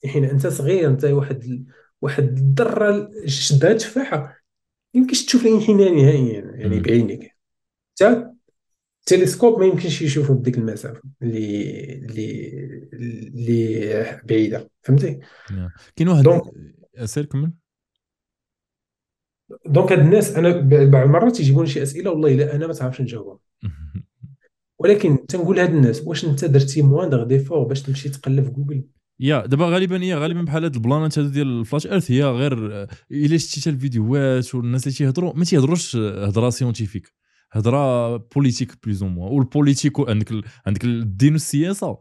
[0.06, 1.66] حين أنت صغير انت واحد
[2.02, 4.38] واحد الذره شدها تفاحة.
[4.94, 6.80] يمكنش تشوف الانحناء نهائيا يعني.
[6.80, 7.36] بعينك
[8.00, 8.30] حتى
[9.00, 12.50] التلسكوب ما يمكنش يشوفوا بديك المسافة اللي اللي
[12.92, 14.70] اللي بعيدة.
[14.82, 15.20] فهمتي؟
[15.96, 16.42] كاين واحد donc
[17.04, 17.52] سير كمل؟
[19.66, 23.38] donc هاد الناس أنا بعض المرات يجيبوني شي أسئلة والله إلا أنا ما تعرفش نجاوبها
[24.80, 28.84] ولكن تنقول لهاد الناس واش أنت درتي moindre effort باش تمشي تقلب في جوجل
[29.20, 32.10] يا دابا غالبا هي غالبا بحال هاد ال plans ات هادو ديال ال flat earth
[32.10, 37.14] هي غير آه، إلا شتي الفيديوهات والناس اللي تيهضروا ما تيهضروش آه، هضرة scientifique
[37.52, 40.32] هضرة politique plus ou moins وال politique عندك
[40.66, 41.98] عندك الدين والسياسة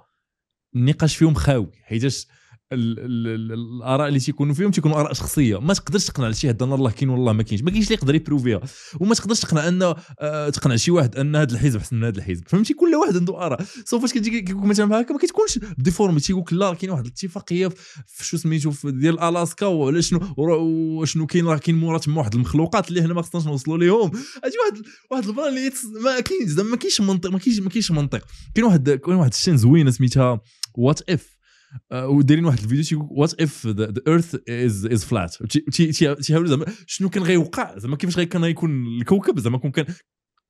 [0.76, 2.28] النقاش فيهم خاوي حيتاش
[2.72, 5.60] الآراء اللي تيكونوا فيهم تيكونوا آراء شخصية.
[5.60, 7.64] ما تقدرش تقنع شي حد إن الله كاين والله ما كاينش.
[7.64, 8.62] ما كاينش اللي يقدر ي prove يها.
[9.00, 12.48] وما تقدرش تقنع أن آه، تقنع شي واحد أن هذا الحزب أحسن من هذا الحزب.
[12.48, 13.66] فهمتي؟ كل واحد عنده آراء.
[13.86, 17.68] so فاش كتجي كيقول مثلا هكا ما كتكونش déformée تيقول لك لا كاين واحد الاتفاقية
[18.08, 22.90] في شو سميتو ديال ألاسكا ولا شنو وشنو كاين راه كاين مورا تما واحد المخلوقات
[22.90, 24.12] اللي هنا ما خصناش نوصلوا ليهم.
[24.44, 25.72] هادي واحد واحد ال plan اللي
[26.04, 26.50] ما كاينش.
[26.50, 28.26] زعما ما كاينش منطق ما كاينش ما كاينش منطق.
[28.56, 30.42] كاين واحد كاين واحد ال chaîne زوينه سميتها
[30.76, 31.37] what if
[31.94, 35.44] ودايرين واحد الفيديو تيقول what if the earth is is flat
[36.22, 39.86] تيحاولوا زعما شنو كان غيوقع؟ زعما كيفاش كان غيكون الكوكب؟ زعما كون كان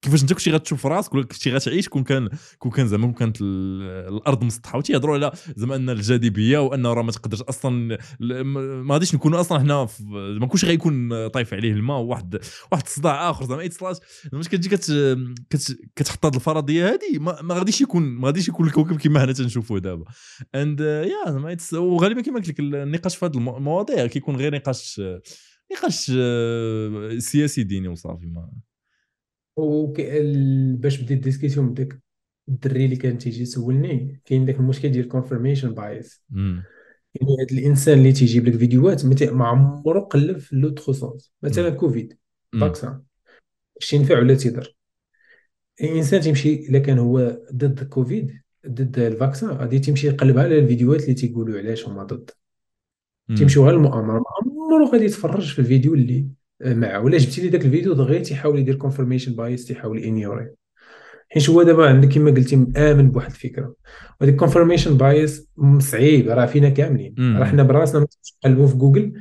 [0.07, 2.29] كيفاش انت كنتي غتشوف راسك ولا كنتي غتعيش كون كان
[2.59, 7.01] كون كان زعما كون كانت ال- الأرض مسطحة وتيهضروا على زعما أن الجاذبية وانه راه
[7.01, 9.87] ما تقدرش أصلا ما غاديش نكونوا أصلا حنا
[10.39, 12.39] ما كلشي غيكون طايف عليه الماء وواحد
[12.71, 13.99] واحد الصداع آخر زعما اتصالات
[14.33, 14.91] مش كتجي كت
[15.49, 19.79] كت كتحط هذه الفرضية هذه ما, غاديش يكون ما غاديش يكون الكوكب كما حنا تنشوفوه
[19.79, 20.05] دابا.
[20.55, 25.01] and yeah زعما it's- وغالبا كما قلت لك النقاش في هذه المواضيع كيكون غير نقاش
[25.73, 28.49] نقاش آه، سياسي ديني وصافي ما
[30.79, 31.99] باش بديت discussion بداك
[32.49, 36.23] الدري اللي كان تيجي يسولني كاين داك المشكل ديال confirmation bias.
[37.15, 41.33] يعني هذا الإنسان اللي تيجيب لك فيديوهات ما عمره قلب في l'autre sens.
[41.43, 42.17] مثلا كوفيد.
[42.61, 43.01] vaccin.
[43.75, 44.75] واش تينفع ولا تيضر.
[45.81, 51.01] الإنسان تيمشي إلا كان هو ضد كوفيد ضد ال vaccin غادي تيمشي يقلب على الفيديوهات
[51.01, 52.29] اللي تيقولوا علاش هما ضد.
[53.35, 56.27] تيمشيو غير المؤامره ما عمره غادي يتفرج في الفيديو اللي
[56.61, 60.47] معاه ولا جبتي لي داك الفيديو دغيا تيحاول يدير confirmation bias تيحاول ignori
[61.29, 63.75] حيت هو دابا عندك كما قلتي مآمن بواحد الفكرة.
[64.21, 67.15] وهذيك confirmation bias صعيب راه فينا كاملين.
[67.19, 68.05] راه حنا براسنا
[68.43, 69.13] نقلبوا في جوجل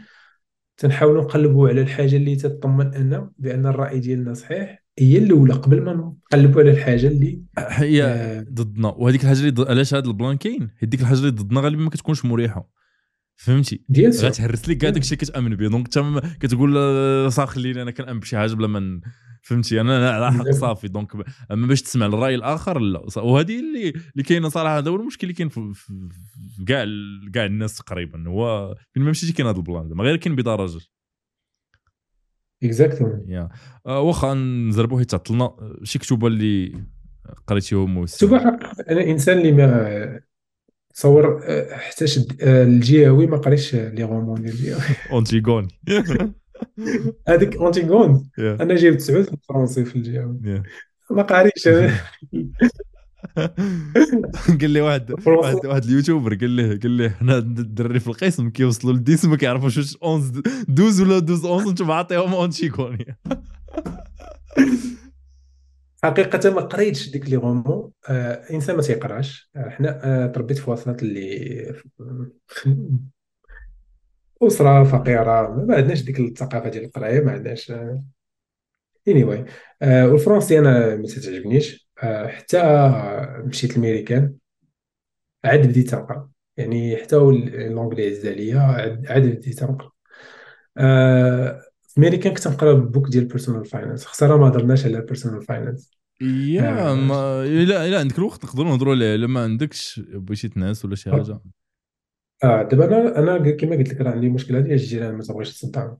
[0.76, 6.14] تنحاولوا نقلبوا على الحاجة اللي تطمن أن بأن الرأي ديالنا صحيح هي الأولى قبل ما
[6.32, 8.88] نقلبوا على الحاجة اللي هي آه، ضدنا.
[8.88, 9.64] وهذيك الحاجة اللي.
[9.68, 12.70] علاش هذا ال plan كاين؟ هي ديك الحاجة اللي ضدنا غالبا ما كتكونش مريحة.
[13.36, 17.90] فهمتي؟ غتهرس لك كاع داك الشيء كتامن به donc انت كتقول آه، صافي خليني أنا
[17.90, 19.00] كنأمن بشي حاجة بلا ما
[19.42, 20.50] فهمتي؟ أنا على حق.
[20.62, 20.88] صافي.
[20.88, 21.12] donc
[21.50, 23.02] أما باش تسمع الراي الآخر لا.
[23.16, 24.78] وهذه اللي اللي كاينة صراحة.
[24.78, 25.74] هذا هو المشكل اللي كاين في
[26.68, 26.86] كاع
[27.34, 28.28] كاع الناس تقريبا.
[28.28, 29.88] هو فين ما مشيتي كاين هذا ال plan.
[29.88, 30.80] زعما غير كاين بدرجه
[32.62, 33.48] exactement yeah.
[33.86, 35.50] آه، واخا نزربوا حيت تعطلنا
[35.82, 36.84] شي كتوبة اللي
[37.46, 40.20] قريتيهم شوف أنا إنسان اللي ما
[40.96, 44.80] تصور آه، حتى شد آه، الجهوي ما قريتش les romans ديال الجهوي
[45.12, 45.68] اونتيغوني
[47.28, 50.62] هذيك اونتيغون أنا جايب تسعود في الفرنسي في الجهوي
[51.10, 51.96] ما قاريش أنا.
[54.60, 55.26] قال لي واحد.
[55.26, 59.24] واحد واحد ال YouTuber قال لي قال لي حنا الدراري في القسم كيوصلوا ل 10
[59.24, 63.16] ما كيعرفوش واش 11 12 ولا 12 11 أنتم عاطيهم اونتيغوني
[66.04, 67.92] حقيقة ما قريتش ديك les romans.
[68.08, 69.50] آه إنسان ما تيقراش.
[69.56, 71.72] آه حنا آه تربيت في وسط اللي
[74.42, 75.50] أسرة فقيرة.
[75.66, 77.70] ما عندناش ديك الثقافة ديال القراية ما عندناش.
[77.70, 78.02] آه
[79.10, 79.50] anyway.
[79.82, 81.88] آه والفرنسي أنا ما تتعجبنيش.
[82.02, 82.58] آه حتى
[83.46, 84.34] مشيت الميريكان
[85.44, 87.16] عاد بديت نقرا يعني حتى
[88.00, 88.58] عز عليا
[89.08, 89.90] عاد بديت نقرا
[90.78, 91.62] آه
[91.96, 95.90] في الميريكان كنت نقرا book ديال personal finance خسارة ما هضرناش على personal finance
[96.20, 96.94] yeah آه.
[96.94, 99.14] ما إلا إلا عندك الوقت نقدروا نهضروا عليه.
[99.14, 101.40] إلا ما عندكش بغيتي تنعس ولا شي حاجة.
[102.44, 105.94] آه دابا أنا أنا كما قلت لك راه عندي مشكلة ديال الجيران ما تبغيش تصدع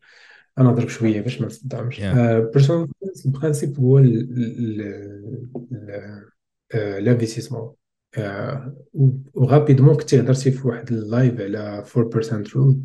[0.58, 1.49] أنا نضرب شوية باش ما
[1.91, 2.52] Yeah.
[2.55, 3.99] personal finance ال principe هو
[6.74, 7.73] ال investissement
[9.34, 12.81] و rapidement كنت هضرتي في واحد ال live على 4% rule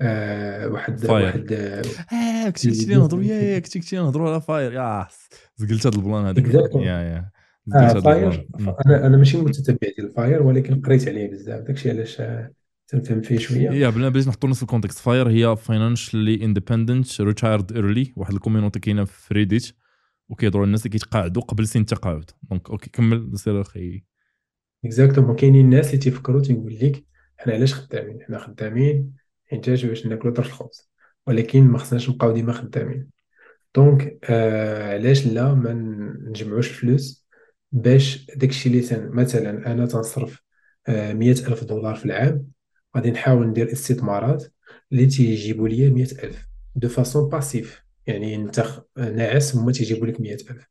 [0.00, 1.10] واحد FIRE.
[1.10, 5.08] واحد آه كنتي قلتي لي نهضروا يا يا كنتي قلتي لي نهضروا على FIRE yeah
[5.56, 6.74] زقلت هذا ال plan هذاك.
[6.74, 7.30] yeah yeah.
[7.74, 8.48] آه FIRE
[8.86, 11.60] أنا أنا ماشي متتبع ديال FIRE ولكن قريت عليه بزاف.
[11.66, 12.52] داكشي علاش آه،
[12.88, 13.70] تنفهم فيه شوية.
[13.70, 18.32] يا بلا باش نحطوا الناس في ال context FIRE هي financially independent retired early واحد
[18.34, 19.72] ال community كاينة في ريديت
[20.28, 24.04] وكيهضروا الناس اللي كيتقاعدوا قبل سن التقاعد donc okay كمل سير أخي.
[24.84, 27.04] exactement كاينين الناس اللي تيفكروا تيقول لك
[27.36, 29.12] حنا علاش خدامين؟ حنا خدامين
[29.52, 30.90] احتياج باش ناكلو طرف الخبز
[31.26, 33.10] ولكن ما خصناش نبقاو ديما خدامين.
[33.74, 35.72] donc آه علاش لا ما
[36.28, 37.26] نجمعوش الفلوس
[37.72, 40.42] باش داكشي اللي مثلا أنا تنصرف
[40.88, 42.46] آه مية ألف دولار في العام
[42.96, 44.44] غادي نحاول ندير استثمارات
[44.92, 46.46] اللي تيجيبوا لي مية ألف.
[46.76, 50.66] de façon passive يعني انت ناعس هما تيجيبوا لك مية ألف.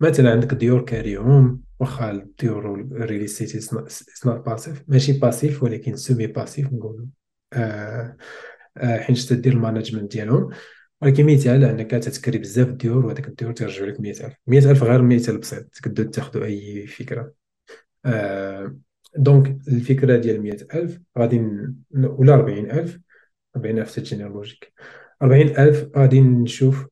[0.00, 6.26] مثلا عندك ديور كاريهم واخا الديور real estate it's not passive ماشي passive ولكن semi
[6.26, 7.06] passive نقولوا
[8.78, 10.50] حيت تدير ال management ديالهم.
[11.02, 15.64] ولكن مثال انك تتكري بزاف ديور وهذاك الديور تيرجعوا لك 100000 100000 غير مثال بسيط
[15.68, 17.32] تقدروا تاخذوا أي فكرة.
[18.04, 18.76] آه
[19.16, 21.40] donc الفكرة ديال 100000 غادي
[21.92, 22.98] ولا 40000
[23.56, 24.72] 40000 تجيني logique
[25.22, 26.86] 40000 غادي نشوف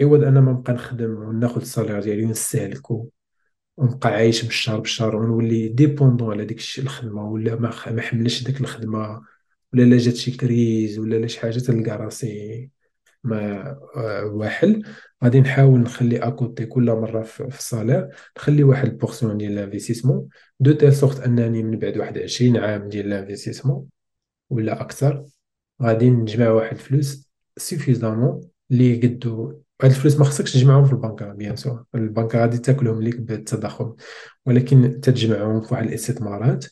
[0.00, 3.08] عوض أنا ما نبقى نخدم وناخذ ال salaire ديالي ونستهلكو
[3.76, 7.70] ونبقى عايش بالشهر بالشهر ونولي dépendant على ديك الخدمة ولا ما
[8.02, 9.22] حملش ديك الخدمة.
[9.74, 12.70] ولا لا جات شي crise ولا لا شي حاجة تلقى راسي
[13.24, 14.82] ما آه، واحد.
[15.24, 19.52] غادي نحاول نخلي à côté كل مرة في ال salaire نخلي واحد ال portion ديال
[19.52, 20.28] l'investissement
[20.60, 23.86] de telle sorte أنني من بعد واحد 20 عام ديال l'investissement
[24.50, 25.26] ولا أكثر.
[25.82, 31.56] غادي نجمع واحد الفلوس suffisamment اللي قدو هاد الفلوس ما خصكش تجمعهم في البنكة bien
[31.56, 33.94] sûr البنكة غادي تاكلهم ليك بالتضخم.
[34.46, 36.66] ولكن تجمعهم في واحد الإستثمارات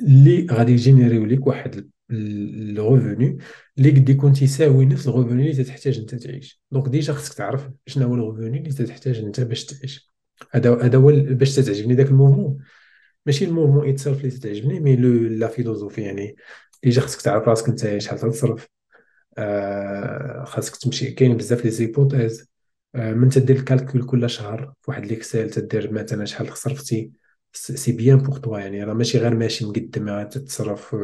[0.00, 3.38] اللي غادي ي générer يو ليك واحد ال revenu
[3.78, 7.70] اللي قد يكون تيساوي نفس ال revenu اللي تحتاج انت تعيش donc déjà خصك تعرف
[7.86, 10.10] شنو هو ال revenu اللي تحتاج انت باش تعيش
[10.50, 12.58] هذا هذا هو باش تعجبني داك ال mouvement
[13.26, 16.36] ماشي ال mouvement itself اللي تعجبني mais la philosophie يعني
[16.82, 18.68] déjà خصك تعرف راسك انت شحال تصرف
[19.38, 22.50] آه خاصك تمشي كاين بزاف les hypothèses
[22.94, 27.12] آه من تدير ال calcul كل شهر في واحد l'Excel تدير مثلا شحال صرفتي
[27.52, 28.84] c'est bien pour toi يعني.
[28.84, 30.96] راه ماشي غير ماشي مقدم تتصرف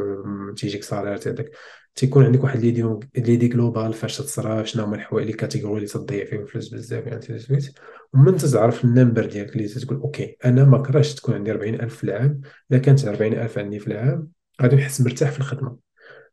[0.57, 1.51] تيجيك salaire تاعك
[1.95, 2.83] تيكون عندك واحد l'idée
[3.17, 7.19] l'idée globale فاش تتصرف شنو هما الحوايج اللي catégories اللي تضيع فيهم فلوس بزاف يعني
[7.19, 7.79] تسويت
[8.15, 12.05] ومن تعرف ال number ديالك اللي تقول okay أنا ما كرهتش تكون عندي 40000 في
[12.05, 14.31] العام إلا كانت 40000 عندي في العام
[14.63, 15.77] غادي نحس مرتاح في الخدمة.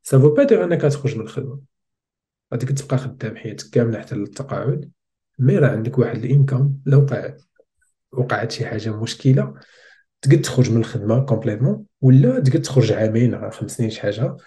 [0.03, 1.59] ça veut pas dire أنك تخرج من الخدمة.
[2.53, 4.92] غاديك تبقى خدام حياتك كاملة حتى للتقاعد
[5.40, 7.33] mais راه عندك واحد ال income لو وقع
[8.11, 9.53] وقعت شي حاجة مشكلة
[10.24, 14.38] تقد تخرج من الخدمة complètement ولا تقد تخرج عامين خمس سنين شي حاجة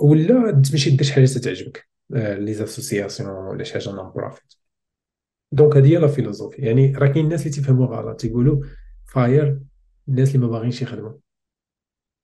[0.00, 4.54] ولا تمشي دير شي حاجة تعجبك آه، les associations ولا شي حاجة non profit
[5.52, 8.64] donc هذه هي la philosophie يعني راه كاين الناس اللي تيفهموا غلط تيقولوا
[9.04, 9.60] FIRE
[10.08, 11.12] الناس اللي ما باغينش يخدموا.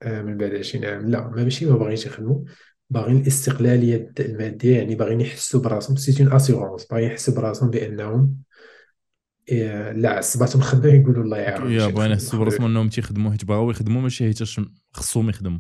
[0.03, 1.07] آه، من بعد 20 عام.
[1.07, 2.45] لا ماشي ما باغينش يخدموا
[2.91, 5.97] باغيين الاستقلالية المادية يعني باغيين يحسوا براسهم.
[5.97, 8.37] c'est une assurance باغيين يحسوا براسهم بأنهم
[9.93, 14.03] لا عصباتهم الخدمه يقولوا الله يعاون يا بغينا نحسوا براسهم انهم تيخدموا حيت بغاو يخدموا
[14.03, 14.43] ماشي حيت
[14.93, 15.59] خصهم يخدموا.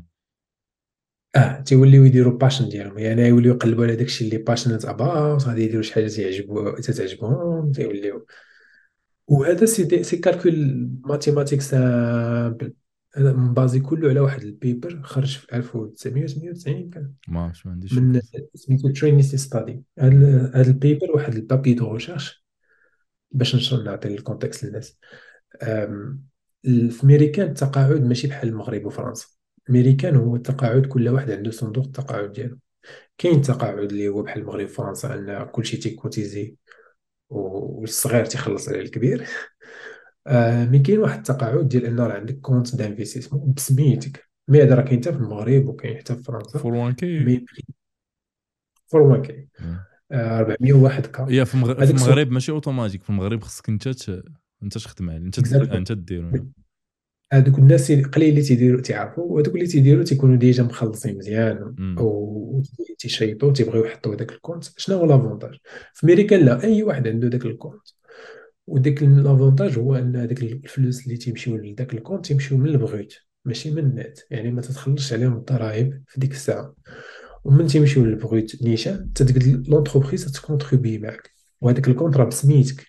[1.36, 2.99] آه تيوليو يديروا passion ديالهم.
[2.99, 8.26] يعني يوليو يقلبوا على داكشي اللي passionate about غادي يديروا شي حاجة تعجبو تتعجبهم تيوليو
[9.26, 12.73] وهذا c'est c'est calcul mathématique simple
[13.15, 17.12] هذا مبازي كله على واحد ال paper خرج في 1998 كان.
[17.28, 17.92] ما عنديش.
[17.92, 18.20] من
[18.55, 22.44] سميتو Trinity Study هذا ال paper واحد ال papier de recherche.
[23.33, 24.99] باش نعطي ال context للناس.
[26.91, 29.26] في ميريكان التقاعد ماشي بحال المغرب وفرنسا.
[29.68, 32.59] ميريكان هو التقاعد كل واحد عنده صندوق التقاعد ديالو.
[33.18, 36.57] كاين تقاعد اللي هو بحال المغرب وفرنسا إن كلشي تي cotiser
[37.28, 39.26] والصغير تيخلص على الكبير.
[40.70, 44.25] mais كاين واحد التقاعد ديال إن راه عندك compte d'investissement بسميتك.
[44.49, 46.59] mais هذا راه كاين حتى في المغرب وكاين حتى في فرنسا.
[46.58, 47.44] four one k mais
[48.86, 49.49] four one k
[50.12, 53.86] 401 ka هي في, المغرب, في المغرب ماشي اوتوماتيك في المغرب خصك انت
[54.62, 56.50] انت تخدم عليه انت انت ديرو.
[57.32, 61.74] هذوك الناس قليل اللي تيديروا تيعرفوا وهذوك اللي تيديروا تيكونوا déjà مخلصين مزيان.
[61.98, 62.62] أو
[62.98, 64.65] تيشيطوا تيبغيو يحطوا هذاك ال compte.
[64.76, 65.55] شنو هو l'avantage
[65.94, 67.89] في أمريكا لا أي واحد عنده ذاك ال compte.
[68.66, 73.70] وديك l'avantage هو أن هذاك الفلوس اللي تيمشيو لذاك الكونت تيمشيو من ال brut ماشي
[73.70, 74.18] من النت.
[74.30, 76.74] يعني ما تتخلصش عليهم الضرائب في ديك الساعة.
[77.44, 81.31] ومن تيمشيو لل brut نيشان تقد l'entreprise ت contribuer معاك.
[81.60, 82.86] وهذاك ال contrat بسميتك.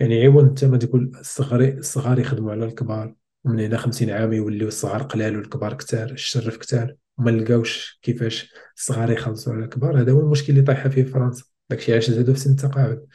[0.00, 3.14] يعني عوض انت ما تقول الصغار الصغار يخدموا على الكبار.
[3.44, 9.10] ومن هنا 50 عام يوليو الصغار قلال والكبار كثار الشرف كثار وما لقاوش كيفاش الصغار
[9.10, 10.00] يخلصوا على الكبار.
[10.00, 11.44] هذا هو المشكل اللي طايحة فيه فرنسا.
[11.70, 13.06] داكشي علاش زادوا في سن التقاعد.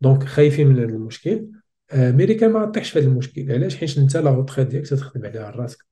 [0.00, 1.48] donc خايفين من هذا المشكل.
[1.92, 3.52] أمريكا ما طيحش في هذا المشكل.
[3.52, 5.91] علاش؟ حيت انت la retraite ديالك تخدم عليها راسك.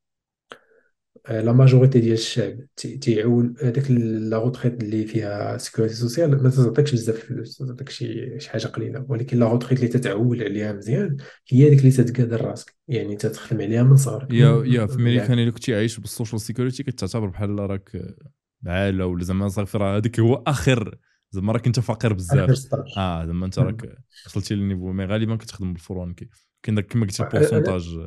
[1.29, 7.17] la majorité ديال الشعب تيعول هذاك la retraite اللي فيها sécurité sociale ما تعطيكش بزاف
[7.17, 11.17] الفلوس تعطيك شي شي حاجة قليله ولكن la retraite اللي تتعول عليها مزيان
[11.49, 15.51] هي ديك اللي تتقادر راسك يعني تتخدم عليها من صغرك يا يا في امريكان الا
[15.51, 18.17] كنتي عايش بال social security كتعتبر بحال راك
[18.63, 20.99] بعاله ولا زعما صافي راه هذاك هو اخر
[21.31, 26.29] زعما راك انت فقير بزاف آه زعما انت راك وصلتي للنيفو مي غالبا كتخدم بالفرونكي
[26.63, 28.07] كاين داك كما قلتي البورسونتاج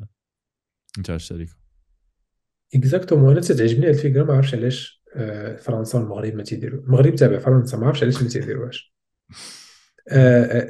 [0.99, 1.62] نتاع الشركة
[2.75, 5.03] اكزاكتومون أنا تتعجبني هاد الفكرة ما عرفتش علاش
[5.59, 8.93] فرنسا والمغرب ما تيديروا المغرب تابع فرنسا ما عرفتش علاش ما تيديروهاش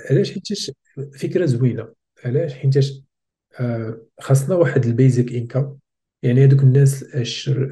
[0.10, 0.72] علاش حيتاش
[1.20, 1.88] فكره زوينه
[2.26, 3.04] علاش حيتاش
[4.20, 5.76] خاصنا واحد البيزك انكم
[6.24, 7.70] يعني هذوك الناس الشر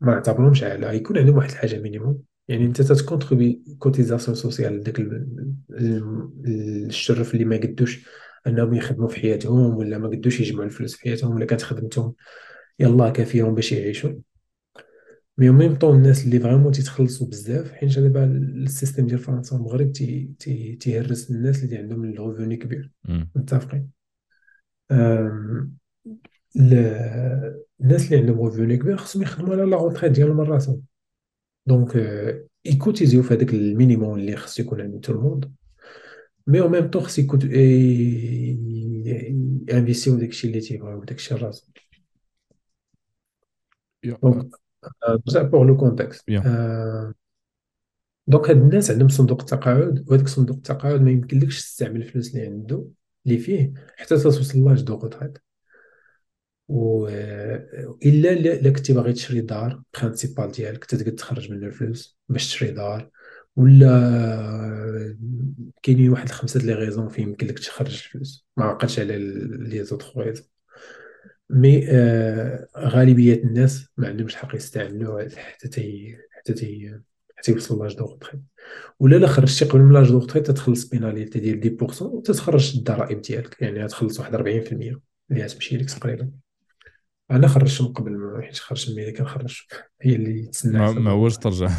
[0.00, 4.98] ما نعتبرهمش على يكون عندهم واحد الحاجة minimum يعني انت تت contribuer cotisation sociale لذاك
[5.00, 5.26] ال-
[5.70, 8.06] ال- الشرف اللي ما قدوش
[8.46, 12.14] انهم يخدموا في حياتهم ولا ما قدوش يجمعوا الفلوس في حياتهم ولا كانت خدمتهم
[12.78, 14.12] يلا كافيهم باش يعيشوا.
[15.38, 19.56] مي أو ميم طون الناس اللي vraiment تيتخلصوا بزاف حيت دابا ال système ديال فرنسا
[19.56, 22.90] والمغرب تي تي تيهرس الناس اللي عندهم ال revenu كبير.
[23.36, 23.88] متفقين.
[26.56, 30.82] الناس اللي عندهم revenu كبير خصهم يخدموا على la retraite ديالهم راسهم
[31.66, 35.24] donc آه، ي cotiser و في هذاك ال minimum اللي خص يكون عند tout le
[35.24, 35.54] monde
[36.46, 37.44] mais en même temps خص يكوت
[39.72, 41.70] investir و داكشي اللي تيبغيو داكشي الراس
[44.04, 44.54] يا- donc
[45.26, 46.28] نرجع pour le contexte.
[48.26, 52.84] donc هاد الناس عندهم صندوق التقاعد وهذاك صندوق التقاعد ما يمكنلكش تستعمل الفلوس اللي عنده
[53.26, 55.38] اللي فيه حتى توصل l'âge de retraite
[56.68, 57.08] و
[58.06, 63.10] الا الا كنتي باغي تشري دار principale ديالك تقدر تخرج منه الفلوس باش تشري دار
[63.56, 65.16] ولا
[65.82, 69.18] كاينين واحد الخمسه les raisons فين يمكن لك تخرج الفلوس ما عقلتش على
[69.58, 70.46] les autres raisons
[71.52, 76.98] mais آه غالبية الناس ما عندهمش الحق يستعملوه حتى تي حتى تي
[77.36, 78.42] حتى يوصلوا l'âge de retraite
[79.00, 83.62] ولا لا خرجتي قبل من l'âge de retraite تتخلص pénalité ديال 10% وتتخرج الضرائب ديالك
[83.62, 84.40] يعني غتخلص واحد 40%
[85.30, 86.30] اللي غتمشي لك تقريبا.
[87.30, 89.84] أنا خرجت من قبل ما حيت خرجت من الميريكان خرجت.
[90.02, 91.70] هي اللي تسنى ما, هوش ترجع.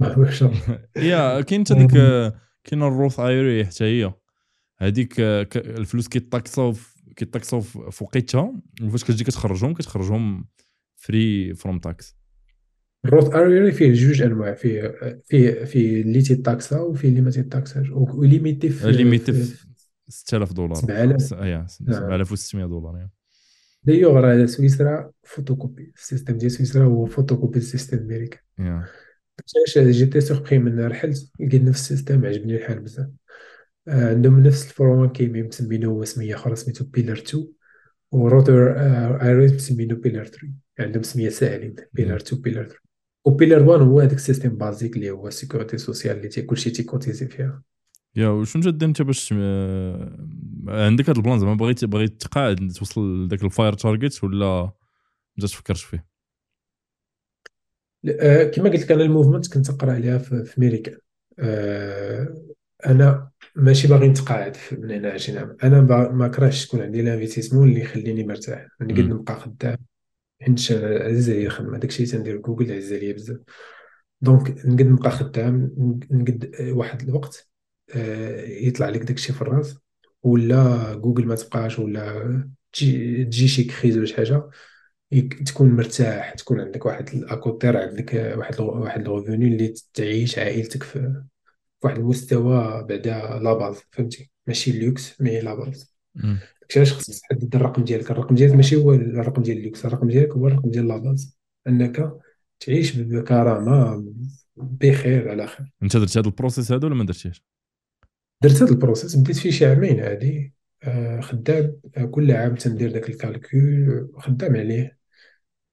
[0.00, 0.44] ما هوش
[0.96, 1.90] yeah كاين حتى ديك
[2.64, 4.12] كاين ال Roth IRA حتى هي.
[4.78, 5.14] هذيك
[5.56, 6.74] الفلوس كي tax او
[7.14, 10.46] ف- كي tax او ف- فوقيتها وفاش كتجي كتخرجهم كتخرجهم
[10.96, 12.16] free from tax
[13.04, 17.20] ال Roth IRA فيه جوج أنواع فيه فيه فيه اللي تي tax ا وفيه اللي
[17.20, 17.90] ما تي tax اش.
[17.90, 19.66] و limité في ليميتي في- في
[20.08, 20.74] 6000 دولار.
[20.74, 21.20] 7000.
[21.22, 23.08] س- yeah 7600 دولار.
[23.84, 25.92] دايوغ على سويسرا photocopie.
[25.96, 28.84] ال système ديال سويسرا هو photocopie ال système الامريكي yeah.
[29.56, 33.06] علاش j'étais surpris من رحلت لقيت نفس ال système عجبني الحال بزاف.
[33.88, 37.46] آه، عندهم نفس ال format كيمي مسمينو هو سمية أخرى سميتو pillar 2
[38.12, 38.72] و Roth
[39.22, 40.48] IRA مسمينو pillar 3
[40.78, 42.78] عندهم سمية ساهلين pillar 2 pillar 3
[43.24, 46.82] و pillar 1 هو هذاك ال système basique اللي هو sécurité sociale اللي كلشي تي
[46.82, 47.62] cotiser فيها.
[48.16, 50.26] yeah وشنو جا انت باش آه،
[50.68, 54.72] عندك هذا ال plan زعما؟ بغيت بغيت تقاعد توصل لذاك ال FIRE target ولا
[55.36, 56.06] ما تفكرش فيه؟
[58.20, 60.98] آه، كما قلت لك أنا ال movement كنت نقرأ عليها في ميريكان
[61.38, 62.43] آه،
[62.86, 65.80] أنا ماشي باغي نتقاعد من هنا 20 عام أنا
[66.10, 68.66] ما كرهتش تكون عندي l'investissement اللي يخليني مرتاح.
[68.80, 69.12] نقدر مم.
[69.12, 69.76] نبقى خدام.
[70.42, 71.78] حيت عزيز عليا الخدمة.
[71.78, 73.38] داكشي تندير جوجل عزيز عليا بزاف.
[74.20, 75.70] donc نقدر نبقى خدام.
[76.10, 77.48] نقد واحد الوقت
[77.94, 79.78] آه، يطلع لك داكشي في الراس.
[80.22, 84.50] ولا جوجل ما تبقاش ولا تجي تجي شي crise ولا شي حاجة
[85.46, 86.34] تكون مرتاح.
[86.34, 91.22] تكون عندك واحد الاكوتير عندك واحد واحد ال revenu اللي تعيش عائلتك في
[91.84, 95.96] واحد المستوى بعدا la base فهمتي؟ ماشي ال luxe mais la base.
[96.14, 96.38] مم.
[96.60, 98.10] داكشي علاش خصك تحدد الرقم ديالك.
[98.10, 101.38] الرقم ديالك ماشي هو الرقم ديال اللوكس الرقم ديالك هو الرقم ديال la base.
[101.66, 102.12] أنك
[102.60, 104.04] تعيش بكرامة
[104.56, 105.72] بخير على خير.
[105.82, 107.44] أنت درت هذا ال process هذا ولا ما درتيش
[108.42, 110.54] درت هذا ال process بديت فيه شي عامين عادي.
[110.82, 114.98] آه، خدام آه، كل عام تندير داك ال calcul خدام عليه.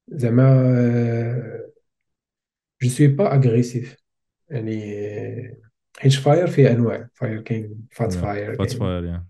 [0.07, 0.51] زعما
[2.82, 3.98] je suis pas agressif
[4.49, 5.61] يعني
[6.01, 7.07] حيت FIRE فيه أنواع.
[7.14, 9.22] FIRE كاين fat FIRE fat FIRE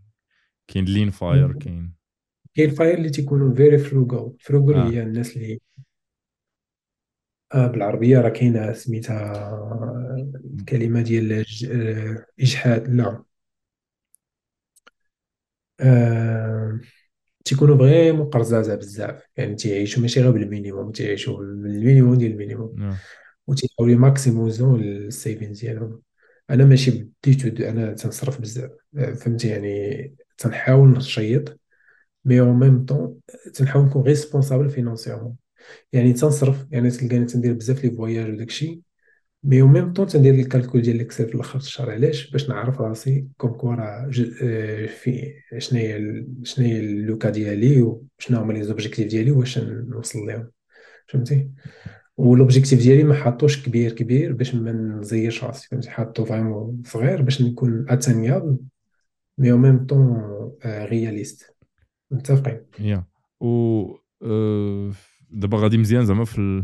[0.67, 1.93] كاين lean FIRE كاين
[2.55, 4.89] كاين ال FIRE اللي تيكونوا very frugal frugal آه.
[4.89, 5.59] هي الناس اللي
[7.53, 9.43] آه بالعربية راه كاينة سميتها
[10.59, 13.23] الكلمة ديال ج- آه، اجحاد لا.
[15.79, 16.79] آه
[17.45, 19.23] تيكونوا vraiment قرزازة بزاف.
[19.37, 22.75] يعني تيعيشوا ماشي غير بال minimum تيعيشوا بال minimum ديال ال minimum.
[23.47, 26.01] وتيحاولوا maximiser ال savings ديالهم.
[26.51, 31.59] أنا ماشي بديت أنا تنصرف بزاف فهمتي؟ يعني تنحاول نشيط
[32.25, 33.19] mais en même temps
[33.53, 35.35] تنحاول نكون responsable financièrement
[35.93, 38.81] يعني تنصرف يعني تلقاني تندير بزاف les voyages وداكشي
[39.43, 42.49] mais en même temps تندير ال calcul ديال ال Excel في الآخر الشهر علاش باش
[42.49, 44.11] نعرف راسي comme quoi راه
[44.43, 50.19] آه، في شنو هي شنو هي اللوكا ديالي وشنو هما les objectifs ديالي واش نوصل
[50.19, 50.51] لهم
[51.07, 51.51] فهمتي؟
[52.17, 55.67] و l'objectif ديالي ما حاطوش كبير كبير باش ما نزيرش راسي.
[55.67, 58.57] فهمتي؟ حاطو vraiment صغير باش نكون atteignable
[59.37, 60.21] mais en même temps
[60.65, 61.55] réaliste
[62.11, 63.03] متفقين؟ yeah.
[63.39, 63.81] و
[64.23, 64.91] آه،
[65.29, 66.63] دابا غادي مزيان زعما في.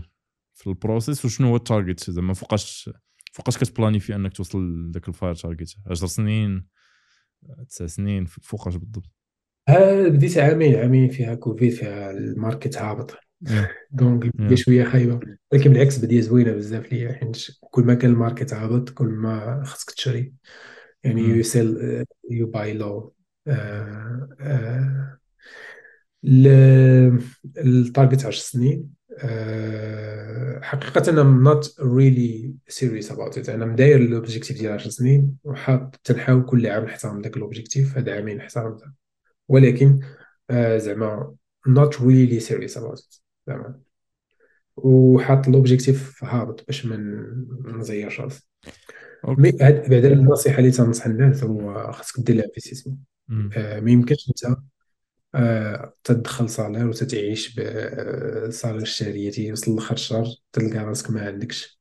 [0.58, 2.90] في ال process وشنو هو ال target زعما فوقاش
[3.32, 6.66] فوقاش كت planifier أنك توصل لذاك ال FIRE target 10 سنين
[7.70, 9.12] 9 سنين فوقاش بالضبط؟
[10.10, 13.18] بديت عامين عامين فيها كوفيد فيها ال market هابط.
[13.92, 15.20] donc بدي شوية خايبة.
[15.52, 19.64] ولكن بالعكس بدي زوينة بزاف ليا حيت كل ما كان ال market هابط كل ما
[19.64, 20.34] خصك تشري.
[21.04, 23.14] يعني you sell you buy low
[27.58, 28.98] ال target 10 سنين.
[29.20, 33.50] آه، حقيقة أنا not really serious about it.
[33.50, 37.98] أنا مداير ال objectif ديال 10 سنين وحاط تنحاول كل عام نحترم ذاك ال objectif
[37.98, 38.92] هذا عامين احترمته
[39.48, 40.00] ولكن
[40.50, 41.36] آه، زعما
[41.68, 43.27] not really serious about it.
[43.48, 43.80] زعما
[44.78, 46.98] وحاط ال objectif هابط باش ما
[47.66, 48.48] نزيرش راسي.
[49.28, 49.52] mais
[49.90, 52.98] بعدا النصيحة اللي تنصح الناس هو خاصك دير ال investissement
[53.58, 54.58] آه، ما يمكنش أنت
[55.36, 61.80] آه، تدخل salaire وتتعيش ب salaire الشهرية تيوصل لاخر الشهر تلقى راسك ما عندكش.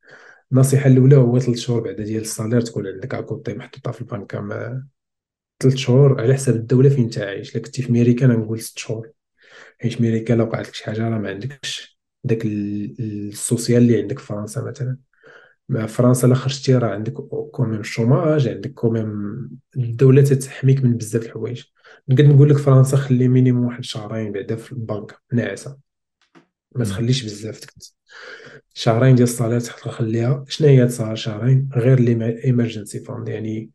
[0.53, 4.01] النصيحة الأولى هو ثلاث شهور بعد ديال ال salaire تكون عندك à côté محطوطة في
[4.01, 4.87] البنكة ما
[5.61, 9.11] ثلاث شهور على حساب الدولة فين انت عايش الا كنتي في ميريكا نقول ست شهور.
[9.79, 14.19] حيت ميريكا لو وقعت لك شي حاجة راه ما عندكش داك ال social اللي عندك
[14.19, 14.99] في فرنسا مثلا.
[15.69, 17.13] مع فرنسا لا خرجتي راه عندك
[17.53, 19.41] quand même ال chômage عندك quand même
[19.77, 21.65] الدولة تتحميك من بزاف الحوايج.
[22.09, 25.79] نقدر نقول لك فرنسا خلي minimum واحد شهرين بعدا في البنك ناعسة.
[26.75, 27.95] ما تخليش بزاف تكت
[28.75, 33.71] شهرين ديال ال salaire تحت خليها شنو هي تصار شهرين؟ غير لي emergency fund يعني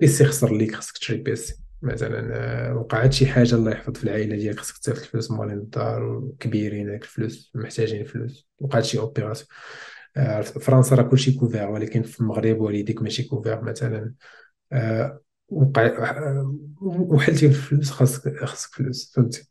[0.00, 4.36] PC خسر ليك خاصك تشري PC مثلا آه، وقعت شي حاجة الله يحفظ في العائلة
[4.36, 9.48] ديالك خاصك تصيفط الفلوس مالين الدار وكبيرين هذاك الفلوس محتاجين فلوس وقعت شي opération
[10.16, 14.14] آه، فرنسا راه كلشي couvert ولكن في المغرب والديك ماشي couvert مثلا.
[14.72, 16.44] آه، وقع
[16.80, 19.50] وحلتي الفلوس خاصك خاصك فلوس فهمتي؟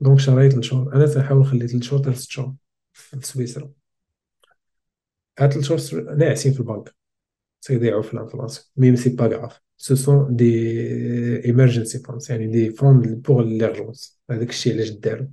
[0.00, 2.54] donc شريت الشهور أنا تنحاول نخلي ثلاث شهور حتى شهور
[2.92, 3.70] في سويسرا.
[5.38, 6.94] هاد ثلاث شهور ناعسين في البنك.
[7.62, 12.70] تيضيعوا في ال inflation mais c'est pas grave ce sont des emergency funds يعني des
[12.70, 15.26] fonds pour l'urgence هذاك الشيء علاش داروا.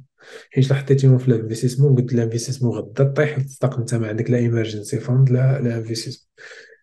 [0.52, 4.38] حيت حطيتيهم في ال investissement قلت ال investissement غدا طيح تصدق انت ما عندك لا
[4.38, 5.96] emergency fund لا لا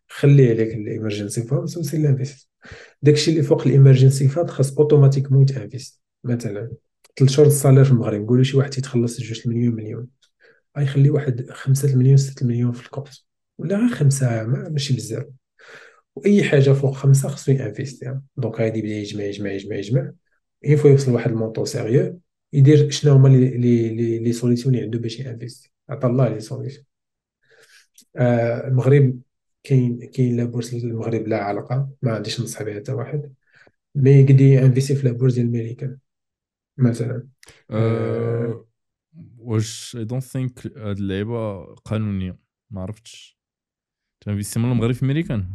[0.09, 2.51] خلي عليك ال emergency fund وسير ال investissement.
[3.03, 6.71] داكشي اللي فوق ال emergency fund خاص automatiquement يت invest مثلا
[7.19, 10.07] ثلاث شهور ال salaire في المغرب نقولوا شي واحد تيتخلص جوج مليون مليون.
[10.79, 13.27] غيخلي واحد خمسة المليون ستة المليون في الكورس.
[13.59, 15.25] ولا غير خمسة ماشي بزاف.
[16.17, 20.13] وأي حاجة فوق خمسة خصو ي investir ها donc غادي يبدا يجمع يجمع يجمع يجمع.
[20.65, 22.20] une fois يوصل لواحد ال montant sérieux
[22.53, 26.41] يدير شنو هما les les les solutions اللي عنده باش ي investir عطا الله les
[26.41, 26.85] solutions.
[28.17, 29.21] آه المغرب
[29.63, 33.35] كاين كاين la bourse المغرب لا علاقة ما عنديش نصح بها حتى واحد.
[33.95, 35.99] mais تقدي investir في لا ديال الميريكان
[36.79, 37.29] مثلا.
[37.71, 38.67] أه
[39.39, 42.39] واش I don't think هاد اللعيبة قانونية
[42.71, 43.39] ما عرفتش.
[44.20, 45.49] ت investir من المغرب في الميريكان؟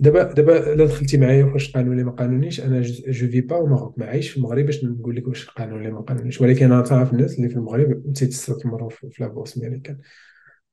[0.00, 3.98] دابا دابا إلا دخلتي معايا واش قانوني ما قانونيش أنا je vis pas au Maroc
[3.98, 6.40] ما عايش في المغرب باش نقول لك واش قانوني ما قانونيش.
[6.40, 9.98] ولكن أنا تعرف الناس اللي في المغرب تيستثمروا في la bourse américaine.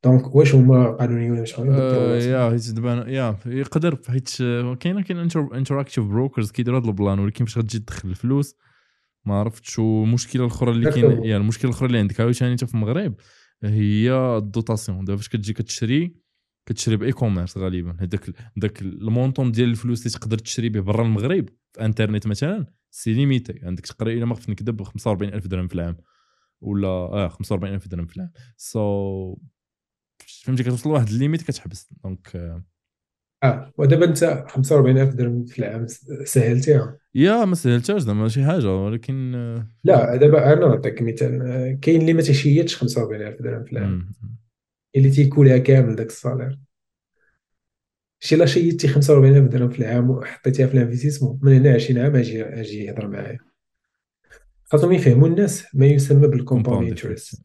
[0.03, 4.29] donc واش هما قانونيين ولا مش قانونيين أه يا حيت دابا يا يقدر حيت
[4.79, 5.19] كاين كاين
[5.53, 8.55] Interactive Brokers كيديروا هذا ال plan ولكن فاش غتجي تدخل الفلوس
[9.25, 13.13] ما عرفتش والمشكلة الأخرى اللي كاين يا المشكلة الأخرى اللي عندك عاوتاني انت في المغرب
[13.63, 16.15] هي ال dotation دابا فاش كتجي كتشري
[16.71, 17.95] كتشري ب e-commerce غالبا.
[17.99, 22.65] هذاك ذاك ال montant ديال الفلوس اللي تقدر تشري به برا المغرب في إنترنت مثلا
[22.91, 23.59] c'est limité.
[23.63, 25.97] عندك تقريبا ما خفت نكذب 45000 درهم في العام.
[26.61, 28.31] ولا آه 45000 درهم في العام.
[28.57, 29.39] so so,
[30.43, 31.93] فهمتي كتوصل لواحد ال limite كتحبس.
[32.03, 32.63] donc آه,
[33.43, 33.73] آه.
[33.77, 35.87] ودابا أنت 45000 درهم في العام
[36.23, 36.97] سهلتيها.
[37.15, 39.31] يا ما سهلتهاش زعما شي حاجة ولكن
[39.83, 41.41] لا دابا أنا نعطيك مثال.
[41.41, 44.11] آه، كاين اللي ما تيشيطش 45000 درهم في العام.
[44.95, 46.59] اللي تيكولها كامل داك ال salaire.
[48.19, 52.15] شي لا شيطتي 45000 درهم في العام وحطيتيها في ال investissement من هنا 20 عام
[52.15, 53.37] أجي أجي يهضر معايا.
[54.63, 57.41] خاصهم يفهموا الناس ما يسمى بال compound interest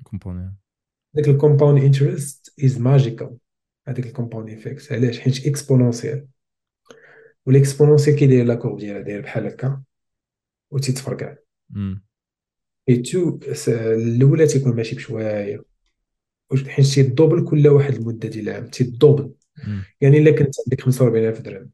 [1.14, 3.36] داك ال compound interest is magical
[3.88, 6.26] هذاك ال compound effect علاش؟ حيت exponentiel
[7.46, 9.82] وال exponentiel كيداير la courbe ديالها داير بحال هكا
[10.70, 11.36] وتيتفرقع
[12.88, 15.62] et tout الأولى تيكون ماشي بشوية.
[16.68, 19.32] حيت تي double كل واحد المدة ديال العام تي double
[20.00, 21.70] يعني إلا كنت عندك 45000 درهم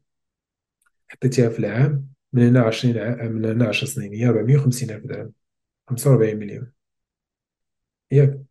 [1.07, 5.33] حطيتيها في العام من هنا 20 عام من هنا 10 سنين هي 450000 درهم
[5.89, 6.71] 45 مليون.
[8.11, 8.41] ياك.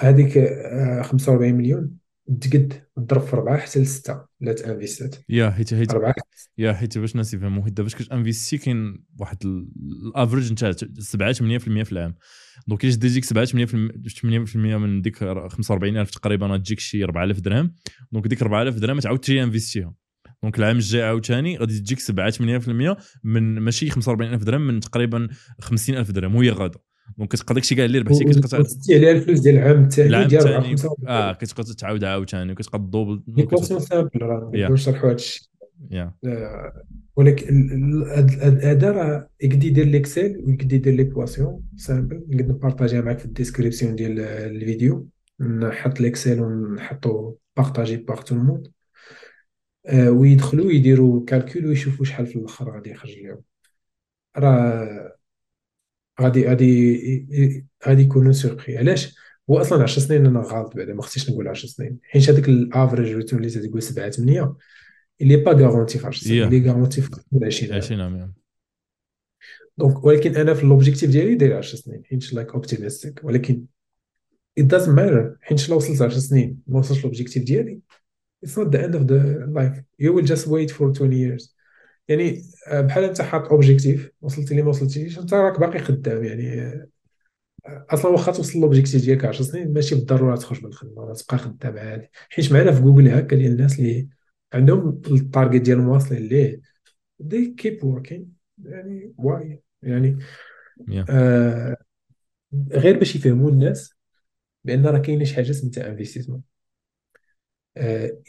[0.00, 1.98] هذيك آه، 45 مليون.
[2.40, 5.16] تقد تضرب في أربعة حتى لستة لا ت invest ات.
[5.28, 5.92] يا حيت حيت.
[6.58, 9.68] يا حيت باش الناس يفهموا حيت فاش كت investir كاين واحد ال-
[10.06, 11.38] ال average نتاع 7 8%
[11.84, 12.14] في العام.
[12.66, 17.74] donc الا تجيك 7 8% من ديك 45000 تقريبا غتجيك شي 4000 درهم.
[18.12, 19.94] donc ديك 4000 درهم تعاود تجي investir ها
[20.42, 25.28] donc العام الجاي عاوتاني غادي تجيك 7 8% من ماشي 45000 درهم من تقريبا
[25.60, 26.78] 50000 درهم وهي غادا.
[27.18, 30.40] donc كتبقى داكشي كاع اللي ربحتي كتبقى وزدتي عليها الفلوس ديال العام الثاني العام ديال
[30.40, 35.14] الثاني 45 آه كتبقى تعاود عاوتاني وكتبقى ال double l'équation simple راه ما نشرحوا هذا
[35.14, 35.48] الشيء
[36.24, 36.82] آه،
[37.16, 38.04] ولكن
[38.62, 43.24] هذا راه يقدر يدير l'Excel ويقدر يدير l'équation simple نقدر ن partager ها معك في
[43.24, 45.08] ال description ديال الفيديو.
[45.40, 48.72] نحط l'Excel ونحطو partager par tout le monde.
[49.86, 53.42] آه، ويدخلوا يديروا calcul ويشوفوا شحال في الأخر غادي يخرج لهم
[54.36, 55.17] راه
[56.20, 59.14] غادي غادي غادي يكونوا surpris علاش؟
[59.50, 61.98] هو أصلا 10 سنين أنا غلط بعدا ما خصنيش نقول 10 سنين.
[62.02, 64.54] حيت هذاك ال average return اللي تقول 7 8
[65.20, 66.42] اللي pas garanti في 10 سنين.
[66.42, 67.10] اللي garanti في
[67.42, 68.34] 20 عام 20 عام.
[69.78, 72.02] donc ولكن أنا في l'objectif ديالي داير 10 سنين.
[72.04, 73.64] حيت like optimistic ولكن
[74.60, 75.36] it doesn't matter.
[75.40, 77.80] حيت لو وصلت 10 سنين؟ ما وصلتش l'objectif ديالي.
[78.46, 79.20] It's not the end of the
[79.58, 79.82] life.
[80.02, 81.57] You will just wait for 20 years.
[82.08, 86.60] يعني آه، بحال انت حاط objectif وصلتي لي ما وصلتيش انت راك باقي خدام يعني.
[86.62, 91.38] آه، أصلا واخا توصل ل objectif ديالك 10 سنين ماشي بالضرورة تخرج من الخدمة تبقى
[91.38, 92.10] خدام عادي.
[92.30, 94.08] حيت معنا في جوجل هكا ديال الناس اللي
[94.52, 96.60] عندهم ال target ديالهم واصلين ليه
[97.22, 98.20] they keep working
[98.64, 100.18] يعني واي يعني
[100.90, 101.04] Yeah.
[101.10, 101.76] آه
[102.72, 103.94] غير باش يفهموا الناس
[104.64, 106.42] بأن راه كاينة شي حاجة سميتها انفستيسمون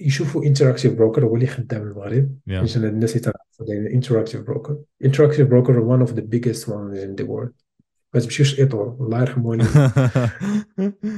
[0.02, 2.38] يشوفوا انتراكتيف بروكر هو اللي خدام المغرب.
[2.50, 2.78] Yeah.
[2.78, 7.28] الناس اللي تعرفوا دايرين انتراكتيف بروكر انتراكتيف بروكر one of the biggest ones in the
[7.28, 7.70] world.
[8.14, 9.76] ما تمشيوش إيطور الله يرحم والديك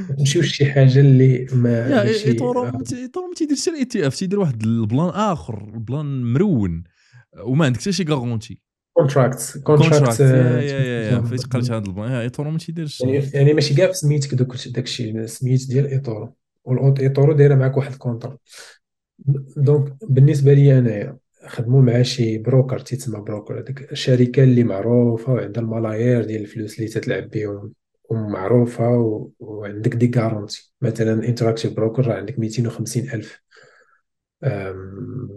[0.09, 4.15] ما تمشيوش شي حاجة اللي ما ايطورو آه، ما ايطورو ما تيديرش الاي تي إف
[4.15, 6.83] تيدير واحد البلان آخر بلان مرون.
[7.43, 8.61] وما عندك حتى شي غارونتي
[8.93, 12.11] كونتراكت كونتراكت يا يا يا يا فايت قريت هذا البلان.
[12.11, 16.33] يا ايطورو ما تيديرش يعني يعني ماشي كاع في سميتك داك الشيء سميت ديال eToro
[16.63, 18.37] وال eToro دايره معاك واحد ال contrat
[19.57, 21.17] donc بالنسبة لي انايا
[21.47, 26.89] خدموا مع شي broker تيتسمى broker هذيك الشركة اللي معروفة وعندها الملايير ديال الفلوس اللي
[26.89, 27.73] تتلعب بهم
[28.09, 29.29] ومعروفة و...
[29.39, 33.41] وعندك des garanties مثلا Interactive Broker راه عندك 250 ألف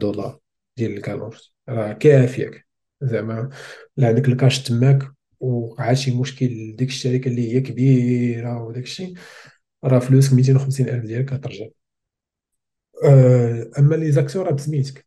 [0.01, 0.39] دولار
[0.77, 2.67] ديال الكالورز راه كافيك
[3.03, 3.51] زعما
[3.97, 5.03] لا عندك الكاش تماك
[5.41, 9.15] وقع شي مشكل لديك الشركة اللي هي كبيرة وداك الشيء
[9.85, 11.67] راه فلوسك 250 ألف ديالك كترجع.
[13.05, 15.07] أه، أما les actions راه بسميتك.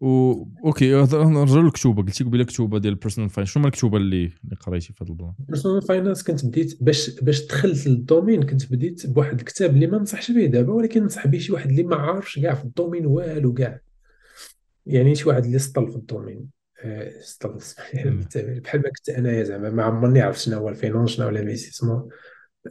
[0.00, 0.32] و
[0.64, 2.02] okay نرجعوا للكتوبة.
[2.02, 5.14] قلتي قبيلة كتوبة ديال ال personal finance شنو الكتوبة اللي اللي قريتي في هذا ال
[5.14, 9.86] plan؟ personal finance كنت بديت باش باش دخلت لل domaine كنت بديت بواحد الكتاب اللي
[9.86, 12.69] ما نصحش به دابا ولكن ننصح به شي واحد اللي ما عارفش كاع في ال
[12.69, 13.80] domaine والو كاع.
[14.86, 16.48] يعني شي واحد اللي سطل في ال domaine
[16.84, 17.58] آه، سطل
[18.36, 21.35] بحال ما كنت أنايا زعما ما عمرني عرفت شنو هو ال finance شنو هو ال
[21.35, 22.08] investissement.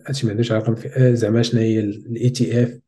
[0.07, 2.80] هادشي ما عندوش علاقة في- زعما شنو هي ال ETF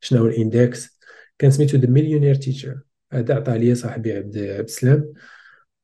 [0.00, 0.98] شنو هو ال index
[1.38, 2.80] كان سميتو The Millionaire Teacher
[3.12, 5.12] هذا عطاه لي صاحبي عبد عبد السلام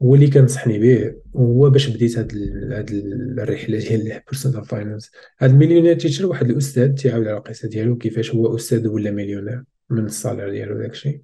[0.03, 2.33] هو اللي كنصحني به وهو باش بديت هاد
[2.73, 7.37] هاد ال- الرحلة ديال ال personal finance هاد ال Millionaire Teacher واحد الأستاذ تيعاود على
[7.39, 11.23] القصة ديالو كيفاش هو أستاذ ولا مليونير من ال salaire ديالو داكشي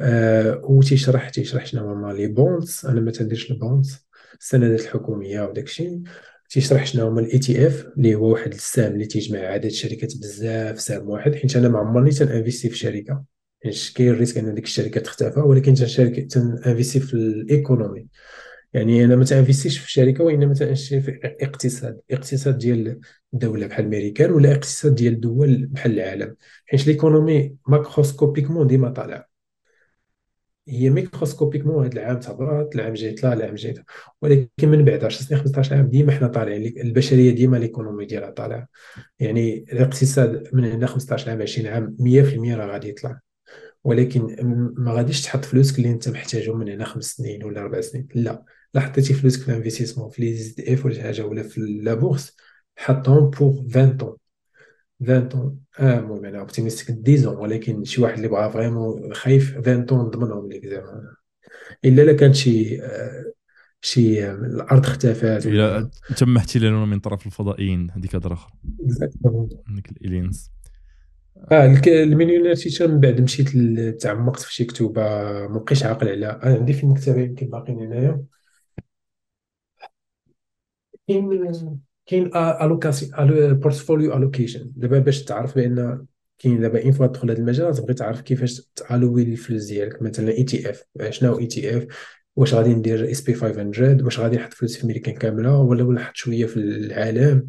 [0.00, 3.96] آه وتيشرح تيشرح شنو هما les bonds أنا ما تنديرش ال bonds
[4.40, 6.00] السندات الحكومية وداكشي
[6.50, 11.08] تيشرح شنو هما ال ETF اللي هو واحد السهم اللي تيجمع عدد شركات بزاف سهم
[11.08, 13.24] واحد حيت أنا ما عمرني تنانفيستي في شركة.
[13.64, 18.06] حيت كاين ال risque أن ديك الشركة تختفى ولكن تنشارك تنانفيستي في ال économie.
[18.72, 22.00] يعني أنا ما تنفيستيش في شركة وإنما تنشري في اقتصاد.
[22.10, 23.00] اقتصاد ديال
[23.34, 26.36] الدولة بحال الميريكان ولا اقتصاد ديال الدول بحال العالم.
[26.66, 29.29] حيت l'économie macroscopiquement ديما طالعه
[30.70, 33.74] هي microscopiquement هذا العام تهبط العام جاي طلع العام جاي.
[34.22, 36.80] ولكن من بعد 10 سنين 15 عام ديما حنا طالعين.
[36.80, 38.68] البشرية ديما l'économie ديالها طالعة.
[39.20, 43.20] يعني الاقتصاد من هنا 15 عام 20 عام 100% راه غادي يطلع.
[43.84, 44.36] ولكن
[44.78, 48.08] ما غاديش تحط فلوسك اللي انت محتاجهم من هنا خمس سنين ولا أربع سنين.
[48.14, 48.44] لا.
[48.74, 51.94] لا حطيتي فلوسك في ال investissement في les ETF ولا شي حاجة ولا في la
[51.94, 52.36] bourse
[52.76, 54.16] حطهم pour 20 ans
[55.02, 59.84] 20 ans آه المهم أنا optimistic 10 ولكن شي واحد اللي بغا vraiment خايف 20
[59.84, 61.16] طون نضمنهم لك زعما
[61.84, 63.32] إلا لا كانت شي آه،
[63.80, 65.46] شي آه، الأرض اختفت.
[65.46, 68.52] إلى تم احتلالنا من طرف الفضائيين هذيك هضره أخرى.
[69.72, 70.50] هذيك ال aliens
[71.52, 73.48] آه ال Millionaire Teacher من بعد مشيت
[74.02, 75.02] تعمقت في شي كتوبة
[75.48, 76.42] ما بقيتش عاقل عليها.
[76.42, 78.24] أنا عندي في المكتبه يمكن باقيين هنايا.
[81.08, 81.28] كاين
[82.10, 86.06] كاين allocation portfolio allocation دابا باش تعرف بأن
[86.38, 90.02] كاين دابا une fois تدخل هذا المجال تبغي تعرف كيفاش ت allouer الفلوس ديالك.
[90.02, 91.86] مثلا ETF شنو ETF
[92.36, 96.16] واش غادي ندير S&P 500 واش غادي نحط فلوس في امريكان كاملة؟ ولا ولا نحط
[96.16, 97.46] شوية في العالم؟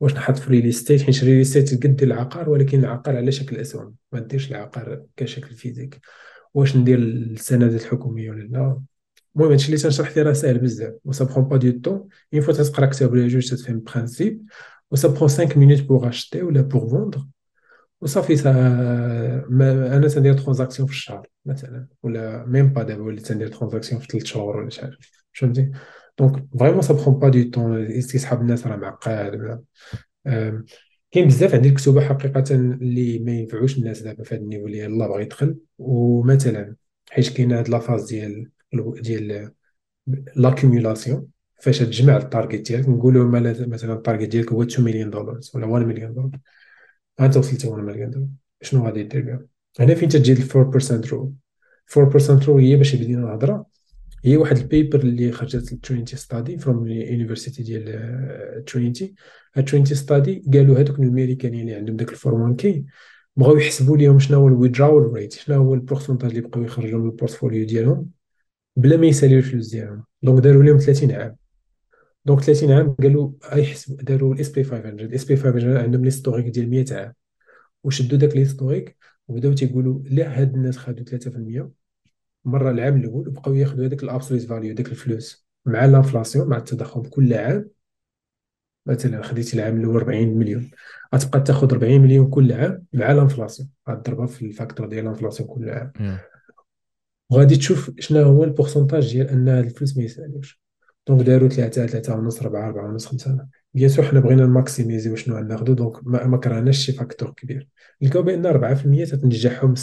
[0.00, 3.94] واش نحط في real estate حيت real estate قد العقار ولكن العقار على شكل أسهم.
[4.12, 6.00] ما ديرش العقار كشكل physique.
[6.54, 8.80] واش ندير السندات الحكومية ولا لا؟
[9.36, 12.54] المهم هادشي اللي تنشرح فيه راه ساهل بزاف و سا با دو طون اون فوا
[12.54, 14.40] تقرا كتاب ولا جوج تفهم ال principe
[14.90, 17.20] و ça prend 5 minutes pour acheter ولا pour vendre
[18.00, 18.52] وصافي سا
[19.48, 24.06] ما أنا تندير transaction في الشهر مثلا ولا même pas دابا وليت تندير transaction في
[24.06, 24.98] ثلاث شهور ولا شحال
[25.32, 25.70] فهمتي
[26.18, 29.64] donc vraiment ça prend pas de temps تيصحاب الناس راه معقد
[31.10, 34.78] كاين بزاف عندي الكتب حقيقه اللي ما ينفعوش الناس دابا في هذا ال niveau اللي
[34.78, 36.76] يلاه باغي يدخل ومثلا
[37.10, 39.50] حيت كاينة هاد la phase ديال ديال
[40.36, 41.26] l'accumulation
[41.60, 43.24] فاش تجمع ال target ديالك نقولوا
[43.66, 46.30] مثلا ال target ديالك هو 2 مليون دولار ولا 1 مليون دولار
[47.20, 48.28] انت وصلتي 1 مليون دولار
[48.62, 49.46] شنو غادي دير بها؟
[49.80, 51.32] هنا فين تجي 4% rule
[51.90, 53.66] 4% rule هي باش بدينا الهضره
[54.24, 59.14] هي واحد ال paper اللي خرجت ال Trinity Study from university ديال Trinity
[59.56, 62.84] ال Trinity Study قالوا هذوك الامريكان اللي عندهم داك ال four k
[63.36, 66.98] بغاو يحسبوا لهم شنو هو ال withdrawal rate شنو هو ال pourcentage اللي بقاو يخرجوا
[66.98, 68.17] من ال portfolio ديالهم.
[68.78, 70.04] بلا ما يساليو الفلوس ديالهم.
[70.22, 71.36] donc داروا لهم 30 عام.
[72.24, 76.70] donc 30 عام قالوا يحسبوا داروا ال S&P 500 ال S&P 500 عندهم l'historique ديال
[76.70, 77.14] 100 عام.
[77.84, 78.96] وشدوا داك l'historique
[79.28, 81.70] وبداو تيقولوا لا هاد الناس خدوا 3%
[82.44, 85.46] مرة العام الأول وبقاو ياخذوا هذاك ال absolute value داك الفلوس.
[85.66, 87.70] مع ال inflation مع التضخم كل عام.
[88.86, 90.70] مثلا خديتي العام الأول 40 مليون.
[91.14, 93.68] غتبقى تاخذ 40 مليون كل عام مع ال inflation.
[93.88, 95.92] غتضربها في ال facteur ديال ال inflation كل عام.
[97.30, 100.60] وغادي تشوف شنو هو ال pourcentage ديال أن هاد الفلوس ما يسالوش.
[101.08, 105.36] donc داروا 3 3 ونص 4 4 ونص 5 bien sûr حنا بغينا نmaximiser شنو
[105.36, 107.68] غناخذو donc ما, ما كرهناش شي facteur كبير.
[108.00, 108.46] لقاو بأن
[109.06, 109.78] 4% تتنجح لهم 96%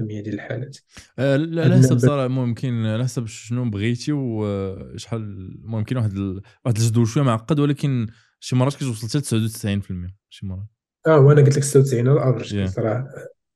[0.00, 0.76] ديال الحالات
[1.18, 6.42] آه على حسب صراحة ممكن على حسب شنو بغيتي وشحال ممكن واحد ال...
[6.64, 8.06] واحد الجدول شوية معقد ولكن
[8.40, 9.20] شي مرات كتوصل حتى
[9.80, 10.66] 99% شي مرات.
[11.06, 12.70] آه وأنا قلت لك 96 على ال average yeah.
[12.70, 13.08] صراحة.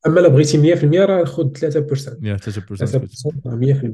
[0.07, 2.41] أما لا بغيتي 100% راه خذ 3% يا 3%
[3.47, 3.93] 100%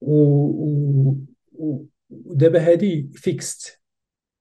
[0.00, 1.14] و
[2.10, 3.80] ودابا هذه fixed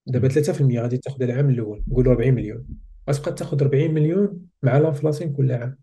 [0.08, 1.84] دابا 3% غادي تاخذ العام الأول.
[1.88, 2.66] نقولوا 40 مليون.
[3.10, 5.78] غتبقى تاخذ 40 مليون مع l'inflation كل عام.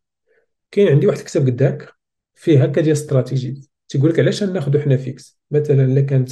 [0.70, 1.92] كاين عندي واحد الكتاب قداك
[2.34, 3.70] فيه هكا ديال stratégies.
[3.88, 6.30] تيقول لك علاش ناخذ حنا fixe مثلا إلا كانت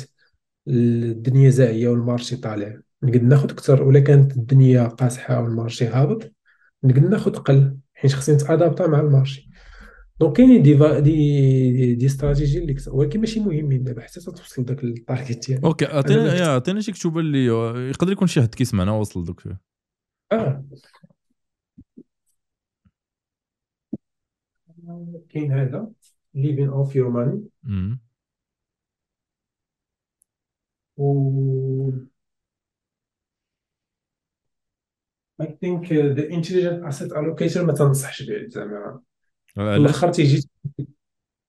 [0.68, 3.82] الدنيا زاهية وال marché طالع نقد ناخذ أكثر.
[3.82, 6.32] ولا كانت الدنيا قاصحة وال marché هابط
[6.84, 7.76] نقد ناخذ قل.
[7.98, 9.48] حيت خصني نت adapta مع ال marché.
[10.20, 14.93] donc كاينين des des des stratégies اللي ولكن ماشي مهمين دابا حتى توصل داك ال
[14.93, 15.64] target ديالك.
[15.64, 17.46] okay عطينا عطينا شي كتب اللي
[17.90, 19.40] يقدر يكون شي حد كيسمعنا وصل دوك.
[19.40, 19.60] فيه
[20.32, 20.64] آه.
[25.28, 25.90] كاين هذا
[26.36, 27.38] living off your money.
[30.96, 31.90] و
[35.42, 39.00] I think the intelligent asset allocation ما تنصحش به زعما.
[39.46, 40.48] في الآخر تيجي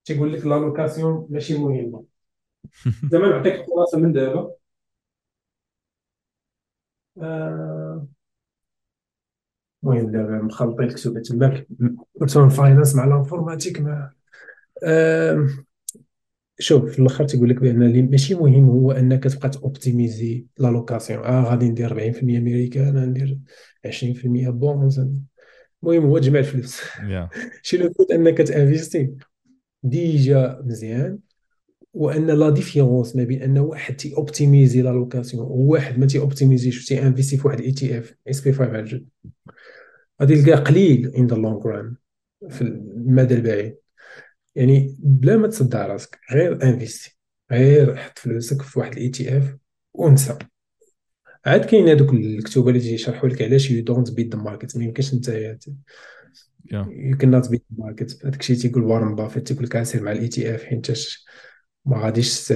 [0.04, 2.04] تيقول لك لا لوكاسيون ماشي مهمه
[3.10, 4.54] زعما نعطيك خلاصة من دابا.
[7.22, 8.06] آه،
[9.84, 11.66] المهم دابا مخلطين الكتب تماك
[12.14, 14.12] personal finance مع l'informatique ما
[14.84, 15.48] آه،
[16.60, 21.24] شوف في الآخر تيقول لك بأن اللي ماشي مهم هو أنك تبقى ت optimiser l'allocation.
[21.24, 23.38] آه غادي ندير 40% امريكان ندير
[23.86, 24.98] 20% bonds.
[25.82, 26.80] المهم هو تجمع الفلوس.
[27.62, 29.14] شي لو فوت أنك ت investir
[29.82, 31.18] déjà مزيان
[31.94, 36.86] وأن la différence ما بين أن واحد تي optimiser l'allocation وواحد ما تي optimiser ش
[36.86, 39.02] تي investir في واحد ETF S&P 500
[40.22, 41.94] غادي تلقى قليل in the long run
[42.48, 43.79] في المدى البعيد.
[44.54, 47.18] يعني بلا ما تصدع راسك غير investi
[47.52, 49.56] غير حط فلوسك في واحد ال ETF
[49.94, 50.38] ونسى
[51.46, 55.14] عاد كاين هذوك الكتب اللي تيشرحوا لك علاش you don't beat the market ما يمكنش
[55.14, 55.28] انت
[56.72, 60.28] يو كان نوت بيت ذا ماركت هذاك الشيء تيقول وارن بافيت تيقول لك مع ال
[60.28, 60.90] ETF حيت
[61.86, 62.52] ما غاديش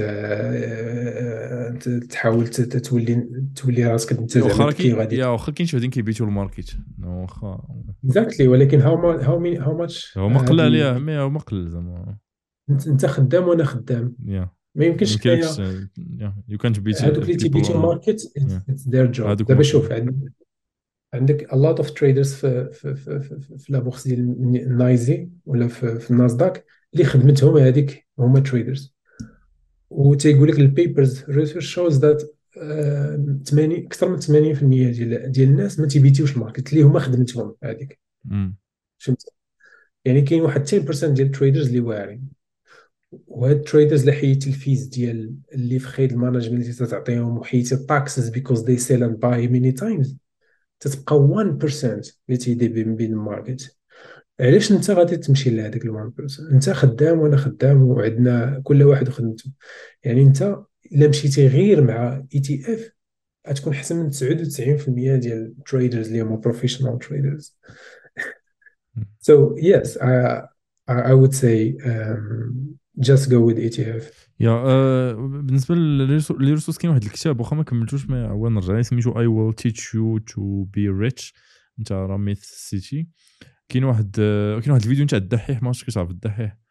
[2.10, 6.76] تحاول تولي تولي راسك انت زعما كي غادي يا واخا كاين شي وحدين كيبيتوا الماركت
[7.02, 7.68] واخا
[8.04, 11.68] اكزاكتلي ولكن هاو هاو مين هاو ماتش هو ما قل عليها مي هو ما قل
[11.68, 12.16] زعما
[12.70, 14.14] انت خدام وأنا خدام
[14.74, 15.26] ما يمكنش
[16.48, 18.32] يو كانت بيت هذوك اللي تيبيتوا الماركت
[18.86, 19.92] دير جوب دابا شوف
[21.14, 24.20] عندك a lot of traders في في في في, في لابورس ديال
[24.56, 28.93] النايزي ولا في, في الناسداك اللي خدمتهم هذيك هما تريدرز
[29.94, 32.22] وتيقول لك ال papers research shows that
[32.54, 34.28] 80 أكثر من 80%
[34.96, 38.00] ديال ديال الناس ما تي beat يوش ال market اللي هما خدمتهم هذيك
[38.98, 39.24] فهمت؟
[40.04, 42.28] يعني كاين واحد 10% ديال ال traders اللي واعرين.
[43.26, 47.38] وهاد ال traders اللي حيدتي ال fees ديال اللي في خيد ال management اللي تعطيهم
[47.38, 50.16] وحيدتي ال taxes because they sell and buy many times
[50.80, 51.74] تتبقى 1%
[52.28, 53.76] اللي تي beat ال market.
[54.40, 59.52] علاش انت غادي تمشي لهذاك ال 1% انت خدام وأنا خدام وعندنا كل واحد وخدمته.
[60.04, 60.56] يعني انت
[60.92, 62.90] إلا مشيتي غير مع ETF
[63.48, 64.18] غتكون أحسن من 99%
[65.20, 67.58] ديال ال traders اللي هما professional traders
[69.28, 70.42] so yes I,
[70.88, 74.04] I would say um, just go with ETF
[74.40, 79.12] يا uh, بالنسبة لل resources كاين واحد الكتاب واخا ما كملتوش ما هو نرجع سميتو
[79.12, 81.32] I will teach you to be rich.
[81.78, 83.08] انت راه ميث سيتي
[83.68, 84.16] كاين واحد
[84.60, 86.64] كاين واحد الفيديو نتاع الدحيح ما عرفتش كتعرف الدحيح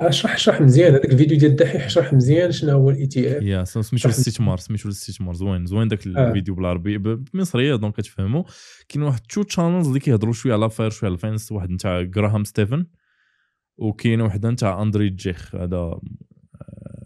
[0.00, 0.94] اشرح اشرح مزيان.
[0.94, 5.34] هذاك الفيديو ديال الدحيح اشرح مزيان شنو هو ال ETF يا سميتو الاستثمار سميتو الاستثمار
[5.34, 6.28] زوين زوين داك آه.
[6.28, 6.98] الفيديو بالعربي.
[6.98, 8.44] بالمصريه donc كتفهموا
[8.88, 12.02] كاين واحد YouTube channels اللي كيهضروا شوية على FIRE شوية على ال finance واحد نتاع
[12.02, 12.86] جراهام ستيفن
[13.78, 16.00] وكاين واحد نتاع اندري جيخ هذا آه،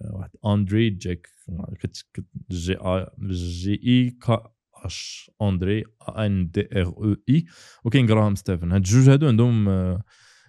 [0.03, 1.29] واحد اندري جيك
[2.51, 2.77] J
[3.31, 4.54] J I K
[4.85, 5.85] H اندري
[6.19, 7.45] N D R E I
[7.85, 9.65] وكاين جراهام ستيفن هاد الجوج هادو عندهم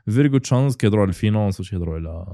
[0.09, 2.25] very good channels كيهضروا على ال finance وكيهضروا على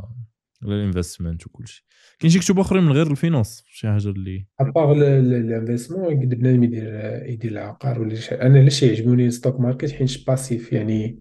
[0.63, 1.83] على ال investment وكل شيء
[2.19, 6.35] كاين شي كتب اخرين من غير ال finance شي حاجة اللي à part l'investissement يقدر
[6.35, 6.83] بنادم يدير
[7.25, 11.19] يدير العقار ولا أنا علاش يعجبوني ال stock market حيت passive يعني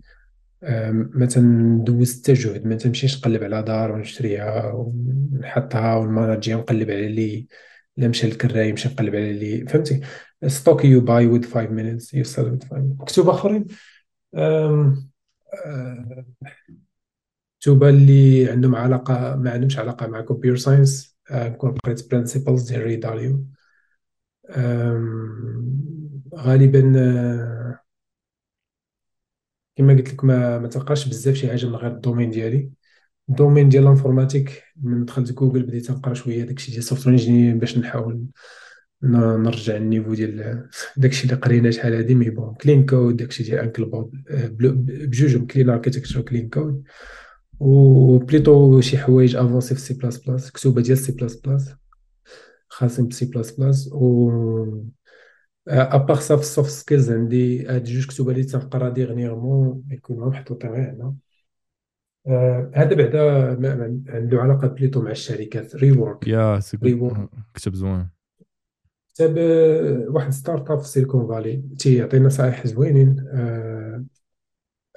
[1.15, 6.91] ما تندوز حتى جهد ما تمشيش نقلب على دار ونشريها ونحطها ون manage يها ونقلب
[6.91, 7.47] على اللي
[7.97, 10.01] لا مشى للكراي يمشي نقلب على اللي فهمتي
[10.47, 13.05] stock you buy with 5 minutes you sell with 5 minutes.
[13.05, 13.67] كتب آخرين؟
[17.61, 21.19] كتب اللي عندهم علاقة ما عندهمش علاقة مع computer science
[21.59, 23.45] كون قريت Principles ديال ري داليو
[26.37, 27.81] غالبا آه،
[29.77, 32.71] كما قلت لك ما ما تلقاش بزاف شي حاجة من غير ال domaine ديالي.
[33.29, 37.79] ال domaine ديال l'informatique من دخلت جوجل بديت نقرا شوية داكشي ديال software engineer باش
[37.79, 38.27] نحاول
[39.03, 43.59] نرجع ال niveau ديال داكشي اللي قرينا شحال هادي mais bon Clean Code داكشي ديال
[43.59, 46.83] انكل بوب بجوج Clean Architecture Clean Code.
[47.61, 51.75] و plutôt شي حوايج افونسي في سي بلاس بلاس كتوبة ديال سي بلاس بلاس
[52.69, 54.31] خاصين بسي بلاس بلاس و
[55.69, 60.31] à part ça في ال soft skills عندي هاد جوج كتب اللي تنقرا dernièrement يكونوا
[60.31, 61.15] محطوطين غير هنا.
[62.75, 63.51] هذا بعدا
[64.09, 66.59] عنده علاقة plutôt مع الشركات Rework يا
[67.55, 68.09] كتب زوين.
[69.21, 69.39] كتاب
[70.09, 74.05] واحد startup في سيليكون فالي تيعطي نصائح زوينين آه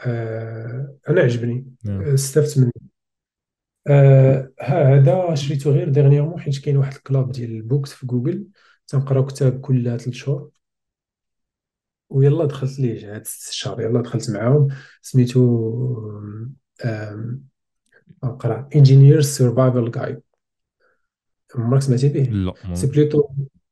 [0.05, 2.71] آه أنا عجبني استفدت منه.
[3.87, 8.47] آه هذا شريته غير dernièrement حيت كاين واحد الكلاب ديال ال books في جوجل
[8.87, 10.49] تنقراو كتاب كل ثلاث شهور.
[12.09, 14.67] ويلا دخلت ليه هاد ست شهور يلا دخلت معاهم.
[15.01, 16.21] سميتو
[18.23, 20.21] نقرا engineer's survival guide
[21.55, 23.23] عمرك سمعتي به؟ لا c'est plutôt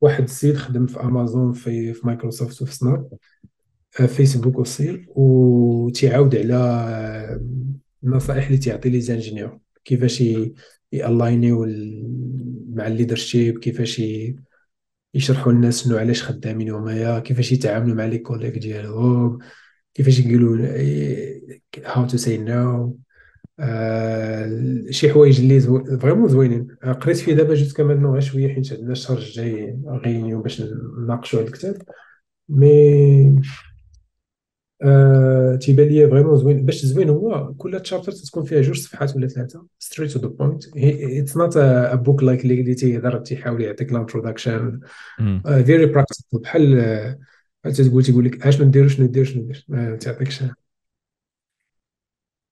[0.01, 3.09] واحد السيد خدم في أمازون في في مايكروسوفت وفي سناب
[3.99, 7.41] آه، فيسبوك وصيل وتيعاود على آه،
[8.03, 10.23] النصائح اللي تيعطي les ingénieurs كيفاش
[10.91, 11.65] ي aligner يو
[12.69, 14.01] مع ال leadership كيفاش
[15.13, 19.39] يشرحوا للناس شنو علاش خدامين هما كيفاش يتعاملوا مع les collègues ديالهم
[19.93, 20.57] كيفاش يقولوا
[21.85, 22.37] how to say
[23.59, 25.61] no شي حوايج اللي
[25.99, 26.67] vraiment زوينين.
[27.01, 30.61] قريت فيه دابا جوج كمان غير شوية حيت عندنا الشهر الجاي غينيو باش
[30.99, 31.81] نناقشوا هذا الكتاب.
[32.49, 33.41] mais
[34.83, 36.65] آه تيبان لي vraiment زوين.
[36.65, 39.65] باش زوين هو كل chapter تكون فيها جوج صفحات ولا ثلاثة.
[39.79, 44.79] straight to the point it's not a book like اللي تيهضر تيحاول يعطيك ال introduction
[45.65, 50.43] very practical بحال آه، تقول تيقول لك اشنو ندير شنو ندير شنو ندير ما تعطيكش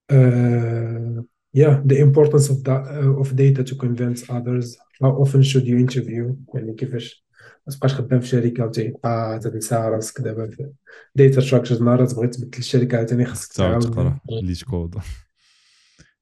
[0.10, 1.24] uh,
[1.54, 4.78] yeah the importance of that uh, of data to convince others.
[5.02, 6.36] How often should you interview?
[6.56, 7.26] يعني كيفاش؟
[7.68, 10.70] ما تبقاش خدام في شركة وتبقى تنسى راسك دابا في
[11.16, 14.96] data structures نهار تبغي تبدل الشركة عاوتاني خاصك تعاود تقرا LeetCode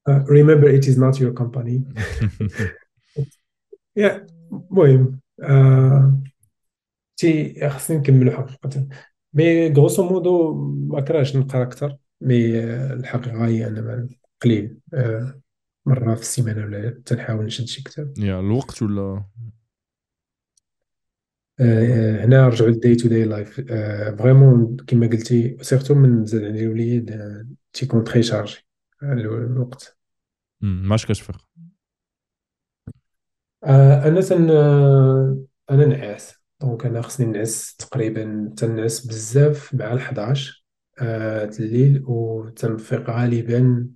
[0.10, 1.82] remember it is not your company.
[4.00, 4.20] Yeah
[4.72, 5.22] المهم
[7.18, 8.88] تي خاصني نكملو حقيقة.
[9.34, 10.54] mais grosso modo
[10.90, 11.98] ما كرهش نقرأ أكثر.
[12.22, 14.10] mais الحقيقة هي أنا
[14.42, 14.78] قليل.
[14.94, 15.42] آه،
[15.86, 18.14] مرة في السيمانة ولا تنحاول نشد شي كتاب.
[18.18, 19.24] يا الوقت ولا؟
[21.60, 23.62] آه، هنا رجعوا لل day to day life
[24.20, 28.68] vraiment كما قلتي surtout من زاد عندي الوليد آه، تيكون très chargé
[29.04, 29.98] الوقت.
[30.62, 31.48] ماش كتفيق.
[33.66, 34.50] أنا تن
[35.70, 40.67] أنا نعاس donc أنا خصني نعس تقريبا تنعس بزاف مع الحداش.
[41.00, 43.88] آه الليل و تنفيق غالبا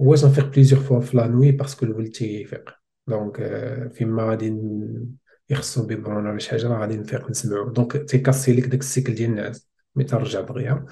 [0.00, 2.70] هو تنفيق plusieurs fois في la nuit parce que الولد تيفيق
[3.08, 4.54] donc آه فيما غادي
[5.50, 7.68] يخصو biberon ولا شي حاجة راه غادي نفيق نسمعو.
[7.68, 10.86] donc تي casser لك داك ال cycle ديال النعاس mais ترجع دغيا.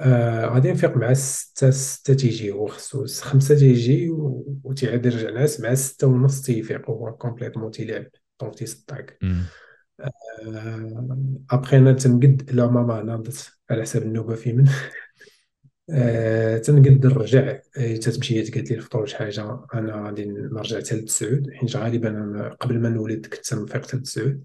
[0.00, 5.74] آه غادي نفيق مع ستة ستة تيجي هو خصو خمسة تيجي و- يرجع نعاس مع
[5.74, 8.06] ستة ونص تيفيق هو complètement تيلعب.
[8.40, 9.18] donc تيصدعك.
[11.50, 14.64] أبخي أنا تنقد la maman ناضت على حساب النوبه في من
[15.90, 20.94] آه، تنقد نرجع آه، تتمشي هي قالت لي الفطور شي حاجة أنا غادي نرجع حتى
[20.96, 24.44] لتسعود حيت غالبا قبل ما نولد كنت تنفيق حتى لتسعود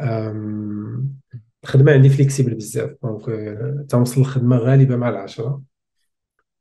[0.00, 1.16] آم،
[1.64, 5.62] الخدمة عندي flexible بزاف donc آه، تنوصل الخدمة غالبا مع العشرة.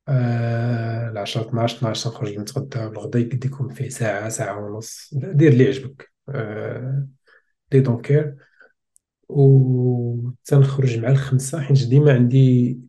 [0.07, 5.63] آه، العشرة 12 12 تنخرج نتغدى والغدا يقد يكون فيه ساعة ساعة ونص دير اللي
[5.65, 6.11] يعجبك.
[6.29, 7.07] آه،
[7.71, 8.35] dé donc غير
[9.29, 12.79] وتنخرج مع الخمسة حيت ديما عندي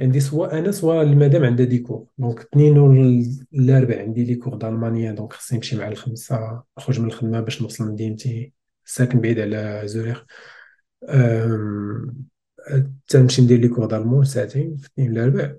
[0.00, 5.12] عندي سوا أنا سوا المدام عندها des cours donc اثنين والاربع عندي les cours d'allemand
[5.12, 8.52] يا donc خصني نمشي مع الخمسة نخرج من الخدمة باش نوصل لمدينتي
[8.84, 10.22] ساكن بعيد على زوريغ
[11.08, 12.24] أم،
[13.08, 15.54] تنمشي ندير les cours d'allemand ساعتين في اثنين والاربع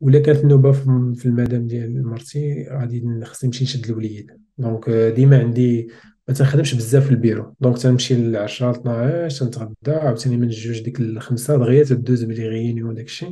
[0.00, 4.40] ولا كانت النوبة في في المدام ديال مرتي غادي خصني نمشي نشد الوليد.
[4.58, 5.88] donc ديما عندي
[6.28, 7.54] ما تنخدمش بزاف في ال bureau.
[7.60, 12.60] donc تنمشي ل 10 12 تنتغدى عاوتاني من جوج ديك الخمسة دغيا تدوز plus les
[12.60, 13.26] réunions داكشي.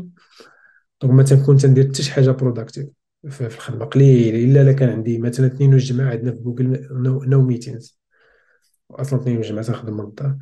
[1.02, 2.86] donc ما تنكون تندير حتى شي حاجة productive
[3.28, 3.84] في الخدمة.
[3.84, 4.34] قليل.
[4.34, 7.98] إلا إلا كان عندي مثلا اثنين والجمعة عندنا في جوجل no, no meetings
[8.90, 10.36] أصلا اثنين والجمعة تنخدم من الدار.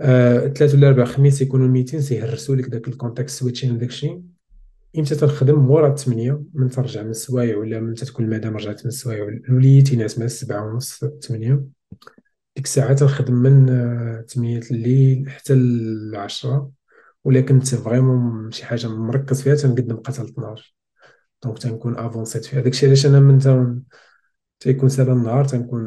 [0.00, 4.20] آه، ثلاث ولا أربع خميس يكونوا ال meetings يهرسوا لك داك ال context switching وداكشي
[4.98, 6.42] إمتى تنخدم؟ مورا الثمانية.
[6.54, 9.28] من ترجع من السوايع ولا من تكون المدام رجعت من السوايع.
[9.28, 11.75] الوليد تينعس مع السبعة ونص ثمانية.
[12.56, 16.70] ديك الساعة تنخدم من آه، ثمانية الليل حتى العشرة
[17.24, 20.74] ولا كنت vraiment شي حاجة مركز فيها تنقد نبقى حتى 12
[21.44, 22.60] donc تنكون avancé ت فيها.
[22.60, 23.82] داكشي علاش أنا من تن-
[24.60, 25.82] تيكون سالا النهار تنكون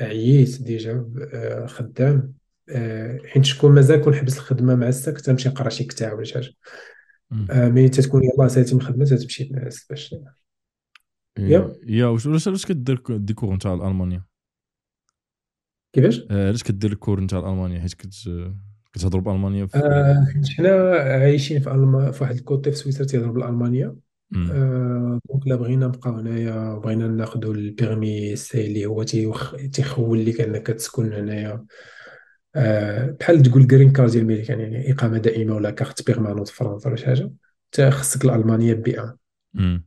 [0.00, 2.32] عييت déjà آه، خدام
[2.68, 6.58] آه، حيت شكون مازال كون حبس الخدمة مع الساك تنمشي نقرا شي كتاب ولا شي.
[7.50, 10.14] آه، mais تتكون يلاه ساليتي من الخدمة تتمشي تنعس باش.
[11.38, 11.76] يا.
[11.86, 14.24] يا واش واش كدير ك- des cours نتاع الألمانيا؟
[15.96, 18.14] كيفاش؟ آه، علاش كدير ال cours نتاع الالمانيا حيت كت
[18.92, 20.26] كتهضروا بألمانيا في آه،
[20.56, 23.96] حنا عايشين في ألما في واحد ال côté في سويسرا تيهضروا بالألمانيا
[24.30, 24.50] مم.
[24.50, 30.26] آه، donc لا بغينا نبقاو هنايا بغينا ناخدو ال permis C اللي هو تيوخ تيخول
[30.26, 31.64] لك انك تسكن هنايا
[32.56, 36.88] آه، بحال تقول green card ديال الميريكان يعني إقامة دائمة ولا carte permanente في فرنسا
[36.88, 37.30] ولا شي حاجة
[37.72, 39.16] تا خصك الألمانية B1
[39.54, 39.86] مم.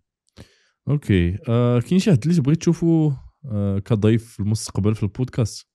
[0.89, 3.11] okay آه كاين شي حد اللي تبغي تشوفو
[3.45, 5.68] آه كضيف في المستقبل في البودكاست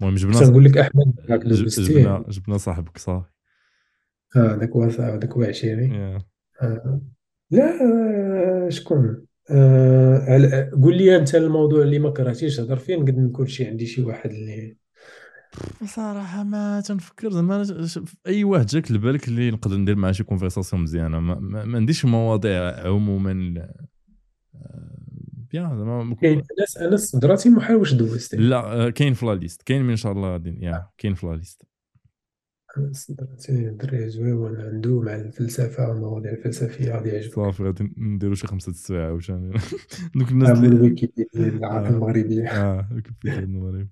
[0.00, 1.14] المهم جبنا نقول لك أحمد
[1.46, 3.30] جبنا جبنا صاحبك صافي
[4.36, 4.86] آه داك هو
[5.16, 6.22] داك هو عشيري يا.
[6.62, 7.00] آه.
[7.50, 13.12] لا آه، شكون آه على- قول لي أنت الموضوع اللي ما كرهتيش تهضر فيه نقدر
[13.20, 14.76] نقول شي عندي شي واحد اللي
[15.82, 17.62] بصراحة ما تنفكر زعما
[18.26, 22.04] أي واحد جاك لبالك اللي نقدر ندير معاه شي conversation مزيانة ما, ما, ما عنديش
[22.04, 23.54] مواضيع عموما
[24.54, 24.97] آه،
[25.50, 26.16] bien زعما
[26.80, 30.12] أنا صدراتي ما واش دوزت لا آه، كاين في la liste كاين من ان شاء
[30.12, 31.62] الله غادي يا كاين في la liste.
[32.92, 37.34] صدراتي دري زويون عنده مع الفلسفة المواضيع الفلسفية غادي يعجبك.
[37.34, 39.52] صافي غادي نديرو شي خمسة السوايع وشان
[40.16, 41.88] دوك الناس عمو اللي الويكيبيديا آه.
[41.88, 42.48] المغربية.
[42.48, 43.88] آه ويكيبيديا المغرب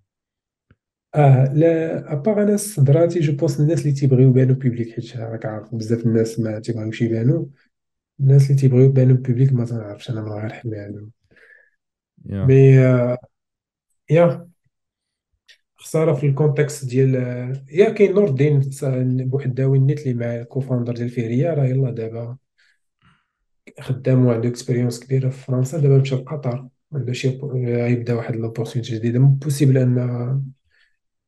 [1.15, 5.75] آه لا ابار أنا صدراتي جو بونس الناس اللي تيبغيو يبانو بوبليك حيت راك عارف
[5.75, 7.51] بزاف الناس ما تيبغيوش يبانو.
[8.21, 11.11] الناس اللي تيبغيو يبانو بوبليك ما تنعرفش أنا من غير حمل
[12.31, 13.19] يا مي آه،
[14.11, 14.49] يا
[15.77, 20.93] خسارة في الكونتكست ديال آه، يا كاين نور الدين س- بوحداوي النت اللي مع الكوفاوندر
[20.95, 22.37] ديال فيريا راه يلاه دابا
[23.81, 27.29] خدام وعنده اكسبيريونس كبيرة في فرنسا دابا مشى لقطر عنده شي
[27.65, 29.19] غيبدا واحد لوبورتونيتي جديدة.
[29.19, 30.43] بوسيبل أن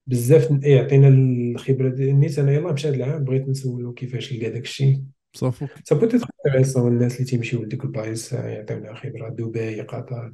[0.06, 4.62] بزاف يعطينا الخبرة ديال النيت أنا يلاه مشى هذا العام بغيت نسولو كيفاش لقى داك
[4.62, 5.02] الشيء.
[5.34, 9.28] صافوك سا بوتيت انتريسون الناس اللي تيمشيو لديك البلايص آه، يعطيونا خبرة.
[9.28, 10.32] دبي قطر.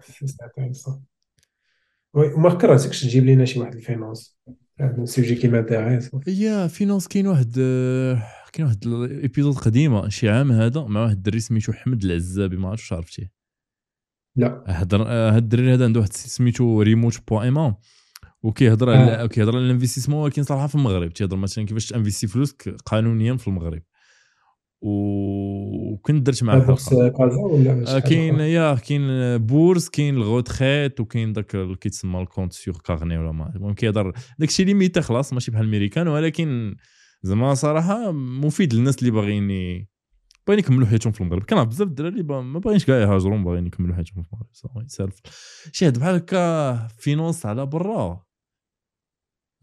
[0.00, 1.04] سي انتريسون
[2.14, 4.38] وي وما كرهتكش تجيب لينا شي واحد الفينونس
[4.80, 7.52] هذا سوجي كي مانتيريس يا فينونس كاين واحد
[8.52, 12.92] كاين واحد الايبيزود قديمة شي عام هذا مع واحد الدري سميتو حمد العزابي ما عرفتش
[12.92, 13.32] عرفتيه
[14.36, 14.64] لا.
[14.66, 17.76] هضر هاد الدري هذا عنده واحد سميتو ريموت بو ايما
[18.42, 19.26] وكيهضر على آه.
[19.26, 21.12] كيهضر على الانفستيسمون ولكن صراحة في المغرب.
[21.12, 23.82] تيهضر مثلا كيفاش تانفيستي فلوسك قانونيا في المغرب.
[24.86, 27.08] وكنت درت معاه بورس حلقة.
[27.08, 32.78] كازا ولا آه، كاين؟ يا كاين بورس كاين الغوتخيت وكاين داك اللي كيتسمى الكونت سيغ
[32.78, 36.76] كارني ولا ما المهم كيهضر داكشي ليميتي خلاص ماشي بحال الميريكان ولكن
[37.22, 39.48] زعما صراحة مفيد للناس اللي باغيين
[40.46, 41.42] باغيين يكملوا حياتهم في المغرب.
[41.42, 45.20] كان بزاف الدراري ما باغينش كاع يهاجروا باغيين يكملوا حياتهم في المغرب صافي يسالف.
[45.72, 48.24] شي هاد بحال هكا فينونس على برا.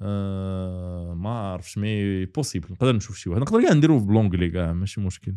[0.02, 3.42] آه ما عرفتش مي بوسيبل نقدر نشوف شي واحد.
[3.42, 5.36] نقدر كاع نديرو بلونجلي كاع ماشي مشكل.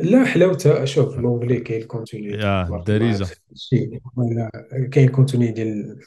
[0.00, 2.34] لا حلاوتها شوف لونجلي كاين الكونتوني
[2.74, 3.28] الدارجه
[4.90, 6.00] كاين كونتوني ديال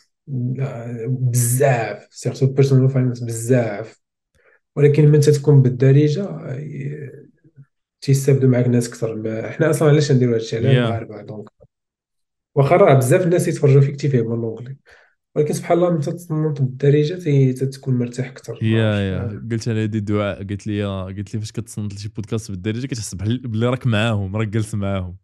[1.07, 2.07] بزاف.
[2.11, 4.01] سيرتو بيرسونال فاينانس بزاف.
[4.75, 7.29] ولكن من تتكون بالدارجة ي-
[8.01, 11.49] تيستافدوا معك ناس أكثر حنا أصلا علاش نديروا هادشي؟ على المغاربه donc
[12.55, 14.77] واخا راه بزاف الناس يتفرجوا فيك تيفهموا ال l'anglais
[15.35, 19.49] ولكن سبحان الله ملي تتنوض بالدارجه تي- تتكون مرتاح أكثر ما يا عرفتش يا.
[19.51, 23.37] قلت أنا هذه دعاء قالت لي قالت لي فاش كتصنت لشي بودكاست بالدارجة كتحس بحال
[23.47, 25.17] بلي راك معاهم راك جالس معاهم.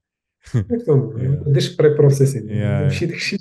[0.56, 1.29] exactement يا.
[1.29, 3.38] ما ديرش en: preprocessing يا ماشي داكشي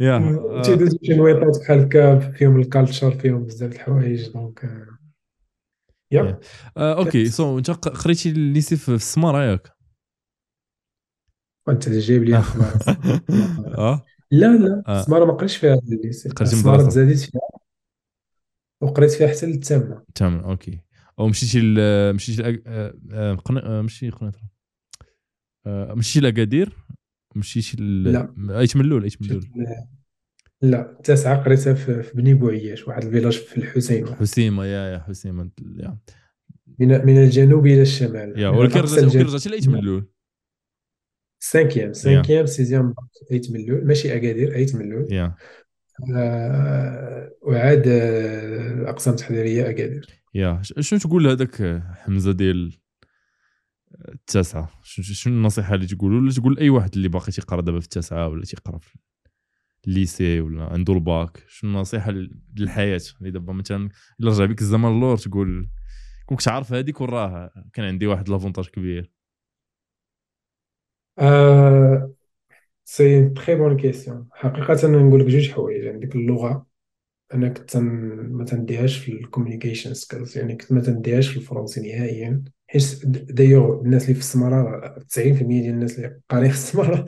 [0.00, 0.16] يا
[0.50, 4.64] آه، تيدوزو شي نويطات بحال هكا فيهم ال en: culture فيهم بزاف د الحوايج donc
[4.64, 4.98] آه،
[6.12, 6.22] يا.
[6.22, 6.40] يا.
[6.76, 9.72] آه، en: okay so أنت ق- قريتي ال lycée في في السمارة ياك؟
[11.68, 12.72] اللي جايب لي أخبار
[13.78, 14.04] آه.
[14.30, 15.00] لا لا.
[15.00, 15.80] السمارة ما قريتش فيها
[16.40, 17.40] السمارة مدرسه تزاديت فيها.
[18.82, 20.80] وقريت فيها حتى للثامنة تمام en: okay.
[21.18, 21.74] أو مشيتي ل
[22.14, 24.42] مشيتي ل آه، آه، قنا- آه، ماشي قنيطره
[25.66, 26.72] آه، مشيتي لأكادير؟
[27.36, 28.34] مشيتي ل لا.
[28.60, 29.44] ايت ملول ايت مشيت ملول
[30.62, 34.98] ل- لا التاسعة قريتها في في بني بوعياش واحد الفيلاج في الحسيمة حسيمة يا يا
[34.98, 35.98] حسيمة يا.
[36.78, 38.38] من من الجنوب إلى الشمال.
[38.38, 40.08] يا من ولكن رجعتي ولكن الجنوب رجعتي لايت ملول
[41.38, 42.94] cinquième يا cinquième sixième
[43.32, 45.34] أيت ملول ماشي أكادير أيت ملول يا
[46.14, 52.78] آه، وعاد آه، الأقسام التحضيرية أكادير يا شنو تقول لهذاك حمزة ديال
[54.08, 57.84] التاسعة؟ شنو شنو النصيحة اللي تقول؟ ولا تقول لاي واحد اللي باقي تيقرأ دابا في
[57.84, 58.96] التاسعة ولا تيقرأ في
[59.86, 62.12] ال lycée ولا عنده الباك؟ شنو النصيحة
[62.56, 63.88] للحياة؟ اللي دابا مثلا
[64.20, 65.70] الا رجع بك الزمن اللور تقول
[66.26, 69.17] كنت عارف هذيك وراه كان عندي واحد l'avantage كبير.
[72.84, 76.66] c'est très bonne question حقيقة نقول لك جوج حوايج عندك اللغة
[77.34, 83.06] أنا كنت ما تنديهاش في الكوميونيكيشن سكيلز يعني كنت ما تنديهاش في الفرنسي نهائيا حيت
[83.06, 87.06] دايوغ الناس اللي في السمارة 90% ديال الناس اللي قارين في السمارة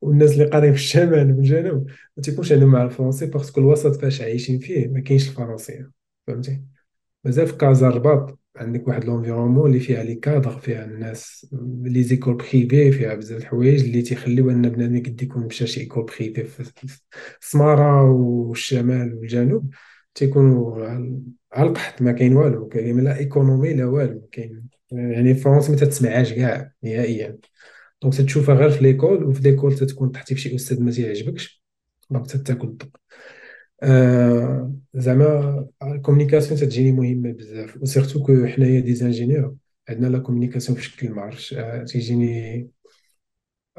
[0.00, 4.58] والناس اللي قارين في الشمال والجنوب ما تيكونش عندهم مع الفرنسي باسكو الوسط فاش عايشين
[4.58, 5.90] فيه ما كاينش الفرنسية
[6.26, 6.62] فهمتي
[7.24, 11.46] مازال في كازا الرباط عندك واحد لونفيرومون اللي فيها لي كادر فيها الناس
[11.82, 16.04] لي زيكول بريفي فيها بزاف الحوايج اللي تيخليو ان بنادم قد يكون مشى شي ايكول
[16.04, 17.00] بريفي في
[17.42, 19.74] السمارة والشمال والجنوب
[20.14, 20.86] تيكونوا
[21.52, 26.32] على القحط ما كاين والو كاين لا إيكونومي لا والو كاين يعني فرنسا ما تتسمعهاش
[26.32, 27.38] كاع نهائيا.
[28.02, 31.64] دونك تتشوفها غير في ليكول وفي ليكول تتكون تحتي في شي أستاذ ما تيعجبكش
[32.10, 32.90] دونك تتاكل الضوء
[33.82, 39.54] آه زعما الكومونيكاسيون تتجيني مهمه بزاف وسيرتو كو حنايا دي زانجينيور
[39.88, 42.68] عندنا لا كومونيكاسيون في شكل ما عرفتش آه تيجيني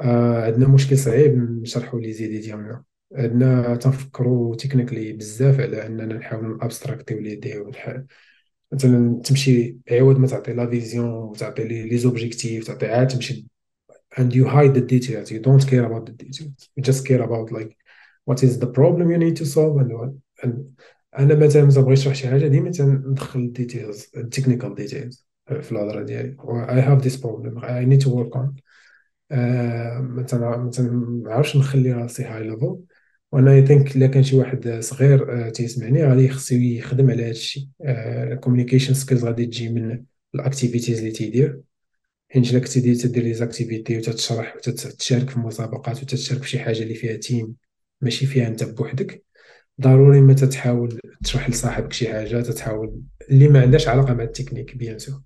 [0.00, 2.84] آه عندنا مشكل صعيب نشرحوا les idées ديالنا
[3.14, 8.02] عندنا تنفكروا en: technically بزاف على أننا نحاولوا ن abstract يو l'idée ونح-
[8.72, 13.46] مثلا تمشي عوض ما تعطي la vision وتعطي les les objectifs تعطي عاد تمشي
[14.20, 15.30] and you hide the details.
[15.34, 16.60] You don't care about the details.
[16.76, 17.76] You just care about like
[18.30, 20.12] what is the problem you need to solve and what.
[20.42, 20.52] And
[21.18, 26.36] أنا مثلا مثلا بغيت نشرح شي حاجة ديما تندخل الديتيلز التكنيكال ديتيلز في الهضرة ديالي.
[26.82, 28.60] Have this problem I need to work on.
[29.30, 30.90] آه، مثلا مثلا
[31.24, 32.78] ما عرفتش نخلي راسي high level
[33.32, 37.30] وأنا I think إلا كان شي واحد صغير آه، تيسمعني غادي خصو يخدم على هذا
[37.30, 37.68] الشيء
[38.32, 41.60] ال communication skills غادي تجي من ال activities اللي تيدير.
[42.30, 46.82] حيت الا كنتي دير تدير les activités وتتشرح وتتشارك في مسابقات وتتشارك في شي حاجة
[46.82, 47.54] اللي فيها team
[48.00, 49.24] ماشي فيها انت بوحدك.
[49.80, 53.00] ضروري ما تتحاول تشرح لصاحبك شي حاجة تتحاول
[53.30, 55.22] اللي ما عندهاش علاقة مع التكنيك bien sûr.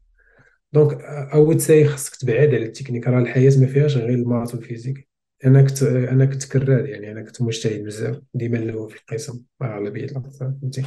[0.73, 1.01] donc
[1.35, 3.09] au-delà ça خصك تبعد على التكنيك.
[3.09, 5.09] راه الحياة ما فيهاش غير les maths وال physique.
[5.45, 10.05] أنا كنت أنا كنت كراد يعني أنا كنت مجتهد بزاف ديما الأول في القسم أغلبية
[10.05, 10.83] الأقسام، فهمتي؟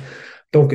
[0.54, 0.74] donc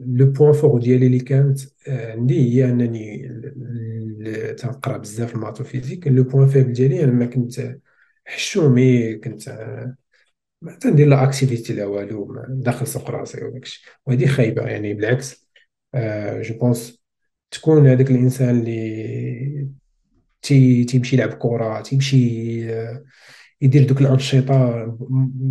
[0.00, 3.28] le point fort ديالي اللي كانت آه، عندي هي أنني
[4.24, 7.78] ل- تنقرا بزاف les maths وال physique le point faible ديالي أنا ما كنت
[8.24, 9.96] حشومي كنت آه،
[10.62, 15.48] ما تندير لا activité لا والو داخل سوق راسي وداكشي وهذه خايبة يعني بالعكس
[16.40, 17.02] je pense
[17.50, 19.68] تكون هذاك الإنسان اللي
[20.42, 22.18] تي تيمشي يلعب كرة تيمشي
[22.74, 23.04] آه،
[23.62, 24.98] يدير دوك الأنشطة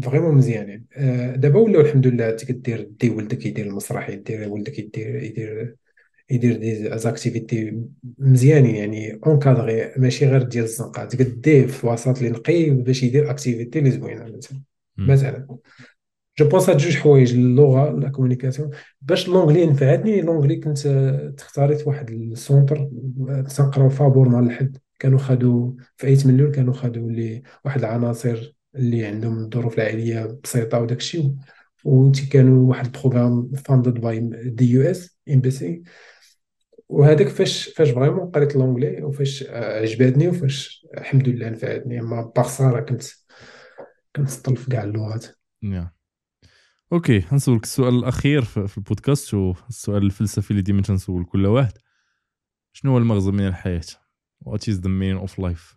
[0.03, 4.79] vraiment مزيانين آه، دابا ولاو الحمد لله انت كدير دي ولدك يدير المسرح يدير ولدك
[4.79, 5.77] يدير يدير
[6.31, 7.81] يدير des activités
[8.17, 11.05] مزيانين يعني encadrées ماشي غير ديال الزنقة.
[11.05, 14.61] تقديه في وسط اللي نقي باش يدير activité اللي زوينة مثلا.
[14.97, 15.47] مثلا.
[16.39, 18.69] je pense هاد جوج حوايج اللغة la communication
[19.01, 20.87] باش l'anglais نفعتني l'anglais كنت
[21.37, 22.89] تختاريت واحد ال centre
[23.57, 28.55] تنقراو فابور مع الحد كانوا خدوا في ايت من الأول كانوا خدوا لي واحد العناصر
[28.75, 31.35] اللي عندهم الظروف العائلية بسيطة وداك الشيء
[31.85, 35.83] و كانوا واحد ال programme funded by the US embassy
[36.91, 43.03] وهذاك فاش فاش vraiment قريت l'anglais وفاش عجباتني وفاش الحمد لله نفعتني اما باغ كنت
[44.15, 44.29] كنت
[44.59, 45.25] في كاع اللغات.
[46.93, 51.73] أوكي نسولك السؤال الأخير في البودكاست والسؤال الفلسفي اللي ديما تنسول كل واحد.
[52.73, 53.81] شنو هو المغزى من الحياة؟
[54.45, 55.75] What is the meaning of life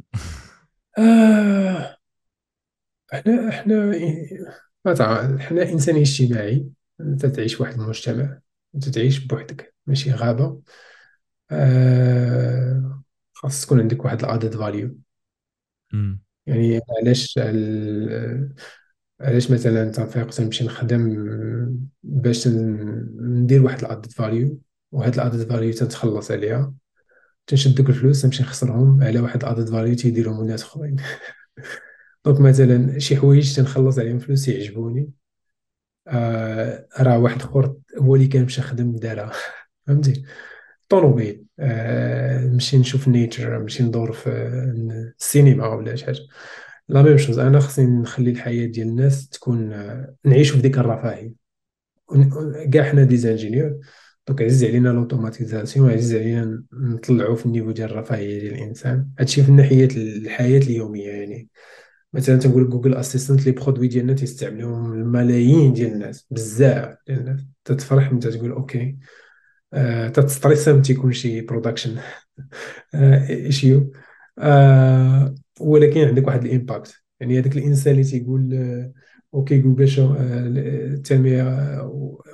[0.98, 1.96] آه،
[3.14, 3.92] إحنا إحنا
[4.84, 6.66] ما إحنا إنسان اجتماعي
[7.00, 8.40] أنت تعيش واحد المجتمع.
[8.76, 10.62] أنت تعيش بوحدك ماشي غابة.
[11.50, 14.96] آه خاص تكون عندك واحد added value
[16.46, 17.38] يعني علاش
[19.20, 21.26] علاش مثلا تنفيق تنمشي نخدم
[22.02, 24.58] باش ندير واحد added value
[24.92, 26.74] وهاد ال added value تنتخلص عليها.
[27.46, 30.96] تنشد دوك الفلوس نمشي نخسرهم على واحد added value تيديرهم الناس أخرين.
[32.24, 35.10] donc مثلا شي حوايج تنخلص عليهم فلوس يعجبوني.
[36.08, 39.32] آه راه واحد اخر هو اللي كان مشى خدم دارها
[39.86, 40.24] فهمتي؟
[40.88, 44.30] طوموبيل آه نمشي نشوف nature نمشي ندور في
[45.18, 46.18] السينما ولا شي حاجة.
[46.88, 51.46] la même chose أنا خصني نخلي الحياة ديال الناس تكون آه، نعيشوا في ديك الرفاهيه
[52.72, 53.78] كاع حنا des ingénieurs
[54.28, 59.08] donc عزيز علينا l'automatisation عزيز علينا نطلعوا في ال niveau ديال الرفاهية ديال الإنسان.
[59.18, 61.48] هادشي في ناحية الحياة اليومية يعني.
[62.12, 67.40] مثلا تنقول جوجل Assistant les produits ديالنا تيستعملوهم الملايين ديال الناس بزاف ديال الناس.
[67.64, 68.98] تتفرح انت تقول okay
[69.74, 71.98] آه تت stress من تيكون شي production
[73.30, 73.92] issue
[74.38, 77.02] آه ولكن عندك واحد ال impact.
[77.20, 78.92] يعني هذاك الإنسان اللي تيقول آه
[79.34, 80.14] okay Google شو
[81.04, 81.42] tell me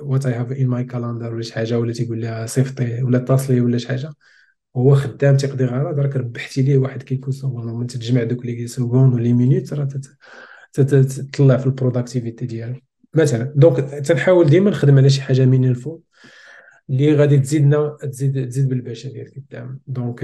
[0.01, 3.61] what I have in my calendar ولا شي حاجة ولا تيقول لها صيفطي ولا اتصلي
[3.61, 4.13] ولا شي حاجة.
[4.77, 9.13] هو خدام تيقضي غرض راك ربحتي ليه واحد quelques secondes من تجمع دوك les secondes
[9.13, 9.87] و les minutes راه
[10.73, 16.03] تطلع في ال productivity ديالك مثلا donc تنحاول ديما نخدم على شي حاجة من الفوق
[16.89, 20.19] اللي غادي تزيدنا تزيد تزيد بالبشريه قدام donc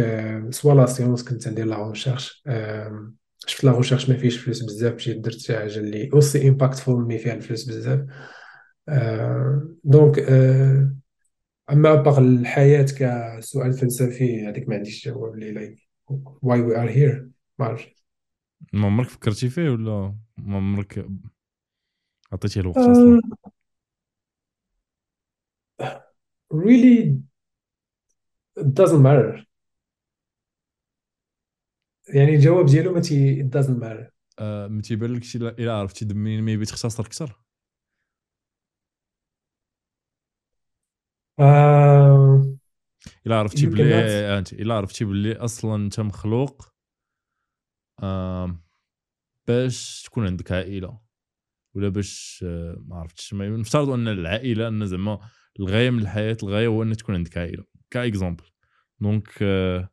[0.49, 2.43] soit la science كنت ندير la recherche
[3.48, 7.17] شفت la recherche ما فيهش فلوس بزاف مشيت درت شي حاجة اللي aussi impactful mais
[7.18, 8.00] فيها الفلوس بزاف.
[9.83, 10.19] donc
[11.72, 15.90] à part الحياة كسؤال فلسفي هذيك ما عنديش جواب لي like
[16.41, 18.06] why we are here ما عرفتش
[18.73, 21.07] ما عمرك فكرتي فيه ولا ما عمرك
[22.31, 23.22] عطيتيه الوقت أصلا؟
[26.53, 27.19] really
[28.59, 29.45] it doesn't matter.
[32.14, 34.11] يعني الجواب ديالو ما تي it doesn't matter.
[34.39, 37.39] آه ما تيبان لك إلا عرفتي منين ميبي تختصر أكثر.
[41.40, 42.58] آه
[43.27, 46.74] الا عرفتي بلي أنت الا عرفتي بلي أصلا أنت مخلوق
[48.03, 48.64] آه
[49.48, 51.00] باش تكون عندك عائلة
[51.76, 55.19] ولا باش آه ما عرفتش ما نفترض أن العائلة أن زعما
[55.59, 57.64] الغاية من الحياة الغاية هو أن تكون عندك عائلة.
[57.91, 58.43] par exemple
[58.99, 59.90] donc آه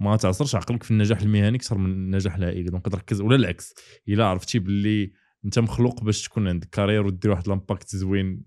[0.00, 3.74] ما تعصرش عقلك في النجاح المهني أكثر من النجاح العائلي donc تركز ولا العكس
[4.08, 5.12] الا عرفتي باللي
[5.44, 8.44] أنت مخلوق باش تكون عندك carrière ودير واحد l'impact زوين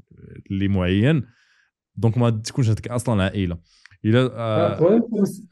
[0.52, 1.24] اللي معين
[1.98, 3.58] donc ما تكونش عندك أصلا عائلة.
[4.06, 5.02] إلى آه,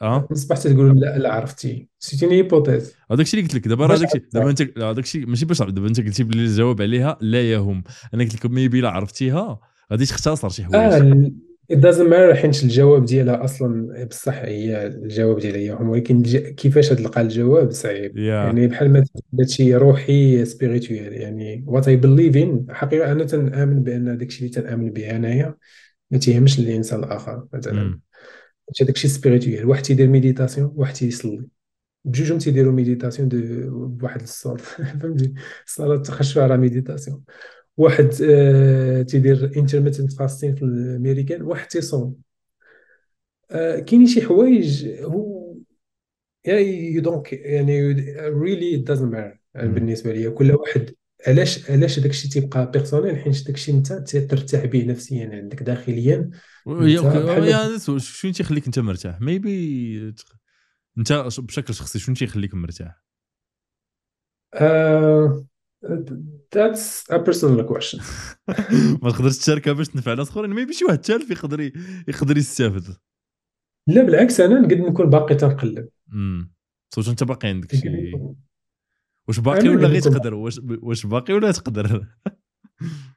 [0.01, 1.87] آه؟ اصبحت تقول لا لا عرفتي.
[1.99, 2.95] c'était hypothèse.
[3.11, 3.67] هذاك الشيء اللي قلت لك.
[3.67, 7.17] دابا هذاك الشيء دابا انت هذاك الشيء ماشي باش دابا أنت قلتي بلي الجواب عليها
[7.21, 7.83] لا يهم.
[8.13, 9.59] أنا قلت لك maybe لا عرفتيها
[9.91, 10.93] غادي تختصر شي حوايج.
[10.93, 11.31] آه
[11.73, 16.23] it doesn't matter حيت الجواب ديالها أصلا بصح هي الجواب ديالها هي ولكن
[16.57, 18.11] كيفاش تلقى الجواب صعيب.
[18.11, 18.19] Yeah.
[18.19, 19.03] يعني بحال ما
[19.39, 24.91] هادشي روحي spirituel يعني what I believe in حقيقة أنا تنأمن بأن داكشي اللي تنأمن
[24.91, 25.55] به أنايا.
[26.15, 27.99] ما تيهمش الإنسان الآخر مثلا.
[28.69, 29.65] هادشي داكشي spirituel.
[29.65, 31.47] واحد تيدير méditation واحد تيصلي.
[32.05, 33.29] بجوجهم تيديروا méditation
[33.97, 34.61] بواحد الصوت
[35.01, 35.33] فهمتي؟
[35.67, 37.23] الصلاه تخشوا راه méditation.
[37.77, 42.15] واحد آه تيدير intermittent fasting في الأمريكان واحد تيصوم.
[43.51, 45.55] آه كاينين شي حوايج هو
[46.45, 47.81] يعني يو donc يعني
[48.19, 50.95] really doesn't matter بالنسبة لي كل واحد
[51.27, 56.29] علاش علاش داك الشيء تيبقى personnel حيت داك الشيء انت ترتاح به نفسيا عندك داخليا؟
[57.97, 60.13] شنو تيخليك انت مرتاح؟ maybe
[60.97, 63.05] انت بشكل شخصي شنو تيخليك مرتاح؟
[66.55, 68.01] that's a personal question.
[69.03, 70.49] ما تقدرش تشاركها باش تنفع ناس أخرين.
[70.49, 71.71] ما شي واحد تالف يقدر
[72.07, 72.95] يقدر يستافد.
[73.87, 75.89] لا بالعكس أنا نقدر نكون باقي تنقلب.
[76.13, 76.53] امم
[76.95, 78.11] صوت أنت باقي عندك شي
[79.27, 82.07] واش باقي ولا غير تقدر؟ واش واش باقي ولا تقدر؟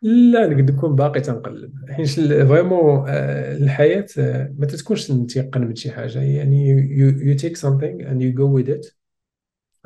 [0.02, 1.72] لا نقدر نكون باقي تنقلب.
[1.90, 2.08] حيت
[2.48, 6.22] vraiment الحياة آه، ما تتكونش متيقن من شي حاجة.
[6.22, 6.88] يعني
[7.34, 8.92] you take something and you go with it.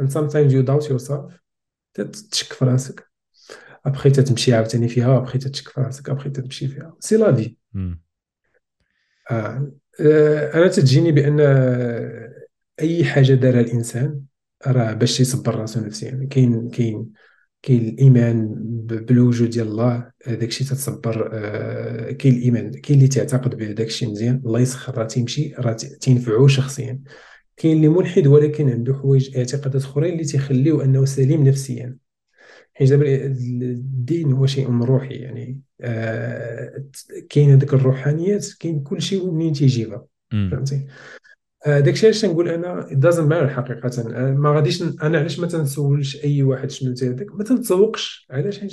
[0.01, 1.33] And sometimes you doubt yourself.
[1.94, 3.10] تتشك في راسك.
[3.86, 6.97] ابخي تتمشي عاوتاني فيها ابخي تتشك في راسك ابخي تتمشي فيها.
[7.00, 7.57] c'est la vie.
[9.31, 9.73] آه.
[10.01, 11.41] آه، أنا تجيني بأن
[12.81, 14.20] أي حاجة دارها الإنسان
[14.66, 16.26] راه باش يصبر راسو نفسيا.
[16.31, 17.07] كاين كاين
[17.62, 18.55] كاين الإيمان
[18.86, 24.42] بالوجود ديال الله داك الشيء تتصبر آه، كاين الإيمان كاين اللي تعتقد بداك الشيء مزيان
[24.47, 27.00] الله يسخر راه تيمشي راه ت- تينفعو شخصيا.
[27.57, 31.97] كاين اللي ملحد ولكن عنده حوايج اعتقادات أخرين اللي تيخليو أنه سليم نفسيا.
[32.74, 36.84] حيت دابا الدين هو شيء روحي يعني آه،
[37.31, 40.05] كاين هذيك الروحانيات كاين كل شيء منين تيجيبها.
[40.50, 40.86] فهمتي؟
[41.66, 43.91] داكشي علاش تنقول أنا؟ Doesn't matter حقيقة.
[44.16, 48.26] آه، ما غاديش أنا علاش ما تنسولش أي واحد شنو أنت هذاك ما تنتسوقش.
[48.31, 48.73] علاش؟ حيت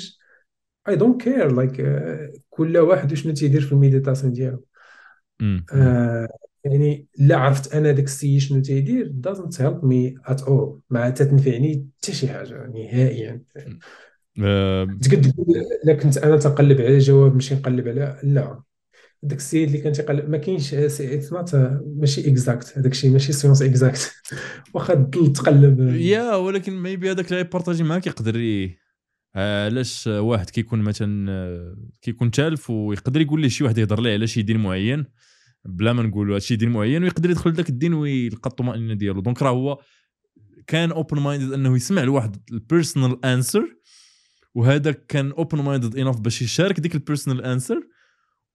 [0.89, 1.51] I don't care.
[1.51, 4.63] Like آه، كل واحد وشنو تيدير في ال méditation ديالو.
[5.73, 6.27] آه،
[6.63, 10.79] يعني لا عرفت أنا داك السيد شنو تيدير doesn't help me at all.
[10.89, 13.41] ما تتنفعني حتى شي حاجة نهائيا.
[14.43, 18.61] آه، تقد تقول لا كنت أنا تنقلب على جواب ماشي نقلب على لا.
[19.23, 24.13] داك السيد اللي كان تيقلب ما كاينش not ماشي exact هذاك الشيء ماشي science exacte
[24.73, 25.79] واخا تضل تقلب.
[25.95, 28.69] يا ولكن maybe هذاك اللي يبارطاجي معاك يقدر.
[29.35, 34.13] آه، علاش واحد كيكون مثلا آه، كيكون تالف ويقدر يقول ليه شي واحد يهضر ليه
[34.13, 35.05] على شي دين معين
[35.65, 39.21] بلا ما نقولوا هادشي دين معين ويقدر يدخل لذاك الدين ويلقى الطمأنينة ديالو.
[39.21, 39.79] donc راه هو
[40.67, 43.75] كان open-minded أنه يسمع لواحد ال personal answer
[44.55, 47.87] وهذا كان open-minded enough باش يشارك ديك ال personal answer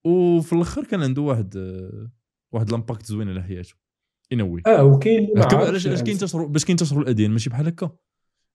[0.05, 2.10] وفي الآخر كان عنده واحد آه،
[2.52, 3.74] واحد l'impact زوين على حياته.
[4.32, 6.02] anyway آه وكاين علاش علاش.
[6.02, 7.91] كينتشروا باش كينتشروا الأديان؟ ماشي بحال هكا.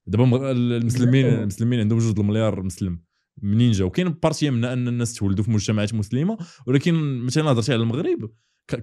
[0.06, 1.26] دابا المسلمين.
[1.26, 3.00] المسلمين عندهم جوج المليار مسلم
[3.42, 6.38] منين جاو كاين partie منها أن الناس تولدوا في مجتمعات مسلمة
[6.68, 8.32] ولكن مثلا هضرتي على المغرب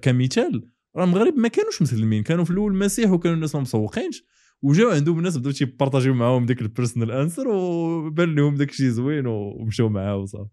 [0.01, 2.23] كمثال راه المغرب ما كانوش مسلمين.
[2.23, 4.23] كانوا في الأول مسيح وكانوا الناس ما مسوقينش.
[4.61, 9.27] وجاو عندهم الناس بداو تيبارطاجيو معاهم ديك ال personal answer وبان لهم داك الشيء زوين
[9.27, 10.49] ومشاو معاه وصافي.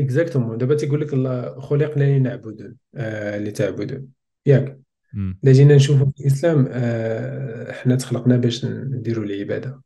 [0.00, 4.08] exactement دابا تيقول لك الله خلقنا لنعبدون آه لتعبدون.
[4.46, 4.80] ياك.
[5.12, 5.38] مم.
[5.44, 9.82] الا جينا نشوفوا في الإسلام آه حنا تخلقنا باش نديروا العبادة.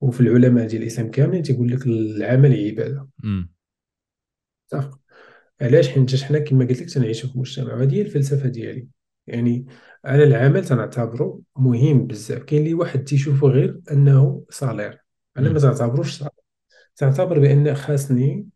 [0.00, 3.08] وفي العلماء ديال الإسلام كاملين تيقول لك العمل عبادة.
[4.66, 4.90] صح
[5.60, 8.86] علاش؟ حيت حنا كما قلت لك تنعيشوا في مجتمع وهذه هي الفلسفة ديالي.
[9.26, 9.66] يعني
[10.06, 12.42] أنا العمل تنعتبره مهم بزاف.
[12.42, 14.98] كاين اللي واحد تيشوفه غير أنه صالير.
[15.38, 15.58] أنا ما.
[15.58, 16.32] تعتبروش صالير.
[16.96, 18.46] تعتبر بأن خاصني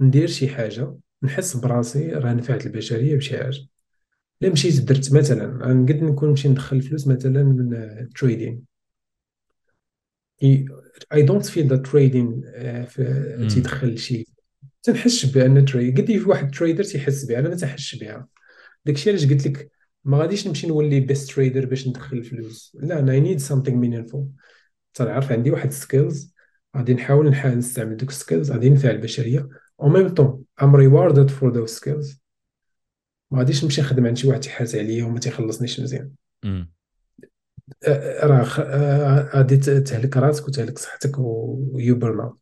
[0.00, 3.58] ندير شي حاجة نحس براسي راه نفعت البشرية بشي حاجة.
[4.42, 8.62] إلا مشيت درت مثلا نقد نكون نمشي ندخل فلوس مثلا من تريدين
[11.12, 12.42] I don't feel the trading.
[13.48, 14.24] تيدخل شي.
[14.82, 18.28] تنحسش بأن trade قد في واحد trader تيحس بها أنا ما تنحسش بها.
[18.84, 19.70] داكشي علاش قلت لك
[20.04, 24.20] ما غاديش نمشي نولي best trader باش ندخل الفلوس لا أنا I need something meaningful.
[24.94, 26.34] تنعرف عندي واحد skills
[26.76, 29.48] غادي نحاول نستعمل دوك ال skills غادي ننفع البشرية.
[29.82, 32.20] au même temps I'm rewarded for those skills
[33.30, 36.12] ما غاديش نمشي نخدم عند شي واحد تيحاز عليا وما تيخلصنيش مزيان.
[38.22, 38.42] راه
[39.36, 42.38] غادي تهلك راسك وتهلك صحتك و you burn out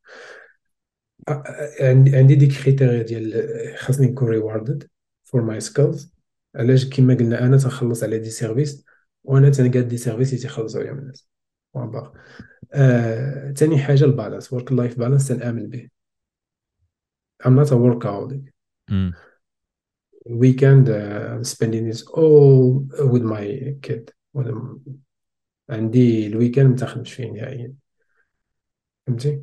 [1.81, 3.49] عندي عندي ديك criteria ديال
[3.79, 4.89] خاصني نكون rewarded
[5.25, 6.15] for my skills
[6.57, 8.85] علاش كما قلنا أنا تنخلص على des services
[9.25, 11.29] وأنا تنقاد des services اللي تيخلصوا عليهم الناس.
[12.73, 15.89] آه، تاني حاجة ال balance work-life balance تنآمن به.
[17.43, 18.51] I'm not a workaholic.
[18.91, 19.13] مم.
[20.27, 24.11] weekend uh, I'm spending it all with my kid.
[25.71, 27.75] عندي ال weekend ما تخدمش فيه نهائيا.
[29.07, 29.43] فهمتي؟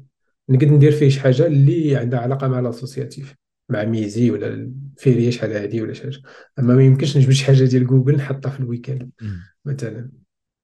[0.50, 3.36] نقدر ندير فيه شي حاجة اللي عندها علاقة مع l'associatif
[3.70, 6.22] مع ميزي ولا الفيريه شحال هادي ولا شي حاجة.
[6.60, 9.12] أما ما يمكنش نجبد شي حاجة ديال جوجل نحطها في ال weekend.
[9.66, 10.12] مثلا.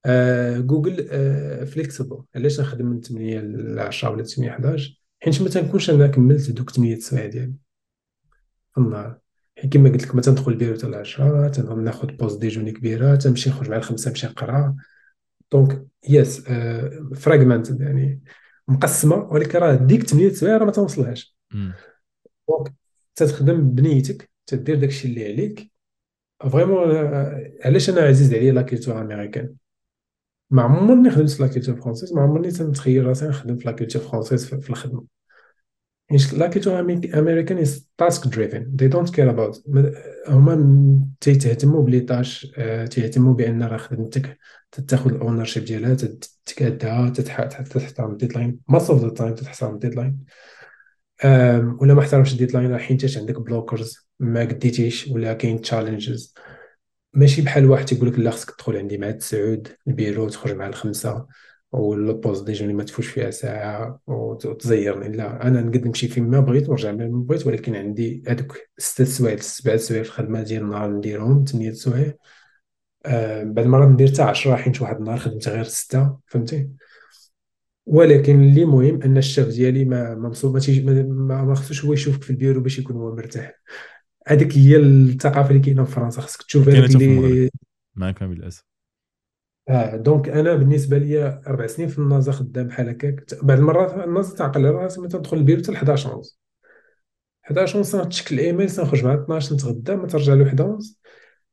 [0.05, 5.49] آه جوجل آه flexible علاش نخدم من 8 ل 10 ولا 8 11 حيت ما
[5.49, 7.53] تنكونش أنا كملت دوك 8 سوايع ديالي.
[8.73, 9.19] في النهار
[9.57, 13.15] حيت كما قلت لك ما تندخل البيرو حتى ل 10 تنهضر ناخذ pause déjeuner كبيرة
[13.15, 14.75] تنمشي نخرج مع الخمسة نمشي نقرا.
[15.51, 16.41] donc it's
[17.15, 18.21] fragmented يعني
[18.67, 21.37] مقسمة ولكن راه ديك 8 سوايع راه ما توصلهاش.
[22.49, 22.73] donc
[23.15, 25.71] تتخدم بنيتك تدير داكشي اللي عليك.
[26.51, 26.95] vraiment
[27.65, 29.55] علاش أنا عزيز عليا la culture américaine؟
[30.49, 34.01] ما عمرني خدمت في la culture française ما عمرني تنتخيل راسي نخدم في la culture
[34.01, 35.03] française في الخدمة.
[36.11, 39.63] حيت la culture américaine is task-driven they don't care about
[40.27, 44.37] هما تيهتموا ب les tâches آه، تيهتموا بأن راه خدمتك
[44.87, 50.17] تاخذ ال ownership ديالها تتكادها تحترم ال deadline most of the time تحترم ال deadline
[51.79, 56.33] ولا ما احترمش ال deadline راه حيت عندك blockers ما قديتيش ولا كاين challenges
[57.17, 61.27] ماشي بحال واحد تيقول لك لا خصك تدخل عندي مع التسعود البيرو تخرج مع الخمسة
[61.71, 65.17] وال pause déjeuner ما تفوش فيها ساعة وتزيرني.
[65.17, 69.37] لا أنا نقد نمشي فين ما بغيت ونرجع ما بغيت ولكن عندي هذوك ست سوايع
[69.37, 72.13] سبع سوايع في الخدمة ديال النهار نديرهم ثمانيه سوايع.
[73.05, 76.69] آه بعد مرة ندير حتى 10 حيت واحد النهار خدمت غير ستة فهمتي؟
[77.85, 80.31] ولكن اللي مهم أن الشاف ديالي ما ما
[81.03, 83.61] ما, ما خصوش هو يشوفك في البيرو باش يكون هو مرتاح.
[84.27, 87.49] هذيك هي الثقافة اللي كاينة في فرنسا خصك تشوف هذاك اللي
[87.95, 88.63] معك بالاسف
[89.69, 93.25] آه دونك أنا بالنسبة لي أربع سنين في النازا خدام بحال هكاك.
[93.41, 96.39] بعض المرات النازا تعقل راسي ملي تدخل البيرو حتى 11 ونص
[97.45, 100.77] 11 ونص تشكل الإيميل تنخرج مع 12 نتغدى ما ترجع له 11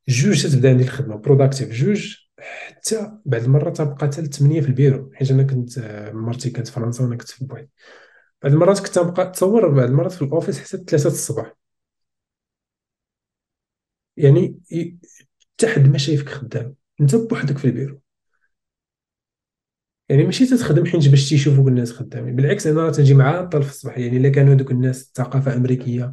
[0.09, 5.11] جوج تبدا عندي الخدمة بروداكتيف جوج حتى بعد المرات تبقى حتى 8 في البيرو.
[5.15, 7.71] حيت أنا كنت آه، مرتي كانت فرنسا وأنا كنت في بوحدي.
[8.43, 11.57] بعد المرات كنت تبقى تصور بعد المرات في الأوفيس حتى 3 الصباح.
[14.17, 14.61] يعني
[15.55, 16.75] حتى حد ما شايفك خدام.
[17.01, 18.01] انت بوحدك في البيرو.
[20.09, 22.37] يعني ماشي تتخدم حيت باش تيشوفوك الناس خدامين.
[22.37, 23.99] بالعكس أنا راه تنجي معطل في الصباح.
[23.99, 26.13] يعني إلا كانوا هذوك الناس ثقافه أمريكية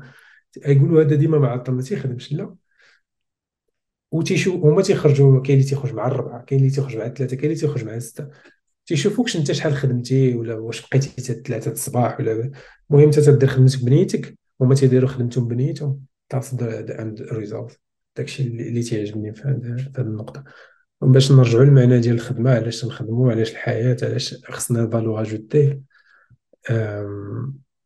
[0.68, 2.56] يقولوا هذا ديما معطل ما تيخدمش لا.
[4.12, 7.62] وتيشوف هما تيخرجوا كاين اللي تيخرج مع الربعة كاين اللي تيخرج مع الثلاثة كاين اللي
[7.62, 8.28] تيخرج مع الستة.
[8.86, 12.52] تيشوفوكش أنت شحال خدمتي ولا واش بقيتي حتى الثلاثة الصباح ولا
[12.92, 16.06] المهم أنت تدير خدمتك بنيتك هما تيديروا خدمتهم بنيتهم.
[16.30, 17.80] تصدر عند ال result
[18.15, 20.43] داكشي اللي تيعجبني في هذه النقطة.
[21.01, 25.82] باش نرجعوا للمعنى ديال الخدمة علاش نخدموا علاش الحياة؟ علاش خصنا valeur ajoutée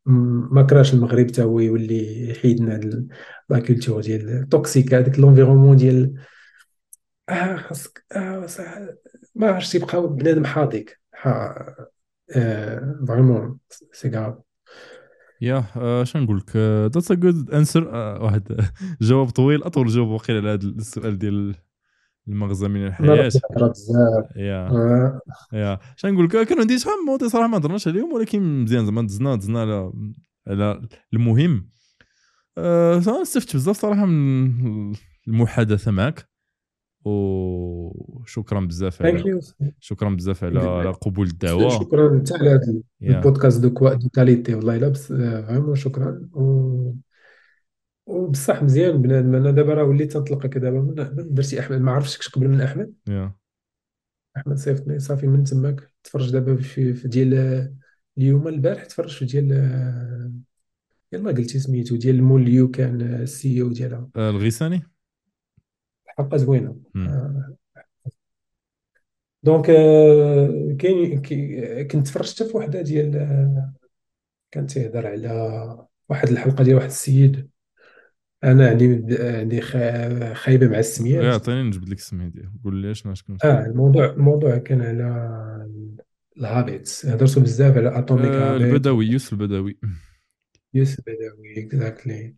[0.05, 2.79] ما كراش المغرب تا هو يولي يحيدنا
[3.49, 6.13] la culture ديال toxique هذاك l'environnement ديال
[7.29, 8.47] آه خاصك آه
[9.35, 10.99] ما عرفتش تيبقى بنادم حاضيك
[13.07, 13.57] vraiment
[13.91, 14.44] c'est grave
[15.41, 15.63] yeah
[16.03, 16.57] شنو نقول لك؟
[16.93, 17.87] that's a good answer
[18.21, 18.69] واحد
[19.01, 21.55] جواب طويل أطول جواب وقيل على هذا السؤال ديال
[22.27, 23.29] المغزى من الحياة.
[24.35, 25.21] yeah آه.
[25.53, 25.79] yeah.
[25.95, 29.35] شنو نقول لك؟ كانوا عندي شحال مواضيع صراحة ما هضرناش عليهم ولكن مزيان زعما دزنا
[29.35, 29.91] دزنا على
[30.47, 30.81] على
[31.13, 31.69] المهم.
[32.57, 34.93] أه استفدت بزاف صراحة من
[35.27, 36.29] المحادثة معك
[37.05, 39.41] وشكرا بزاف على
[39.79, 41.69] شكرا بزاف على قبول الدعوة.
[41.69, 46.29] شكرا حتى على هذا ال podcast de de qualité والله الا vraiment شكرا.
[48.05, 49.35] وبصح مزيان بنادم.
[49.35, 51.81] أنا دابا راه وليت تنطلقك دابا درتي أحمد.
[51.81, 52.93] ما عرفتكش قبل من أحمد.
[53.09, 53.31] Yeah.
[54.37, 54.99] أحمد صيفطني.
[54.99, 55.91] صافي من تماك.
[56.03, 57.73] تفرج دابا في, في ديال
[58.17, 58.85] اليوم البارح.
[58.85, 59.51] تفرج في ديال
[61.13, 64.09] يلا قلتي سميتو ديال مول اليو كان ال CEO ديالها.
[64.15, 64.83] آه، الغيساني؟
[66.17, 66.75] حلقه زوينة.
[66.95, 67.55] آه.
[69.43, 71.21] donc آه، كاين
[71.87, 73.11] كنت تفرجت في وحدة ديال
[74.51, 77.49] كان تيهضر على واحد الحلقة ديال واحد السيد.
[78.43, 79.61] أنا عندي عندي
[80.33, 81.41] خايبة مع السميات.
[81.41, 85.69] عطيني نجبد لك السمية ديالو قول لي شنو شكون آه الموضوع الموضوع كان على
[86.37, 87.05] ال habits.
[87.05, 89.77] هضرتوا بزاف على Atomic آه البدوي يوسف البدوي.
[90.73, 92.35] يوسف البدوي exactly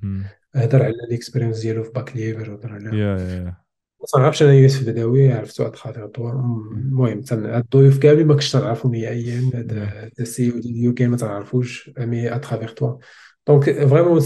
[0.55, 3.66] هضر على ال experience ديالو في باك ليفر هضر على yeah yeah.
[4.15, 10.09] ما أنا يوسف البدوي عرفتو هاد خاطر المهم الضيوف كاملين ما كنتش تنعرفهم نهائيا هذا
[10.19, 12.97] ال CEO ديال كي ما تنعرفوش mais à travers toi
[13.47, 14.21] donc vraiment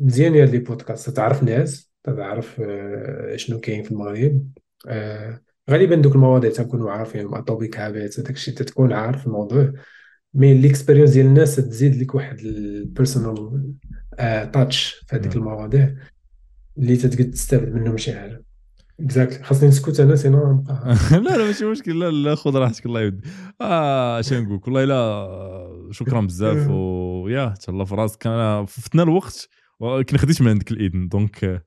[0.00, 4.48] مزيان هاد les podcasts تعرف ناس تعرف آه، شنو كاين في المغرب.
[4.88, 5.40] آه،
[5.70, 9.72] غالبا دوك المواضيع تنكونوا عارفين مع topic habit داك الشيء تكون عارف الموضوع
[10.34, 13.74] mais l'expérience ديال الناس تزيد لك واحد ال personal
[14.52, 15.94] touch آه، في هذيك المواضيع.
[16.78, 18.45] اللي تقدر تستافد منهم شي حاجة.
[19.00, 20.64] exactly خاصني نسكت أنا sinon
[21.12, 23.28] لا لا ماشي مشكل لا لا خذ راحتك الله يودي
[23.60, 29.48] آه شنو نقول والله لا شكرا بزاف و yeah تهلا في راسك انا فتنا الوقت
[29.80, 31.64] ولكن خديت من عندك الاذن donc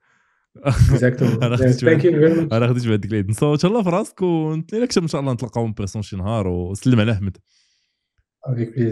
[1.43, 1.83] أنا خديت
[2.53, 5.73] أنا خديت من عندك الاذن so تهلا في راسك ونتلاقى ان شاء الله نتلاقاو in
[5.73, 7.37] person شي نهار وسلم على احمد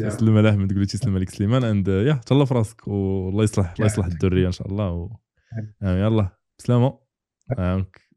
[0.10, 3.86] سلم على احمد قلت تسلم عليك سليمان اند يا تهلا في راسك والله يصلح الله
[3.86, 5.10] يصلح الذريه ان شاء الله و...
[5.82, 7.00] يلا بسلامه